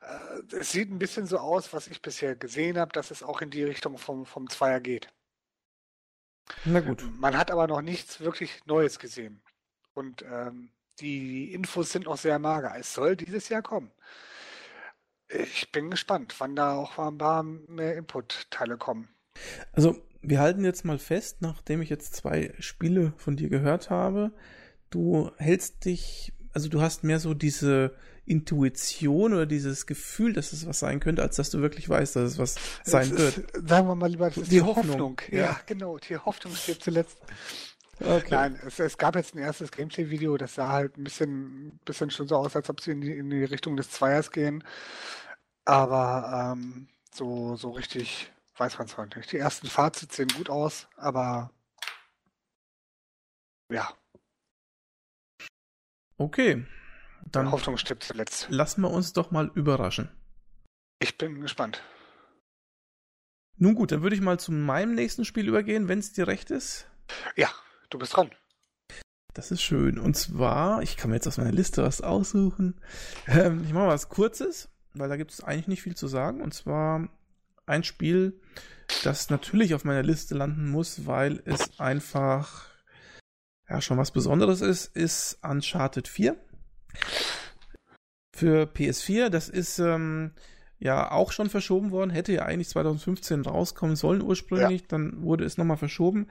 Äh, 0.00 0.56
es 0.56 0.72
sieht 0.72 0.90
ein 0.90 0.98
bisschen 0.98 1.26
so 1.26 1.38
aus, 1.38 1.72
was 1.72 1.86
ich 1.88 2.02
bisher 2.02 2.34
gesehen 2.36 2.78
habe, 2.78 2.92
dass 2.92 3.10
es 3.10 3.22
auch 3.22 3.42
in 3.42 3.50
die 3.50 3.64
Richtung 3.64 3.98
vom, 3.98 4.26
vom 4.26 4.48
Zweier 4.50 4.80
geht. 4.80 5.12
Na 6.64 6.80
gut. 6.80 7.04
Man 7.18 7.36
hat 7.36 7.50
aber 7.50 7.66
noch 7.66 7.82
nichts 7.82 8.20
wirklich 8.20 8.64
Neues 8.66 8.98
gesehen. 8.98 9.42
Und 9.94 10.22
ähm, 10.22 10.70
die 11.00 11.52
Infos 11.52 11.92
sind 11.92 12.06
noch 12.06 12.16
sehr 12.18 12.38
mager. 12.38 12.74
Es 12.78 12.94
soll 12.94 13.16
dieses 13.16 13.48
Jahr 13.48 13.62
kommen. 13.62 13.90
Ich 15.28 15.72
bin 15.72 15.90
gespannt, 15.90 16.34
wann 16.38 16.54
da 16.54 16.74
auch 16.74 16.98
ein 16.98 17.18
paar 17.18 17.42
mehr 17.42 17.96
Input-Teile 17.96 18.76
kommen. 18.78 19.08
Also, 19.72 19.96
wir 20.22 20.40
halten 20.40 20.64
jetzt 20.64 20.84
mal 20.84 20.98
fest, 20.98 21.38
nachdem 21.42 21.82
ich 21.82 21.90
jetzt 21.90 22.14
zwei 22.14 22.54
Spiele 22.60 23.12
von 23.16 23.36
dir 23.36 23.48
gehört 23.48 23.90
habe, 23.90 24.32
du 24.90 25.30
hältst 25.36 25.84
dich, 25.84 26.32
also 26.52 26.68
du 26.68 26.80
hast 26.80 27.04
mehr 27.04 27.18
so 27.18 27.34
diese 27.34 27.94
Intuition 28.24 29.34
oder 29.34 29.46
dieses 29.46 29.86
Gefühl, 29.86 30.32
dass 30.32 30.52
es 30.52 30.66
was 30.66 30.78
sein 30.80 30.98
könnte, 31.00 31.22
als 31.22 31.36
dass 31.36 31.50
du 31.50 31.60
wirklich 31.60 31.88
weißt, 31.88 32.16
dass 32.16 32.32
es 32.32 32.38
was 32.38 32.56
sein 32.84 33.10
Es 33.12 33.18
wird. 33.18 33.38
ist, 33.38 33.68
sagen 33.68 33.86
wir 33.88 33.94
mal 33.94 34.10
lieber, 34.10 34.28
das 34.28 34.36
ist 34.38 34.50
Die 34.50 34.56
die, 34.56 34.62
Hoffnung, 34.62 34.88
Hoffnung. 34.90 35.20
ja. 35.30 35.38
Ja. 35.38 35.60
genau. 35.66 35.98
Die 35.98 36.16
Hoffnung 36.16 36.54
stirbt 36.54 36.82
zuletzt. 36.82 37.18
Okay. 38.00 38.26
Nein, 38.30 38.60
es, 38.66 38.78
es 38.78 38.98
gab 38.98 39.16
jetzt 39.16 39.34
ein 39.34 39.38
erstes 39.38 39.70
Gameplay-Video, 39.70 40.36
das 40.36 40.54
sah 40.54 40.68
halt 40.68 40.96
ein 40.98 41.04
bisschen, 41.04 41.80
bisschen 41.84 42.10
schon 42.10 42.28
so 42.28 42.36
aus, 42.36 42.54
als 42.54 42.68
ob 42.68 42.80
sie 42.80 42.90
in 42.92 43.00
die, 43.00 43.16
in 43.16 43.30
die 43.30 43.44
Richtung 43.44 43.76
des 43.76 43.90
Zweiers 43.90 44.30
gehen. 44.30 44.62
Aber 45.64 46.52
ähm, 46.54 46.88
so, 47.12 47.56
so 47.56 47.70
richtig 47.70 48.32
weiß 48.56 48.78
man 48.78 48.86
es 48.86 48.96
heute 48.96 49.18
nicht. 49.18 49.32
Die 49.32 49.38
ersten 49.38 49.66
Fazits 49.66 50.16
sehen 50.16 50.28
gut 50.28 50.50
aus, 50.50 50.88
aber 50.96 51.50
ja, 53.70 53.92
Okay. 56.18 56.64
Dann 57.30 57.50
Hoffnung 57.50 57.76
stirbt 57.76 58.04
zuletzt. 58.04 58.46
lassen 58.50 58.80
wir 58.82 58.90
uns 58.90 59.12
doch 59.12 59.30
mal 59.30 59.50
überraschen. 59.54 60.08
Ich 61.00 61.18
bin 61.18 61.40
gespannt. 61.40 61.82
Nun 63.58 63.74
gut, 63.74 63.92
dann 63.92 64.02
würde 64.02 64.16
ich 64.16 64.22
mal 64.22 64.38
zu 64.38 64.52
meinem 64.52 64.94
nächsten 64.94 65.24
Spiel 65.24 65.48
übergehen, 65.48 65.88
wenn 65.88 65.98
es 65.98 66.12
dir 66.12 66.26
recht 66.26 66.50
ist. 66.50 66.88
Ja, 67.36 67.50
du 67.90 67.98
bist 67.98 68.16
dran. 68.16 68.30
Das 69.34 69.50
ist 69.50 69.62
schön. 69.62 69.98
Und 69.98 70.16
zwar, 70.16 70.82
ich 70.82 70.96
kann 70.96 71.10
mir 71.10 71.16
jetzt 71.16 71.26
aus 71.26 71.36
meiner 71.36 71.52
Liste 71.52 71.82
was 71.82 72.00
aussuchen. 72.00 72.80
Ähm, 73.26 73.64
ich 73.64 73.72
mache 73.72 73.88
was 73.88 74.08
Kurzes, 74.08 74.70
weil 74.94 75.08
da 75.08 75.16
gibt 75.16 75.32
es 75.32 75.42
eigentlich 75.42 75.68
nicht 75.68 75.82
viel 75.82 75.94
zu 75.94 76.08
sagen. 76.08 76.40
Und 76.40 76.54
zwar 76.54 77.08
ein 77.66 77.84
Spiel, 77.84 78.40
das 79.04 79.28
natürlich 79.30 79.74
auf 79.74 79.84
meiner 79.84 80.02
Liste 80.02 80.34
landen 80.34 80.70
muss, 80.70 81.06
weil 81.06 81.42
es 81.44 81.78
einfach 81.78 82.66
ja 83.68 83.80
schon 83.80 83.98
was 83.98 84.10
Besonderes 84.10 84.60
ist, 84.60 84.96
ist 84.96 85.38
Uncharted 85.42 86.08
4 86.08 86.36
für 88.34 88.62
PS4. 88.64 89.28
Das 89.28 89.48
ist 89.48 89.78
ähm, 89.78 90.32
ja 90.78 91.10
auch 91.10 91.32
schon 91.32 91.48
verschoben 91.48 91.90
worden, 91.90 92.10
hätte 92.10 92.32
ja 92.32 92.42
eigentlich 92.42 92.68
2015 92.68 93.42
rauskommen 93.42 93.96
sollen 93.96 94.22
ursprünglich, 94.22 94.82
ja. 94.82 94.86
dann 94.88 95.22
wurde 95.22 95.44
es 95.44 95.56
nochmal 95.56 95.78
verschoben. 95.78 96.26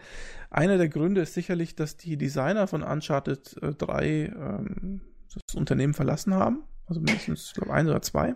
Einer 0.50 0.78
der 0.78 0.90
Gründe 0.90 1.22
ist 1.22 1.34
sicherlich, 1.34 1.76
dass 1.76 1.98
die 1.98 2.18
Designer 2.18 2.68
von 2.68 2.84
Uncharted 2.84 3.58
äh, 3.62 3.74
3 3.74 4.06
ähm, 4.08 5.02
das 5.34 5.56
Unternehmen 5.56 5.94
verlassen 5.94 6.34
haben, 6.34 6.64
also 6.86 7.02
mindestens, 7.02 7.48
ich 7.48 7.54
glaube, 7.56 7.74
ein 7.74 7.88
oder 7.88 8.02
zwei. 8.02 8.36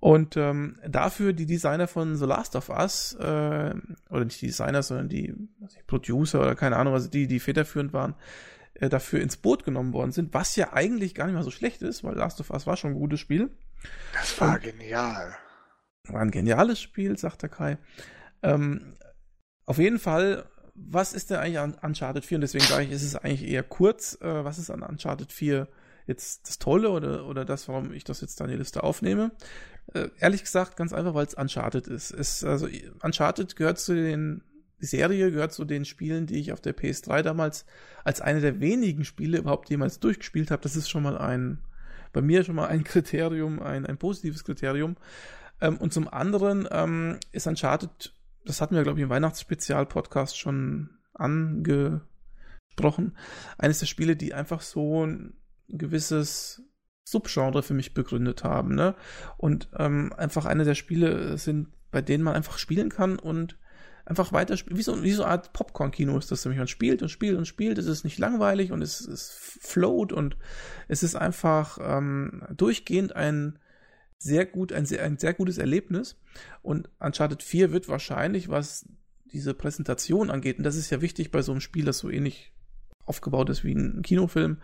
Und 0.00 0.36
ähm, 0.36 0.76
dafür 0.86 1.32
die 1.32 1.46
Designer 1.46 1.86
von 1.86 2.16
The 2.16 2.26
Last 2.26 2.56
of 2.56 2.68
Us, 2.68 3.14
äh, 3.14 3.74
oder 4.10 4.24
nicht 4.24 4.42
die 4.42 4.48
Designer, 4.48 4.82
sondern 4.82 5.08
die 5.08 5.34
ich, 5.66 5.86
Producer 5.86 6.40
oder 6.40 6.54
keine 6.54 6.76
Ahnung, 6.76 6.92
also 6.92 7.08
die, 7.08 7.26
die 7.26 7.40
federführend 7.40 7.94
waren, 7.94 8.14
äh, 8.74 8.90
dafür 8.90 9.20
ins 9.22 9.38
Boot 9.38 9.64
genommen 9.64 9.94
worden 9.94 10.12
sind, 10.12 10.34
was 10.34 10.56
ja 10.56 10.74
eigentlich 10.74 11.14
gar 11.14 11.24
nicht 11.24 11.36
mal 11.36 11.42
so 11.42 11.50
schlecht 11.50 11.80
ist, 11.80 12.04
weil 12.04 12.16
Last 12.16 12.40
of 12.40 12.50
Us 12.50 12.66
war 12.66 12.76
schon 12.76 12.90
ein 12.90 12.98
gutes 12.98 13.20
Spiel. 13.20 13.50
Das 14.12 14.40
war 14.40 14.58
genial. 14.58 15.36
War 16.08 16.20
ein 16.20 16.30
geniales 16.30 16.80
Spiel, 16.80 17.18
sagt 17.18 17.42
der 17.42 17.48
Kai. 17.48 17.78
Ähm, 18.42 18.94
auf 19.66 19.78
jeden 19.78 19.98
Fall, 19.98 20.44
was 20.74 21.14
ist 21.14 21.30
denn 21.30 21.38
eigentlich 21.38 21.58
an 21.58 21.74
Uncharted 21.80 22.24
4? 22.24 22.36
Und 22.36 22.42
deswegen 22.42 22.64
sage 22.64 22.84
ich, 22.84 22.90
ist 22.90 23.02
es 23.02 23.16
eigentlich 23.16 23.48
eher 23.48 23.62
kurz. 23.62 24.18
Äh, 24.20 24.44
was 24.44 24.58
ist 24.58 24.70
an 24.70 24.82
Uncharted 24.82 25.32
4 25.32 25.68
jetzt 26.06 26.48
das 26.48 26.58
Tolle 26.58 26.90
oder, 26.90 27.26
oder 27.26 27.44
das, 27.44 27.68
warum 27.68 27.92
ich 27.92 28.04
das 28.04 28.20
jetzt 28.20 28.40
da 28.40 28.44
in 28.44 28.50
die 28.50 28.56
Liste 28.56 28.82
aufnehme? 28.82 29.32
Äh, 29.92 30.08
ehrlich 30.18 30.42
gesagt, 30.42 30.76
ganz 30.76 30.92
einfach, 30.92 31.14
weil 31.14 31.26
es 31.26 31.34
Uncharted 31.34 31.86
ist. 31.86 32.10
Es, 32.10 32.44
also, 32.44 32.68
Uncharted 33.02 33.56
gehört 33.56 33.78
zu 33.78 33.94
den, 33.94 34.42
die 34.80 34.86
Serie 34.86 35.30
gehört 35.30 35.52
zu 35.52 35.64
den 35.64 35.84
Spielen, 35.84 36.26
die 36.26 36.38
ich 36.38 36.52
auf 36.52 36.60
der 36.60 36.76
PS3 36.76 37.22
damals 37.22 37.64
als 38.02 38.20
eine 38.20 38.40
der 38.40 38.60
wenigen 38.60 39.04
Spiele 39.04 39.38
überhaupt 39.38 39.70
jemals 39.70 40.00
durchgespielt 40.00 40.50
habe. 40.50 40.62
Das 40.62 40.76
ist 40.76 40.90
schon 40.90 41.02
mal 41.02 41.16
ein, 41.16 41.62
bei 42.14 42.22
mir 42.22 42.44
schon 42.44 42.54
mal 42.54 42.68
ein 42.68 42.84
Kriterium, 42.84 43.60
ein, 43.60 43.84
ein 43.84 43.98
positives 43.98 44.44
Kriterium. 44.44 44.96
Ähm, 45.60 45.76
und 45.76 45.92
zum 45.92 46.08
anderen 46.08 46.66
ähm, 46.70 47.18
ist 47.32 47.46
Uncharted, 47.46 48.14
das 48.46 48.62
hatten 48.62 48.74
wir, 48.74 48.82
glaube 48.82 48.98
ich, 48.98 49.02
im 49.02 49.10
Weihnachtsspezial-Podcast 49.10 50.38
schon 50.38 50.88
angesprochen, 51.12 53.16
eines 53.58 53.80
der 53.80 53.86
Spiele, 53.86 54.16
die 54.16 54.32
einfach 54.32 54.62
so 54.62 55.06
ein 55.06 55.34
gewisses 55.68 56.62
Subgenre 57.04 57.62
für 57.62 57.74
mich 57.74 57.94
begründet 57.94 58.44
haben. 58.44 58.74
Ne? 58.74 58.94
Und 59.36 59.68
ähm, 59.76 60.12
einfach 60.16 60.46
eine 60.46 60.64
der 60.64 60.74
Spiele 60.74 61.36
sind, 61.36 61.68
bei 61.90 62.00
denen 62.00 62.24
man 62.24 62.34
einfach 62.34 62.58
spielen 62.58 62.88
kann 62.88 63.18
und 63.18 63.58
einfach 64.06 64.32
weiterspielen. 64.32 64.78
Wie 64.78 64.82
so, 64.82 65.02
wie 65.02 65.12
so 65.12 65.22
eine 65.22 65.32
Art 65.32 65.52
Popcorn-Kino 65.52 66.16
ist 66.18 66.30
das 66.30 66.44
nämlich. 66.44 66.58
Man 66.58 66.68
spielt 66.68 67.02
und 67.02 67.08
spielt 67.08 67.38
und 67.38 67.46
spielt. 67.46 67.78
Es 67.78 67.86
ist 67.86 68.04
nicht 68.04 68.18
langweilig 68.18 68.72
und 68.72 68.82
es, 68.82 69.00
es 69.00 69.30
float 69.60 70.12
und 70.12 70.36
es 70.88 71.02
ist 71.02 71.16
einfach 71.16 71.78
ähm, 71.80 72.42
durchgehend 72.54 73.16
ein 73.16 73.58
sehr 74.18 74.46
gut, 74.46 74.72
ein 74.72 74.86
sehr, 74.86 75.02
ein 75.02 75.18
sehr 75.18 75.34
gutes 75.34 75.58
Erlebnis. 75.58 76.16
Und 76.62 76.88
Uncharted 76.98 77.42
4 77.42 77.72
wird 77.72 77.88
wahrscheinlich, 77.88 78.48
was 78.48 78.86
diese 79.26 79.54
Präsentation 79.54 80.30
angeht, 80.30 80.58
und 80.58 80.64
das 80.64 80.76
ist 80.76 80.90
ja 80.90 81.00
wichtig 81.00 81.30
bei 81.30 81.42
so 81.42 81.52
einem 81.52 81.60
Spiel, 81.60 81.84
das 81.84 81.98
so 81.98 82.08
ähnlich 82.08 82.52
aufgebaut 83.04 83.50
ist 83.50 83.64
wie 83.64 83.74
ein 83.74 84.02
Kinofilm, 84.02 84.58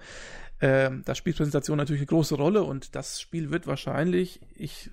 äh, 0.61 0.91
da 1.05 1.15
spielt 1.15 1.37
Präsentation 1.37 1.77
natürlich 1.77 2.01
eine 2.01 2.07
große 2.07 2.35
Rolle 2.35 2.63
und 2.63 2.95
das 2.95 3.21
Spiel 3.21 3.51
wird 3.51 3.67
wahrscheinlich, 3.67 4.41
ich 4.55 4.91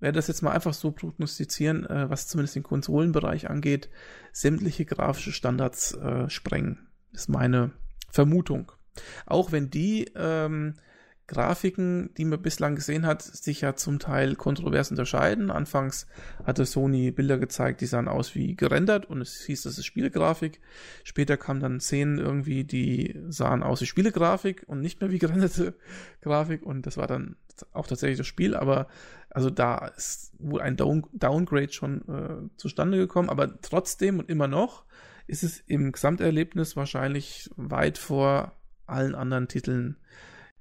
werde 0.00 0.16
das 0.16 0.28
jetzt 0.28 0.42
mal 0.42 0.52
einfach 0.52 0.74
so 0.74 0.92
prognostizieren, 0.92 1.86
äh, 1.86 2.08
was 2.10 2.28
zumindest 2.28 2.56
den 2.56 2.62
Konsolenbereich 2.62 3.50
angeht, 3.50 3.90
sämtliche 4.32 4.84
grafische 4.84 5.32
Standards 5.32 5.92
äh, 5.94 6.28
sprengen. 6.28 6.88
Ist 7.12 7.28
meine 7.28 7.72
Vermutung. 8.10 8.72
Auch 9.26 9.52
wenn 9.52 9.70
die 9.70 10.10
ähm, 10.14 10.74
Grafiken, 11.28 12.10
die 12.16 12.24
man 12.24 12.40
bislang 12.40 12.74
gesehen 12.74 13.06
hat, 13.06 13.22
sich 13.22 13.60
ja 13.60 13.76
zum 13.76 13.98
Teil 13.98 14.34
kontrovers 14.34 14.90
unterscheiden. 14.90 15.50
Anfangs 15.50 16.06
hatte 16.44 16.64
Sony 16.64 17.10
Bilder 17.10 17.38
gezeigt, 17.38 17.82
die 17.82 17.86
sahen 17.86 18.08
aus 18.08 18.34
wie 18.34 18.56
gerendert 18.56 19.04
und 19.04 19.20
es 19.20 19.42
hieß, 19.42 19.62
das 19.62 19.76
ist 19.76 19.84
Spielegrafik. 19.84 20.60
Später 21.04 21.36
kamen 21.36 21.60
dann 21.60 21.80
Szenen 21.80 22.18
irgendwie, 22.18 22.64
die 22.64 23.14
sahen 23.28 23.62
aus 23.62 23.82
wie 23.82 23.86
Spielegrafik 23.86 24.64
und 24.66 24.80
nicht 24.80 25.00
mehr 25.00 25.10
wie 25.10 25.18
gerenderte 25.18 25.74
Grafik 26.22 26.62
und 26.62 26.86
das 26.86 26.96
war 26.96 27.06
dann 27.06 27.36
auch 27.72 27.86
tatsächlich 27.86 28.18
das 28.18 28.26
Spiel, 28.26 28.56
aber 28.56 28.88
also 29.28 29.50
da 29.50 29.88
ist 29.88 30.32
wohl 30.38 30.62
ein 30.62 30.76
Down 30.76 31.04
Downgrade 31.12 31.72
schon 31.72 32.08
äh, 32.08 32.56
zustande 32.56 32.96
gekommen, 32.96 33.28
aber 33.28 33.60
trotzdem 33.60 34.18
und 34.18 34.30
immer 34.30 34.48
noch 34.48 34.84
ist 35.26 35.42
es 35.42 35.60
im 35.66 35.92
Gesamterlebnis 35.92 36.74
wahrscheinlich 36.74 37.50
weit 37.56 37.98
vor 37.98 38.52
allen 38.86 39.14
anderen 39.14 39.48
Titeln 39.48 39.98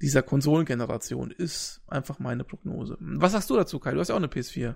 dieser 0.02 0.22
Konsolengeneration 0.22 1.32
ist 1.32 1.82
einfach 1.88 2.20
meine 2.20 2.44
Prognose. 2.44 2.98
Was 3.00 3.32
sagst 3.32 3.50
du 3.50 3.56
dazu, 3.56 3.80
Kai? 3.80 3.92
Du 3.92 4.00
hast 4.00 4.10
ja 4.10 4.16
auch 4.16 4.20
eine 4.20 4.28
PS4. 4.28 4.76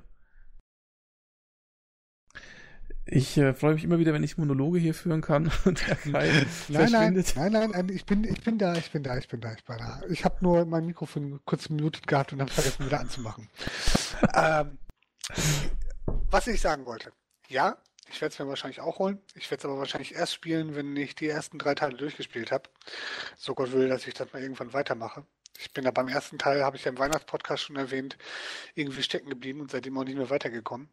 Ich 3.06 3.36
äh, 3.38 3.54
freue 3.54 3.74
mich 3.74 3.84
immer 3.84 4.00
wieder, 4.00 4.14
wenn 4.14 4.24
ich 4.24 4.38
Monologe 4.38 4.80
hier 4.80 4.94
führen 4.94 5.22
kann 5.22 5.52
und 5.66 5.88
der 5.88 5.96
Kai 5.96 6.10
nein, 6.10 6.92
nein, 6.92 7.14
nein, 7.36 7.52
nein, 7.52 7.72
nein, 7.72 7.90
ich 7.90 8.06
bin, 8.06 8.24
ich 8.24 8.42
bin 8.42 8.58
da, 8.58 8.76
ich 8.76 8.92
bin 8.92 9.04
da, 9.04 9.18
ich 9.18 9.28
bin 9.28 9.42
da, 9.42 9.54
ich 9.54 9.64
bin 9.64 9.78
da. 9.78 10.02
Ich 10.10 10.24
habe 10.24 10.38
nur 10.42 10.66
mein 10.66 10.86
Mikrofon 10.86 11.40
kurz 11.46 11.70
muted 11.70 12.08
gehabt 12.08 12.32
und 12.32 12.40
dann 12.40 12.48
vergessen 12.48 12.86
wieder 12.86 13.00
anzumachen. 13.00 13.50
ähm, 14.34 14.78
was 16.30 16.48
ich 16.48 16.62
sagen 16.62 16.86
wollte. 16.86 17.12
Ja, 17.50 17.78
ich 18.12 18.22
werde 18.22 18.34
es 18.34 18.40
mir 18.40 18.48
wahrscheinlich 18.48 18.82
auch 18.82 19.00
holen. 19.00 19.22
Ich 19.36 19.50
werde 19.50 19.62
es 19.62 19.66
aber 19.66 19.78
wahrscheinlich 19.78 20.16
erst 20.16 20.34
spielen, 20.34 20.76
wenn 20.76 20.96
ich 20.96 21.16
die 21.16 21.28
ersten 21.28 21.58
drei 21.58 21.76
Teile 21.76 21.96
durchgespielt 21.96 22.52
habe. 22.52 22.70
So 23.38 23.56
Gott 23.56 23.72
will, 23.72 23.88
dass 23.90 24.06
ich 24.08 24.14
das 24.14 24.32
mal 24.34 24.42
irgendwann 24.42 24.74
weitermache. 24.74 25.26
Ich 25.60 25.74
bin 25.74 25.84
da 25.84 25.92
beim 25.92 26.08
ersten 26.08 26.38
Teil, 26.38 26.64
habe 26.64 26.78
ich 26.78 26.86
ja 26.86 26.92
im 26.92 26.98
Weihnachtspodcast 26.98 27.64
schon 27.64 27.76
erwähnt, 27.76 28.18
irgendwie 28.76 29.04
stecken 29.04 29.30
geblieben 29.30 29.62
und 29.62 29.72
seitdem 29.72 29.98
auch 29.98 30.04
nicht 30.04 30.18
mehr 30.18 30.30
weitergekommen. 30.30 30.90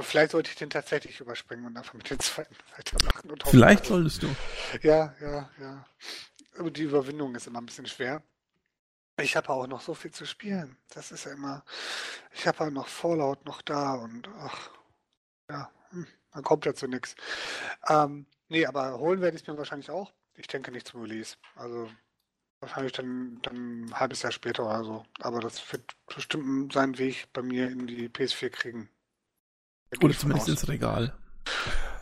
Vielleicht 0.00 0.32
sollte 0.32 0.50
ich 0.50 0.56
den 0.56 0.70
tatsächlich 0.70 1.20
überspringen 1.20 1.66
und 1.66 1.76
einfach 1.76 1.94
mit 1.94 2.10
den 2.10 2.18
zweiten 2.20 2.56
weitermachen. 2.76 3.30
Und 3.30 3.44
vielleicht 3.46 3.86
solltest 3.86 4.22
du. 4.22 4.34
Ja, 4.82 5.14
ja, 5.20 5.50
ja. 5.60 5.86
Aber 6.58 6.70
die 6.70 6.82
Überwindung 6.82 7.34
ist 7.34 7.46
immer 7.46 7.60
ein 7.60 7.66
bisschen 7.66 7.86
schwer. 7.86 8.22
Ich 9.20 9.36
habe 9.36 9.50
auch 9.50 9.66
noch 9.68 9.80
so 9.80 9.94
viel 9.94 10.10
zu 10.10 10.26
spielen. 10.26 10.76
Das 10.88 11.12
ist 11.12 11.24
ja 11.24 11.32
immer. 11.32 11.64
Ich 12.32 12.46
habe 12.48 12.64
ja 12.64 12.70
noch 12.70 12.88
Fallout 12.88 13.44
noch 13.44 13.62
da 13.62 13.94
und 13.94 14.28
ach, 14.38 14.70
ja. 15.48 15.70
Dann 16.34 16.42
kommt 16.42 16.66
ja 16.66 16.74
zu 16.74 16.88
nichts. 16.88 17.14
Ähm, 17.88 18.26
nee, 18.48 18.66
aber 18.66 18.98
holen 18.98 19.20
werde 19.20 19.36
ich 19.36 19.42
es 19.42 19.48
mir 19.48 19.56
wahrscheinlich 19.56 19.90
auch. 19.90 20.12
Ich 20.34 20.48
denke 20.48 20.72
nicht 20.72 20.88
zum 20.88 21.02
Release. 21.02 21.36
Also 21.54 21.88
wahrscheinlich 22.60 22.92
dann, 22.92 23.38
dann 23.42 23.84
ein 23.84 24.00
halbes 24.00 24.22
Jahr 24.22 24.32
später 24.32 24.66
oder 24.66 24.84
so. 24.84 25.04
Aber 25.20 25.40
das 25.40 25.72
wird 25.72 25.94
bestimmt 26.12 26.72
sein 26.72 26.98
Weg 26.98 27.28
bei 27.32 27.42
mir 27.42 27.70
in 27.70 27.86
die 27.86 28.08
PS4 28.08 28.50
kriegen. 28.50 28.88
Oder 30.02 30.14
zumindest 30.14 30.48
ins 30.48 30.68
Regal. 30.68 31.14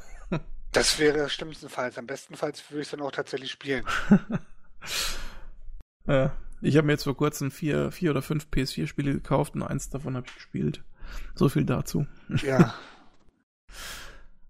Das 0.74 0.98
wäre 0.98 1.28
schlimmstenfalls. 1.28 1.98
Am 1.98 2.06
bestenfalls 2.06 2.70
würde 2.70 2.80
ich 2.80 2.86
es 2.86 2.92
dann 2.92 3.02
auch 3.02 3.12
tatsächlich 3.12 3.50
spielen. 3.50 3.84
ja, 6.06 6.34
ich 6.62 6.78
habe 6.78 6.86
mir 6.86 6.94
jetzt 6.94 7.04
vor 7.04 7.14
kurzem 7.14 7.50
vier, 7.50 7.92
vier 7.92 8.10
oder 8.10 8.22
fünf 8.22 8.46
PS4-Spiele 8.46 9.12
gekauft 9.12 9.54
und 9.54 9.62
eins 9.62 9.90
davon 9.90 10.16
habe 10.16 10.26
ich 10.28 10.34
gespielt. 10.34 10.82
So 11.34 11.50
viel 11.50 11.66
dazu. 11.66 12.06
Ja. 12.42 12.74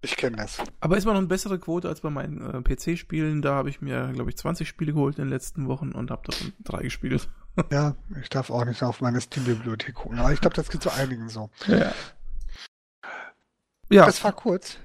Ich 0.03 0.17
kenne 0.17 0.35
das. 0.35 0.57
Aber 0.81 0.97
ist 0.97 1.05
mal 1.05 1.13
noch 1.13 1.19
eine 1.19 1.27
bessere 1.27 1.57
Quote 1.57 1.87
als 1.87 2.01
bei 2.01 2.09
meinen 2.09 2.41
äh, 2.41 2.61
PC-Spielen. 2.61 3.41
Da 3.41 3.55
habe 3.55 3.69
ich 3.69 3.81
mir, 3.81 4.11
glaube 4.11 4.29
ich, 4.29 4.37
20 4.37 4.67
Spiele 4.67 4.91
geholt 4.91 5.17
in 5.17 5.23
den 5.23 5.29
letzten 5.29 5.69
Wochen 5.69 5.93
und 5.93 6.11
habe 6.11 6.29
davon 6.29 6.51
drei 6.61 6.83
gespielt. 6.83 7.29
ja, 7.71 7.95
ich 8.21 8.27
darf 8.27 8.49
auch 8.49 8.65
nicht 8.65 8.83
auf 8.83 8.99
meine 8.99 9.21
Steam-Bibliothek 9.21 9.95
gucken. 9.95 10.19
Aber 10.19 10.33
ich 10.33 10.41
glaube, 10.41 10.57
das 10.57 10.69
geht 10.69 10.83
zu 10.83 10.91
einigen 10.91 11.29
so. 11.29 11.49
Ja. 11.67 11.93
ja. 13.89 14.05
Das 14.05 14.21
war 14.25 14.33
kurz. 14.33 14.77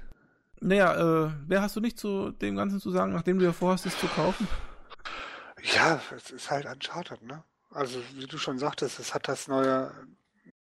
Naja, 0.61 1.25
äh, 1.25 1.31
wer 1.47 1.61
hast 1.61 1.75
du 1.75 1.81
nicht 1.81 1.99
zu 1.99 2.31
dem 2.31 2.55
Ganzen 2.55 2.79
zu 2.79 2.89
sagen, 2.89 3.11
nachdem 3.11 3.39
du 3.39 3.45
ja 3.45 3.51
vorhast, 3.51 3.85
es 3.85 3.99
zu 3.99 4.07
kaufen? 4.07 4.47
Ja, 5.75 5.99
es 6.15 6.31
ist 6.31 6.49
halt 6.49 6.65
Uncharted, 6.65 7.21
ne? 7.23 7.43
Also, 7.71 7.99
wie 8.15 8.25
du 8.25 8.37
schon 8.37 8.57
sagtest, 8.57 8.99
es 8.99 9.13
hat 9.13 9.27
das 9.27 9.49
neue, 9.49 9.91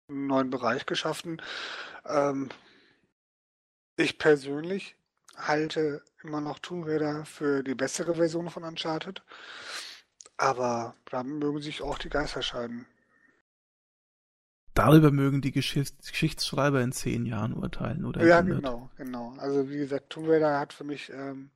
neuen 0.07 0.49
Bereich 0.49 0.85
geschaffen. 0.85 1.41
Ähm, 2.05 2.47
ich 3.97 4.17
persönlich 4.17 4.95
halte 5.35 6.01
immer 6.23 6.41
noch 6.41 6.59
Tomb 6.59 6.87
Raider 6.87 7.25
für 7.25 7.63
die 7.63 7.75
bessere 7.75 8.15
Version 8.15 8.49
von 8.49 8.63
Uncharted. 8.63 9.21
Aber 10.37 10.95
da 11.09 11.23
mögen 11.23 11.61
sich 11.61 11.81
auch 11.81 11.97
die 11.97 12.09
Geister 12.09 12.41
scheiden. 12.41 12.85
darüber 14.73 15.11
mögen 15.11 15.41
die 15.41 15.51
Geschichts 15.51 16.11
Geschichtsschreiber 16.11 16.81
in 16.81 16.91
zehn 16.91 17.25
Jahren 17.25 17.53
urteilen, 17.53 18.05
oder? 18.05 18.23
Ja, 18.23 18.41
genau, 18.41 18.91
genau. 18.95 19.33
Also 19.39 19.69
wie 19.69 19.77
gesagt, 19.77 20.11
Tomb 20.11 20.27
Raider 20.29 20.59
hat 20.59 20.73
für 20.73 20.83
mich, 20.83 21.11
ähm, 21.11 21.49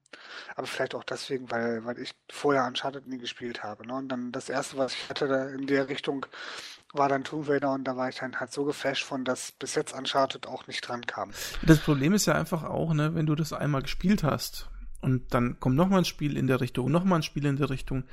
aber 0.56 0.66
vielleicht 0.66 0.96
auch 0.96 1.04
deswegen, 1.04 1.52
weil, 1.52 1.86
weil 1.86 2.00
ich 2.00 2.16
vorher 2.32 2.66
Uncharted 2.66 3.08
nie 3.08 3.20
gespielt 3.20 3.62
habe. 3.62 3.86
Ne? 3.86 3.94
Und 3.94 4.10
dann 4.10 4.32
das 4.32 4.50
erste, 4.50 4.78
was 4.78 4.94
ich 4.94 5.10
hatte 5.10 5.28
da 5.28 5.50
in 5.50 5.68
der 5.68 5.90
Richtung, 5.90 6.26
war 6.94 7.10
dann 7.10 7.24
Tomb 7.24 7.48
Raider 7.48 7.72
und 7.74 7.86
da 7.86 7.96
war 7.96 8.10
ich 8.10 8.16
dann 8.16 8.40
halt 8.40 8.52
so 8.52 8.66
geflasht 8.66 9.04
von, 9.04 9.26
dass 9.26 9.52
bis 9.54 9.76
jetzt 9.76 9.94
Uncharted 9.94 10.48
auch 10.48 10.68
nicht 10.68 10.82
dran 10.88 11.06
kam. 11.06 11.32
Das 11.66 11.80
Problem 11.80 12.14
ist 12.14 12.26
ja 12.26 12.36
einfach 12.36 12.64
auch, 12.64 12.94
ne, 12.94 13.16
wenn 13.16 13.26
du 13.26 13.36
das 13.36 13.54
einmal 13.54 13.82
gespielt 13.82 14.24
hast 14.24 14.70
und 15.02 15.34
dann 15.34 15.60
kommt 15.60 15.76
nochmal 15.76 16.00
ein 16.00 16.06
Spiel 16.06 16.38
in 16.38 16.48
der 16.48 16.62
Richtung, 16.62 16.92
nochmal 16.92 17.20
ein 17.20 17.24
Spiel 17.24 17.46
in 17.46 17.58
der 17.58 17.70
Richtung. 17.70 18.04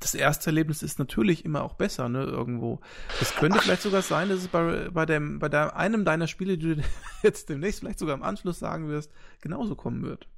Das 0.00 0.14
erste 0.14 0.50
Erlebnis 0.50 0.82
ist 0.82 1.00
natürlich 1.00 1.44
immer 1.44 1.64
auch 1.64 1.74
besser, 1.74 2.08
ne, 2.08 2.22
irgendwo. 2.22 2.80
Es 3.20 3.34
könnte 3.34 3.58
Ach. 3.58 3.64
vielleicht 3.64 3.82
sogar 3.82 4.02
sein, 4.02 4.28
dass 4.28 4.40
es 4.40 4.48
bei, 4.48 4.90
bei 4.90 5.06
dem, 5.06 5.40
bei 5.40 5.48
der, 5.48 5.76
einem 5.76 6.04
deiner 6.04 6.28
Spiele, 6.28 6.56
die 6.56 6.76
du 6.76 6.82
jetzt 7.22 7.48
demnächst 7.48 7.80
vielleicht 7.80 7.98
sogar 7.98 8.14
im 8.14 8.22
Anschluss 8.22 8.58
sagen 8.58 8.88
wirst, 8.88 9.10
genauso 9.40 9.74
kommen 9.74 10.02
wird. 10.02 10.28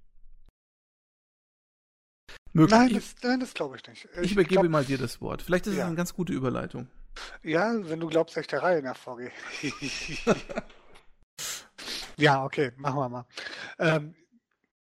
Möglich. 2.52 2.78
Nein, 2.78 2.94
das, 2.94 3.14
nein, 3.22 3.40
das 3.40 3.54
glaube 3.54 3.76
ich 3.76 3.86
nicht. 3.86 4.08
Ich, 4.14 4.20
ich 4.22 4.32
übergebe 4.32 4.62
glaub, 4.62 4.72
mal 4.72 4.84
dir 4.84 4.98
das 4.98 5.20
Wort. 5.20 5.42
Vielleicht 5.42 5.66
ist 5.66 5.74
es 5.74 5.80
eine 5.80 5.94
ganz 5.94 6.14
gute 6.14 6.32
Überleitung. 6.32 6.88
Ja, 7.42 7.72
wenn 7.88 8.00
du 8.00 8.08
glaubst, 8.08 8.36
dass 8.36 8.42
ich 8.42 8.46
der 8.48 8.62
Reihe 8.62 8.82
nach 8.82 8.96
vorgehe. 8.96 9.32
ja, 12.16 12.44
okay, 12.44 12.72
machen 12.76 12.98
wir 12.98 13.08
mal. 13.08 13.26
Ähm, 13.78 14.14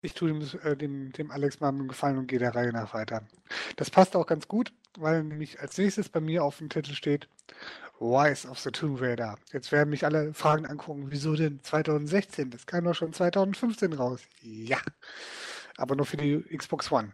ich 0.01 0.13
tue 0.13 0.29
dem, 0.29 0.41
äh, 0.63 0.75
dem, 0.75 1.11
dem, 1.11 1.31
Alex 1.31 1.59
mal 1.59 1.69
einen 1.69 1.87
Gefallen 1.87 2.17
und 2.17 2.27
gehe 2.27 2.39
der 2.39 2.55
Reihe 2.55 2.71
nach 2.71 2.93
weiter. 2.93 3.23
Das 3.75 3.89
passt 3.89 4.15
auch 4.15 4.25
ganz 4.25 4.47
gut, 4.47 4.73
weil 4.97 5.23
nämlich 5.23 5.59
als 5.59 5.77
nächstes 5.77 6.09
bei 6.09 6.19
mir 6.19 6.43
auf 6.43 6.57
dem 6.57 6.69
Titel 6.69 6.93
steht 6.93 7.27
Rise 7.99 8.47
of 8.47 8.59
the 8.59 8.71
Tomb 8.71 8.99
Raider. 8.99 9.37
Jetzt 9.53 9.71
werden 9.71 9.91
mich 9.91 10.05
alle 10.05 10.33
Fragen 10.33 10.65
angucken, 10.65 11.05
wieso 11.09 11.35
denn 11.35 11.63
2016? 11.63 12.49
Das 12.49 12.65
kam 12.65 12.85
doch 12.85 12.95
schon 12.95 13.13
2015 13.13 13.93
raus. 13.93 14.21
Ja 14.41 14.79
aber 15.81 15.95
nur 15.95 16.05
für 16.05 16.17
die 16.17 16.41
Xbox 16.55 16.91
One. 16.91 17.13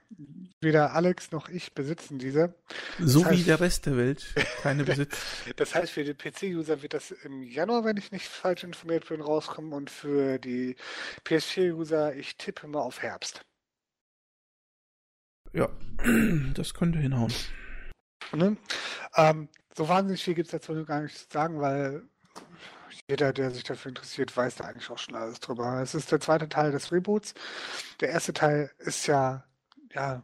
Weder 0.59 0.93
Alex 0.93 1.31
noch 1.31 1.49
ich 1.49 1.73
besitzen 1.73 2.19
diese. 2.19 2.53
So 2.99 3.23
das 3.23 3.31
wie 3.31 3.43
der 3.43 3.59
Rest 3.59 3.85
der 3.85 3.97
Welt 3.97 4.33
keine 4.61 4.83
Besitz. 4.85 5.19
das 5.55 5.73
heißt, 5.73 5.91
für 5.91 6.03
die 6.03 6.13
PC-User 6.13 6.81
wird 6.81 6.93
das 6.93 7.11
im 7.11 7.43
Januar, 7.43 7.85
wenn 7.85 7.97
ich 7.97 8.11
nicht 8.11 8.27
falsch 8.27 8.63
informiert 8.63 9.07
bin, 9.07 9.21
rauskommen 9.21 9.73
und 9.73 9.89
für 9.89 10.39
die 10.39 10.75
PS4-User, 11.25 12.15
ich 12.15 12.37
tippe 12.37 12.67
mal 12.67 12.81
auf 12.81 13.01
Herbst. 13.01 13.45
Ja, 15.53 15.69
das 16.53 16.73
könnte 16.73 16.99
hinhauen. 16.99 17.33
Ne? 18.33 18.57
Ähm, 19.15 19.47
so 19.75 19.87
wahnsinnig 19.87 20.23
viel 20.23 20.33
gibt 20.33 20.47
es 20.47 20.51
dazu 20.51 20.83
gar 20.85 21.01
nicht 21.01 21.17
zu 21.17 21.25
sagen, 21.31 21.61
weil 21.61 22.03
jeder, 23.09 23.31
der 23.31 23.51
sich 23.51 23.63
dafür 23.63 23.89
interessiert, 23.89 24.35
weiß 24.35 24.55
da 24.55 24.65
eigentlich 24.65 24.89
auch 24.89 24.97
schon 24.97 25.15
alles 25.15 25.39
drüber. 25.39 25.81
Es 25.81 25.95
ist 25.95 26.11
der 26.11 26.19
zweite 26.19 26.49
Teil 26.49 26.71
des 26.71 26.91
Reboots. 26.91 27.33
Der 28.01 28.09
erste 28.09 28.33
Teil 28.33 28.71
ist 28.79 29.07
ja, 29.07 29.45
ja, 29.93 30.23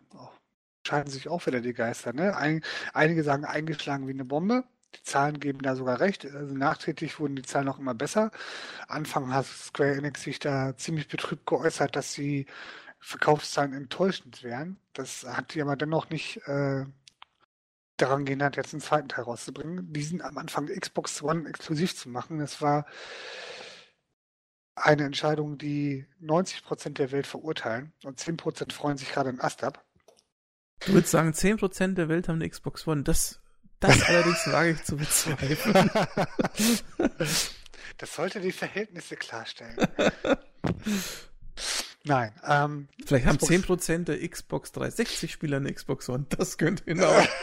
scheiden 0.86 1.10
sich 1.12 1.30
auch 1.30 1.46
wieder 1.46 1.62
die 1.62 1.74
Geister. 1.74 2.12
Ne? 2.14 2.36
Ein, 2.36 2.62
einige 2.94 3.24
sagen 3.24 3.46
eingeschlagen 3.46 4.08
wie 4.08 4.12
eine 4.12 4.26
Bombe. 4.26 4.66
Die 4.96 5.04
Zahlen 5.04 5.40
geben 5.40 5.60
da 5.62 5.76
sogar 5.76 6.02
recht. 6.02 6.26
Also 6.26 6.54
nachträglich 6.54 7.20
wurden 7.20 7.38
die 7.38 7.44
Zahlen 7.44 7.70
auch 7.70 7.80
immer 7.80 7.96
besser. 7.96 8.32
Anfang 8.88 9.34
hat 9.34 9.46
Square 9.46 9.96
Enix 9.96 10.24
sich 10.24 10.40
da 10.40 10.76
ziemlich 10.76 11.08
betrübt 11.08 11.48
geäußert, 11.48 11.96
dass 11.96 12.14
die 12.14 12.48
Verkaufszahlen 13.00 13.74
enttäuschend 13.74 14.44
wären. 14.44 14.78
Das 14.94 15.24
hat 15.26 15.54
die 15.56 15.62
aber 15.62 15.78
dennoch 15.78 16.10
nicht 16.10 16.38
äh, 16.48 16.86
daran 18.04 18.26
gehindert, 18.26 18.56
jetzt 18.58 18.74
einen 18.74 18.82
zweiten 18.82 19.10
Teil 19.10 19.24
rauszubringen. 19.24 19.92
Diesen 19.94 20.22
am 20.22 20.38
Anfang 20.38 20.68
Xbox 20.68 21.22
One 21.22 21.48
exklusiv 21.50 21.96
zu 21.96 22.10
machen, 22.10 22.40
das 22.40 22.62
war 22.62 22.86
eine 24.76 25.06
Entscheidung, 25.06 25.58
die 25.58 26.06
90% 26.22 26.94
der 26.94 27.12
Welt 27.12 27.28
verurteilen 27.28 27.94
und 28.04 28.20
10% 28.20 28.72
freuen 28.72 28.98
sich 28.98 29.12
gerade 29.12 29.30
in 29.30 29.40
Ast 29.40 29.64
ab. 29.64 29.86
Du 30.86 30.94
würdest 30.94 31.12
sagen, 31.12 31.30
10% 31.30 31.94
der 31.94 32.10
Welt 32.10 32.28
haben 32.28 32.36
eine 32.36 32.50
Xbox 32.50 32.88
One. 32.88 33.04
Das, 33.04 33.40
das 33.80 34.02
allerdings 34.08 34.46
wage 34.48 34.72
ich 34.72 34.84
zu 34.84 34.98
bezweifeln. 34.98 35.90
das 37.98 38.16
sollte 38.16 38.42
die 38.42 38.52
Verhältnisse 38.52 39.16
klarstellen. 39.16 39.78
Nein. 42.06 42.34
Ähm, 42.46 42.90
Vielleicht 43.06 43.26
haben 43.26 43.38
Xbox 43.38 43.88
10% 43.88 44.04
der 44.06 44.28
Xbox 44.28 44.74
360-Spieler 44.74 45.58
eine 45.58 45.74
Xbox 45.74 46.10
One. 46.10 46.26
Das 46.30 46.58
könnte 46.58 46.84
hinhauen. 46.84 47.28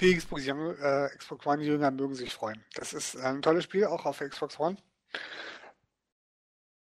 Die 0.00 0.16
Xbox, 0.16 0.46
äh, 0.46 1.08
Xbox 1.16 1.46
One-Jünger 1.46 1.90
mögen 1.92 2.14
sich 2.14 2.32
freuen. 2.32 2.64
Das 2.74 2.92
ist 2.92 3.16
ein 3.16 3.40
tolles 3.40 3.64
Spiel, 3.64 3.84
auch 3.84 4.04
auf 4.04 4.18
Xbox 4.18 4.58
One. 4.58 4.76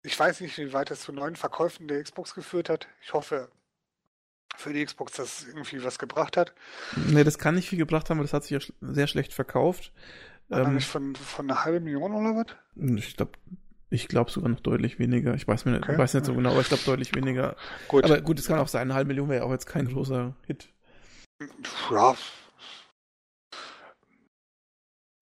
Ich 0.03 0.19
weiß 0.19 0.41
nicht, 0.41 0.59
wie 0.59 0.73
weit 0.73 0.91
es 0.91 1.03
zu 1.03 1.13
neuen 1.13 1.37
Verkäufen 1.37 1.87
der 1.87 2.03
Xbox 2.03 2.35
geführt 2.35 2.69
hat. 2.69 2.89
Ich 3.03 3.13
hoffe 3.13 3.51
für 4.57 4.73
die 4.73 4.85
Xbox, 4.85 5.13
dass 5.13 5.41
es 5.41 5.49
irgendwie 5.49 5.83
was 5.85 5.99
gebracht 5.99 6.37
hat. 6.37 6.55
Nee, 6.97 7.25
das 7.25 7.39
kann 7.39 7.55
nicht 7.55 7.69
viel 7.69 7.79
gebracht 7.79 8.11
haben, 8.11 8.19
weil 8.19 8.25
das 8.25 8.33
hat 8.33 8.45
sich 8.45 8.51
ja 8.51 8.75
sehr 8.81 9.07
schlecht 9.07 9.33
verkauft. 9.33 9.93
Ähm, 10.51 10.75
nicht 10.75 10.89
von, 10.89 11.15
von 11.17 11.51
einer 11.51 11.65
halben 11.65 11.85
Million 11.85 12.13
oder 12.13 12.37
was? 12.37 12.47
Ich 12.99 13.17
glaube, 13.17 13.33
ich 13.95 14.09
glaube 14.09 14.31
sogar 14.31 14.51
noch 14.51 14.61
deutlich 14.61 14.99
weniger. 14.99 15.35
Ich 15.35 15.47
weiß, 15.47 15.65
mir 15.65 15.73
nicht, 15.73 15.85
okay. 15.85 15.97
weiß 15.97 16.15
nicht 16.15 16.27
so 16.27 16.35
genau, 16.35 16.51
aber 16.51 16.61
ich 16.61 16.69
glaube 16.69 16.83
deutlich 16.85 17.15
weniger. 17.15 17.57
Gut. 17.89 18.05
Aber 18.05 18.21
gut, 18.21 18.39
es 18.41 18.47
kann 18.49 18.59
auch 18.59 18.69
sein, 18.69 18.83
eine 18.83 18.95
halbe 18.95 19.09
Million 19.09 19.29
wäre 19.29 19.41
ja 19.41 19.47
auch 19.47 19.53
jetzt 19.53 19.67
kein 19.67 19.87
großer 19.87 20.35
Hit. 20.47 20.69
Ja. 21.91 22.17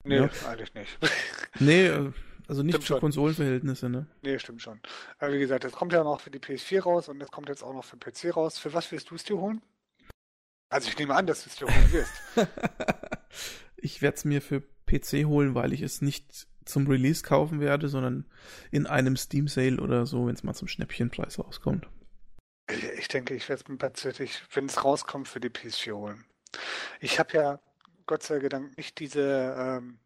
Nee, 0.05 0.17
ja. 0.17 0.31
eigentlich 0.49 0.75
nicht. 0.75 0.99
nee, 1.61 1.87
äh, 1.87 2.13
also 2.49 2.63
nicht 2.63 2.73
stimmt 2.73 2.85
für 2.85 2.95
schon. 2.95 3.01
Konsolenverhältnisse, 3.01 3.89
ne? 3.89 4.07
Nee, 4.23 4.39
stimmt 4.39 4.63
schon. 4.63 4.81
Aber 5.19 5.33
wie 5.33 5.39
gesagt, 5.39 5.65
das 5.65 5.73
kommt 5.73 5.93
ja 5.93 6.03
noch 6.03 6.21
für 6.21 6.31
die 6.31 6.41
PS4 6.41 6.81
raus 6.83 7.09
und 7.09 7.21
das 7.21 7.31
kommt 7.31 7.49
jetzt 7.49 7.63
auch 7.63 7.75
noch 7.75 7.85
für 7.85 7.97
PC 7.99 8.35
raus. 8.37 8.59
Für 8.59 8.73
was 8.73 8.91
willst 8.91 9.11
du 9.11 9.15
es 9.15 9.25
dir 9.25 9.39
holen? 9.39 9.63
Also 10.71 10.89
ich 10.89 10.99
nehme 10.99 11.15
an, 11.15 11.27
dass 11.27 11.45
du 11.45 11.51
es 11.51 11.57
dir 11.57 11.67
holen 11.67 11.93
wirst. 11.93 12.13
ich 13.77 14.03
werde 14.03 14.17
es 14.17 14.25
mir 14.25 14.41
für 14.41 14.63
PC 14.87 15.27
holen, 15.27 15.55
weil 15.55 15.73
ich 15.73 15.83
es 15.83 16.01
nicht 16.01 16.49
zum 16.65 16.87
Release 16.87 17.23
kaufen 17.23 17.61
werde, 17.61 17.89
sondern 17.89 18.25
in 18.71 18.87
einem 18.87 19.17
Steam 19.17 19.49
Sale 19.49 19.81
oder 19.81 20.07
so, 20.07 20.27
wenn 20.27 20.35
es 20.35 20.43
mal 20.43 20.55
zum 20.55 20.69
Schnäppchenpreis 20.69 21.39
rauskommt. 21.39 21.89
Ich 22.99 23.09
denke, 23.09 23.35
ich 23.35 23.49
werde 23.49 23.63
es 23.63 23.69
mir 23.69 23.79
tatsächlich, 23.79 24.43
wenn 24.55 24.67
es 24.67 24.85
rauskommt, 24.85 25.29
für 25.29 25.41
die 25.41 25.51
PS4 25.51 25.93
holen. 25.93 26.25
Ich 27.01 27.19
habe 27.19 27.33
ja 27.35 27.61
Gott 28.07 28.23
sei 28.23 28.39
Dank 28.41 28.77
nicht 28.77 28.99
diese, 28.99 29.55
ähm, 29.59 29.99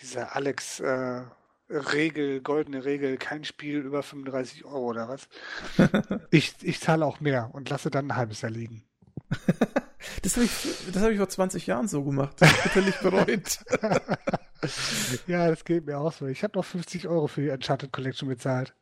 diese 0.00 0.32
Alex 0.34 0.80
äh, 0.80 1.22
Regel, 1.70 2.40
goldene 2.40 2.84
Regel, 2.84 3.18
kein 3.18 3.44
Spiel 3.44 3.78
über 3.78 4.02
35 4.02 4.64
Euro 4.64 4.86
oder 4.86 5.08
was. 5.08 5.28
ich, 6.30 6.54
ich 6.62 6.80
zahle 6.80 7.04
auch 7.04 7.20
mehr 7.20 7.50
und 7.52 7.68
lasse 7.68 7.90
dann 7.90 8.10
ein 8.10 8.16
halbes 8.16 8.40
Jahr 8.40 8.50
liegen. 8.50 8.84
das 10.22 10.36
habe 10.36 10.46
ich, 10.46 10.96
hab 10.96 11.10
ich 11.10 11.18
vor 11.18 11.28
20 11.28 11.66
Jahren 11.66 11.88
so 11.88 12.02
gemacht. 12.04 12.36
Das 12.38 12.62
bitterlich 12.62 12.96
bereut. 13.00 13.58
ja, 15.26 15.48
das 15.48 15.64
geht 15.64 15.86
mir 15.86 15.98
auch 15.98 16.12
so. 16.12 16.26
Ich 16.26 16.42
habe 16.42 16.58
noch 16.58 16.64
50 16.64 17.08
Euro 17.08 17.26
für 17.26 17.42
die 17.42 17.50
Uncharted 17.50 17.92
Collection 17.92 18.28
bezahlt 18.28 18.74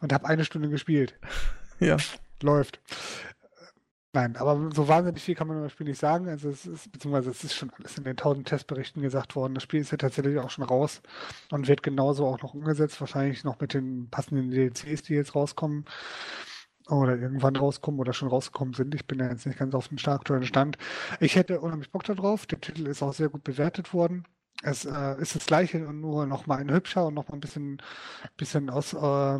und 0.00 0.12
habe 0.12 0.26
eine 0.26 0.44
Stunde 0.44 0.68
gespielt. 0.68 1.14
Ja. 1.80 1.96
Läuft. 2.42 2.80
Nein, 4.12 4.36
aber 4.36 4.70
so 4.74 4.88
wahnsinnig 4.88 5.22
viel 5.22 5.36
kann 5.36 5.46
man 5.46 5.58
über 5.58 5.66
das 5.66 5.72
Spiel 5.72 5.86
nicht 5.86 6.00
sagen. 6.00 6.28
Also 6.28 6.48
es 6.48 6.66
ist, 6.66 6.90
beziehungsweise 6.90 7.30
es 7.30 7.44
ist 7.44 7.54
schon 7.54 7.70
alles 7.70 7.96
in 7.96 8.02
den 8.02 8.16
tausend 8.16 8.48
Testberichten 8.48 9.00
gesagt 9.00 9.36
worden. 9.36 9.54
Das 9.54 9.62
Spiel 9.62 9.80
ist 9.80 9.92
ja 9.92 9.96
tatsächlich 9.96 10.38
auch 10.38 10.50
schon 10.50 10.64
raus 10.64 11.02
und 11.52 11.68
wird 11.68 11.84
genauso 11.84 12.26
auch 12.26 12.42
noch 12.42 12.52
umgesetzt, 12.52 13.00
wahrscheinlich 13.00 13.44
noch 13.44 13.60
mit 13.60 13.74
den 13.74 14.10
passenden 14.10 14.50
DLCs, 14.50 15.02
die 15.02 15.14
jetzt 15.14 15.36
rauskommen 15.36 15.84
oder 16.88 17.16
irgendwann 17.16 17.54
rauskommen 17.54 18.00
oder 18.00 18.12
schon 18.12 18.28
rausgekommen 18.28 18.74
sind. 18.74 18.94
Ich 18.94 19.06
bin 19.06 19.20
ja 19.20 19.28
jetzt 19.28 19.46
nicht 19.46 19.58
ganz 19.58 19.74
auf 19.74 19.88
dem 19.88 19.98
aktuellen 20.06 20.46
Stand. 20.46 20.78
Ich 21.20 21.36
hätte 21.36 21.60
unheimlich 21.60 21.92
Bock 21.92 22.02
darauf. 22.04 22.46
Der 22.46 22.60
Titel 22.60 22.86
ist 22.86 23.02
auch 23.02 23.12
sehr 23.12 23.28
gut 23.28 23.44
bewertet 23.44 23.92
worden. 23.92 24.24
Es 24.62 24.84
äh, 24.84 25.20
ist 25.20 25.34
das 25.36 25.46
gleiche 25.46 25.86
und 25.86 26.00
nur 26.00 26.26
noch 26.26 26.46
mal 26.46 26.58
ein 26.58 26.70
hübscher 26.70 27.06
und 27.06 27.14
noch 27.14 27.28
mal 27.28 27.34
ein 27.36 27.40
bisschen, 27.40 27.80
bisschen 28.36 28.70
aus 28.70 28.92
äh, 28.94 29.38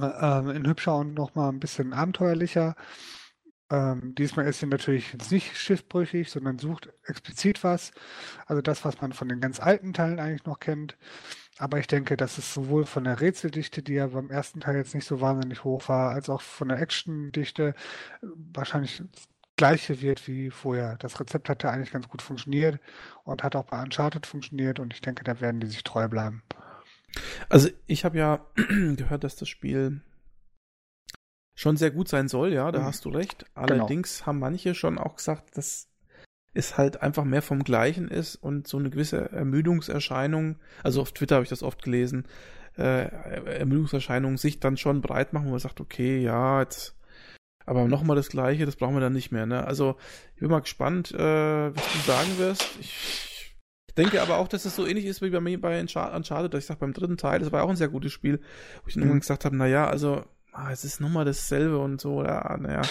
äh, 0.00 0.56
in 0.56 0.66
hübscher 0.66 0.96
und 0.96 1.14
noch 1.14 1.34
mal 1.34 1.48
ein 1.48 1.60
bisschen 1.60 1.92
abenteuerlicher. 1.92 2.74
Ähm, 3.70 4.14
diesmal 4.16 4.46
ist 4.46 4.60
sie 4.60 4.66
natürlich 4.66 5.12
jetzt 5.12 5.30
nicht 5.30 5.56
schiffbrüchig, 5.56 6.30
sondern 6.30 6.58
sucht 6.58 6.88
explizit 7.04 7.62
was. 7.62 7.92
Also 8.46 8.62
das, 8.62 8.84
was 8.84 9.00
man 9.00 9.12
von 9.12 9.28
den 9.28 9.40
ganz 9.40 9.60
alten 9.60 9.92
Teilen 9.92 10.18
eigentlich 10.18 10.44
noch 10.44 10.58
kennt. 10.60 10.96
Aber 11.58 11.78
ich 11.78 11.86
denke, 11.86 12.16
dass 12.16 12.38
es 12.38 12.54
sowohl 12.54 12.86
von 12.86 13.04
der 13.04 13.20
Rätseldichte, 13.20 13.82
die 13.82 13.94
ja 13.94 14.08
beim 14.08 14.30
ersten 14.30 14.60
Teil 14.60 14.76
jetzt 14.76 14.94
nicht 14.94 15.06
so 15.06 15.20
wahnsinnig 15.20 15.64
hoch 15.64 15.88
war, 15.88 16.10
als 16.12 16.30
auch 16.30 16.42
von 16.42 16.68
der 16.68 16.80
Actiondichte 16.80 17.74
wahrscheinlich 18.22 19.02
gleiche 19.60 20.00
wird 20.00 20.26
wie 20.26 20.48
vorher. 20.48 20.96
Das 20.96 21.20
Rezept 21.20 21.50
hat 21.50 21.62
ja 21.64 21.70
eigentlich 21.70 21.92
ganz 21.92 22.08
gut 22.08 22.22
funktioniert 22.22 22.80
und 23.24 23.42
hat 23.42 23.54
auch 23.54 23.64
bei 23.64 23.82
Uncharted 23.82 24.24
funktioniert 24.24 24.80
und 24.80 24.94
ich 24.94 25.02
denke, 25.02 25.22
da 25.22 25.38
werden 25.42 25.60
die 25.60 25.66
sich 25.66 25.84
treu 25.84 26.08
bleiben. 26.08 26.42
Also 27.50 27.68
ich 27.86 28.06
habe 28.06 28.16
ja 28.16 28.46
gehört, 28.96 29.22
dass 29.22 29.36
das 29.36 29.50
Spiel 29.50 30.00
schon 31.54 31.76
sehr 31.76 31.90
gut 31.90 32.08
sein 32.08 32.28
soll, 32.28 32.54
ja, 32.54 32.72
da 32.72 32.80
mhm. 32.80 32.84
hast 32.84 33.04
du 33.04 33.10
recht. 33.10 33.44
Genau. 33.54 33.60
Allerdings 33.60 34.18
genau. 34.18 34.26
haben 34.28 34.38
manche 34.38 34.74
schon 34.74 34.96
auch 34.96 35.16
gesagt, 35.16 35.58
dass 35.58 35.90
es 36.54 36.78
halt 36.78 37.02
einfach 37.02 37.24
mehr 37.24 37.42
vom 37.42 37.62
Gleichen 37.62 38.08
ist 38.08 38.36
und 38.36 38.66
so 38.66 38.78
eine 38.78 38.88
gewisse 38.88 39.30
Ermüdungserscheinung, 39.30 40.56
also 40.82 41.02
auf 41.02 41.12
Twitter 41.12 41.34
habe 41.34 41.44
ich 41.44 41.50
das 41.50 41.62
oft 41.62 41.82
gelesen, 41.82 42.26
äh, 42.78 43.08
Ermüdungserscheinungen 43.58 44.38
sich 44.38 44.58
dann 44.58 44.78
schon 44.78 45.02
breit 45.02 45.34
machen, 45.34 45.48
wo 45.48 45.50
man 45.50 45.58
sagt, 45.58 45.82
okay, 45.82 46.18
ja, 46.18 46.60
jetzt, 46.62 46.96
aber 47.66 47.86
nochmal 47.86 48.16
das 48.16 48.28
Gleiche, 48.28 48.66
das 48.66 48.76
brauchen 48.76 48.94
wir 48.94 49.00
dann 49.00 49.12
nicht 49.12 49.32
mehr, 49.32 49.46
ne? 49.46 49.66
Also, 49.66 49.96
ich 50.34 50.40
bin 50.40 50.50
mal 50.50 50.60
gespannt, 50.60 51.12
äh, 51.12 51.18
was 51.74 51.92
du 51.92 51.98
sagen 52.06 52.38
wirst. 52.38 52.66
Ich 52.80 53.94
denke 53.96 54.22
aber 54.22 54.38
auch, 54.38 54.48
dass 54.48 54.64
es 54.64 54.76
so 54.76 54.86
ähnlich 54.86 55.04
ist 55.04 55.22
wie 55.22 55.30
bei 55.30 55.40
mir 55.40 55.60
bei 55.60 55.80
Uncharted, 55.80 56.54
dass 56.54 56.60
ich 56.60 56.66
sage, 56.66 56.80
beim 56.80 56.92
dritten 56.92 57.16
Teil, 57.16 57.40
das 57.40 57.52
war 57.52 57.64
auch 57.64 57.70
ein 57.70 57.76
sehr 57.76 57.88
gutes 57.88 58.12
Spiel, 58.12 58.40
wo 58.82 58.88
ich 58.88 58.94
dann 58.94 59.02
mhm. 59.02 59.08
irgendwann 59.08 59.20
gesagt 59.20 59.44
habe, 59.44 59.56
naja, 59.56 59.86
also, 59.86 60.24
ah, 60.52 60.70
es 60.72 60.84
ist 60.84 61.00
nochmal 61.00 61.24
dasselbe 61.24 61.78
und 61.78 62.00
so, 62.00 62.24
ja, 62.24 62.56
naja. 62.58 62.82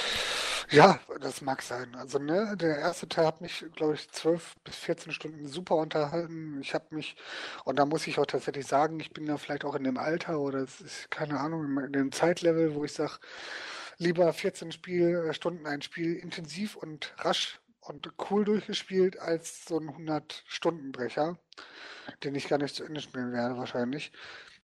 Ja, 0.72 1.00
das 1.20 1.42
mag 1.42 1.64
sein. 1.64 1.96
Also, 1.96 2.20
ne, 2.20 2.56
der 2.56 2.78
erste 2.78 3.10
Teil 3.10 3.26
hat 3.26 3.42
mich, 3.42 3.66
glaube 3.76 3.96
ich, 3.96 4.08
12 4.12 4.56
bis 4.64 4.76
14 4.76 5.12
Stunden 5.12 5.48
super 5.48 5.76
unterhalten. 5.76 6.60
Ich 6.62 6.76
habe 6.76 6.96
mich, 6.96 7.16
und 7.66 7.80
da 7.80 7.86
muss 7.86 8.06
ich 8.06 8.20
auch 8.20 8.28
tatsächlich 8.28 8.68
sagen, 8.68 9.00
ich 9.00 9.12
bin 9.12 9.26
ja 9.26 9.38
vielleicht 9.38 9.66
auch 9.66 9.74
in 9.74 9.84
dem 9.84 9.98
Alter 9.98 10.40
oder 10.40 10.60
es 10.60 10.80
ist, 10.80 11.10
keine 11.10 11.40
Ahnung, 11.40 11.80
in 11.80 11.92
dem 11.92 12.12
Zeitlevel, 12.12 12.76
wo 12.76 12.84
ich 12.84 12.94
sage, 12.94 13.14
lieber 14.00 14.32
14 14.34 14.72
Spiel, 14.72 15.32
Stunden 15.34 15.68
ein 15.68 15.82
Spiel 15.82 16.16
intensiv 16.16 16.76
und 16.76 17.14
rasch 17.18 17.60
und 17.82 18.12
cool 18.30 18.46
durchgespielt 18.46 19.20
als 19.20 19.66
so 19.66 19.78
ein 19.78 19.90
100-Stunden-Brecher, 19.90 21.38
den 22.24 22.36
ich 22.36 22.48
gar 22.48 22.58
nicht 22.58 22.76
zu 22.76 22.84
Ende 22.84 23.02
spielen 23.02 23.32
werde 23.32 23.58
wahrscheinlich. 23.58 24.12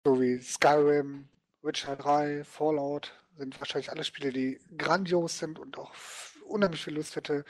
So 0.05 0.21
wie 0.21 0.39
Skyrim, 0.39 1.29
Witcher 1.61 1.95
3, 1.95 2.43
Fallout, 2.43 3.13
sind 3.37 3.59
wahrscheinlich 3.59 3.91
alle 3.91 4.03
Spiele, 4.03 4.31
die 4.31 4.59
grandios 4.77 5.39
sind 5.39 5.57
und 5.57 5.77
auch 5.77 5.93
unheimlich 6.45 6.83
viel 6.83 6.95
Lust 6.95 7.15
hätte, 7.15 7.45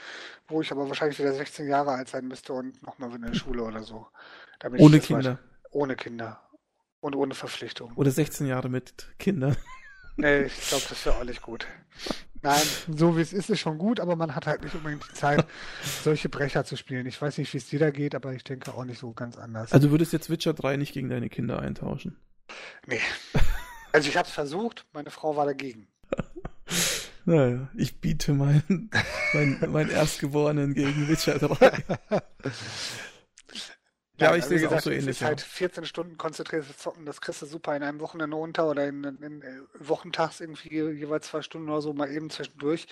wo 0.48 0.62
ich 0.62 0.72
aber 0.72 0.88
wahrscheinlich 0.88 1.20
wieder 1.20 1.34
16 1.34 1.68
Jahre 1.68 1.92
alt 1.92 2.08
sein 2.08 2.28
müsste 2.28 2.54
und 2.54 2.82
nochmal 2.84 3.14
in 3.16 3.24
der 3.24 3.34
Schule 3.34 3.64
oder 3.64 3.84
so. 3.84 4.08
ohne 4.78 5.00
Kinder. 5.00 5.32
Weiß, 5.32 5.72
ohne 5.72 5.96
Kinder. 5.96 6.40
Und 7.02 7.16
ohne 7.16 7.34
Verpflichtung. 7.34 7.92
Oder 7.96 8.12
16 8.12 8.48
Jahre 8.48 8.70
mit 8.70 9.08
Kindern. 9.20 9.58
Nee, 10.16 10.44
ich 10.44 10.68
glaube, 10.70 10.84
das 10.90 11.06
wäre 11.06 11.18
auch 11.18 11.24
nicht 11.24 11.42
gut. 11.42 11.68
Nein, 12.42 12.62
so 12.94 13.16
wie 13.16 13.22
es 13.22 13.32
ist, 13.32 13.50
ist 13.50 13.62
schon 13.62 13.78
gut, 13.78 14.02
aber 14.02 14.18
man 14.18 14.36
hat 14.36 14.48
halt 14.48 14.64
nicht 14.64 14.76
unbedingt 14.76 15.04
die 15.10 15.14
Zeit, 15.14 15.46
solche 16.04 16.28
Brecher 16.28 16.66
zu 16.66 16.76
spielen. 16.76 17.06
Ich 17.06 17.22
weiß 17.22 17.38
nicht, 17.38 17.54
wie 17.54 17.58
es 17.58 17.70
dir 17.70 17.80
da 17.80 17.90
geht, 17.90 18.16
aber 18.16 18.34
ich 18.34 18.44
denke 18.44 18.74
auch 18.74 18.84
nicht 18.84 19.00
so 19.00 19.14
ganz 19.14 19.38
anders. 19.38 19.72
Also 19.72 19.92
würdest 19.92 20.12
jetzt 20.12 20.30
Witcher 20.30 20.54
3 20.54 20.76
nicht 20.76 20.94
gegen 20.94 21.10
deine 21.10 21.30
Kinder 21.30 21.60
eintauschen? 21.60 22.18
Nee. 22.86 23.00
Also 23.94 24.10
ich 24.10 24.18
habe 24.18 24.28
es 24.28 24.34
versucht, 24.34 24.86
meine 24.92 25.10
Frau 25.10 25.36
war 25.36 25.46
dagegen. 25.46 25.88
Naja, 27.26 27.70
ich 27.74 28.02
biete 28.02 28.34
meinen 28.34 28.90
mein, 29.34 29.58
mein 29.70 29.90
Erstgeborenen 29.90 30.74
gegen 30.74 31.08
Witcher 31.08 31.40
3. 31.40 31.72
Ja, 34.18 34.28
aber 34.28 34.38
ich 34.38 34.46
sehe 34.46 34.58
es 34.58 34.72
auch 34.72 34.80
so 34.80 34.92
ähnlich. 34.92 35.10
Es 35.10 35.22
ist 35.22 35.24
halt 35.24 35.42
14 35.42 35.86
Stunden 35.86 36.18
konzentriertes 36.18 36.78
Zocken, 36.78 37.06
das 37.06 37.20
kriegst 37.20 37.42
du 37.42 37.46
super 37.48 37.76
in 37.76 37.82
einem 37.82 38.00
Wochenende 38.00 38.38
unter 38.38 38.70
oder 38.70 38.88
in, 38.88 39.04
in, 39.04 39.18
in 39.24 39.42
äh, 39.42 39.62
Wochentags 39.80 40.40
irgendwie 40.40 40.70
jeweils 40.70 41.28
zwei 41.28 41.42
Stunden 41.42 41.70
oder 41.70 41.82
so 41.82 41.94
mal 41.94 42.12
eben 42.12 42.30
zwischendurch. 42.30 42.88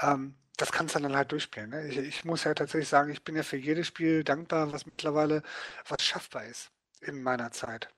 Ähm, 0.00 0.34
das 0.56 0.72
kannst 0.72 0.94
du 0.94 0.98
dann 0.98 1.16
halt 1.16 1.32
durchspielen. 1.32 1.70
Ne? 1.70 1.88
Ich, 1.88 1.96
ich, 1.96 2.24
muss 2.24 2.44
ja 2.44 2.52
tatsächlich 2.52 2.88
sagen, 2.88 3.10
ich 3.10 3.24
bin 3.24 3.36
ja 3.36 3.42
für 3.42 3.56
jedes 3.56 3.86
Spiel 3.86 4.24
dankbar, 4.24 4.72
was 4.72 4.86
mittlerweile 4.86 5.42
was 5.88 6.02
schaffbar 6.02 6.44
ist 6.44 6.70
in 7.00 7.22
meiner 7.22 7.52
Zeit. 7.52 7.88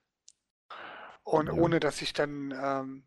Und 1.25 1.47
ja. 1.47 1.53
ohne 1.55 1.81
dass 1.81 2.03
ich 2.03 2.13
dann 2.13 2.55
ähm, 2.57 3.05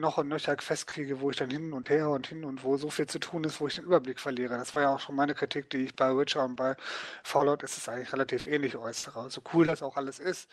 noch 0.00 0.18
und 0.18 0.28
nöcher 0.28 0.56
festkriege, 0.58 1.20
wo 1.20 1.30
ich 1.30 1.36
dann 1.36 1.50
hin 1.50 1.72
und 1.72 1.90
her 1.90 2.10
und 2.10 2.26
hin 2.26 2.44
und 2.44 2.64
wo 2.64 2.76
so 2.76 2.90
viel 2.90 3.06
zu 3.06 3.18
tun 3.18 3.44
ist, 3.44 3.60
wo 3.60 3.66
ich 3.66 3.76
den 3.76 3.84
Überblick 3.84 4.20
verliere. 4.20 4.56
Das 4.56 4.74
war 4.74 4.82
ja 4.82 4.94
auch 4.94 5.00
schon 5.00 5.16
meine 5.16 5.34
Kritik, 5.34 5.70
die 5.70 5.78
ich 5.78 5.96
bei 5.96 6.16
Witcher 6.16 6.44
und 6.44 6.56
bei 6.56 6.76
Fallout 7.22 7.62
ist 7.62 7.76
es 7.76 7.88
eigentlich 7.88 8.12
relativ 8.12 8.46
ähnlich 8.46 8.76
äußere. 8.76 9.30
So 9.30 9.40
cool 9.52 9.66
das 9.66 9.82
auch 9.82 9.96
alles 9.96 10.18
ist, 10.18 10.48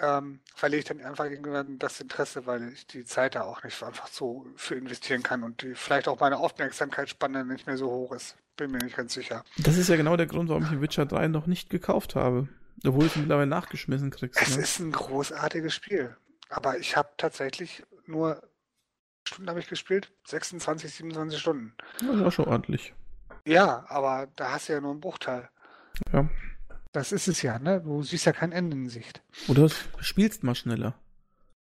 ähm, 0.00 0.40
verliere 0.54 0.80
ich 0.80 0.84
dann 0.84 1.00
einfach 1.00 1.24
irgendwann 1.24 1.78
das 1.78 2.00
Interesse, 2.00 2.46
weil 2.46 2.72
ich 2.72 2.86
die 2.86 3.04
Zeit 3.04 3.34
da 3.34 3.42
auch 3.42 3.62
nicht 3.62 3.82
einfach 3.82 4.08
so 4.08 4.46
für 4.56 4.74
investieren 4.74 5.22
kann 5.22 5.42
und 5.42 5.62
die, 5.62 5.74
vielleicht 5.74 6.08
auch 6.08 6.20
meine 6.20 6.38
Aufmerksamkeitsspanne 6.38 7.44
nicht 7.44 7.66
mehr 7.66 7.76
so 7.76 7.90
hoch 7.90 8.12
ist. 8.12 8.36
Bin 8.56 8.70
mir 8.70 8.78
nicht 8.78 8.96
ganz 8.96 9.14
sicher. 9.14 9.44
Das 9.58 9.76
ist 9.76 9.88
ja 9.88 9.96
genau 9.96 10.16
der 10.16 10.26
Grund, 10.26 10.48
warum 10.48 10.64
ich 10.64 10.80
Witcher 10.80 11.06
3 11.06 11.28
noch 11.28 11.46
nicht 11.46 11.70
gekauft 11.70 12.14
habe. 12.14 12.48
Obwohl 12.84 13.06
es 13.06 13.16
mittlerweile 13.16 13.46
nachgeschmissen 13.46 14.10
kriegst. 14.10 14.40
Es 14.40 14.56
ne? 14.56 14.62
ist 14.62 14.78
ein 14.80 14.92
großartiges 14.92 15.74
Spiel. 15.74 16.16
Aber 16.48 16.78
ich 16.78 16.96
habe 16.96 17.08
tatsächlich 17.16 17.82
nur 18.06 18.42
Stunden 19.26 19.48
habe 19.48 19.60
ich 19.60 19.68
gespielt? 19.68 20.12
26, 20.26 20.94
27 20.94 21.40
Stunden. 21.40 21.74
Das 22.00 22.20
war 22.20 22.30
schon 22.30 22.46
ordentlich. 22.46 22.94
Ja, 23.44 23.84
aber 23.88 24.28
da 24.36 24.52
hast 24.52 24.68
du 24.68 24.72
ja 24.74 24.80
nur 24.80 24.92
einen 24.92 25.00
Bruchteil. 25.00 25.48
Ja. 26.12 26.28
Das 26.92 27.12
ist 27.12 27.28
es 27.28 27.42
ja, 27.42 27.58
ne? 27.58 27.80
Du 27.82 28.02
siehst 28.02 28.26
ja 28.26 28.32
kein 28.32 28.52
Ende 28.52 28.76
in 28.76 28.88
Sicht. 28.88 29.22
Oder 29.48 29.68
spielst 30.00 30.42
mal 30.42 30.54
schneller. 30.54 30.94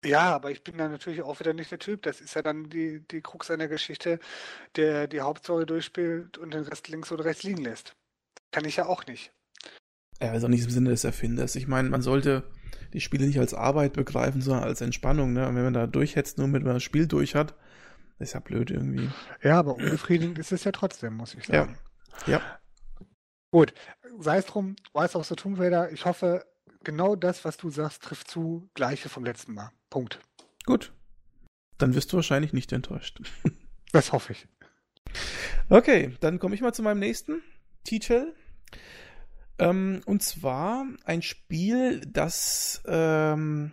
Ja, 0.06 0.36
aber 0.36 0.52
ich 0.52 0.64
bin 0.64 0.78
da 0.78 0.90
natürlich 0.90 1.22
auch 1.22 1.40
wieder 1.40 1.54
nicht 1.54 1.72
der 1.72 1.80
Typ. 1.80 2.02
Das 2.02 2.20
ist 2.20 2.36
ja 2.36 2.42
dann 2.42 2.70
die, 2.70 3.00
die 3.10 3.22
Krux 3.22 3.50
einer 3.50 3.70
Geschichte, 3.70 4.20
der 4.76 5.08
die 5.08 5.22
Hauptstory 5.22 5.66
durchspielt 5.66 6.38
und 6.38 6.54
den 6.54 6.64
Rest 6.64 6.90
links 6.90 7.12
oder 7.12 7.24
rechts 7.24 7.44
liegen 7.44 7.64
lässt. 7.64 7.96
Kann 8.52 8.66
ich 8.66 8.76
ja 8.76 8.86
auch 8.86 9.06
nicht. 9.06 9.32
Ja, 10.22 10.34
ist 10.34 10.44
auch 10.44 10.50
nicht 10.50 10.64
im 10.64 10.70
Sinne 10.70 10.90
des 10.90 11.06
Erfinders. 11.06 11.56
Ich 11.56 11.68
meine, 11.68 11.90
man 11.90 12.02
sollte 12.02 12.44
die 12.94 13.02
Spiele 13.02 13.26
nicht 13.26 13.40
als 13.40 13.54
Arbeit 13.54 13.94
begreifen, 13.94 14.42
sondern 14.42 14.64
als 14.64 14.82
Entspannung. 14.82 15.34
Ne? 15.34 15.48
Und 15.48 15.56
wenn 15.56 15.64
man 15.64 15.74
da 15.74 15.88
durchhetzt, 15.88 16.38
nur 16.38 16.48
mit 16.48 16.64
man 16.64 16.76
das 16.76 16.84
Spiel 16.84 17.08
durch 17.08 17.36
hat, 17.36 17.56
ist 18.20 18.34
ja 18.34 18.40
blöd 18.40 18.72
irgendwie. 18.72 19.10
Ja, 19.42 19.60
aber 19.60 19.76
unbefriedigend 19.76 20.40
ist 20.40 20.52
es 20.52 20.64
ja 20.64 20.72
trotzdem, 20.72 21.16
muss 21.16 21.34
ich 21.34 21.46
sagen. 21.46 21.78
Ja. 22.28 22.34
ja. 22.34 22.42
Gut, 23.52 23.74
sei 24.20 24.38
es 24.38 24.46
drum, 24.46 24.76
weiß 24.94 25.16
auch 25.16 25.24
so 25.24 25.36
Tomb 25.36 25.60
Raider. 25.60 25.92
Ich 25.92 26.06
hoffe, 26.06 26.46
genau 26.84 27.16
das, 27.16 27.46
was 27.46 27.58
du 27.58 27.70
sagst, 27.70 28.04
trifft 28.04 28.30
zu, 28.30 28.70
gleiche 28.74 29.10
vom 29.10 29.26
letzten 29.26 29.54
Mal. 29.54 29.72
Punkt. 29.90 30.20
Gut. 30.66 30.94
Dann 31.78 31.96
wirst 31.96 32.12
du 32.12 32.18
wahrscheinlich 32.18 32.54
nicht 32.54 32.72
enttäuscht. 32.72 33.22
Das 33.92 34.12
hoffe 34.12 34.34
ich. 34.34 34.48
Okay, 35.70 36.18
dann 36.20 36.40
komme 36.40 36.56
ich 36.56 36.62
mal 36.62 36.74
zu 36.74 36.82
meinem 36.82 36.98
nächsten 36.98 37.44
Titel. 37.84 38.34
Ähm, 39.64 40.02
und 40.06 40.24
zwar 40.24 40.86
ein 41.06 41.22
Spiel, 41.22 42.02
das 42.06 42.82
ähm, 42.86 43.72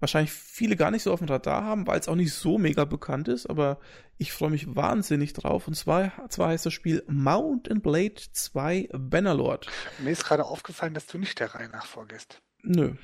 wahrscheinlich 0.00 0.32
viele 0.32 0.76
gar 0.76 0.90
nicht 0.90 1.04
so 1.04 1.12
auf 1.12 1.20
dem 1.20 1.28
Radar 1.28 1.64
haben, 1.64 1.86
weil 1.86 2.00
es 2.00 2.08
auch 2.08 2.16
nicht 2.16 2.34
so 2.34 2.58
mega 2.58 2.84
bekannt 2.84 3.28
ist, 3.28 3.48
aber 3.48 3.78
ich 4.18 4.32
freue 4.32 4.50
mich 4.50 4.74
wahnsinnig 4.74 5.32
drauf. 5.32 5.68
Und 5.68 5.74
zwar, 5.74 6.28
zwar 6.28 6.48
heißt 6.48 6.66
das 6.66 6.72
Spiel 6.72 7.04
Mount 7.06 7.70
and 7.70 7.82
Blade 7.82 8.20
2 8.32 8.88
Bannerlord. 8.92 9.68
Mir 9.98 10.10
ist 10.10 10.24
gerade 10.24 10.44
aufgefallen, 10.44 10.94
dass 10.94 11.06
du 11.06 11.18
nicht 11.18 11.38
der 11.40 11.54
Reihe 11.54 11.68
nach 11.68 11.86
vorgehst. 11.86 12.40
Nö. 12.62 12.94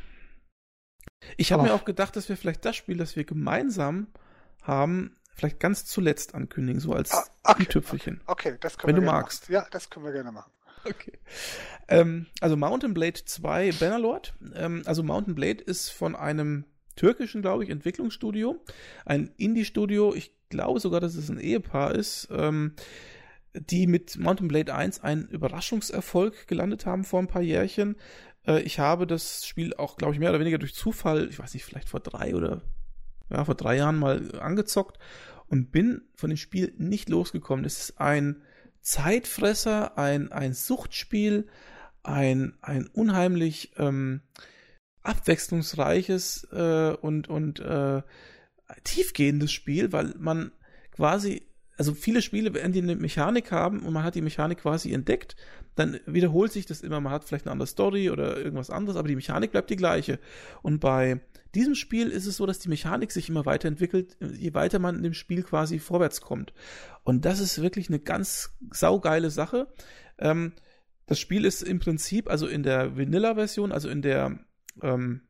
Ich 1.37 1.53
habe 1.53 1.63
mir 1.65 1.75
auch 1.75 1.85
gedacht, 1.85 2.17
dass 2.17 2.29
wir 2.29 2.37
vielleicht 2.37 2.65
das 2.65 2.77
Spiel, 2.77 2.97
das 2.97 3.17
wir 3.17 3.25
gemeinsam 3.25 4.09
haben, 4.63 5.17
vielleicht 5.35 5.61
ganz 5.61 5.85
zuletzt 5.85 6.35
ankündigen, 6.35 6.81
so 6.81 6.93
als 6.93 7.13
ah, 7.13 7.25
okay, 7.45 7.67
Tüpfelchen. 7.67 8.21
Okay, 8.27 8.51
okay, 8.51 8.59
das 8.61 8.77
können 8.77 8.97
Wenn 8.97 9.03
wir 9.03 9.07
du 9.07 9.13
magst. 9.13 9.43
Machen. 9.45 9.53
Ja, 9.53 9.67
das 9.71 9.89
können 9.91 10.05
wir 10.05 10.13
gerne 10.13 10.33
machen. 10.33 10.51
Okay. 10.85 11.13
Ähm, 11.89 12.27
also 12.41 12.57
Mountain 12.57 12.95
Blade 12.95 13.25
2 13.25 13.73
Bannerlord. 13.73 14.35
Ähm, 14.55 14.83
also 14.85 15.03
Mountain 15.03 15.35
Blade 15.35 15.63
ist 15.63 15.89
von 15.89 16.15
einem 16.15 16.65
türkischen, 16.97 17.43
glaube 17.43 17.65
ich, 17.65 17.71
Entwicklungsstudio. 17.71 18.63
Ein 19.05 19.31
Indie-Studio. 19.37 20.15
Ich 20.15 20.33
glaube 20.51 20.81
sogar, 20.81 21.01
dass 21.01 21.15
es 21.15 21.31
ein 21.31 21.39
Ehepaar 21.39 21.95
ist. 21.95 22.29
Ähm, 22.31 22.75
die 23.55 23.87
mit 23.87 24.19
Mountain 24.19 24.49
Blade 24.49 24.75
1 24.75 25.03
einen 25.03 25.27
Überraschungserfolg 25.29 26.47
gelandet 26.47 26.87
haben 26.87 27.05
vor 27.05 27.21
ein 27.21 27.29
paar 27.29 27.43
Jährchen. 27.43 27.97
Äh, 28.47 28.63
ich 28.63 28.79
habe 28.79 29.07
das 29.07 29.47
Spiel 29.47 29.75
auch, 29.75 29.97
glaube 29.97 30.15
ich, 30.15 30.21
mehr 30.21 30.31
oder 30.31 30.41
weniger 30.41 30.59
durch 30.59 30.75
Zufall, 30.75 31.29
ich 31.29 31.39
weiß 31.39 31.55
nicht, 31.55 31.65
vielleicht 31.65 31.89
vor 31.89 32.01
drei 32.01 32.35
oder 32.35 32.63
ja, 33.31 33.45
vor 33.45 33.55
drei 33.55 33.77
Jahren 33.77 33.99
mal 33.99 34.41
angezockt 34.41 34.99
und 35.47 35.71
bin 35.71 36.03
von 36.15 36.31
dem 36.31 36.37
Spiel 36.37 36.75
nicht 36.79 37.09
losgekommen. 37.09 37.65
Es 37.65 37.79
ist 37.81 38.01
ein 38.01 38.43
Zeitfresser, 38.81 39.99
ein, 39.99 40.33
ein 40.33 40.55
Suchtspiel, 40.55 41.47
ein, 42.03 42.57
ein 42.63 42.87
unheimlich 42.87 43.73
ähm, 43.77 44.23
abwechslungsreiches 45.03 46.49
äh, 46.53 46.93
und, 47.01 47.29
und 47.29 47.61
äh, 47.61 48.03
tiefgehendes 48.85 49.53
Spiel, 49.53 49.93
weil 49.93 50.15
man 50.19 50.53
quasi, 50.93 51.47
also 51.79 51.95
viele 51.95 52.23
Spiele, 52.23 52.53
wenn 52.55 52.73
die 52.73 52.83
eine 52.83 52.97
Mechanik 52.97 53.53
haben 53.53 53.81
und 53.81 53.93
man 53.93 54.03
hat 54.03 54.17
die 54.17 54.21
Mechanik 54.21 54.59
quasi 54.59 54.93
entdeckt, 54.93 55.37
dann 55.77 56.01
wiederholt 56.07 56.53
sich 56.53 56.67
das 56.67 56.81
immer. 56.81 57.01
Man 57.01 57.13
hat 57.13 57.25
vielleicht 57.25 57.47
eine 57.47 57.53
andere 57.53 57.69
Story 57.69 58.11
oder 58.11 58.37
irgendwas 58.37 58.69
anderes, 58.69 58.97
aber 58.97 59.07
die 59.07 59.15
Mechanik 59.15 59.53
bleibt 59.53 59.71
die 59.71 59.77
gleiche. 59.77 60.19
Und 60.63 60.81
bei 60.81 61.21
diesem 61.55 61.77
Spiel 61.77 62.09
ist 62.09 62.27
es 62.27 62.37
so, 62.37 62.47
dass 62.47 62.59
die 62.59 62.69
Mechanik 62.69 63.13
sich 63.13 63.29
immer 63.29 63.47
weiterentwickelt, 63.47 64.17
je 64.21 64.55
weiter 64.55 64.81
man 64.81 64.97
in 64.97 65.05
dem 65.05 65.15
Spiel 65.15 65.45
quasi 65.45 65.79
vorwärts 65.79 66.21
kommt. 66.21 66.53
Und 67.05 67.25
das 67.25 67.39
ist 67.39 67.63
wirklich 67.63 67.89
eine 67.89 68.01
ganz 68.01 68.57
saugeile 68.73 69.31
Sache. 69.31 69.69
Ähm, 70.19 70.55
das 71.07 71.21
Spiel 71.21 71.45
ist 71.45 71.63
im 71.63 71.79
Prinzip, 71.79 72.29
also 72.29 72.49
in 72.49 72.65
der 72.65 72.97
Vanilla-Version, 72.97 73.71
also 73.71 73.89
in 73.89 74.03
der 74.03 74.41
ähm, 74.83 75.23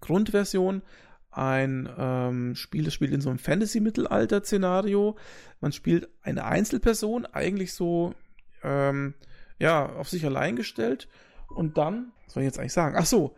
Grundversion, 0.00 0.82
ein 1.30 1.88
ähm, 1.96 2.54
Spiel, 2.54 2.84
das 2.84 2.94
spielt 2.94 3.12
in 3.12 3.20
so 3.20 3.28
einem 3.28 3.38
Fantasy-Mittelalter-Szenario. 3.38 5.16
Man 5.60 5.72
spielt 5.72 6.08
eine 6.22 6.44
Einzelperson, 6.44 7.26
eigentlich 7.26 7.72
so 7.74 8.14
ähm, 8.62 9.14
ja, 9.58 9.86
auf 9.86 10.08
sich 10.08 10.24
allein 10.24 10.56
gestellt. 10.56 11.08
Und 11.48 11.78
dann, 11.78 12.12
was 12.24 12.34
soll 12.34 12.42
ich 12.42 12.48
jetzt 12.48 12.58
eigentlich 12.58 12.72
sagen? 12.72 12.96
Ach 12.98 13.06
so, 13.06 13.34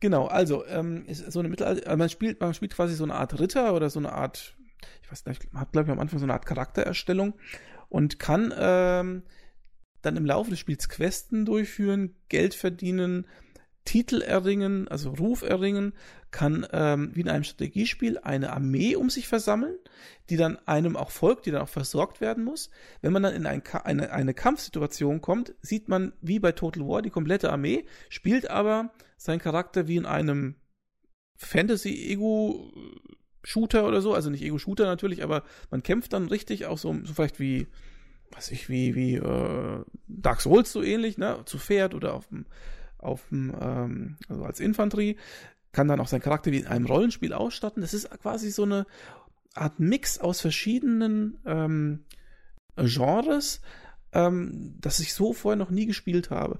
genau, 0.00 0.26
also, 0.26 0.66
ähm, 0.66 1.06
so 1.08 1.40
eine 1.40 1.48
Mittelalter, 1.48 1.86
also 1.86 1.98
man 1.98 2.08
spielt, 2.08 2.40
man 2.40 2.54
spielt 2.54 2.74
quasi 2.74 2.94
so 2.94 3.04
eine 3.04 3.14
Art 3.14 3.38
Ritter 3.38 3.74
oder 3.74 3.90
so 3.90 3.98
eine 3.98 4.12
Art, 4.12 4.54
ich 5.02 5.10
weiß 5.10 5.26
nicht, 5.26 5.52
man 5.52 5.62
hat, 5.62 5.72
glaube 5.72 5.86
ich, 5.86 5.92
am 5.92 6.00
Anfang 6.00 6.18
so 6.18 6.26
eine 6.26 6.34
Art 6.34 6.46
Charaktererstellung 6.46 7.34
und 7.88 8.18
kann 8.18 8.52
ähm, 8.56 9.22
dann 10.02 10.16
im 10.16 10.26
Laufe 10.26 10.50
des 10.50 10.58
Spiels 10.58 10.88
Questen 10.88 11.46
durchführen, 11.46 12.14
Geld 12.28 12.54
verdienen, 12.54 13.26
Titel 13.84 14.22
erringen, 14.22 14.88
also 14.88 15.10
Ruf 15.10 15.42
erringen, 15.42 15.94
kann 16.34 16.66
ähm, 16.72 17.12
wie 17.14 17.20
in 17.20 17.28
einem 17.28 17.44
Strategiespiel 17.44 18.18
eine 18.18 18.52
Armee 18.52 18.96
um 18.96 19.08
sich 19.08 19.28
versammeln, 19.28 19.78
die 20.30 20.36
dann 20.36 20.58
einem 20.66 20.96
auch 20.96 21.12
folgt, 21.12 21.46
die 21.46 21.52
dann 21.52 21.62
auch 21.62 21.68
versorgt 21.68 22.20
werden 22.20 22.42
muss. 22.42 22.70
Wenn 23.02 23.12
man 23.12 23.22
dann 23.22 23.36
in 23.36 23.46
ein, 23.46 23.62
eine, 23.84 24.10
eine 24.10 24.34
Kampfsituation 24.34 25.20
kommt, 25.20 25.54
sieht 25.62 25.88
man 25.88 26.12
wie 26.20 26.40
bei 26.40 26.50
Total 26.50 26.88
War 26.88 27.02
die 27.02 27.10
komplette 27.10 27.52
Armee, 27.52 27.84
spielt 28.08 28.50
aber 28.50 28.90
sein 29.16 29.38
Charakter 29.38 29.86
wie 29.86 29.94
in 29.94 30.06
einem 30.06 30.56
Fantasy-Ego-Shooter 31.36 33.86
oder 33.86 34.02
so, 34.02 34.12
also 34.12 34.28
nicht 34.28 34.42
Ego-Shooter 34.42 34.86
natürlich, 34.86 35.22
aber 35.22 35.44
man 35.70 35.84
kämpft 35.84 36.14
dann 36.14 36.26
richtig 36.26 36.66
auch 36.66 36.78
so, 36.78 36.96
so 37.04 37.14
vielleicht 37.14 37.38
wie 37.38 37.68
was 38.32 38.50
ich 38.50 38.68
wie 38.68 38.96
wie 38.96 39.14
äh, 39.14 39.84
Dark 40.08 40.40
Souls 40.40 40.72
so 40.72 40.82
ähnlich, 40.82 41.16
ne, 41.16 41.42
zu 41.44 41.58
Pferd 41.58 41.94
oder 41.94 42.14
auf 42.14 42.26
dem 42.26 42.46
auf 42.98 43.28
dem, 43.28 43.54
ähm, 43.60 44.16
also 44.28 44.44
als 44.44 44.58
Infanterie, 44.58 45.16
kann 45.74 45.88
dann 45.88 46.00
auch 46.00 46.08
sein 46.08 46.22
Charakter 46.22 46.52
wie 46.52 46.58
in 46.58 46.66
einem 46.66 46.86
Rollenspiel 46.86 47.34
ausstatten. 47.34 47.82
Das 47.82 47.92
ist 47.92 48.08
quasi 48.20 48.50
so 48.50 48.62
eine 48.62 48.86
Art 49.54 49.78
Mix 49.80 50.18
aus 50.18 50.40
verschiedenen 50.40 51.38
ähm, 51.44 52.04
Genres, 52.76 53.60
ähm, 54.12 54.76
das 54.80 55.00
ich 55.00 55.12
so 55.14 55.32
vorher 55.32 55.56
noch 55.56 55.70
nie 55.70 55.86
gespielt 55.86 56.30
habe. 56.30 56.58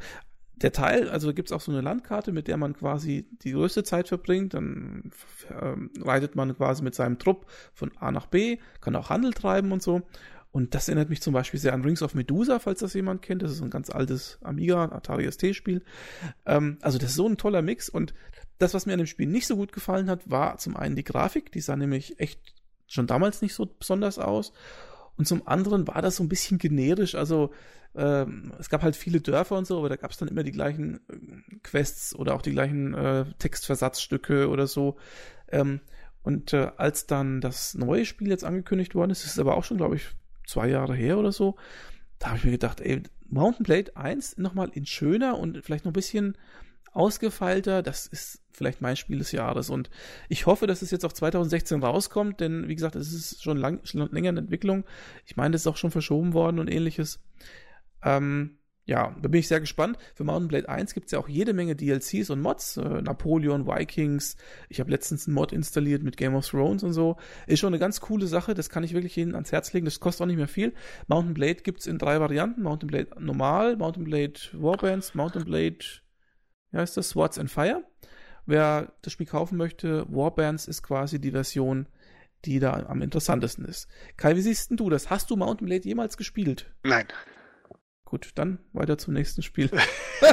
Der 0.56 0.72
Teil, 0.72 1.08
also 1.08 1.34
gibt 1.34 1.48
es 1.48 1.52
auch 1.52 1.60
so 1.60 1.72
eine 1.72 1.80
Landkarte, 1.80 2.30
mit 2.30 2.46
der 2.46 2.56
man 2.56 2.74
quasi 2.74 3.26
die 3.42 3.52
größte 3.52 3.82
Zeit 3.82 4.06
verbringt. 4.06 4.54
Dann 4.54 5.10
ähm, 5.50 5.90
reitet 6.00 6.36
man 6.36 6.56
quasi 6.56 6.82
mit 6.82 6.94
seinem 6.94 7.18
Trupp 7.18 7.46
von 7.72 7.90
A 7.96 8.12
nach 8.12 8.26
B, 8.26 8.58
kann 8.80 8.94
auch 8.94 9.10
Handel 9.10 9.32
treiben 9.32 9.72
und 9.72 9.82
so. 9.82 10.02
Und 10.52 10.76
das 10.76 10.86
erinnert 10.86 11.10
mich 11.10 11.20
zum 11.20 11.34
Beispiel 11.34 11.58
sehr 11.58 11.72
an 11.72 11.82
Rings 11.82 12.00
of 12.00 12.14
Medusa, 12.14 12.60
falls 12.60 12.78
das 12.78 12.94
jemand 12.94 13.22
kennt. 13.22 13.42
Das 13.42 13.50
ist 13.50 13.60
ein 13.60 13.70
ganz 13.70 13.90
altes 13.90 14.38
Amiga, 14.42 14.84
Atari 14.84 15.28
ST-Spiel. 15.30 15.82
Ähm, 16.46 16.78
also 16.80 16.98
das 16.98 17.10
ist 17.10 17.16
so 17.16 17.26
ein 17.26 17.36
toller 17.36 17.60
Mix. 17.60 17.88
Und 17.88 18.14
das, 18.59 18.74
was 18.74 18.86
mir 18.86 18.92
an 18.92 18.98
dem 18.98 19.07
Spiel 19.07 19.26
nicht 19.26 19.46
so 19.46 19.57
gut 19.57 19.72
gefallen 19.72 20.09
hat, 20.09 20.30
war 20.30 20.59
zum 20.59 20.76
einen 20.76 20.96
die 20.96 21.05
Grafik. 21.05 21.52
Die 21.52 21.61
sah 21.61 21.76
nämlich 21.76 22.20
echt 22.20 22.40
schon 22.86 23.07
damals 23.07 23.42
nicht 23.42 23.55
so 23.55 23.66
besonders 23.66 24.18
aus. 24.18 24.52
Und 25.16 25.26
zum 25.26 25.46
anderen 25.46 25.86
war 25.86 26.02
das 26.02 26.16
so 26.16 26.24
ein 26.24 26.28
bisschen 26.28 26.59
generisch. 26.59 27.14
Also 27.14 27.50
ähm, 27.94 28.52
es 28.59 28.68
gab 28.68 28.82
halt 28.82 28.96
viele 28.96 29.20
Dörfer 29.20 29.57
und 29.57 29.66
so, 29.66 29.78
aber 29.78 29.88
da 29.88 29.96
gab 29.96 30.11
es 30.11 30.16
dann 30.16 30.28
immer 30.28 30.42
die 30.42 30.52
gleichen 30.52 31.00
äh, 31.09 31.57
Quests 31.62 32.14
oder 32.14 32.34
auch 32.34 32.42
die 32.42 32.52
gleichen 32.52 32.94
äh, 32.94 33.24
Textversatzstücke 33.38 34.48
oder 34.48 34.66
so. 34.66 34.96
Ähm, 35.48 35.80
und 36.22 36.52
äh, 36.52 36.70
als 36.76 37.07
dann 37.07 37.40
das 37.40 37.74
neue 37.74 38.07
Spiel 38.07 38.28
jetzt 38.28 38.44
angekündigt 38.44 38.94
worden 38.94 39.11
ist, 39.11 39.24
ist 39.24 39.38
aber 39.38 39.57
auch 39.57 39.64
schon, 39.64 39.76
glaube 39.76 39.96
ich, 39.96 40.07
zwei 40.46 40.68
Jahre 40.68 40.94
her 40.94 41.18
oder 41.18 41.32
so, 41.32 41.57
da 42.18 42.28
habe 42.28 42.38
ich 42.38 42.44
mir 42.44 42.52
gedacht, 42.52 42.80
ey, 42.80 43.02
Mountain 43.28 43.64
Blade 43.64 43.96
1 43.96 44.38
nochmal 44.38 44.70
in 44.72 44.86
schöner 44.86 45.38
und 45.38 45.62
vielleicht 45.64 45.84
noch 45.84 45.90
ein 45.90 45.94
bisschen 45.94 46.36
ausgefeilter, 46.95 47.82
das 47.82 48.07
ist 48.07 48.42
vielleicht 48.53 48.80
mein 48.80 48.97
Spiel 48.97 49.18
des 49.18 49.32
Jahres. 49.32 49.68
Und 49.68 49.90
ich 50.28 50.47
hoffe, 50.47 50.66
dass 50.66 50.82
es 50.82 50.90
jetzt 50.90 51.05
auch 51.05 51.12
2016 51.12 51.82
rauskommt, 51.82 52.40
denn 52.40 52.68
wie 52.68 52.74
gesagt, 52.74 52.97
es 52.97 53.12
ist 53.12 53.42
schon, 53.42 53.59
lang, 53.59 53.80
schon 53.84 54.09
länger 54.11 54.30
in 54.30 54.36
Entwicklung. 54.36 54.84
Ich 55.26 55.36
meine, 55.36 55.53
das 55.53 55.62
ist 55.62 55.66
auch 55.66 55.76
schon 55.76 55.90
verschoben 55.90 56.32
worden 56.32 56.59
und 56.59 56.68
ähnliches. 56.68 57.20
Ähm, 58.03 58.59
ja, 58.86 59.16
da 59.20 59.28
bin 59.28 59.40
ich 59.40 59.49
sehr 59.49 59.61
gespannt. 59.61 59.97
Für 60.14 60.24
Mountain 60.24 60.49
Blade 60.49 60.68
1 60.68 60.92
gibt 60.92 61.07
es 61.07 61.12
ja 61.12 61.18
auch 61.18 61.28
jede 61.28 61.55
Menge 61.55 61.74
DLCs 61.74 62.28
und 62.28 62.42
Mods. 62.42 62.76
Äh, 62.76 63.01
Napoleon, 63.01 63.66
Vikings. 63.66 64.36
Ich 64.68 64.78
habe 64.78 64.90
letztens 64.90 65.26
einen 65.26 65.34
Mod 65.34 65.53
installiert 65.53 66.03
mit 66.03 66.18
Game 66.18 66.34
of 66.34 66.47
Thrones 66.47 66.82
und 66.82 66.92
so. 66.92 67.16
Ist 67.47 67.61
schon 67.61 67.68
eine 67.68 67.78
ganz 67.78 68.01
coole 68.01 68.26
Sache. 68.26 68.53
Das 68.53 68.68
kann 68.68 68.84
ich 68.84 68.92
wirklich 68.92 69.16
jedem 69.16 69.34
ans 69.34 69.53
Herz 69.53 69.72
legen. 69.72 69.86
Das 69.86 70.01
kostet 70.01 70.22
auch 70.22 70.26
nicht 70.26 70.36
mehr 70.36 70.49
viel. 70.49 70.74
Mountain 71.09 71.32
Blade 71.32 71.62
gibt 71.62 71.80
es 71.80 71.86
in 71.86 71.99
drei 71.99 72.20
Varianten. 72.20 72.62
Mountain 72.62 72.88
Blade 72.88 73.09
normal, 73.18 73.76
Mountain 73.76 74.05
Blade 74.05 74.34
Warbands, 74.53 75.14
Mountain 75.14 75.45
Blade, 75.47 75.78
wie 76.75 76.79
heißt 76.79 76.97
das? 76.97 77.11
Swords 77.11 77.39
and 77.39 77.51
Fire. 77.51 77.85
Wer 78.47 78.93
das 79.01 79.12
Spiel 79.12 79.27
kaufen 79.27 79.57
möchte, 79.57 80.05
Warbands 80.09 80.66
ist 80.66 80.83
quasi 80.83 81.20
die 81.20 81.31
Version, 81.31 81.89
die 82.45 82.59
da 82.59 82.72
am 82.72 83.01
interessantesten 83.01 83.64
ist. 83.64 83.89
Kai, 84.16 84.37
wie 84.37 84.43
siehst 84.43 84.70
denn 84.70 84.77
du 84.77 84.91
das? 84.91 85.09
Hast 85.09 85.31
du 85.31 85.37
Mountain 85.37 85.66
Blade 85.66 85.85
jemals 85.85 86.16
gespielt? 86.16 86.70
Nein. 86.83 87.07
Gut, 88.05 88.33
dann 88.35 88.59
weiter 88.72 88.99
zum 88.99 89.14
nächsten 89.14 89.43
Spiel. 89.43 89.70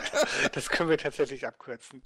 das 0.53 0.69
können 0.69 0.89
wir 0.89 0.97
tatsächlich 0.97 1.47
abkürzen. 1.47 2.01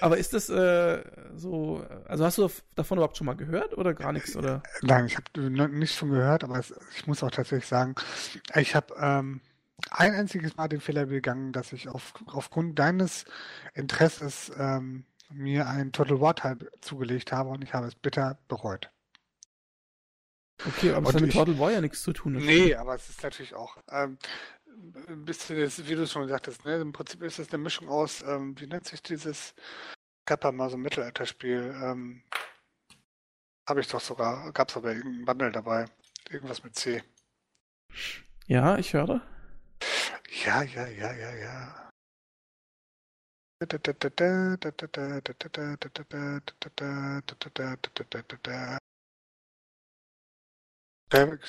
Aber 0.00 0.18
ist 0.18 0.34
das 0.34 0.50
äh, 0.50 1.02
so, 1.34 1.86
also 2.06 2.24
hast 2.24 2.38
du 2.38 2.50
davon 2.74 2.98
überhaupt 2.98 3.16
schon 3.16 3.26
mal 3.26 3.36
gehört 3.36 3.78
oder 3.78 3.94
gar 3.94 4.12
nichts? 4.12 4.36
Oder? 4.36 4.62
Nein, 4.82 5.06
ich 5.06 5.16
habe 5.16 5.70
nichts 5.70 5.96
von 5.96 6.10
gehört, 6.10 6.44
aber 6.44 6.60
ich 6.96 7.06
muss 7.06 7.22
auch 7.22 7.30
tatsächlich 7.30 7.66
sagen, 7.66 7.94
ich 8.54 8.74
habe 8.74 8.94
ähm, 9.00 9.40
ein 9.90 10.14
einziges 10.14 10.56
Mal 10.56 10.68
den 10.68 10.80
Fehler 10.80 11.06
begangen, 11.06 11.52
dass 11.52 11.72
ich 11.72 11.88
auf, 11.88 12.14
aufgrund 12.26 12.78
deines 12.78 13.24
Interesses 13.74 14.50
ähm, 14.56 15.04
mir 15.30 15.68
ein 15.68 15.92
Total 15.92 16.20
War 16.20 16.34
Teil 16.34 16.58
zugelegt 16.80 17.32
habe 17.32 17.50
und 17.50 17.62
ich 17.62 17.72
habe 17.74 17.86
es 17.86 17.94
bitter 17.94 18.38
bereut. 18.48 18.90
Okay, 20.66 20.92
aber 20.92 21.08
es 21.08 21.14
hat 21.14 21.22
mit 21.22 21.32
Total 21.32 21.58
War 21.58 21.72
ja 21.72 21.80
nichts 21.80 22.02
zu 22.02 22.12
tun. 22.12 22.34
Nee, 22.34 22.74
aber 22.74 22.94
es 22.94 23.08
ist 23.08 23.22
natürlich 23.22 23.54
auch. 23.54 23.78
Ähm, 23.90 24.18
bisschen, 25.24 25.58
das, 25.58 25.86
wie 25.88 25.94
du 25.94 26.06
schon 26.06 26.22
gesagt 26.22 26.48
hast, 26.48 26.64
ne? 26.64 26.76
im 26.76 26.92
Prinzip 26.92 27.22
ist 27.22 27.38
es 27.38 27.52
eine 27.52 27.62
Mischung 27.62 27.88
aus, 27.88 28.22
ähm, 28.22 28.58
wie 28.58 28.66
nennt 28.66 28.86
sich 28.86 29.02
dieses, 29.02 29.54
gab 30.24 30.44
mal 30.52 30.70
so 30.70 30.76
ein 30.76 30.82
Mittelalterspiel, 30.82 31.74
ähm, 31.82 32.22
habe 33.68 33.80
ich 33.80 33.88
doch 33.88 34.00
sogar, 34.00 34.52
gab 34.52 34.68
es 34.68 34.76
aber 34.76 34.94
irgendeinen 34.94 35.24
Bundle 35.24 35.52
dabei, 35.52 35.86
irgendwas 36.28 36.62
mit 36.64 36.76
C. 36.76 37.02
Ja, 38.46 38.78
ich 38.78 38.94
höre. 38.94 39.22
Ja, 40.30 40.62
ja, 40.62 40.86
ja, 40.86 41.12
ja, 41.12 41.34
ja. 41.34 41.90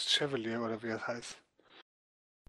Chevalier 0.09 0.61
oder 0.61 0.81
wie 0.81 0.87
das 0.87 1.07
heißt. 1.07 1.41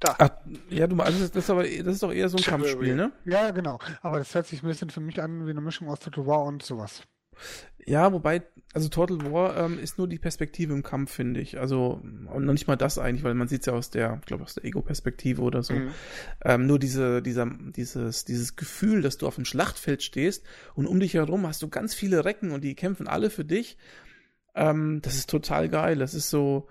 Da. 0.00 0.16
Ach, 0.18 0.30
ja, 0.70 0.86
du 0.86 0.98
also 1.00 1.18
das 1.28 1.36
ist 1.36 1.50
aber 1.50 1.62
das 1.62 1.94
ist 1.94 2.02
doch 2.02 2.12
eher 2.12 2.28
so 2.28 2.38
ein 2.38 2.42
Chevalier. 2.42 2.66
Kampfspiel, 2.66 2.96
ne? 2.96 3.12
Ja, 3.24 3.50
genau. 3.50 3.78
Aber 4.00 4.18
das 4.18 4.34
hört 4.34 4.46
sich 4.46 4.62
ein 4.62 4.66
bisschen 4.66 4.90
für 4.90 5.00
mich 5.00 5.20
an 5.20 5.46
wie 5.46 5.50
eine 5.50 5.60
Mischung 5.60 5.88
aus 5.88 6.00
Total 6.00 6.26
War 6.26 6.42
und 6.44 6.62
sowas. 6.62 7.02
Ja, 7.84 8.12
wobei, 8.12 8.42
also 8.74 8.88
Total 8.88 9.32
War 9.32 9.56
ähm, 9.56 9.78
ist 9.78 9.98
nur 9.98 10.06
die 10.06 10.18
Perspektive 10.18 10.72
im 10.72 10.82
Kampf, 10.82 11.12
finde 11.12 11.40
ich. 11.40 11.58
Also 11.58 12.00
und 12.02 12.44
noch 12.44 12.52
nicht 12.52 12.68
mal 12.68 12.76
das 12.76 12.98
eigentlich, 12.98 13.24
weil 13.24 13.34
man 13.34 13.48
sieht 13.48 13.62
es 13.62 13.66
ja 13.66 13.72
aus 13.72 13.90
der, 13.90 14.18
ich 14.20 14.26
glaube 14.26 14.44
aus 14.44 14.54
der 14.54 14.64
Ego-Perspektive 14.64 15.42
oder 15.42 15.62
so. 15.62 15.74
Mhm. 15.74 15.90
Ähm, 16.44 16.66
nur 16.66 16.78
diese, 16.78 17.22
dieser, 17.22 17.50
dieses, 17.76 18.24
dieses 18.24 18.54
Gefühl, 18.54 19.02
dass 19.02 19.18
du 19.18 19.26
auf 19.26 19.34
dem 19.34 19.44
Schlachtfeld 19.44 20.02
stehst 20.02 20.44
und 20.74 20.86
um 20.86 21.00
dich 21.00 21.14
herum 21.14 21.46
hast 21.46 21.62
du 21.62 21.68
ganz 21.68 21.94
viele 21.94 22.24
Recken 22.24 22.52
und 22.52 22.62
die 22.62 22.76
kämpfen 22.76 23.08
alle 23.08 23.30
für 23.30 23.44
dich. 23.44 23.78
Ähm, 24.54 25.00
das 25.02 25.16
ist 25.16 25.28
total 25.28 25.68
geil. 25.68 25.96
Das 25.96 26.14
ist 26.14 26.30
so, 26.30 26.68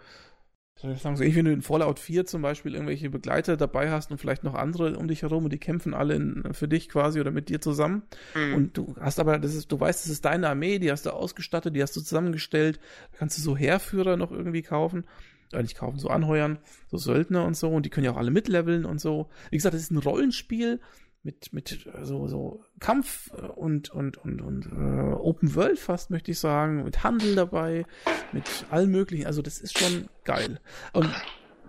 soll 0.75 0.91
ich 0.93 1.01
sagen, 1.01 1.15
so 1.15 1.23
wenn 1.23 1.45
du 1.45 1.51
in 1.51 1.61
Fallout 1.61 1.99
4 1.99 2.25
zum 2.25 2.41
Beispiel 2.41 2.73
irgendwelche 2.73 3.09
Begleiter 3.09 3.55
dabei 3.57 3.91
hast 3.91 4.09
und 4.09 4.17
vielleicht 4.17 4.43
noch 4.43 4.55
andere 4.55 4.97
um 4.97 5.07
dich 5.07 5.21
herum 5.21 5.43
und 5.43 5.53
die 5.53 5.59
kämpfen 5.59 5.93
alle 5.93 6.15
in, 6.15 6.53
für 6.53 6.67
dich 6.67 6.89
quasi 6.89 7.19
oder 7.19 7.31
mit 7.31 7.49
dir 7.49 7.61
zusammen. 7.61 8.03
Mhm. 8.33 8.53
Und 8.55 8.77
du 8.77 8.95
hast 8.99 9.19
aber, 9.19 9.37
das 9.37 9.53
ist, 9.53 9.71
du 9.71 9.79
weißt, 9.79 10.05
das 10.05 10.11
ist 10.11 10.25
deine 10.25 10.49
Armee, 10.49 10.79
die 10.79 10.91
hast 10.91 11.05
du 11.05 11.11
ausgestattet, 11.11 11.75
die 11.75 11.81
hast 11.81 11.95
du 11.95 12.01
zusammengestellt. 12.01 12.79
Da 13.11 13.19
kannst 13.19 13.37
du 13.37 13.41
so 13.41 13.55
Heerführer 13.55 14.17
noch 14.17 14.31
irgendwie 14.31 14.63
kaufen. 14.63 15.05
Äh, 15.51 15.61
nicht 15.61 15.77
kaufen, 15.77 15.99
so 15.99 16.07
anheuern, 16.07 16.59
so 16.87 16.97
Söldner 16.97 17.45
und 17.45 17.55
so. 17.55 17.69
Und 17.69 17.85
die 17.85 17.89
können 17.89 18.05
ja 18.05 18.11
auch 18.11 18.17
alle 18.17 18.31
mitleveln 18.31 18.85
und 18.85 18.99
so. 18.99 19.29
Wie 19.49 19.57
gesagt, 19.57 19.75
das 19.75 19.81
ist 19.81 19.91
ein 19.91 19.97
Rollenspiel 19.97 20.79
mit, 21.23 21.53
mit 21.53 21.87
so, 22.01 22.27
so 22.27 22.63
Kampf 22.79 23.31
und, 23.31 23.89
und, 23.89 24.17
und, 24.17 24.41
und 24.41 24.65
äh, 24.65 25.13
Open 25.13 25.55
World 25.55 25.79
fast, 25.79 26.09
möchte 26.09 26.31
ich 26.31 26.39
sagen, 26.39 26.83
mit 26.83 27.03
Handel 27.03 27.35
dabei, 27.35 27.85
mit 28.31 28.65
allem 28.71 28.91
möglichen. 28.91 29.27
Also 29.27 29.41
das 29.41 29.59
ist 29.59 29.77
schon 29.77 30.09
geil. 30.23 30.59
Und 30.93 31.09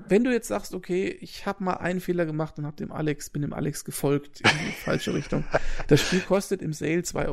wenn 0.08 0.24
du 0.24 0.32
jetzt 0.32 0.48
sagst, 0.48 0.74
okay, 0.74 1.08
ich 1.20 1.46
habe 1.46 1.64
mal 1.64 1.74
einen 1.74 2.00
Fehler 2.00 2.26
gemacht 2.26 2.58
und 2.58 2.66
hab 2.66 2.76
dem 2.76 2.92
Alex, 2.92 3.30
bin 3.30 3.42
dem 3.42 3.52
Alex 3.52 3.84
gefolgt 3.84 4.40
in 4.40 4.50
die 4.66 4.72
falsche 4.72 5.14
Richtung. 5.14 5.44
Das 5.88 6.00
Spiel 6.00 6.20
kostet 6.20 6.62
im 6.62 6.72
Sale 6.72 7.00
2,50 7.00 7.26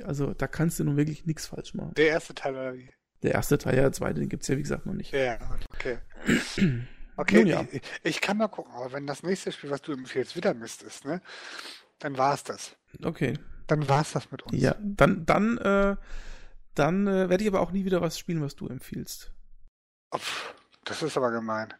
Euro, 0.00 0.08
also 0.08 0.32
da 0.34 0.46
kannst 0.46 0.78
du 0.78 0.84
nun 0.84 0.96
wirklich 0.96 1.26
nichts 1.26 1.46
falsch 1.46 1.74
machen. 1.74 1.94
Der 1.96 2.08
erste 2.08 2.34
Teil 2.34 2.52
oder 2.52 2.74
wie? 2.74 2.88
Der 3.22 3.32
erste 3.32 3.58
Teil, 3.58 3.76
ja, 3.76 3.82
der 3.82 3.92
zweite, 3.92 4.20
den 4.20 4.28
gibt's 4.28 4.48
ja 4.48 4.56
wie 4.56 4.62
gesagt 4.62 4.86
noch 4.86 4.94
nicht. 4.94 5.12
Ja, 5.12 5.38
okay. 5.74 5.98
Okay, 7.20 7.46
ja. 7.46 7.66
ich, 7.70 7.82
ich, 8.02 8.20
kann 8.20 8.38
mal 8.38 8.48
gucken, 8.48 8.72
aber 8.74 8.92
wenn 8.92 9.06
das 9.06 9.22
nächste 9.22 9.52
Spiel, 9.52 9.70
was 9.70 9.82
du 9.82 9.92
empfiehlst, 9.92 10.36
wieder 10.36 10.54
Mist 10.54 10.82
ist, 10.82 11.04
ne, 11.04 11.20
dann 11.98 12.16
war 12.16 12.34
es 12.34 12.44
das. 12.44 12.76
Okay. 13.02 13.38
Dann 13.66 13.88
war 13.88 14.00
es 14.00 14.12
das 14.12 14.30
mit 14.32 14.42
uns. 14.42 14.60
Ja, 14.60 14.74
dann, 14.80 15.26
dann, 15.26 15.58
äh, 15.58 15.96
dann 16.74 17.06
äh, 17.06 17.28
werde 17.28 17.44
ich 17.44 17.48
aber 17.48 17.60
auch 17.60 17.72
nie 17.72 17.84
wieder 17.84 18.00
was 18.00 18.18
spielen, 18.18 18.42
was 18.42 18.56
du 18.56 18.68
empfiehlst. 18.68 19.32
Opf, 20.10 20.54
das 20.84 21.02
ist 21.02 21.16
aber 21.16 21.30
gemein. 21.30 21.72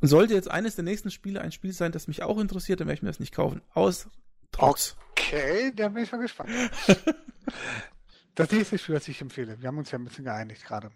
Und 0.00 0.08
sollte 0.08 0.34
jetzt 0.34 0.50
eines 0.50 0.76
der 0.76 0.84
nächsten 0.84 1.10
Spiele 1.10 1.40
ein 1.40 1.52
Spiel 1.52 1.72
sein, 1.72 1.92
das 1.92 2.08
mich 2.08 2.22
auch 2.22 2.38
interessiert, 2.38 2.80
dann 2.80 2.86
werde 2.86 2.98
ich 2.98 3.02
mir 3.02 3.08
das 3.08 3.20
nicht 3.20 3.34
kaufen. 3.34 3.60
Aus 3.74 4.08
Trotz. 4.52 4.96
Okay, 5.10 5.72
da 5.74 5.88
bin 5.88 6.04
ich 6.04 6.12
mal 6.12 6.18
gespannt. 6.18 6.50
das 8.34 8.50
nächste 8.52 8.78
Spiel, 8.78 8.94
das 8.94 9.08
ich 9.08 9.20
empfehle, 9.20 9.60
wir 9.60 9.66
haben 9.66 9.78
uns 9.78 9.90
ja 9.90 9.98
ein 9.98 10.04
bisschen 10.04 10.24
geeinigt 10.24 10.64
gerade. 10.64 10.90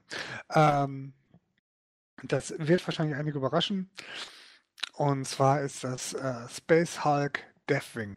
Ähm, 0.55 1.13
das 2.23 2.55
wird 2.59 2.87
wahrscheinlich 2.87 3.17
einige 3.17 3.39
überraschen. 3.39 3.91
Und 4.95 5.27
zwar 5.27 5.61
ist 5.61 5.85
das 5.85 6.15
äh, 6.15 6.49
Space 6.49 7.05
Hulk 7.05 7.45
Deathwing. 7.69 8.17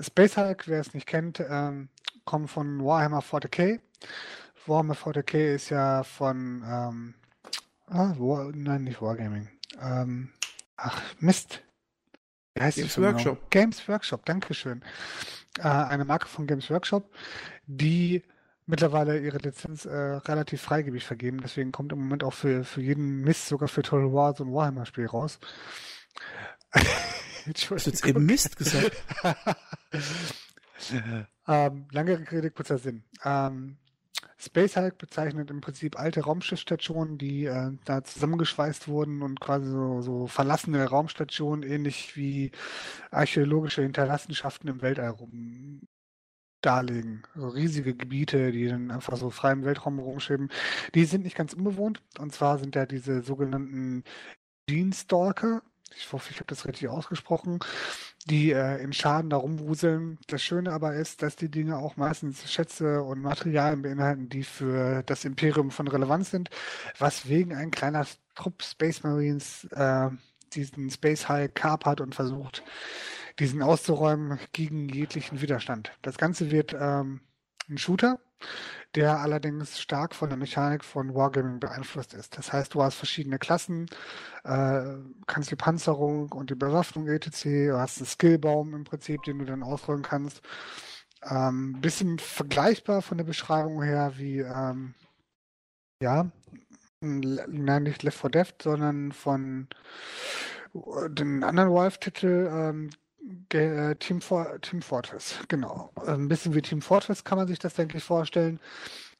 Space 0.00 0.36
Hulk, 0.36 0.68
wer 0.68 0.80
es 0.80 0.94
nicht 0.94 1.06
kennt, 1.06 1.40
ähm, 1.40 1.88
kommt 2.24 2.50
von 2.50 2.84
Warhammer 2.84 3.20
40k. 3.20 3.80
Warhammer 4.66 4.94
40k 4.94 5.54
ist 5.54 5.70
ja 5.70 6.02
von, 6.02 6.62
ähm, 6.64 7.14
ah, 7.86 8.14
War, 8.18 8.52
nein, 8.54 8.84
nicht 8.84 9.00
Wargaming. 9.00 9.48
Ähm, 9.80 10.32
ach, 10.76 11.02
Mist. 11.18 11.62
Wie 12.54 12.62
heißt 12.62 12.76
Games 12.76 12.98
Workshop. 12.98 13.38
Genau? 13.38 13.46
Games 13.50 13.88
Workshop, 13.88 14.24
Dankeschön. 14.26 14.82
Äh, 15.58 15.62
eine 15.62 16.04
Marke 16.04 16.28
von 16.28 16.46
Games 16.46 16.70
Workshop, 16.70 17.10
die 17.66 18.22
mittlerweile 18.70 19.18
ihre 19.18 19.38
Lizenz 19.38 19.84
äh, 19.84 19.94
relativ 19.94 20.62
freigebig 20.62 21.04
vergeben. 21.04 21.40
Deswegen 21.42 21.72
kommt 21.72 21.92
im 21.92 21.98
Moment 21.98 22.24
auch 22.24 22.32
für, 22.32 22.64
für 22.64 22.80
jeden 22.80 23.20
Mist, 23.20 23.48
sogar 23.48 23.68
für 23.68 23.82
Total 23.82 24.12
War, 24.12 24.34
so 24.34 24.44
ein 24.44 24.52
Warhammer-Spiel 24.52 25.06
raus. 25.06 25.38
Hast 26.72 27.70
du 27.70 27.74
jetzt 27.74 28.06
eben 28.06 28.24
Mist 28.24 28.56
gesagt? 28.56 28.92
ähm, 31.48 31.88
lange 31.90 32.30
Rede, 32.30 32.50
kurzer 32.50 32.78
Sinn. 32.78 33.04
Ähm, 33.24 33.78
Space 34.38 34.76
Hulk 34.76 34.98
bezeichnet 34.98 35.50
im 35.50 35.60
Prinzip 35.60 35.98
alte 35.98 36.22
Raumschiffsstationen, 36.22 37.18
die 37.18 37.46
äh, 37.46 37.72
da 37.84 38.04
zusammengeschweißt 38.04 38.88
wurden 38.88 39.22
und 39.22 39.40
quasi 39.40 39.70
so, 39.70 40.00
so 40.00 40.26
verlassene 40.26 40.84
Raumstationen, 40.84 41.68
ähnlich 41.68 42.16
wie 42.16 42.52
archäologische 43.10 43.82
Hinterlassenschaften 43.82 44.70
im 44.70 44.80
Weltall 44.80 45.10
rum 45.10 45.82
darlegen. 46.60 47.22
So 47.34 47.48
riesige 47.48 47.94
Gebiete, 47.94 48.52
die 48.52 48.68
dann 48.68 48.90
einfach 48.90 49.16
so 49.16 49.30
frei 49.30 49.52
im 49.52 49.64
Weltraum 49.64 49.98
rumschweben. 49.98 50.50
Die 50.94 51.04
sind 51.04 51.24
nicht 51.24 51.36
ganz 51.36 51.52
unbewohnt. 51.52 52.02
Und 52.18 52.32
zwar 52.32 52.58
sind 52.58 52.76
da 52.76 52.86
diese 52.86 53.22
sogenannten 53.22 54.04
Gene 54.66 54.92
Stalker, 54.92 55.62
ich 55.96 56.12
hoffe, 56.12 56.30
ich 56.30 56.36
habe 56.36 56.46
das 56.46 56.66
richtig 56.66 56.88
ausgesprochen, 56.88 57.58
die 58.26 58.52
äh, 58.52 58.82
in 58.82 58.92
Schaden 58.92 59.30
da 59.30 59.36
rumwuseln. 59.36 60.18
Das 60.28 60.42
Schöne 60.42 60.72
aber 60.72 60.94
ist, 60.94 61.22
dass 61.22 61.36
die 61.36 61.50
Dinge 61.50 61.78
auch 61.78 61.96
meistens 61.96 62.50
Schätze 62.50 63.02
und 63.02 63.20
Materialien 63.20 63.82
beinhalten, 63.82 64.28
die 64.28 64.44
für 64.44 65.02
das 65.04 65.24
Imperium 65.24 65.70
von 65.70 65.88
Relevanz 65.88 66.30
sind, 66.30 66.50
was 66.98 67.28
wegen 67.28 67.54
ein 67.54 67.70
kleiner 67.70 68.06
Trupp 68.34 68.62
Space 68.62 69.02
Marines 69.02 69.64
äh, 69.72 70.10
diesen 70.52 70.90
Space 70.90 71.28
High 71.28 71.52
kapert 71.54 72.00
und 72.00 72.14
versucht, 72.14 72.62
diesen 73.40 73.62
auszuräumen 73.62 74.38
gegen 74.52 74.88
jeglichen 74.88 75.40
Widerstand. 75.40 75.92
Das 76.02 76.18
Ganze 76.18 76.50
wird 76.50 76.74
ähm, 76.78 77.20
ein 77.68 77.78
Shooter 77.78 78.20
der 78.94 79.20
allerdings 79.20 79.80
stark 79.80 80.14
von 80.14 80.30
der 80.30 80.38
Mechanik 80.38 80.84
von 80.84 81.14
Wargaming 81.14 81.60
beeinflusst 81.60 82.14
ist. 82.14 82.36
Das 82.36 82.52
heißt, 82.52 82.74
du 82.74 82.82
hast 82.82 82.96
verschiedene 82.96 83.38
Klassen, 83.38 83.86
äh, 84.44 84.82
kannst 85.26 85.50
die 85.50 85.56
Panzerung 85.56 86.32
und 86.32 86.50
die 86.50 86.56
Bewaffnung 86.56 87.06
etc., 87.06 87.42
du 87.42 87.78
hast 87.78 87.98
einen 87.98 88.06
Skillbaum 88.06 88.74
im 88.74 88.84
Prinzip, 88.84 89.22
den 89.22 89.38
du 89.38 89.44
dann 89.44 89.62
ausrollen 89.62 90.02
kannst. 90.02 90.42
Ähm, 91.22 91.80
bisschen 91.80 92.18
vergleichbar 92.18 93.02
von 93.02 93.18
der 93.18 93.24
Beschreibung 93.24 93.82
her 93.82 94.14
wie, 94.16 94.38
ähm, 94.40 94.94
ja, 96.02 96.30
nein, 97.00 97.82
nicht 97.84 98.02
Left 98.02 98.18
4 98.18 98.30
Dead, 98.30 98.54
sondern 98.62 99.12
von 99.12 99.68
äh, 100.74 101.10
den 101.10 101.44
anderen 101.44 101.72
Valve-Titel, 101.72 102.48
ähm, 102.50 102.90
äh, 102.90 102.99
Team, 103.98 104.20
For 104.20 104.60
Team 104.60 104.80
Fortress, 104.82 105.38
genau. 105.48 105.92
Ein 106.06 106.28
bisschen 106.28 106.54
wie 106.54 106.62
Team 106.62 106.80
Fortress 106.80 107.24
kann 107.24 107.38
man 107.38 107.48
sich 107.48 107.58
das, 107.58 107.74
denke 107.74 107.98
ich, 107.98 108.04
vorstellen, 108.04 108.60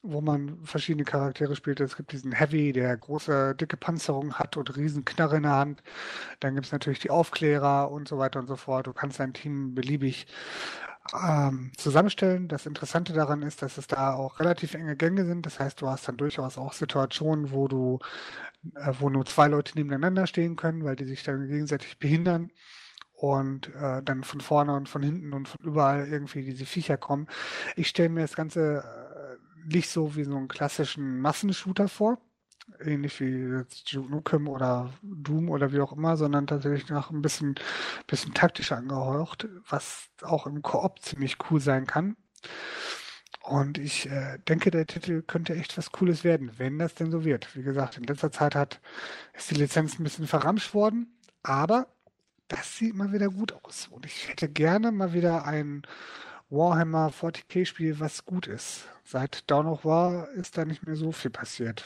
wo 0.03 0.21
man 0.21 0.65
verschiedene 0.65 1.05
Charaktere 1.05 1.55
spielt. 1.55 1.81
Es 1.81 1.97
gibt 1.97 2.13
diesen 2.13 2.33
Heavy, 2.33 2.73
der 2.73 2.97
große, 2.97 3.55
dicke 3.55 3.77
Panzerung 3.77 4.35
hat 4.35 4.57
und 4.57 4.77
riesen 4.77 5.05
Knarre 5.05 5.37
in 5.37 5.43
der 5.43 5.53
Hand. 5.53 5.83
Dann 6.41 6.55
gibt 6.55 6.67
es 6.67 6.73
natürlich 6.73 7.01
die 7.01 7.11
Aufklärer 7.11 7.91
und 7.91 8.09
so 8.09 8.19
weiter 8.19 8.41
und 8.41 8.47
so 8.47 8.57
fort. 8.57 8.87
Du 8.87 8.93
kannst 8.93 9.21
dein 9.21 9.35
Team 9.35 9.75
beliebig 9.75 10.27
ähm, 11.15 11.73
zusammenstellen. 11.77 12.49
Das 12.49 12.67
Interessante 12.67 13.13
daran 13.13 13.43
ist, 13.43 13.63
dass 13.63 13.79
es 13.79 13.87
da 13.87 14.15
auch 14.15 14.41
relativ 14.41 14.75
enge 14.75 14.97
Gänge 14.97 15.27
sind. 15.27 15.45
Das 15.45 15.61
heißt, 15.61 15.81
du 15.83 15.89
hast 15.89 16.09
dann 16.09 16.17
durchaus 16.17 16.57
auch 16.57 16.73
Situationen, 16.73 17.51
wo 17.51 17.69
du, 17.69 17.99
äh, 18.77 18.93
wo 18.99 19.11
nur 19.11 19.27
zwei 19.27 19.49
Leute 19.49 19.77
nebeneinander 19.77 20.27
stehen 20.27 20.57
können, 20.57 20.85
weil 20.85 20.97
die 20.97 21.05
sich 21.05 21.23
dann 21.23 21.49
gegenseitig 21.49 21.99
behindern 21.99 22.51
und 23.21 23.75
äh, 23.75 24.03
dann 24.03 24.25
von 24.25 24.41
vorne 24.41 24.75
und 24.75 24.89
von 24.89 25.03
hinten 25.03 25.35
und 25.35 25.47
von 25.47 25.59
überall 25.63 26.09
irgendwie 26.09 26.43
diese 26.43 26.65
Viecher 26.65 26.97
kommen. 26.97 27.27
Ich 27.77 27.89
stelle 27.89 28.09
mir 28.09 28.23
das 28.23 28.35
Ganze 28.35 28.83
äh, 28.83 29.69
nicht 29.69 29.91
so 29.91 30.17
wie 30.17 30.25
so 30.25 30.35
einen 30.35 30.49
klassischen 30.49 31.21
Massenshooter 31.21 31.89
vor, 31.89 32.19
ähnlich 32.83 33.21
wie 33.21 33.59
jetzt 33.59 33.93
Nukem 33.93 34.49
oder 34.49 34.95
Doom 35.03 35.51
oder 35.51 35.71
wie 35.71 35.81
auch 35.81 35.93
immer, 35.93 36.17
sondern 36.17 36.47
tatsächlich 36.47 36.89
noch 36.89 37.11
ein 37.11 37.21
bisschen, 37.21 37.57
bisschen 38.07 38.33
taktischer 38.33 38.79
angehaucht, 38.79 39.47
was 39.69 40.09
auch 40.23 40.47
im 40.47 40.63
Koop 40.63 41.03
ziemlich 41.03 41.37
cool 41.51 41.61
sein 41.61 41.87
kann. 41.87 42.17
Und 43.43 43.77
ich 43.77 44.09
äh, 44.09 44.39
denke, 44.49 44.71
der 44.71 44.87
Titel 44.87 45.21
könnte 45.21 45.55
echt 45.55 45.77
was 45.77 45.93
Cooles 45.93 46.25
werden, 46.25 46.53
wenn 46.57 46.79
das 46.79 46.95
denn 46.95 47.11
so 47.11 47.23
wird. 47.23 47.55
Wie 47.55 47.63
gesagt, 47.63 47.99
in 47.99 48.05
letzter 48.05 48.33
Zeit 48.33 48.55
hat, 48.55 48.81
ist 49.35 49.51
die 49.51 49.57
Lizenz 49.57 49.99
ein 49.99 50.05
bisschen 50.05 50.27
verramscht 50.27 50.73
worden, 50.73 51.19
aber 51.43 51.87
das 52.51 52.77
sieht 52.77 52.95
mal 52.95 53.13
wieder 53.13 53.29
gut 53.29 53.53
aus. 53.65 53.89
Und 53.89 54.05
ich 54.07 54.29
hätte 54.29 54.49
gerne 54.49 54.91
mal 54.91 55.13
wieder 55.13 55.45
ein 55.45 55.83
Warhammer 56.51 57.11
40k 57.11 57.65
Spiel, 57.65 58.01
was 58.01 58.25
gut 58.25 58.49
ist. 58.49 58.89
Seit 59.05 59.49
Dawn 59.51 59.67
of 59.67 59.85
War 59.85 60.29
ist 60.31 60.59
da 60.59 60.65
nicht 60.65 60.85
mehr 60.85 60.97
so 60.97 61.13
viel 61.13 61.31
passiert. 61.31 61.85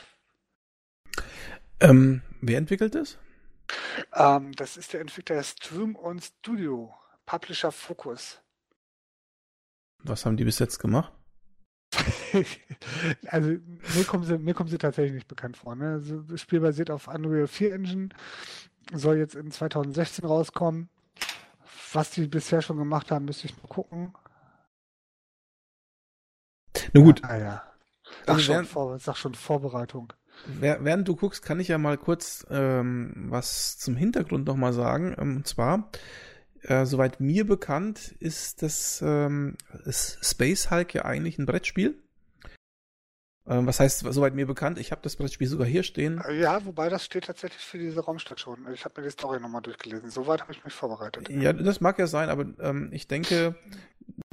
Ähm, 1.81 2.23
wer 2.41 2.59
entwickelt 2.59 2.95
das? 2.95 3.19
Ähm, 4.15 4.53
das 4.53 4.77
ist 4.77 4.95
der 4.95 5.03
Entwickler 5.03 5.43
Stream 5.43 5.97
on 5.97 6.21
Studio, 6.21 6.95
Publisher 7.27 7.71
Focus. 7.71 8.41
Was 9.99 10.25
haben 10.25 10.37
die 10.37 10.45
bis 10.45 10.59
jetzt 10.59 10.79
gemacht? 10.79 11.13
also 13.27 13.51
mir 13.51 14.05
kommen, 14.07 14.25
sie, 14.25 14.39
mir 14.39 14.55
kommen 14.55 14.69
sie 14.69 14.79
tatsächlich 14.79 15.15
nicht 15.15 15.29
bekannt 15.29 15.57
vor. 15.57 15.77
Ne? 15.77 15.93
Also, 15.93 16.23
das 16.23 16.41
Spiel 16.41 16.61
basiert 16.61 16.91
auf 16.91 17.07
Unreal 17.09 17.47
4 17.47 17.75
Engine 17.75 18.09
soll 18.93 19.19
jetzt 19.19 19.35
in 19.35 19.51
2016 19.51 20.25
rauskommen. 20.25 20.89
Was 21.93 22.11
die 22.11 22.27
bisher 22.27 22.61
schon 22.61 22.77
gemacht 22.77 23.11
haben, 23.11 23.25
müsste 23.25 23.47
ich 23.47 23.57
mal 23.57 23.69
gucken. 23.69 24.15
Na 26.93 27.01
gut. 27.01 27.23
Ah, 27.25 27.39
ja. 27.39 27.63
Sag, 28.03 28.29
also 28.29 28.41
schon, 28.41 28.55
während, 28.55 28.69
vor, 28.69 28.99
sag 28.99 29.17
schon 29.17 29.35
Vorbereitung. 29.35 30.13
Während 30.59 31.07
du 31.07 31.15
guckst, 31.15 31.43
kann 31.43 31.61
ich 31.61 31.69
ja 31.69 31.79
mal 31.79 31.97
kurz 31.97 32.45
ähm, 32.51 33.13
was 33.29 33.79
zum 33.79 33.97
Hintergrund 33.97 34.47
nochmal 34.47 34.73
sagen. 34.73 35.15
Ähm, 35.19 35.37
und 35.37 35.47
zwar, 35.47 35.91
äh, 36.63 36.85
soweit 36.85 37.21
mir 37.21 37.47
bekannt, 37.47 38.15
ist 38.19 38.63
das 38.63 39.01
ähm, 39.05 39.57
ist 39.85 40.19
Space 40.23 40.71
Hulk 40.71 40.95
ja 40.95 41.05
eigentlich 41.05 41.39
ein 41.39 41.47
Brettspiel. 41.47 42.03
Ähm, 43.47 43.67
was 43.67 43.79
heißt, 43.79 44.01
soweit 44.01 44.35
mir 44.35 44.47
bekannt, 44.47 44.79
ich 44.79 44.91
habe 44.91 45.03
das 45.03 45.17
Brettspiel 45.17 45.47
sogar 45.47 45.67
hier 45.67 45.83
stehen. 45.83 46.21
Äh, 46.27 46.41
ja, 46.41 46.65
wobei 46.65 46.89
das 46.89 47.05
steht 47.05 47.25
tatsächlich 47.25 47.63
für 47.63 47.79
diese 47.79 48.01
Raumstation. 48.01 48.67
Ich 48.73 48.85
habe 48.85 49.01
mir 49.01 49.07
die 49.07 49.13
Story 49.13 49.39
nochmal 49.39 49.61
durchgelesen. 49.61 50.09
Soweit 50.11 50.41
habe 50.41 50.53
ich 50.53 50.65
mich 50.65 50.73
vorbereitet. 50.73 51.29
Ja, 51.29 51.53
das 51.53 51.81
mag 51.81 51.99
ja 51.99 52.07
sein, 52.07 52.31
aber 52.31 52.47
ähm, 52.61 52.89
ich 52.93 53.07
denke, 53.07 53.55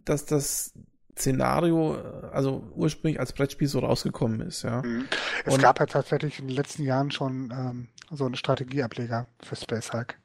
dass 0.06 0.26
das 0.26 0.74
Szenario, 1.18 1.96
äh, 1.96 2.28
also 2.32 2.64
ursprünglich 2.74 3.20
als 3.20 3.34
Brettspiel 3.34 3.68
so 3.68 3.80
rausgekommen 3.80 4.42
ist, 4.42 4.64
ja. 4.64 4.82
Mhm. 4.82 5.08
Es 5.46 5.56
Und, 5.56 5.62
gab 5.62 5.80
ja 5.80 5.88
tatsächlich 5.88 6.40
in 6.40 6.48
den 6.48 6.56
letzten 6.56 6.84
Jahren 6.84 7.12
schon 7.12 7.52
ähm, 7.52 7.88
so 8.12 8.26
einen 8.26 8.36
Strategieableger 8.36 9.28
für 9.44 9.56
Space 9.58 9.92
Hulk. 9.92 10.18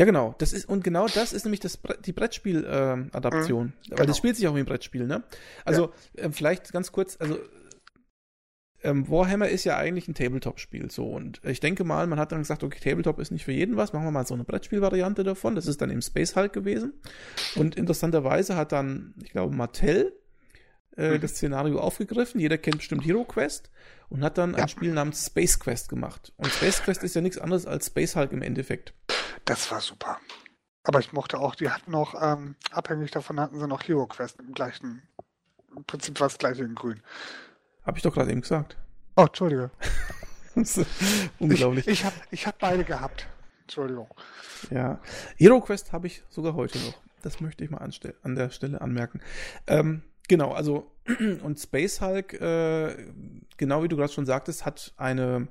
Ja, 0.00 0.06
genau. 0.06 0.34
Das 0.38 0.54
ist, 0.54 0.66
und 0.66 0.82
genau 0.82 1.08
das 1.08 1.34
ist 1.34 1.44
nämlich 1.44 1.60
das, 1.60 1.78
die 2.06 2.14
Brettspiel-Adaption. 2.14 3.66
Ähm, 3.66 3.72
mhm, 3.90 3.98
Weil 3.98 4.06
das 4.06 4.16
spielt 4.16 4.34
sich 4.34 4.48
auch 4.48 4.54
wie 4.54 4.60
ein 4.60 4.64
Brettspiel, 4.64 5.06
ne? 5.06 5.24
Also, 5.66 5.92
ja. 6.16 6.24
ähm, 6.24 6.32
vielleicht 6.32 6.72
ganz 6.72 6.90
kurz, 6.90 7.18
also 7.20 7.38
ähm, 8.82 9.10
Warhammer 9.10 9.50
ist 9.50 9.64
ja 9.64 9.76
eigentlich 9.76 10.08
ein 10.08 10.14
Tabletop-Spiel, 10.14 10.90
so. 10.90 11.04
Und 11.04 11.42
ich 11.44 11.60
denke 11.60 11.84
mal, 11.84 12.06
man 12.06 12.18
hat 12.18 12.32
dann 12.32 12.38
gesagt, 12.38 12.64
okay, 12.64 12.80
Tabletop 12.80 13.18
ist 13.18 13.30
nicht 13.30 13.44
für 13.44 13.52
jeden 13.52 13.76
was, 13.76 13.92
machen 13.92 14.06
wir 14.06 14.10
mal 14.10 14.26
so 14.26 14.32
eine 14.32 14.44
Brettspiel-Variante 14.44 15.22
davon. 15.22 15.54
Das 15.54 15.66
ist 15.66 15.82
dann 15.82 15.90
im 15.90 16.00
Space 16.00 16.34
Hulk 16.34 16.54
gewesen. 16.54 16.94
Und 17.54 17.76
interessanterweise 17.76 18.56
hat 18.56 18.72
dann, 18.72 19.12
ich 19.22 19.32
glaube, 19.32 19.54
Mattel 19.54 20.14
äh, 20.96 21.18
mhm. 21.18 21.20
das 21.20 21.32
Szenario 21.32 21.78
aufgegriffen. 21.78 22.40
Jeder 22.40 22.56
kennt 22.56 22.78
bestimmt 22.78 23.04
Hero 23.04 23.24
Quest 23.24 23.70
und 24.10 24.24
hat 24.24 24.38
dann 24.38 24.52
ja. 24.52 24.58
ein 24.58 24.68
Spiel 24.68 24.92
namens 24.92 25.26
Space 25.26 25.58
Quest 25.58 25.88
gemacht. 25.88 26.32
Und 26.36 26.52
Space 26.52 26.82
Quest 26.82 27.02
ist 27.02 27.14
ja 27.14 27.20
nichts 27.20 27.38
anderes 27.38 27.66
als 27.66 27.86
Space 27.86 28.16
Hulk 28.16 28.32
im 28.32 28.42
Endeffekt. 28.42 28.92
Das 29.44 29.70
war 29.70 29.80
super. 29.80 30.18
Aber 30.82 30.98
ich 30.98 31.12
mochte 31.12 31.38
auch, 31.38 31.54
die 31.54 31.70
hatten 31.70 31.90
noch, 31.90 32.14
ähm, 32.20 32.56
abhängig 32.72 33.10
davon 33.10 33.40
hatten 33.40 33.58
sie 33.58 33.66
noch 33.66 33.82
Hero 33.82 34.06
Quest 34.06 34.40
im 34.40 34.52
gleichen, 34.52 35.02
im 35.76 35.84
Prinzip 35.84 36.18
war 36.20 36.28
das 36.28 36.38
gleiche 36.38 36.64
in 36.64 36.74
grün. 36.74 37.02
Hab 37.84 37.96
ich 37.96 38.02
doch 38.02 38.12
gerade 38.12 38.30
eben 38.30 38.40
gesagt. 38.40 38.76
Oh, 39.16 39.22
Entschuldige. 39.22 39.70
Unglaublich. 41.38 41.86
Ich, 41.86 42.00
ich 42.00 42.04
habe 42.04 42.16
ich 42.30 42.46
hab 42.46 42.58
beide 42.58 42.84
gehabt. 42.84 43.26
Entschuldigung. 43.62 44.08
Ja. 44.70 45.00
Hero 45.36 45.60
Quest 45.60 45.92
habe 45.92 46.08
ich 46.08 46.24
sogar 46.28 46.54
heute 46.54 46.78
noch. 46.78 46.94
Das 47.22 47.40
möchte 47.40 47.62
ich 47.62 47.70
mal 47.70 47.86
an 48.22 48.34
der 48.34 48.50
Stelle 48.50 48.80
anmerken. 48.80 49.20
Ähm, 49.66 50.02
genau, 50.26 50.52
also 50.52 50.90
und 51.42 51.58
Space 51.58 52.00
Hulk, 52.00 52.34
äh, 52.34 52.96
genau 53.56 53.82
wie 53.82 53.88
du 53.88 53.96
gerade 53.96 54.12
schon 54.12 54.26
sagtest, 54.26 54.64
hat 54.64 54.92
eine 54.96 55.48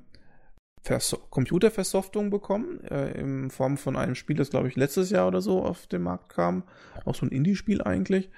Vers 0.82 1.16
Computerversoftung 1.28 2.30
bekommen, 2.30 2.82
äh, 2.84 3.12
in 3.20 3.50
Form 3.50 3.76
von 3.76 3.96
einem 3.96 4.14
Spiel, 4.14 4.36
das 4.36 4.50
glaube 4.50 4.68
ich 4.68 4.76
letztes 4.76 5.10
Jahr 5.10 5.28
oder 5.28 5.42
so 5.42 5.62
auf 5.62 5.86
den 5.86 6.02
Markt 6.02 6.30
kam. 6.30 6.64
Auch 7.04 7.14
so 7.14 7.26
ein 7.26 7.32
Indie-Spiel 7.32 7.82
eigentlich. 7.82 8.30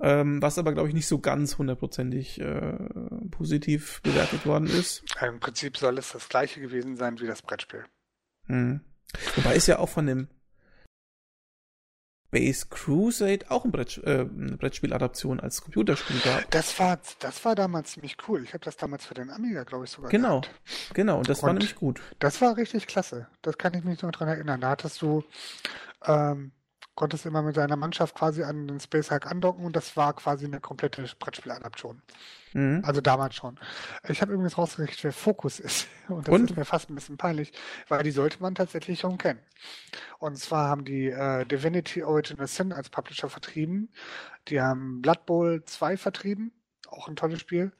Ähm, 0.00 0.42
was 0.42 0.58
aber, 0.58 0.72
glaube 0.72 0.88
ich, 0.88 0.94
nicht 0.94 1.06
so 1.06 1.20
ganz 1.20 1.58
hundertprozentig 1.58 2.40
äh, 2.40 2.72
positiv 3.30 4.00
bewertet 4.02 4.46
worden 4.46 4.66
ist. 4.66 5.04
Im 5.20 5.38
Prinzip 5.38 5.76
soll 5.76 5.96
es 5.98 6.10
das 6.10 6.28
gleiche 6.28 6.60
gewesen 6.60 6.96
sein 6.96 7.20
wie 7.20 7.26
das 7.26 7.42
Brettspiel. 7.42 7.84
Hm. 8.46 8.80
Wobei 9.36 9.54
ist 9.54 9.68
ja 9.68 9.78
auch 9.78 9.88
von 9.88 10.06
dem 10.06 10.28
Space 12.34 12.70
Crusade 12.70 13.44
auch 13.50 13.66
ein 13.66 13.70
Brett, 13.70 13.98
äh, 14.04 14.20
eine 14.20 14.56
Brettspieladaption 14.56 15.38
als 15.38 15.60
Computerspiel 15.60 16.18
gab. 16.24 16.50
Das 16.50 16.78
war, 16.78 16.98
das 17.18 17.44
war 17.44 17.54
damals 17.54 17.92
ziemlich 17.92 18.16
cool. 18.26 18.42
Ich 18.42 18.54
habe 18.54 18.64
das 18.64 18.78
damals 18.78 19.04
für 19.04 19.12
den 19.12 19.28
Amiga, 19.28 19.64
glaube 19.64 19.84
ich, 19.84 19.90
sogar 19.90 20.10
Genau, 20.10 20.40
gehabt. 20.40 20.50
genau. 20.94 21.18
Und 21.18 21.28
das 21.28 21.40
Und 21.40 21.46
war 21.48 21.52
nämlich 21.52 21.74
gut. 21.74 22.00
Das 22.20 22.40
war 22.40 22.56
richtig 22.56 22.86
klasse. 22.86 23.28
Das 23.42 23.58
kann 23.58 23.74
ich 23.74 23.84
mich 23.84 24.00
noch 24.00 24.12
dran 24.12 24.28
erinnern. 24.28 24.62
Da 24.62 24.70
hattest 24.70 25.02
du, 25.02 25.22
ähm, 26.06 26.52
konntest 26.94 27.24
immer 27.24 27.42
mit 27.42 27.56
deiner 27.56 27.76
Mannschaft 27.76 28.14
quasi 28.14 28.42
an 28.42 28.68
den 28.68 28.80
Space 28.80 29.10
Hulk 29.10 29.26
andocken 29.26 29.64
und 29.64 29.74
das 29.74 29.96
war 29.96 30.14
quasi 30.14 30.44
eine 30.44 30.60
komplette 30.60 31.04
Brettspieladaption. 31.18 32.02
Mhm. 32.52 32.82
Also 32.84 33.00
damals 33.00 33.34
schon. 33.34 33.58
Ich 34.08 34.20
habe 34.20 34.32
übrigens 34.32 34.58
rausgekriegt, 34.58 35.02
wer 35.04 35.12
Focus 35.12 35.58
ist. 35.58 35.88
Und 36.08 36.28
das 36.28 36.34
Und? 36.34 36.50
ist 36.50 36.56
mir 36.56 36.64
fast 36.66 36.90
ein 36.90 36.94
bisschen 36.94 37.16
peinlich, 37.16 37.52
weil 37.88 38.02
die 38.02 38.10
sollte 38.10 38.42
man 38.42 38.54
tatsächlich 38.54 39.00
schon 39.00 39.16
kennen. 39.16 39.40
Und 40.18 40.36
zwar 40.36 40.68
haben 40.68 40.84
die 40.84 41.06
äh, 41.06 41.46
Divinity 41.46 42.02
Original 42.02 42.46
Sin 42.46 42.72
als 42.72 42.90
Publisher 42.90 43.30
vertrieben. 43.30 43.90
Die 44.48 44.60
haben 44.60 45.00
Blood 45.00 45.24
Bowl 45.24 45.64
2 45.64 45.96
vertrieben. 45.96 46.52
Auch 46.88 47.08
ein 47.08 47.16
tolles 47.16 47.40
Spiel. 47.40 47.72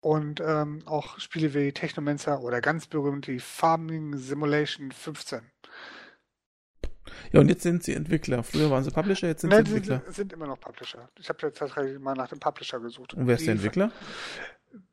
Und 0.00 0.40
ähm, 0.40 0.82
auch 0.86 1.18
Spiele 1.20 1.54
wie 1.54 1.72
Technomancer 1.72 2.40
oder 2.40 2.60
ganz 2.60 2.86
berühmt 2.86 3.26
die 3.26 3.38
Farming 3.38 4.16
Simulation 4.16 4.90
15. 4.90 5.51
Ja, 7.30 7.40
und 7.40 7.48
jetzt 7.48 7.62
sind 7.62 7.82
sie 7.84 7.94
Entwickler. 7.94 8.42
Früher 8.42 8.70
waren 8.70 8.82
sie 8.84 8.90
Publisher, 8.90 9.28
jetzt 9.28 9.42
sind 9.42 9.50
Ne, 9.50 9.56
sie 9.56 9.60
Entwickler. 9.76 10.02
sind, 10.06 10.14
sind 10.14 10.32
immer 10.32 10.46
noch 10.46 10.58
Publisher. 10.60 11.08
Ich 11.18 11.28
habe 11.28 11.38
jetzt 11.46 11.58
tatsächlich 11.58 11.98
mal 11.98 12.14
nach 12.14 12.28
dem 12.28 12.40
Publisher 12.40 12.80
gesucht. 12.80 13.14
Und 13.14 13.26
wer 13.26 13.36
ist 13.36 13.46
der 13.46 13.52
Entwickler? 13.54 13.92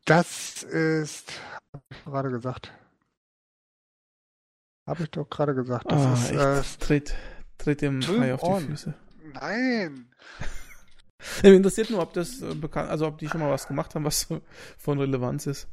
Das 0.05 0.63
ist, 0.63 1.31
hab 1.73 1.81
ich 1.91 2.03
gerade 2.05 2.29
gesagt. 2.29 2.71
Habe 4.87 5.03
ich 5.03 5.11
doch 5.11 5.29
gerade 5.29 5.53
gesagt. 5.55 5.91
Das 5.91 6.01
Ah, 6.31 6.59
ist, 6.59 6.69
echt. 6.71 6.81
tritt, 6.81 7.15
tritt 7.57 7.81
dem 7.81 8.01
Hai 8.01 8.33
auf 8.33 8.41
die 8.41 8.47
On. 8.47 8.63
Füße. 8.67 8.89
äh, 8.89 9.27
nein. 9.33 10.11
Mich 11.43 11.53
interessiert 11.53 11.89
nur, 11.89 12.01
ob 12.01 12.13
das 12.13 12.41
äh, 12.41 12.55
bekannt, 12.55 12.89
also 12.89 13.05
ob 13.07 13.17
die 13.17 13.27
schon 13.27 13.41
mal 13.41 13.51
was 13.51 13.67
gemacht 13.67 13.93
haben, 13.93 14.05
was 14.05 14.21
so 14.21 14.41
von 14.77 14.99
Relevanz 14.99 15.47
ist. 15.47 15.67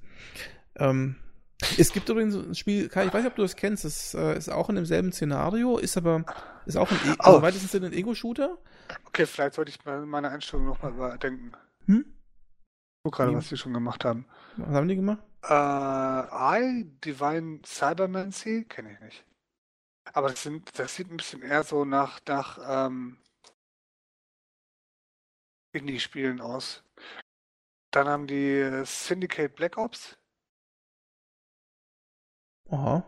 Ähm, 0.76 1.16
es 1.78 1.92
gibt 1.92 2.08
übrigens 2.08 2.34
ein 2.34 2.54
Spiel, 2.54 2.88
Kai, 2.88 3.06
ich 3.06 3.14
weiß 3.14 3.22
nicht, 3.22 3.30
ob 3.30 3.36
du 3.36 3.42
das 3.42 3.56
kennst, 3.56 3.84
das 3.84 4.14
äh, 4.14 4.36
ist 4.36 4.50
auch 4.50 4.68
in 4.68 4.76
demselben 4.76 5.12
Szenario, 5.12 5.78
ist 5.78 5.96
aber, 5.96 6.24
ist 6.66 6.76
auch 6.76 6.90
ein, 6.90 6.96
e 6.96 7.10
Oh. 7.12 7.14
also 7.18 7.36
im 7.38 7.42
weitesten 7.42 7.68
Sinne 7.68 7.86
ein 7.86 7.92
Ego-Shooter. 7.92 8.58
Okay, 9.06 9.26
vielleicht 9.26 9.54
sollte 9.54 9.70
ich 9.70 9.84
meine 9.84 10.30
Einstellung 10.30 10.66
nochmal 10.66 10.92
überdenken. 10.92 11.52
Hm? 11.86 12.04
Guck 13.04 13.14
gerade, 13.14 13.32
Wie? 13.32 13.36
was 13.36 13.48
die 13.48 13.56
schon 13.56 13.72
gemacht 13.72 14.04
haben. 14.04 14.26
Was 14.56 14.68
haben 14.68 14.88
die 14.88 14.96
gemacht? 14.96 15.22
Äh, 15.44 15.52
I, 15.54 16.84
Divine 17.04 17.60
Cybermancy, 17.64 18.64
kenne 18.68 18.92
ich 18.92 19.00
nicht. 19.00 19.24
Aber 20.12 20.28
das, 20.28 20.42
sind, 20.42 20.78
das 20.78 20.94
sieht 20.94 21.10
ein 21.10 21.16
bisschen 21.16 21.42
eher 21.42 21.62
so 21.62 21.84
nach, 21.84 22.20
nach 22.26 22.58
ähm, 22.86 23.18
Indie-Spielen 25.72 26.40
aus. 26.40 26.82
Dann 27.92 28.08
haben 28.08 28.26
die 28.26 28.58
äh, 28.58 28.84
Syndicate 28.84 29.54
Black 29.54 29.78
Ops. 29.78 30.18
Aha. 32.70 33.04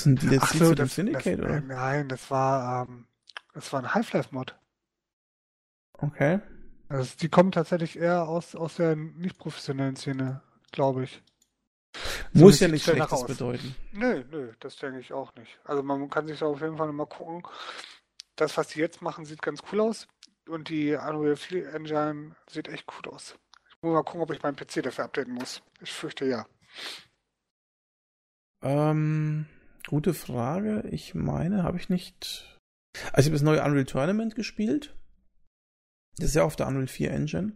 Sind 0.00 0.22
die 0.22 0.26
jetzt 0.28 0.42
Ach 0.44 0.52
die 0.52 0.58
so, 0.58 0.74
das, 0.74 0.94
Syndicate, 0.94 1.38
das, 1.38 1.44
oder? 1.44 1.56
äh, 1.56 1.60
Nein, 1.60 2.08
das 2.08 2.30
war, 2.30 2.86
ähm, 2.88 3.06
das 3.54 3.72
war 3.72 3.80
ein 3.82 3.94
Half-Life-Mod. 3.94 4.56
Okay. 5.94 6.40
Also 6.88 7.16
die 7.20 7.28
kommen 7.28 7.52
tatsächlich 7.52 7.98
eher 7.98 8.28
aus, 8.28 8.54
aus 8.54 8.76
der 8.76 8.96
nicht 8.96 9.38
professionellen 9.38 9.96
Szene, 9.96 10.40
glaube 10.72 11.04
ich. 11.04 11.22
Muss 12.32 12.58
So 12.58 12.64
ja 12.64 12.70
nichts 12.70 12.84
Schlechtes 12.88 13.12
aus. 13.12 13.26
bedeuten. 13.26 13.74
Nö, 13.92 14.24
nö, 14.30 14.52
das 14.60 14.76
denke 14.76 15.00
ich 15.00 15.12
auch 15.12 15.34
nicht. 15.34 15.58
Also 15.64 15.82
man 15.82 16.08
kann 16.08 16.26
sich 16.26 16.38
da 16.38 16.46
auf 16.46 16.60
jeden 16.60 16.76
Fall 16.76 16.92
mal 16.92 17.06
gucken. 17.06 17.42
Das, 18.36 18.56
was 18.56 18.68
die 18.68 18.78
jetzt 18.80 19.02
machen, 19.02 19.24
sieht 19.24 19.42
ganz 19.42 19.62
cool 19.72 19.80
aus. 19.80 20.06
Und 20.48 20.68
die 20.68 20.92
Unreal 20.94 21.36
4 21.36 21.74
Engine 21.74 22.36
sieht 22.48 22.68
echt 22.68 22.86
gut 22.86 23.08
aus. 23.08 23.34
Ich 23.68 23.82
muss 23.82 23.92
mal 23.92 24.04
gucken, 24.04 24.20
ob 24.22 24.30
ich 24.30 24.42
meinen 24.42 24.56
PC 24.56 24.82
dafür 24.82 25.04
updaten 25.06 25.34
muss. 25.34 25.62
Ich 25.80 25.92
fürchte 25.92 26.24
ja. 26.24 26.46
Ähm, 28.62 29.46
gute 29.86 30.14
Frage. 30.14 30.84
Ich 30.90 31.14
meine, 31.14 31.62
habe 31.62 31.76
ich 31.76 31.88
nicht. 31.88 32.58
Also 33.12 33.20
ich 33.20 33.26
habe 33.26 33.32
das 33.34 33.42
neue 33.42 33.62
Unreal 33.62 33.84
Tournament 33.84 34.34
gespielt. 34.34 34.94
Das 36.16 36.26
ist 36.30 36.34
ja 36.34 36.42
auf 36.42 36.56
der 36.56 36.66
Unreal 36.66 36.88
4 36.88 37.10
Engine. 37.12 37.52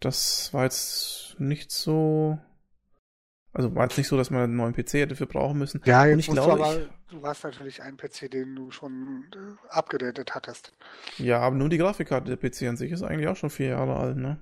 Das 0.00 0.52
war 0.52 0.64
jetzt 0.64 1.36
nicht 1.38 1.70
so. 1.70 2.38
Also 3.52 3.74
war 3.74 3.84
jetzt 3.84 3.98
nicht 3.98 4.06
so, 4.06 4.16
dass 4.16 4.30
man 4.30 4.42
einen 4.42 4.56
neuen 4.56 4.74
PC 4.74 4.94
hätte 4.94 5.16
für 5.16 5.26
brauchen 5.26 5.58
müssen. 5.58 5.80
Ja, 5.84 6.02
Und 6.02 6.10
jetzt 6.10 6.20
ich 6.20 6.28
musst 6.28 6.42
glaube, 6.42 6.62
du 6.62 6.64
aber, 6.64 6.88
du 7.08 7.26
hast 7.26 7.42
natürlich 7.42 7.82
einen 7.82 7.96
PC, 7.96 8.30
den 8.30 8.54
du 8.54 8.70
schon 8.70 9.26
äh, 9.34 9.68
abgedatet 9.70 10.34
hattest. 10.34 10.72
Ja, 11.18 11.40
aber 11.40 11.56
nur 11.56 11.68
die 11.68 11.78
Grafikkarte 11.78 12.36
der 12.36 12.36
PC 12.36 12.68
an 12.68 12.76
sich 12.76 12.92
ist 12.92 13.02
eigentlich 13.02 13.26
auch 13.28 13.36
schon 13.36 13.50
vier 13.50 13.68
Jahre 13.68 13.96
alt, 13.96 14.16
ne? 14.16 14.38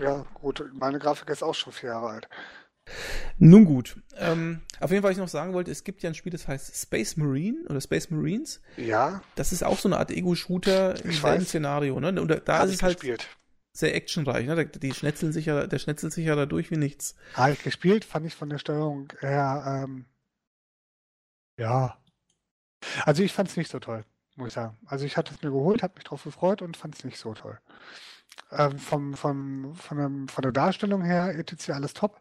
Ja, 0.00 0.24
gut, 0.34 0.64
meine 0.72 0.98
Grafik 1.00 1.28
ist 1.30 1.42
auch 1.42 1.54
schon 1.54 1.72
vier 1.72 1.90
Jahre 1.90 2.08
alt. 2.08 2.28
Nun 3.38 3.64
gut. 3.64 3.96
Ähm, 4.16 4.60
auf 4.80 4.90
jeden 4.90 5.02
Fall, 5.02 5.10
was 5.10 5.16
ich 5.16 5.22
noch 5.22 5.28
sagen 5.28 5.52
wollte, 5.54 5.70
es 5.70 5.84
gibt 5.84 6.02
ja 6.02 6.10
ein 6.10 6.14
Spiel, 6.14 6.32
das 6.32 6.46
heißt 6.46 6.76
Space 6.80 7.16
Marine 7.16 7.58
oder 7.68 7.80
Space 7.80 8.10
Marines. 8.10 8.60
Ja, 8.76 9.22
Das 9.34 9.52
ist 9.52 9.64
auch 9.64 9.78
so 9.78 9.88
eine 9.88 9.98
Art 9.98 10.10
Ego-Shooter 10.10 11.02
im 11.04 11.12
selben. 11.12 11.44
Szenario, 11.44 11.98
ne? 12.00 12.20
Und 12.20 12.28
da, 12.28 12.36
da 12.36 12.62
ist 12.64 12.74
es 12.74 12.82
halt 12.82 13.00
gespielt. 13.00 13.26
sehr 13.72 13.94
actionreich, 13.94 14.46
ne? 14.46 14.66
Die 14.66 14.92
schnetzeln 14.94 15.32
sich 15.32 15.46
ja, 15.46 15.66
der 15.66 15.78
schnetzelt 15.78 16.12
sich 16.12 16.26
ja 16.26 16.36
dadurch 16.36 16.70
wie 16.70 16.76
nichts. 16.76 17.14
Habe 17.34 17.52
ich 17.54 17.62
gespielt, 17.62 18.04
fand 18.04 18.26
ich 18.26 18.34
von 18.34 18.50
der 18.50 18.58
Steuerung 18.58 19.12
her, 19.20 19.84
ähm, 19.84 20.04
ja. 21.58 21.98
Also 23.04 23.22
ich 23.22 23.32
fand 23.32 23.48
es 23.48 23.56
nicht 23.56 23.70
so 23.70 23.80
toll, 23.80 24.04
muss 24.36 24.48
ich 24.48 24.54
sagen. 24.54 24.76
Also 24.86 25.06
ich 25.06 25.16
hatte 25.16 25.32
es 25.34 25.42
mir 25.42 25.50
geholt, 25.50 25.82
habe 25.82 25.94
mich 25.96 26.04
drauf 26.04 26.22
gefreut 26.24 26.60
und 26.62 26.76
fand 26.76 26.94
es 26.94 27.04
nicht 27.04 27.18
so 27.18 27.32
toll. 27.34 27.58
Ähm, 28.50 28.78
vom, 28.78 29.14
vom, 29.14 29.74
von, 29.74 29.98
dem, 29.98 30.28
von 30.28 30.42
der 30.42 30.52
Darstellung 30.52 31.02
her, 31.02 31.34
etc. 31.36 31.70
alles 31.70 31.94
top. 31.94 32.20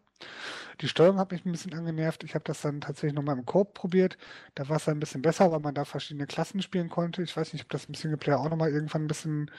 Die 0.81 0.87
Steuerung 0.87 1.19
hat 1.19 1.31
mich 1.31 1.45
ein 1.45 1.51
bisschen 1.51 1.73
angenervt. 1.73 2.23
Ich 2.23 2.35
habe 2.35 2.43
das 2.43 2.61
dann 2.61 2.81
tatsächlich 2.81 3.13
nochmal 3.13 3.37
im 3.37 3.45
Coop 3.45 3.73
probiert. 3.73 4.17
Da 4.55 4.69
war 4.69 4.77
es 4.77 4.85
dann 4.85 4.97
ein 4.97 4.99
bisschen 4.99 5.21
besser, 5.21 5.51
weil 5.51 5.59
man 5.59 5.75
da 5.75 5.85
verschiedene 5.85 6.27
Klassen 6.27 6.61
spielen 6.61 6.89
konnte. 6.89 7.21
Ich 7.23 7.35
weiß 7.35 7.53
nicht, 7.53 7.63
ob 7.63 7.69
das 7.69 7.85
im 7.85 7.93
Singleplayer 7.93 8.39
auch 8.39 8.49
nochmal 8.49 8.71
irgendwann 8.71 9.03
ein 9.03 9.07
bisschen, 9.07 9.51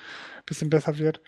bisschen 0.47 0.71
besser 0.71 0.99
wird 0.99 1.21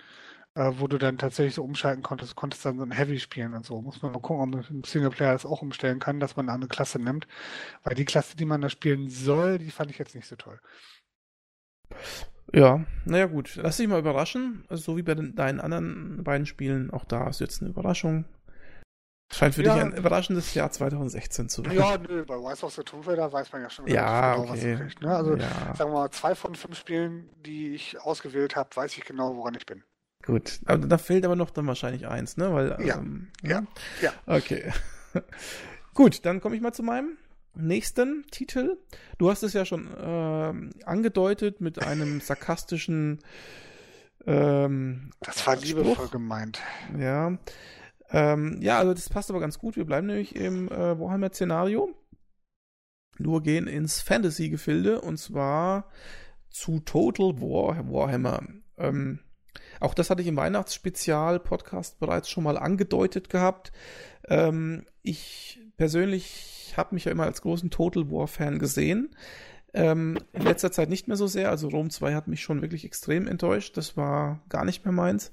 äh, 0.56 0.72
wo 0.78 0.88
du 0.88 0.98
dann 0.98 1.18
tatsächlich 1.18 1.54
so 1.54 1.62
umschalten 1.62 2.02
konntest, 2.02 2.34
konntest 2.34 2.64
dann 2.64 2.78
so 2.78 2.82
ein 2.82 2.90
Heavy 2.90 3.20
spielen 3.20 3.54
und 3.54 3.64
so. 3.64 3.80
Muss 3.82 4.02
man 4.02 4.12
mal 4.12 4.20
gucken, 4.20 4.42
ob 4.42 4.50
man 4.50 4.76
im 4.76 4.84
Singleplayer 4.84 5.32
das 5.32 5.46
auch 5.46 5.62
umstellen 5.62 5.98
kann, 5.98 6.18
dass 6.18 6.36
man 6.36 6.48
eine 6.48 6.66
Klasse 6.66 6.98
nimmt. 6.98 7.28
Weil 7.84 7.94
die 7.94 8.06
Klasse, 8.06 8.36
die 8.36 8.46
man 8.46 8.62
da 8.62 8.70
spielen 8.70 9.08
soll, 9.10 9.58
die 9.58 9.70
fand 9.70 9.90
ich 9.90 9.98
jetzt 9.98 10.14
nicht 10.14 10.26
so 10.26 10.36
toll. 10.36 10.58
Ja, 12.52 12.84
naja 13.04 13.26
gut. 13.26 13.56
Lass 13.56 13.76
dich 13.76 13.86
mal 13.86 13.98
überraschen. 13.98 14.64
Also 14.68 14.92
so 14.92 14.96
wie 14.96 15.02
bei 15.02 15.14
den, 15.14 15.34
deinen 15.34 15.60
anderen 15.60 16.24
beiden 16.24 16.46
Spielen, 16.46 16.90
auch 16.90 17.04
da 17.04 17.28
ist 17.28 17.40
jetzt 17.40 17.60
eine 17.60 17.70
Überraschung. 17.70 18.24
Scheint 19.32 19.54
für 19.56 19.62
Ja. 19.64 19.74
dich 19.74 19.82
ein 19.84 19.92
überraschendes 19.96 20.54
Jahr 20.54 20.70
2016 20.70 21.48
zu 21.48 21.64
werden. 21.64 21.76
Ja, 21.78 21.98
nö, 21.98 22.24
bei 22.24 22.34
Rise 22.36 22.64
of 22.64 22.74
the 22.74 22.82
Tomb 22.82 23.06
Raider 23.06 23.32
weiß 23.32 23.52
man 23.52 23.62
ja 23.62 23.70
schon 23.70 23.86
Ja, 23.88 24.36
genau, 24.36 24.48
was 24.48 24.58
okay. 24.58 24.74
man 24.76 24.86
kriegt. 24.86 25.02
Ne? 25.02 25.16
Also 25.16 25.34
ja, 25.36 25.74
sagen 25.74 25.90
wir 25.90 25.94
mal, 25.98 26.10
zwei 26.10 26.34
von 26.34 26.54
fünf 26.54 26.78
Spielen, 26.78 27.28
die 27.44 27.74
ich 27.74 28.00
ausgewählt 28.00 28.54
habe, 28.56 28.68
weiß 28.74 28.96
ich 28.96 29.04
genau, 29.04 29.36
woran 29.36 29.54
ich 29.54 29.66
bin. 29.66 29.82
gut. 30.24 30.60
Aber 30.66 30.86
da 30.86 30.96
fehlt 30.98 31.24
aber 31.24 31.36
noch 31.36 31.50
dann 31.50 31.66
wahrscheinlich 31.66 32.06
eins, 32.06 32.36
ne? 32.36 32.52
Weil, 32.54 32.76
Ja. 32.86 32.96
ähm, 32.98 33.28
Ja. 33.42 33.62
Ja. 34.00 34.12
Okay. 34.26 34.72
gut, 35.94 36.24
dann 36.24 36.40
komme 36.40 36.54
ich 36.56 36.62
mal 36.62 36.72
zu 36.72 36.82
meinem 36.84 37.16
nächsten 37.54 38.24
Titel. 38.30 38.76
Du 39.18 39.30
hast 39.30 39.42
es 39.42 39.52
ja 39.54 39.64
schon 39.64 39.88
ähm, 39.98 40.70
angedeutet 40.84 41.60
mit 41.60 41.82
einem 41.84 42.20
sarkastischen 42.22 43.18
ähm, 44.26 45.10
Das 45.20 45.46
war 45.46 45.56
Spruch. 45.56 45.64
liebevoll 45.66 46.08
gemeint. 46.08 46.60
Ja. 46.98 47.36
Ähm, 48.10 48.58
ja, 48.60 48.78
also 48.78 48.94
das 48.94 49.08
passt 49.08 49.30
aber 49.30 49.40
ganz 49.40 49.58
gut. 49.58 49.76
Wir 49.76 49.84
bleiben 49.84 50.06
nämlich 50.06 50.36
im 50.36 50.68
äh, 50.68 50.98
Warhammer-Szenario. 50.98 51.94
Nur 53.18 53.42
gehen 53.42 53.66
ins 53.66 54.00
Fantasy-Gefilde 54.00 55.00
und 55.00 55.18
zwar 55.18 55.90
zu 56.50 56.80
Total 56.80 57.40
War 57.40 57.90
Warhammer. 57.90 58.42
Ähm, 58.76 59.20
Auch 59.80 59.94
das 59.94 60.10
hatte 60.10 60.22
ich 60.22 60.28
im 60.28 60.36
Weihnachtsspezial-Podcast 60.36 61.98
bereits 61.98 62.28
schon 62.28 62.44
mal 62.44 62.58
angedeutet 62.58 63.28
gehabt. 63.30 63.72
Ähm, 64.28 64.86
ich 65.02 65.60
persönlich 65.76 66.74
habe 66.76 66.94
mich 66.94 67.06
ja 67.06 67.12
immer 67.12 67.24
als 67.24 67.42
großen 67.42 67.70
Total 67.70 68.10
War-Fan 68.10 68.58
gesehen. 68.58 69.14
Ähm, 69.74 70.18
in 70.32 70.42
letzter 70.42 70.72
Zeit 70.72 70.88
nicht 70.88 71.08
mehr 71.08 71.16
so 71.16 71.26
sehr. 71.26 71.50
Also 71.50 71.68
Rome 71.68 71.90
2 71.90 72.14
hat 72.14 72.28
mich 72.28 72.42
schon 72.42 72.62
wirklich 72.62 72.84
extrem 72.84 73.26
enttäuscht. 73.26 73.76
Das 73.76 73.96
war 73.96 74.42
gar 74.48 74.64
nicht 74.64 74.84
mehr 74.84 74.92
meins. 74.92 75.32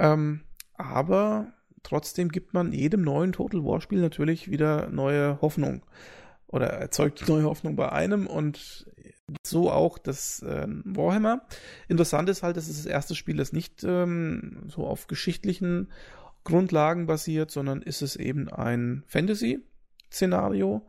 Ähm, 0.00 0.42
aber 0.74 1.52
trotzdem 1.88 2.28
gibt 2.28 2.54
man 2.54 2.72
jedem 2.72 3.02
neuen 3.02 3.32
Total 3.32 3.64
War-Spiel 3.64 4.00
natürlich 4.00 4.50
wieder 4.50 4.90
neue 4.90 5.40
Hoffnung. 5.40 5.84
Oder 6.46 6.68
erzeugt 6.68 7.28
neue 7.28 7.44
Hoffnung 7.44 7.76
bei 7.76 7.92
einem 7.92 8.26
und 8.26 8.86
so 9.46 9.70
auch 9.70 9.98
das 9.98 10.42
äh, 10.42 10.66
Warhammer. 10.66 11.42
Interessant 11.88 12.28
ist 12.28 12.42
halt, 12.42 12.56
dass 12.56 12.68
es 12.68 12.78
das 12.78 12.86
erste 12.86 13.14
Spiel, 13.14 13.36
das 13.36 13.52
nicht 13.52 13.84
ähm, 13.84 14.62
so 14.66 14.86
auf 14.86 15.06
geschichtlichen 15.06 15.88
Grundlagen 16.44 17.06
basiert, 17.06 17.50
sondern 17.50 17.82
ist 17.82 18.00
es 18.00 18.16
eben 18.16 18.48
ein 18.48 19.04
Fantasy-Szenario. 19.06 20.86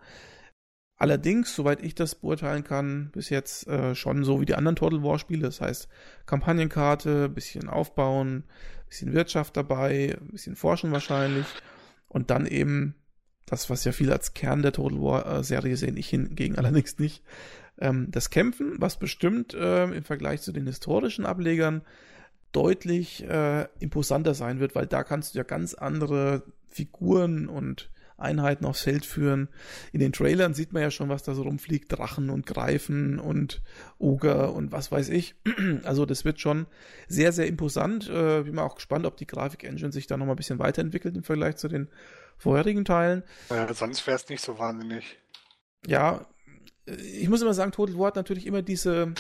Allerdings, 0.98 1.56
soweit 1.56 1.82
ich 1.82 1.96
das 1.96 2.16
beurteilen 2.16 2.64
kann, 2.66 3.10
bis 3.14 3.30
jetzt 3.30 3.68
äh, 3.68 3.96
schon 3.96 4.26
so 4.26 4.42
wie 4.42 4.46
die 4.46 4.56
anderen 4.56 4.76
Total 4.76 5.02
War 5.04 5.20
Spiele. 5.20 5.44
Das 5.44 5.62
heißt, 5.62 5.88
Kampagnenkarte, 6.26 7.30
bisschen 7.30 7.70
aufbauen, 7.70 8.44
bisschen 8.90 9.14
Wirtschaft 9.14 9.56
dabei, 9.56 10.18
bisschen 10.32 10.56
forschen 10.56 10.92
wahrscheinlich. 10.92 11.46
Und 12.08 12.32
dann 12.32 12.46
eben 12.46 12.96
das, 13.46 13.70
was 13.70 13.84
ja 13.84 13.92
viele 13.92 14.14
als 14.14 14.34
Kern 14.34 14.62
der 14.62 14.74
Total 14.74 15.00
War 15.00 15.40
äh, 15.40 15.44
Serie 15.44 15.78
sehen, 15.78 15.98
ich 15.98 16.10
hingegen 16.10 16.56
allerdings 16.58 17.00
nicht. 17.00 17.24
Ähm, 17.80 18.08
das 18.12 18.30
Kämpfen, 18.30 18.76
was 18.78 18.98
bestimmt 18.98 19.54
äh, 19.54 19.86
im 19.86 20.04
Vergleich 20.04 20.42
zu 20.42 20.52
den 20.52 20.68
historischen 20.68 21.26
Ablegern 21.26 21.84
deutlich 22.52 23.24
äh, 23.24 23.68
imposanter 23.80 24.34
sein 24.34 24.60
wird, 24.60 24.76
weil 24.76 24.88
da 24.88 25.04
kannst 25.04 25.34
du 25.34 25.40
ja 25.40 25.44
ganz 25.44 25.76
andere 25.76 26.44
Figuren 26.68 27.48
und 27.48 27.90
Einheiten 28.22 28.66
aufs 28.66 28.82
Feld 28.82 29.06
führen. 29.06 29.50
In 29.92 30.00
den 30.00 30.14
Trailern 30.14 30.54
sieht 30.54 30.74
man 30.74 30.82
ja 30.82 30.92
schon, 30.92 31.10
was 31.10 31.24
da 31.24 31.34
so 31.34 31.44
rumfliegt. 31.44 31.92
Drachen 31.92 32.30
und 32.30 32.46
Greifen 32.46 33.20
und 33.20 33.62
Oger 33.98 34.54
und 34.54 34.72
was 34.72 34.92
weiß 34.92 35.10
ich. 35.10 35.36
Also 35.84 36.06
das 36.06 36.26
wird 36.26 36.40
schon 36.40 36.68
sehr, 37.08 37.32
sehr 37.32 37.48
imposant. 37.48 38.10
Äh, 38.10 38.44
bin 38.44 38.56
mal 38.56 38.64
auch 38.64 38.76
gespannt, 38.76 39.06
ob 39.06 39.18
die 39.18 39.28
Grafik-Engine 39.28 39.92
sich 39.92 40.08
da 40.08 40.18
nochmal 40.18 40.36
ein 40.36 40.38
bisschen 40.38 40.60
weiterentwickelt 40.60 41.16
im 41.16 41.24
Vergleich 41.24 41.58
zu 41.58 41.68
den 41.68 41.90
vorherigen 42.38 42.86
Teilen. 42.86 43.24
Ja, 43.50 43.72
sonst 43.74 44.06
wäre 44.08 44.18
es 44.18 44.28
nicht 44.30 44.44
so 44.44 44.58
wahnsinnig. 44.58 45.20
Ja, 45.86 46.26
ich 46.86 47.30
muss 47.30 47.42
immer 47.42 47.54
sagen, 47.54 47.72
Total 47.72 47.98
War 47.98 48.08
hat 48.08 48.16
natürlich 48.16 48.46
immer 48.46 48.62
diese 48.62 49.14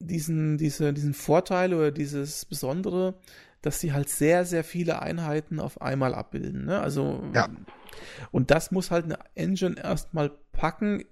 diesen, 0.00 0.56
diese, 0.56 0.92
diesen 0.92 1.14
Vorteil 1.14 1.74
oder 1.74 1.90
dieses 1.90 2.44
Besondere, 2.46 3.14
dass 3.62 3.80
sie 3.80 3.92
halt 3.92 4.08
sehr, 4.08 4.44
sehr 4.44 4.64
viele 4.64 5.02
Einheiten 5.02 5.60
auf 5.60 5.80
einmal 5.80 6.14
abbilden. 6.14 6.64
Ne? 6.64 6.80
Also, 6.80 7.22
ja. 7.34 7.48
und 8.30 8.50
das 8.50 8.70
muss 8.70 8.90
halt 8.90 9.04
eine 9.04 9.18
Engine 9.34 9.76
erstmal 9.78 10.30
packen 10.52 11.04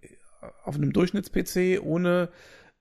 auf 0.64 0.76
einem 0.76 0.92
Durchschnitts-PC, 0.92 1.82
ohne 1.82 2.30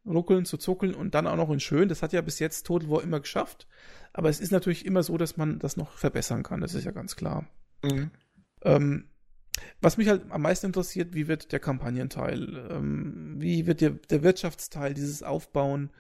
ruckeln 0.05 0.45
zu 0.45 0.57
zuckeln 0.57 0.93
und 0.93 1.15
dann 1.15 1.27
auch 1.27 1.35
noch 1.35 1.49
in 1.49 1.59
schön. 1.59 1.89
Das 1.89 2.01
hat 2.01 2.13
ja 2.13 2.21
bis 2.21 2.39
jetzt 2.39 2.65
Total 2.65 2.89
War 2.89 3.03
immer 3.03 3.19
geschafft. 3.19 3.67
Aber 4.13 4.29
es 4.29 4.39
ist 4.39 4.51
natürlich 4.51 4.85
immer 4.85 5.03
so, 5.03 5.17
dass 5.17 5.37
man 5.37 5.59
das 5.59 5.77
noch 5.77 5.91
verbessern 5.91 6.43
kann. 6.43 6.61
Das 6.61 6.73
ist 6.73 6.85
ja 6.85 6.91
ganz 6.91 7.15
klar. 7.15 7.45
Mhm. 7.83 8.11
Ähm, 8.63 9.09
was 9.81 9.97
mich 9.97 10.07
halt 10.07 10.31
am 10.31 10.41
meisten 10.41 10.67
interessiert, 10.67 11.13
wie 11.13 11.27
wird 11.27 11.51
der 11.51 11.59
Kampagnenteil? 11.59 12.67
Ähm, 12.69 13.35
wie 13.37 13.67
wird 13.67 13.81
der, 13.81 13.91
der 13.91 14.23
Wirtschaftsteil, 14.23 14.93
dieses 14.93 15.23
Aufbauen? 15.23 15.91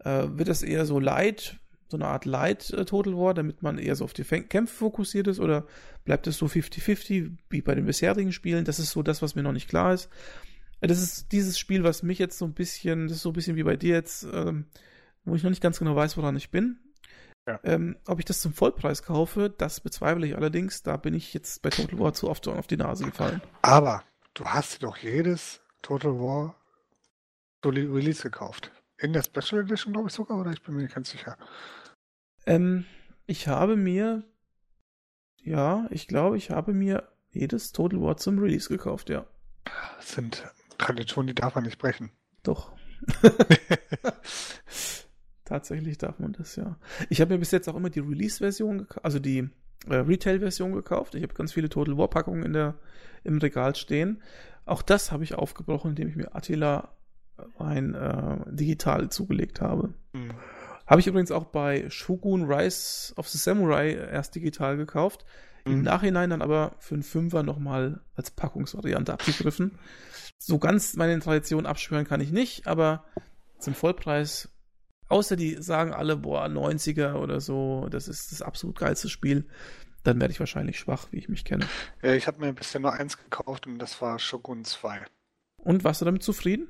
Äh, 0.00 0.26
wird 0.32 0.48
das 0.48 0.62
eher 0.62 0.86
so 0.86 0.98
light, 0.98 1.58
so 1.88 1.96
eine 1.96 2.06
Art 2.06 2.24
light 2.24 2.70
äh, 2.70 2.84
Total 2.84 3.16
War, 3.16 3.34
damit 3.34 3.62
man 3.62 3.78
eher 3.78 3.96
so 3.96 4.04
auf 4.04 4.12
die 4.12 4.24
Kämpfe 4.24 4.74
fokussiert 4.74 5.26
ist? 5.28 5.40
Oder 5.40 5.66
bleibt 6.04 6.26
es 6.26 6.38
so 6.38 6.46
50-50 6.46 7.36
wie 7.50 7.62
bei 7.62 7.74
den 7.74 7.86
bisherigen 7.86 8.32
Spielen? 8.32 8.64
Das 8.64 8.78
ist 8.78 8.90
so 8.90 9.02
das, 9.02 9.22
was 9.22 9.34
mir 9.34 9.42
noch 9.42 9.52
nicht 9.52 9.68
klar 9.68 9.94
ist. 9.94 10.08
Äh, 10.80 10.88
das 10.88 11.02
ist 11.02 11.32
dieses 11.32 11.58
Spiel, 11.58 11.84
was 11.84 12.02
mich 12.02 12.18
jetzt 12.18 12.38
so 12.38 12.44
ein 12.44 12.54
bisschen, 12.54 13.08
das 13.08 13.18
ist 13.18 13.22
so 13.22 13.30
ein 13.30 13.34
bisschen 13.34 13.56
wie 13.56 13.62
bei 13.62 13.76
dir 13.76 13.94
jetzt, 13.94 14.26
ähm, 14.32 14.66
wo 15.24 15.34
ich 15.34 15.42
noch 15.42 15.50
nicht 15.50 15.62
ganz 15.62 15.78
genau 15.78 15.96
weiß, 15.96 16.16
woran 16.16 16.36
ich 16.36 16.50
bin. 16.50 16.78
Ja. 17.46 17.60
Ähm, 17.62 17.96
ob 18.06 18.18
ich 18.18 18.24
das 18.24 18.40
zum 18.40 18.52
Vollpreis 18.52 19.04
kaufe, 19.04 19.50
das 19.56 19.80
bezweifle 19.80 20.26
ich 20.26 20.36
allerdings. 20.36 20.82
Da 20.82 20.96
bin 20.96 21.14
ich 21.14 21.32
jetzt 21.32 21.62
bei 21.62 21.70
Total 21.70 21.98
War 21.98 22.12
zu 22.12 22.28
oft 22.28 22.48
auf 22.48 22.66
die 22.66 22.76
Nase 22.76 23.04
gefallen. 23.04 23.40
Aber 23.62 24.02
du 24.34 24.44
hast 24.44 24.82
doch 24.82 24.96
jedes 24.96 25.60
Total 25.82 26.18
War 26.18 26.56
Release 27.64 28.22
gekauft. 28.22 28.70
In 28.98 29.12
der 29.12 29.22
Special 29.22 29.62
Edition, 29.62 29.92
glaube 29.92 30.08
ich 30.08 30.14
sogar, 30.14 30.38
oder 30.38 30.52
ich 30.52 30.62
bin 30.62 30.74
mir 30.74 30.82
nicht 30.82 30.94
ganz 30.94 31.10
sicher. 31.10 31.36
Ähm, 32.46 32.86
ich 33.26 33.48
habe 33.48 33.76
mir, 33.76 34.22
ja, 35.42 35.86
ich 35.90 36.08
glaube, 36.08 36.38
ich 36.38 36.50
habe 36.50 36.72
mir 36.72 37.08
jedes 37.30 37.72
Total 37.72 38.00
War 38.00 38.16
zum 38.16 38.38
Release 38.38 38.68
gekauft, 38.68 39.10
ja. 39.10 39.26
Das 39.96 40.12
sind 40.12 40.44
Traditionen, 40.78 41.28
die 41.28 41.34
darf 41.34 41.54
man 41.54 41.64
nicht 41.64 41.78
brechen. 41.78 42.10
Doch. 42.42 42.72
Tatsächlich 45.44 45.98
darf 45.98 46.18
man 46.18 46.32
das, 46.32 46.56
ja. 46.56 46.78
Ich 47.10 47.20
habe 47.20 47.34
mir 47.34 47.38
bis 47.38 47.50
jetzt 47.50 47.68
auch 47.68 47.76
immer 47.76 47.90
die 47.90 48.00
Release-Version, 48.00 48.86
also 49.02 49.18
die 49.18 49.50
äh, 49.88 49.96
Retail-Version 49.96 50.72
gekauft. 50.72 51.14
Ich 51.14 51.22
habe 51.22 51.34
ganz 51.34 51.52
viele 51.52 51.68
Total 51.68 51.98
War-Packungen 51.98 52.44
in 52.44 52.52
der, 52.52 52.76
im 53.24 53.38
Regal 53.38 53.74
stehen. 53.76 54.22
Auch 54.64 54.82
das 54.82 55.12
habe 55.12 55.24
ich 55.24 55.34
aufgebrochen, 55.34 55.90
indem 55.90 56.08
ich 56.08 56.16
mir 56.16 56.34
Attila 56.34 56.95
ein 57.58 57.94
äh, 57.94 58.36
digital 58.46 59.08
zugelegt 59.10 59.60
habe. 59.60 59.94
Mhm. 60.12 60.32
Habe 60.86 61.00
ich 61.00 61.06
übrigens 61.06 61.32
auch 61.32 61.46
bei 61.46 61.90
Shogun 61.90 62.44
Rise 62.44 63.12
of 63.16 63.28
the 63.28 63.38
Samurai 63.38 63.92
erst 63.92 64.34
digital 64.34 64.76
gekauft. 64.76 65.24
Mhm. 65.64 65.72
Im 65.72 65.82
Nachhinein 65.82 66.30
dann 66.30 66.42
aber 66.42 66.76
für 66.78 66.94
einen 66.94 67.02
Fünfer 67.02 67.42
nochmal 67.42 68.00
als 68.14 68.30
Packungsvariante 68.30 69.12
abgegriffen. 69.12 69.78
So 70.38 70.58
ganz 70.58 70.94
meine 70.96 71.18
Tradition 71.18 71.66
abschwören 71.66 72.06
kann 72.06 72.20
ich 72.20 72.30
nicht, 72.30 72.66
aber 72.66 73.04
zum 73.58 73.74
Vollpreis 73.74 74.50
Außer 75.08 75.36
die 75.36 75.62
sagen 75.62 75.92
alle, 75.92 76.16
boah, 76.16 76.44
90er 76.46 77.14
oder 77.14 77.40
so, 77.40 77.88
das 77.90 78.08
ist 78.08 78.32
das 78.32 78.42
absolut 78.42 78.78
geilste 78.78 79.08
Spiel. 79.08 79.46
Dann 80.02 80.20
werde 80.20 80.32
ich 80.32 80.40
wahrscheinlich 80.40 80.78
schwach, 80.78 81.08
wie 81.10 81.18
ich 81.18 81.28
mich 81.28 81.44
kenne. 81.44 81.66
Ja, 82.02 82.14
ich 82.14 82.26
habe 82.26 82.40
mir 82.40 82.52
bisher 82.52 82.80
nur 82.80 82.92
eins 82.92 83.16
gekauft 83.16 83.66
und 83.66 83.78
das 83.78 84.00
war 84.00 84.18
Shogun 84.18 84.64
2. 84.64 85.04
Und 85.58 85.84
warst 85.84 86.00
du 86.00 86.04
damit 86.04 86.22
zufrieden? 86.22 86.68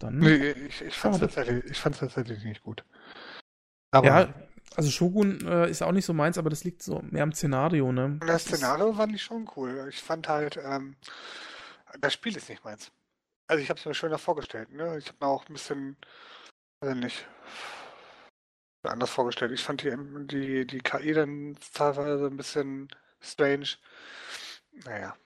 Dann. 0.00 0.18
Nee, 0.18 0.50
ich, 0.50 0.82
ich 0.82 0.96
fand 0.96 1.14
es 1.14 1.20
tatsächlich, 1.20 1.80
tatsächlich 1.80 2.42
nicht 2.44 2.62
gut. 2.62 2.84
Aber 3.92 4.06
ja, 4.06 4.34
also 4.76 4.90
Shogun 4.90 5.46
äh, 5.46 5.70
ist 5.70 5.82
auch 5.82 5.92
nicht 5.92 6.06
so 6.06 6.12
meins, 6.12 6.38
aber 6.38 6.50
das 6.50 6.64
liegt 6.64 6.82
so 6.82 7.02
mehr 7.10 7.22
am 7.22 7.32
Szenario, 7.32 7.92
ne? 7.92 8.18
Das 8.26 8.44
Szenario 8.44 8.92
fand 8.92 9.14
ich 9.14 9.22
schon 9.22 9.48
cool. 9.56 9.86
Ich 9.88 10.00
fand 10.00 10.28
halt, 10.28 10.58
ähm, 10.64 10.96
das 12.00 12.12
Spiel 12.12 12.36
ist 12.36 12.48
nicht 12.48 12.64
meins. 12.64 12.90
Also 13.46 13.62
ich 13.62 13.68
habe 13.68 13.80
es 13.80 13.86
mir 13.86 13.94
schöner 13.94 14.18
vorgestellt. 14.18 14.72
Ne? 14.72 14.96
Ich 14.98 15.08
habe 15.08 15.18
mir 15.20 15.26
auch 15.26 15.48
ein 15.48 15.54
bisschen, 15.54 15.96
weiß 16.80 16.94
nicht, 16.94 17.26
anders 18.84 19.10
vorgestellt. 19.10 19.52
Ich 19.52 19.62
fand 19.62 19.82
die, 19.82 19.96
die, 20.26 20.66
die 20.66 20.78
KI 20.78 21.12
dann 21.12 21.56
teilweise 21.74 22.26
ein 22.26 22.36
bisschen 22.36 22.88
strange. 23.20 23.70
Naja. 24.84 25.16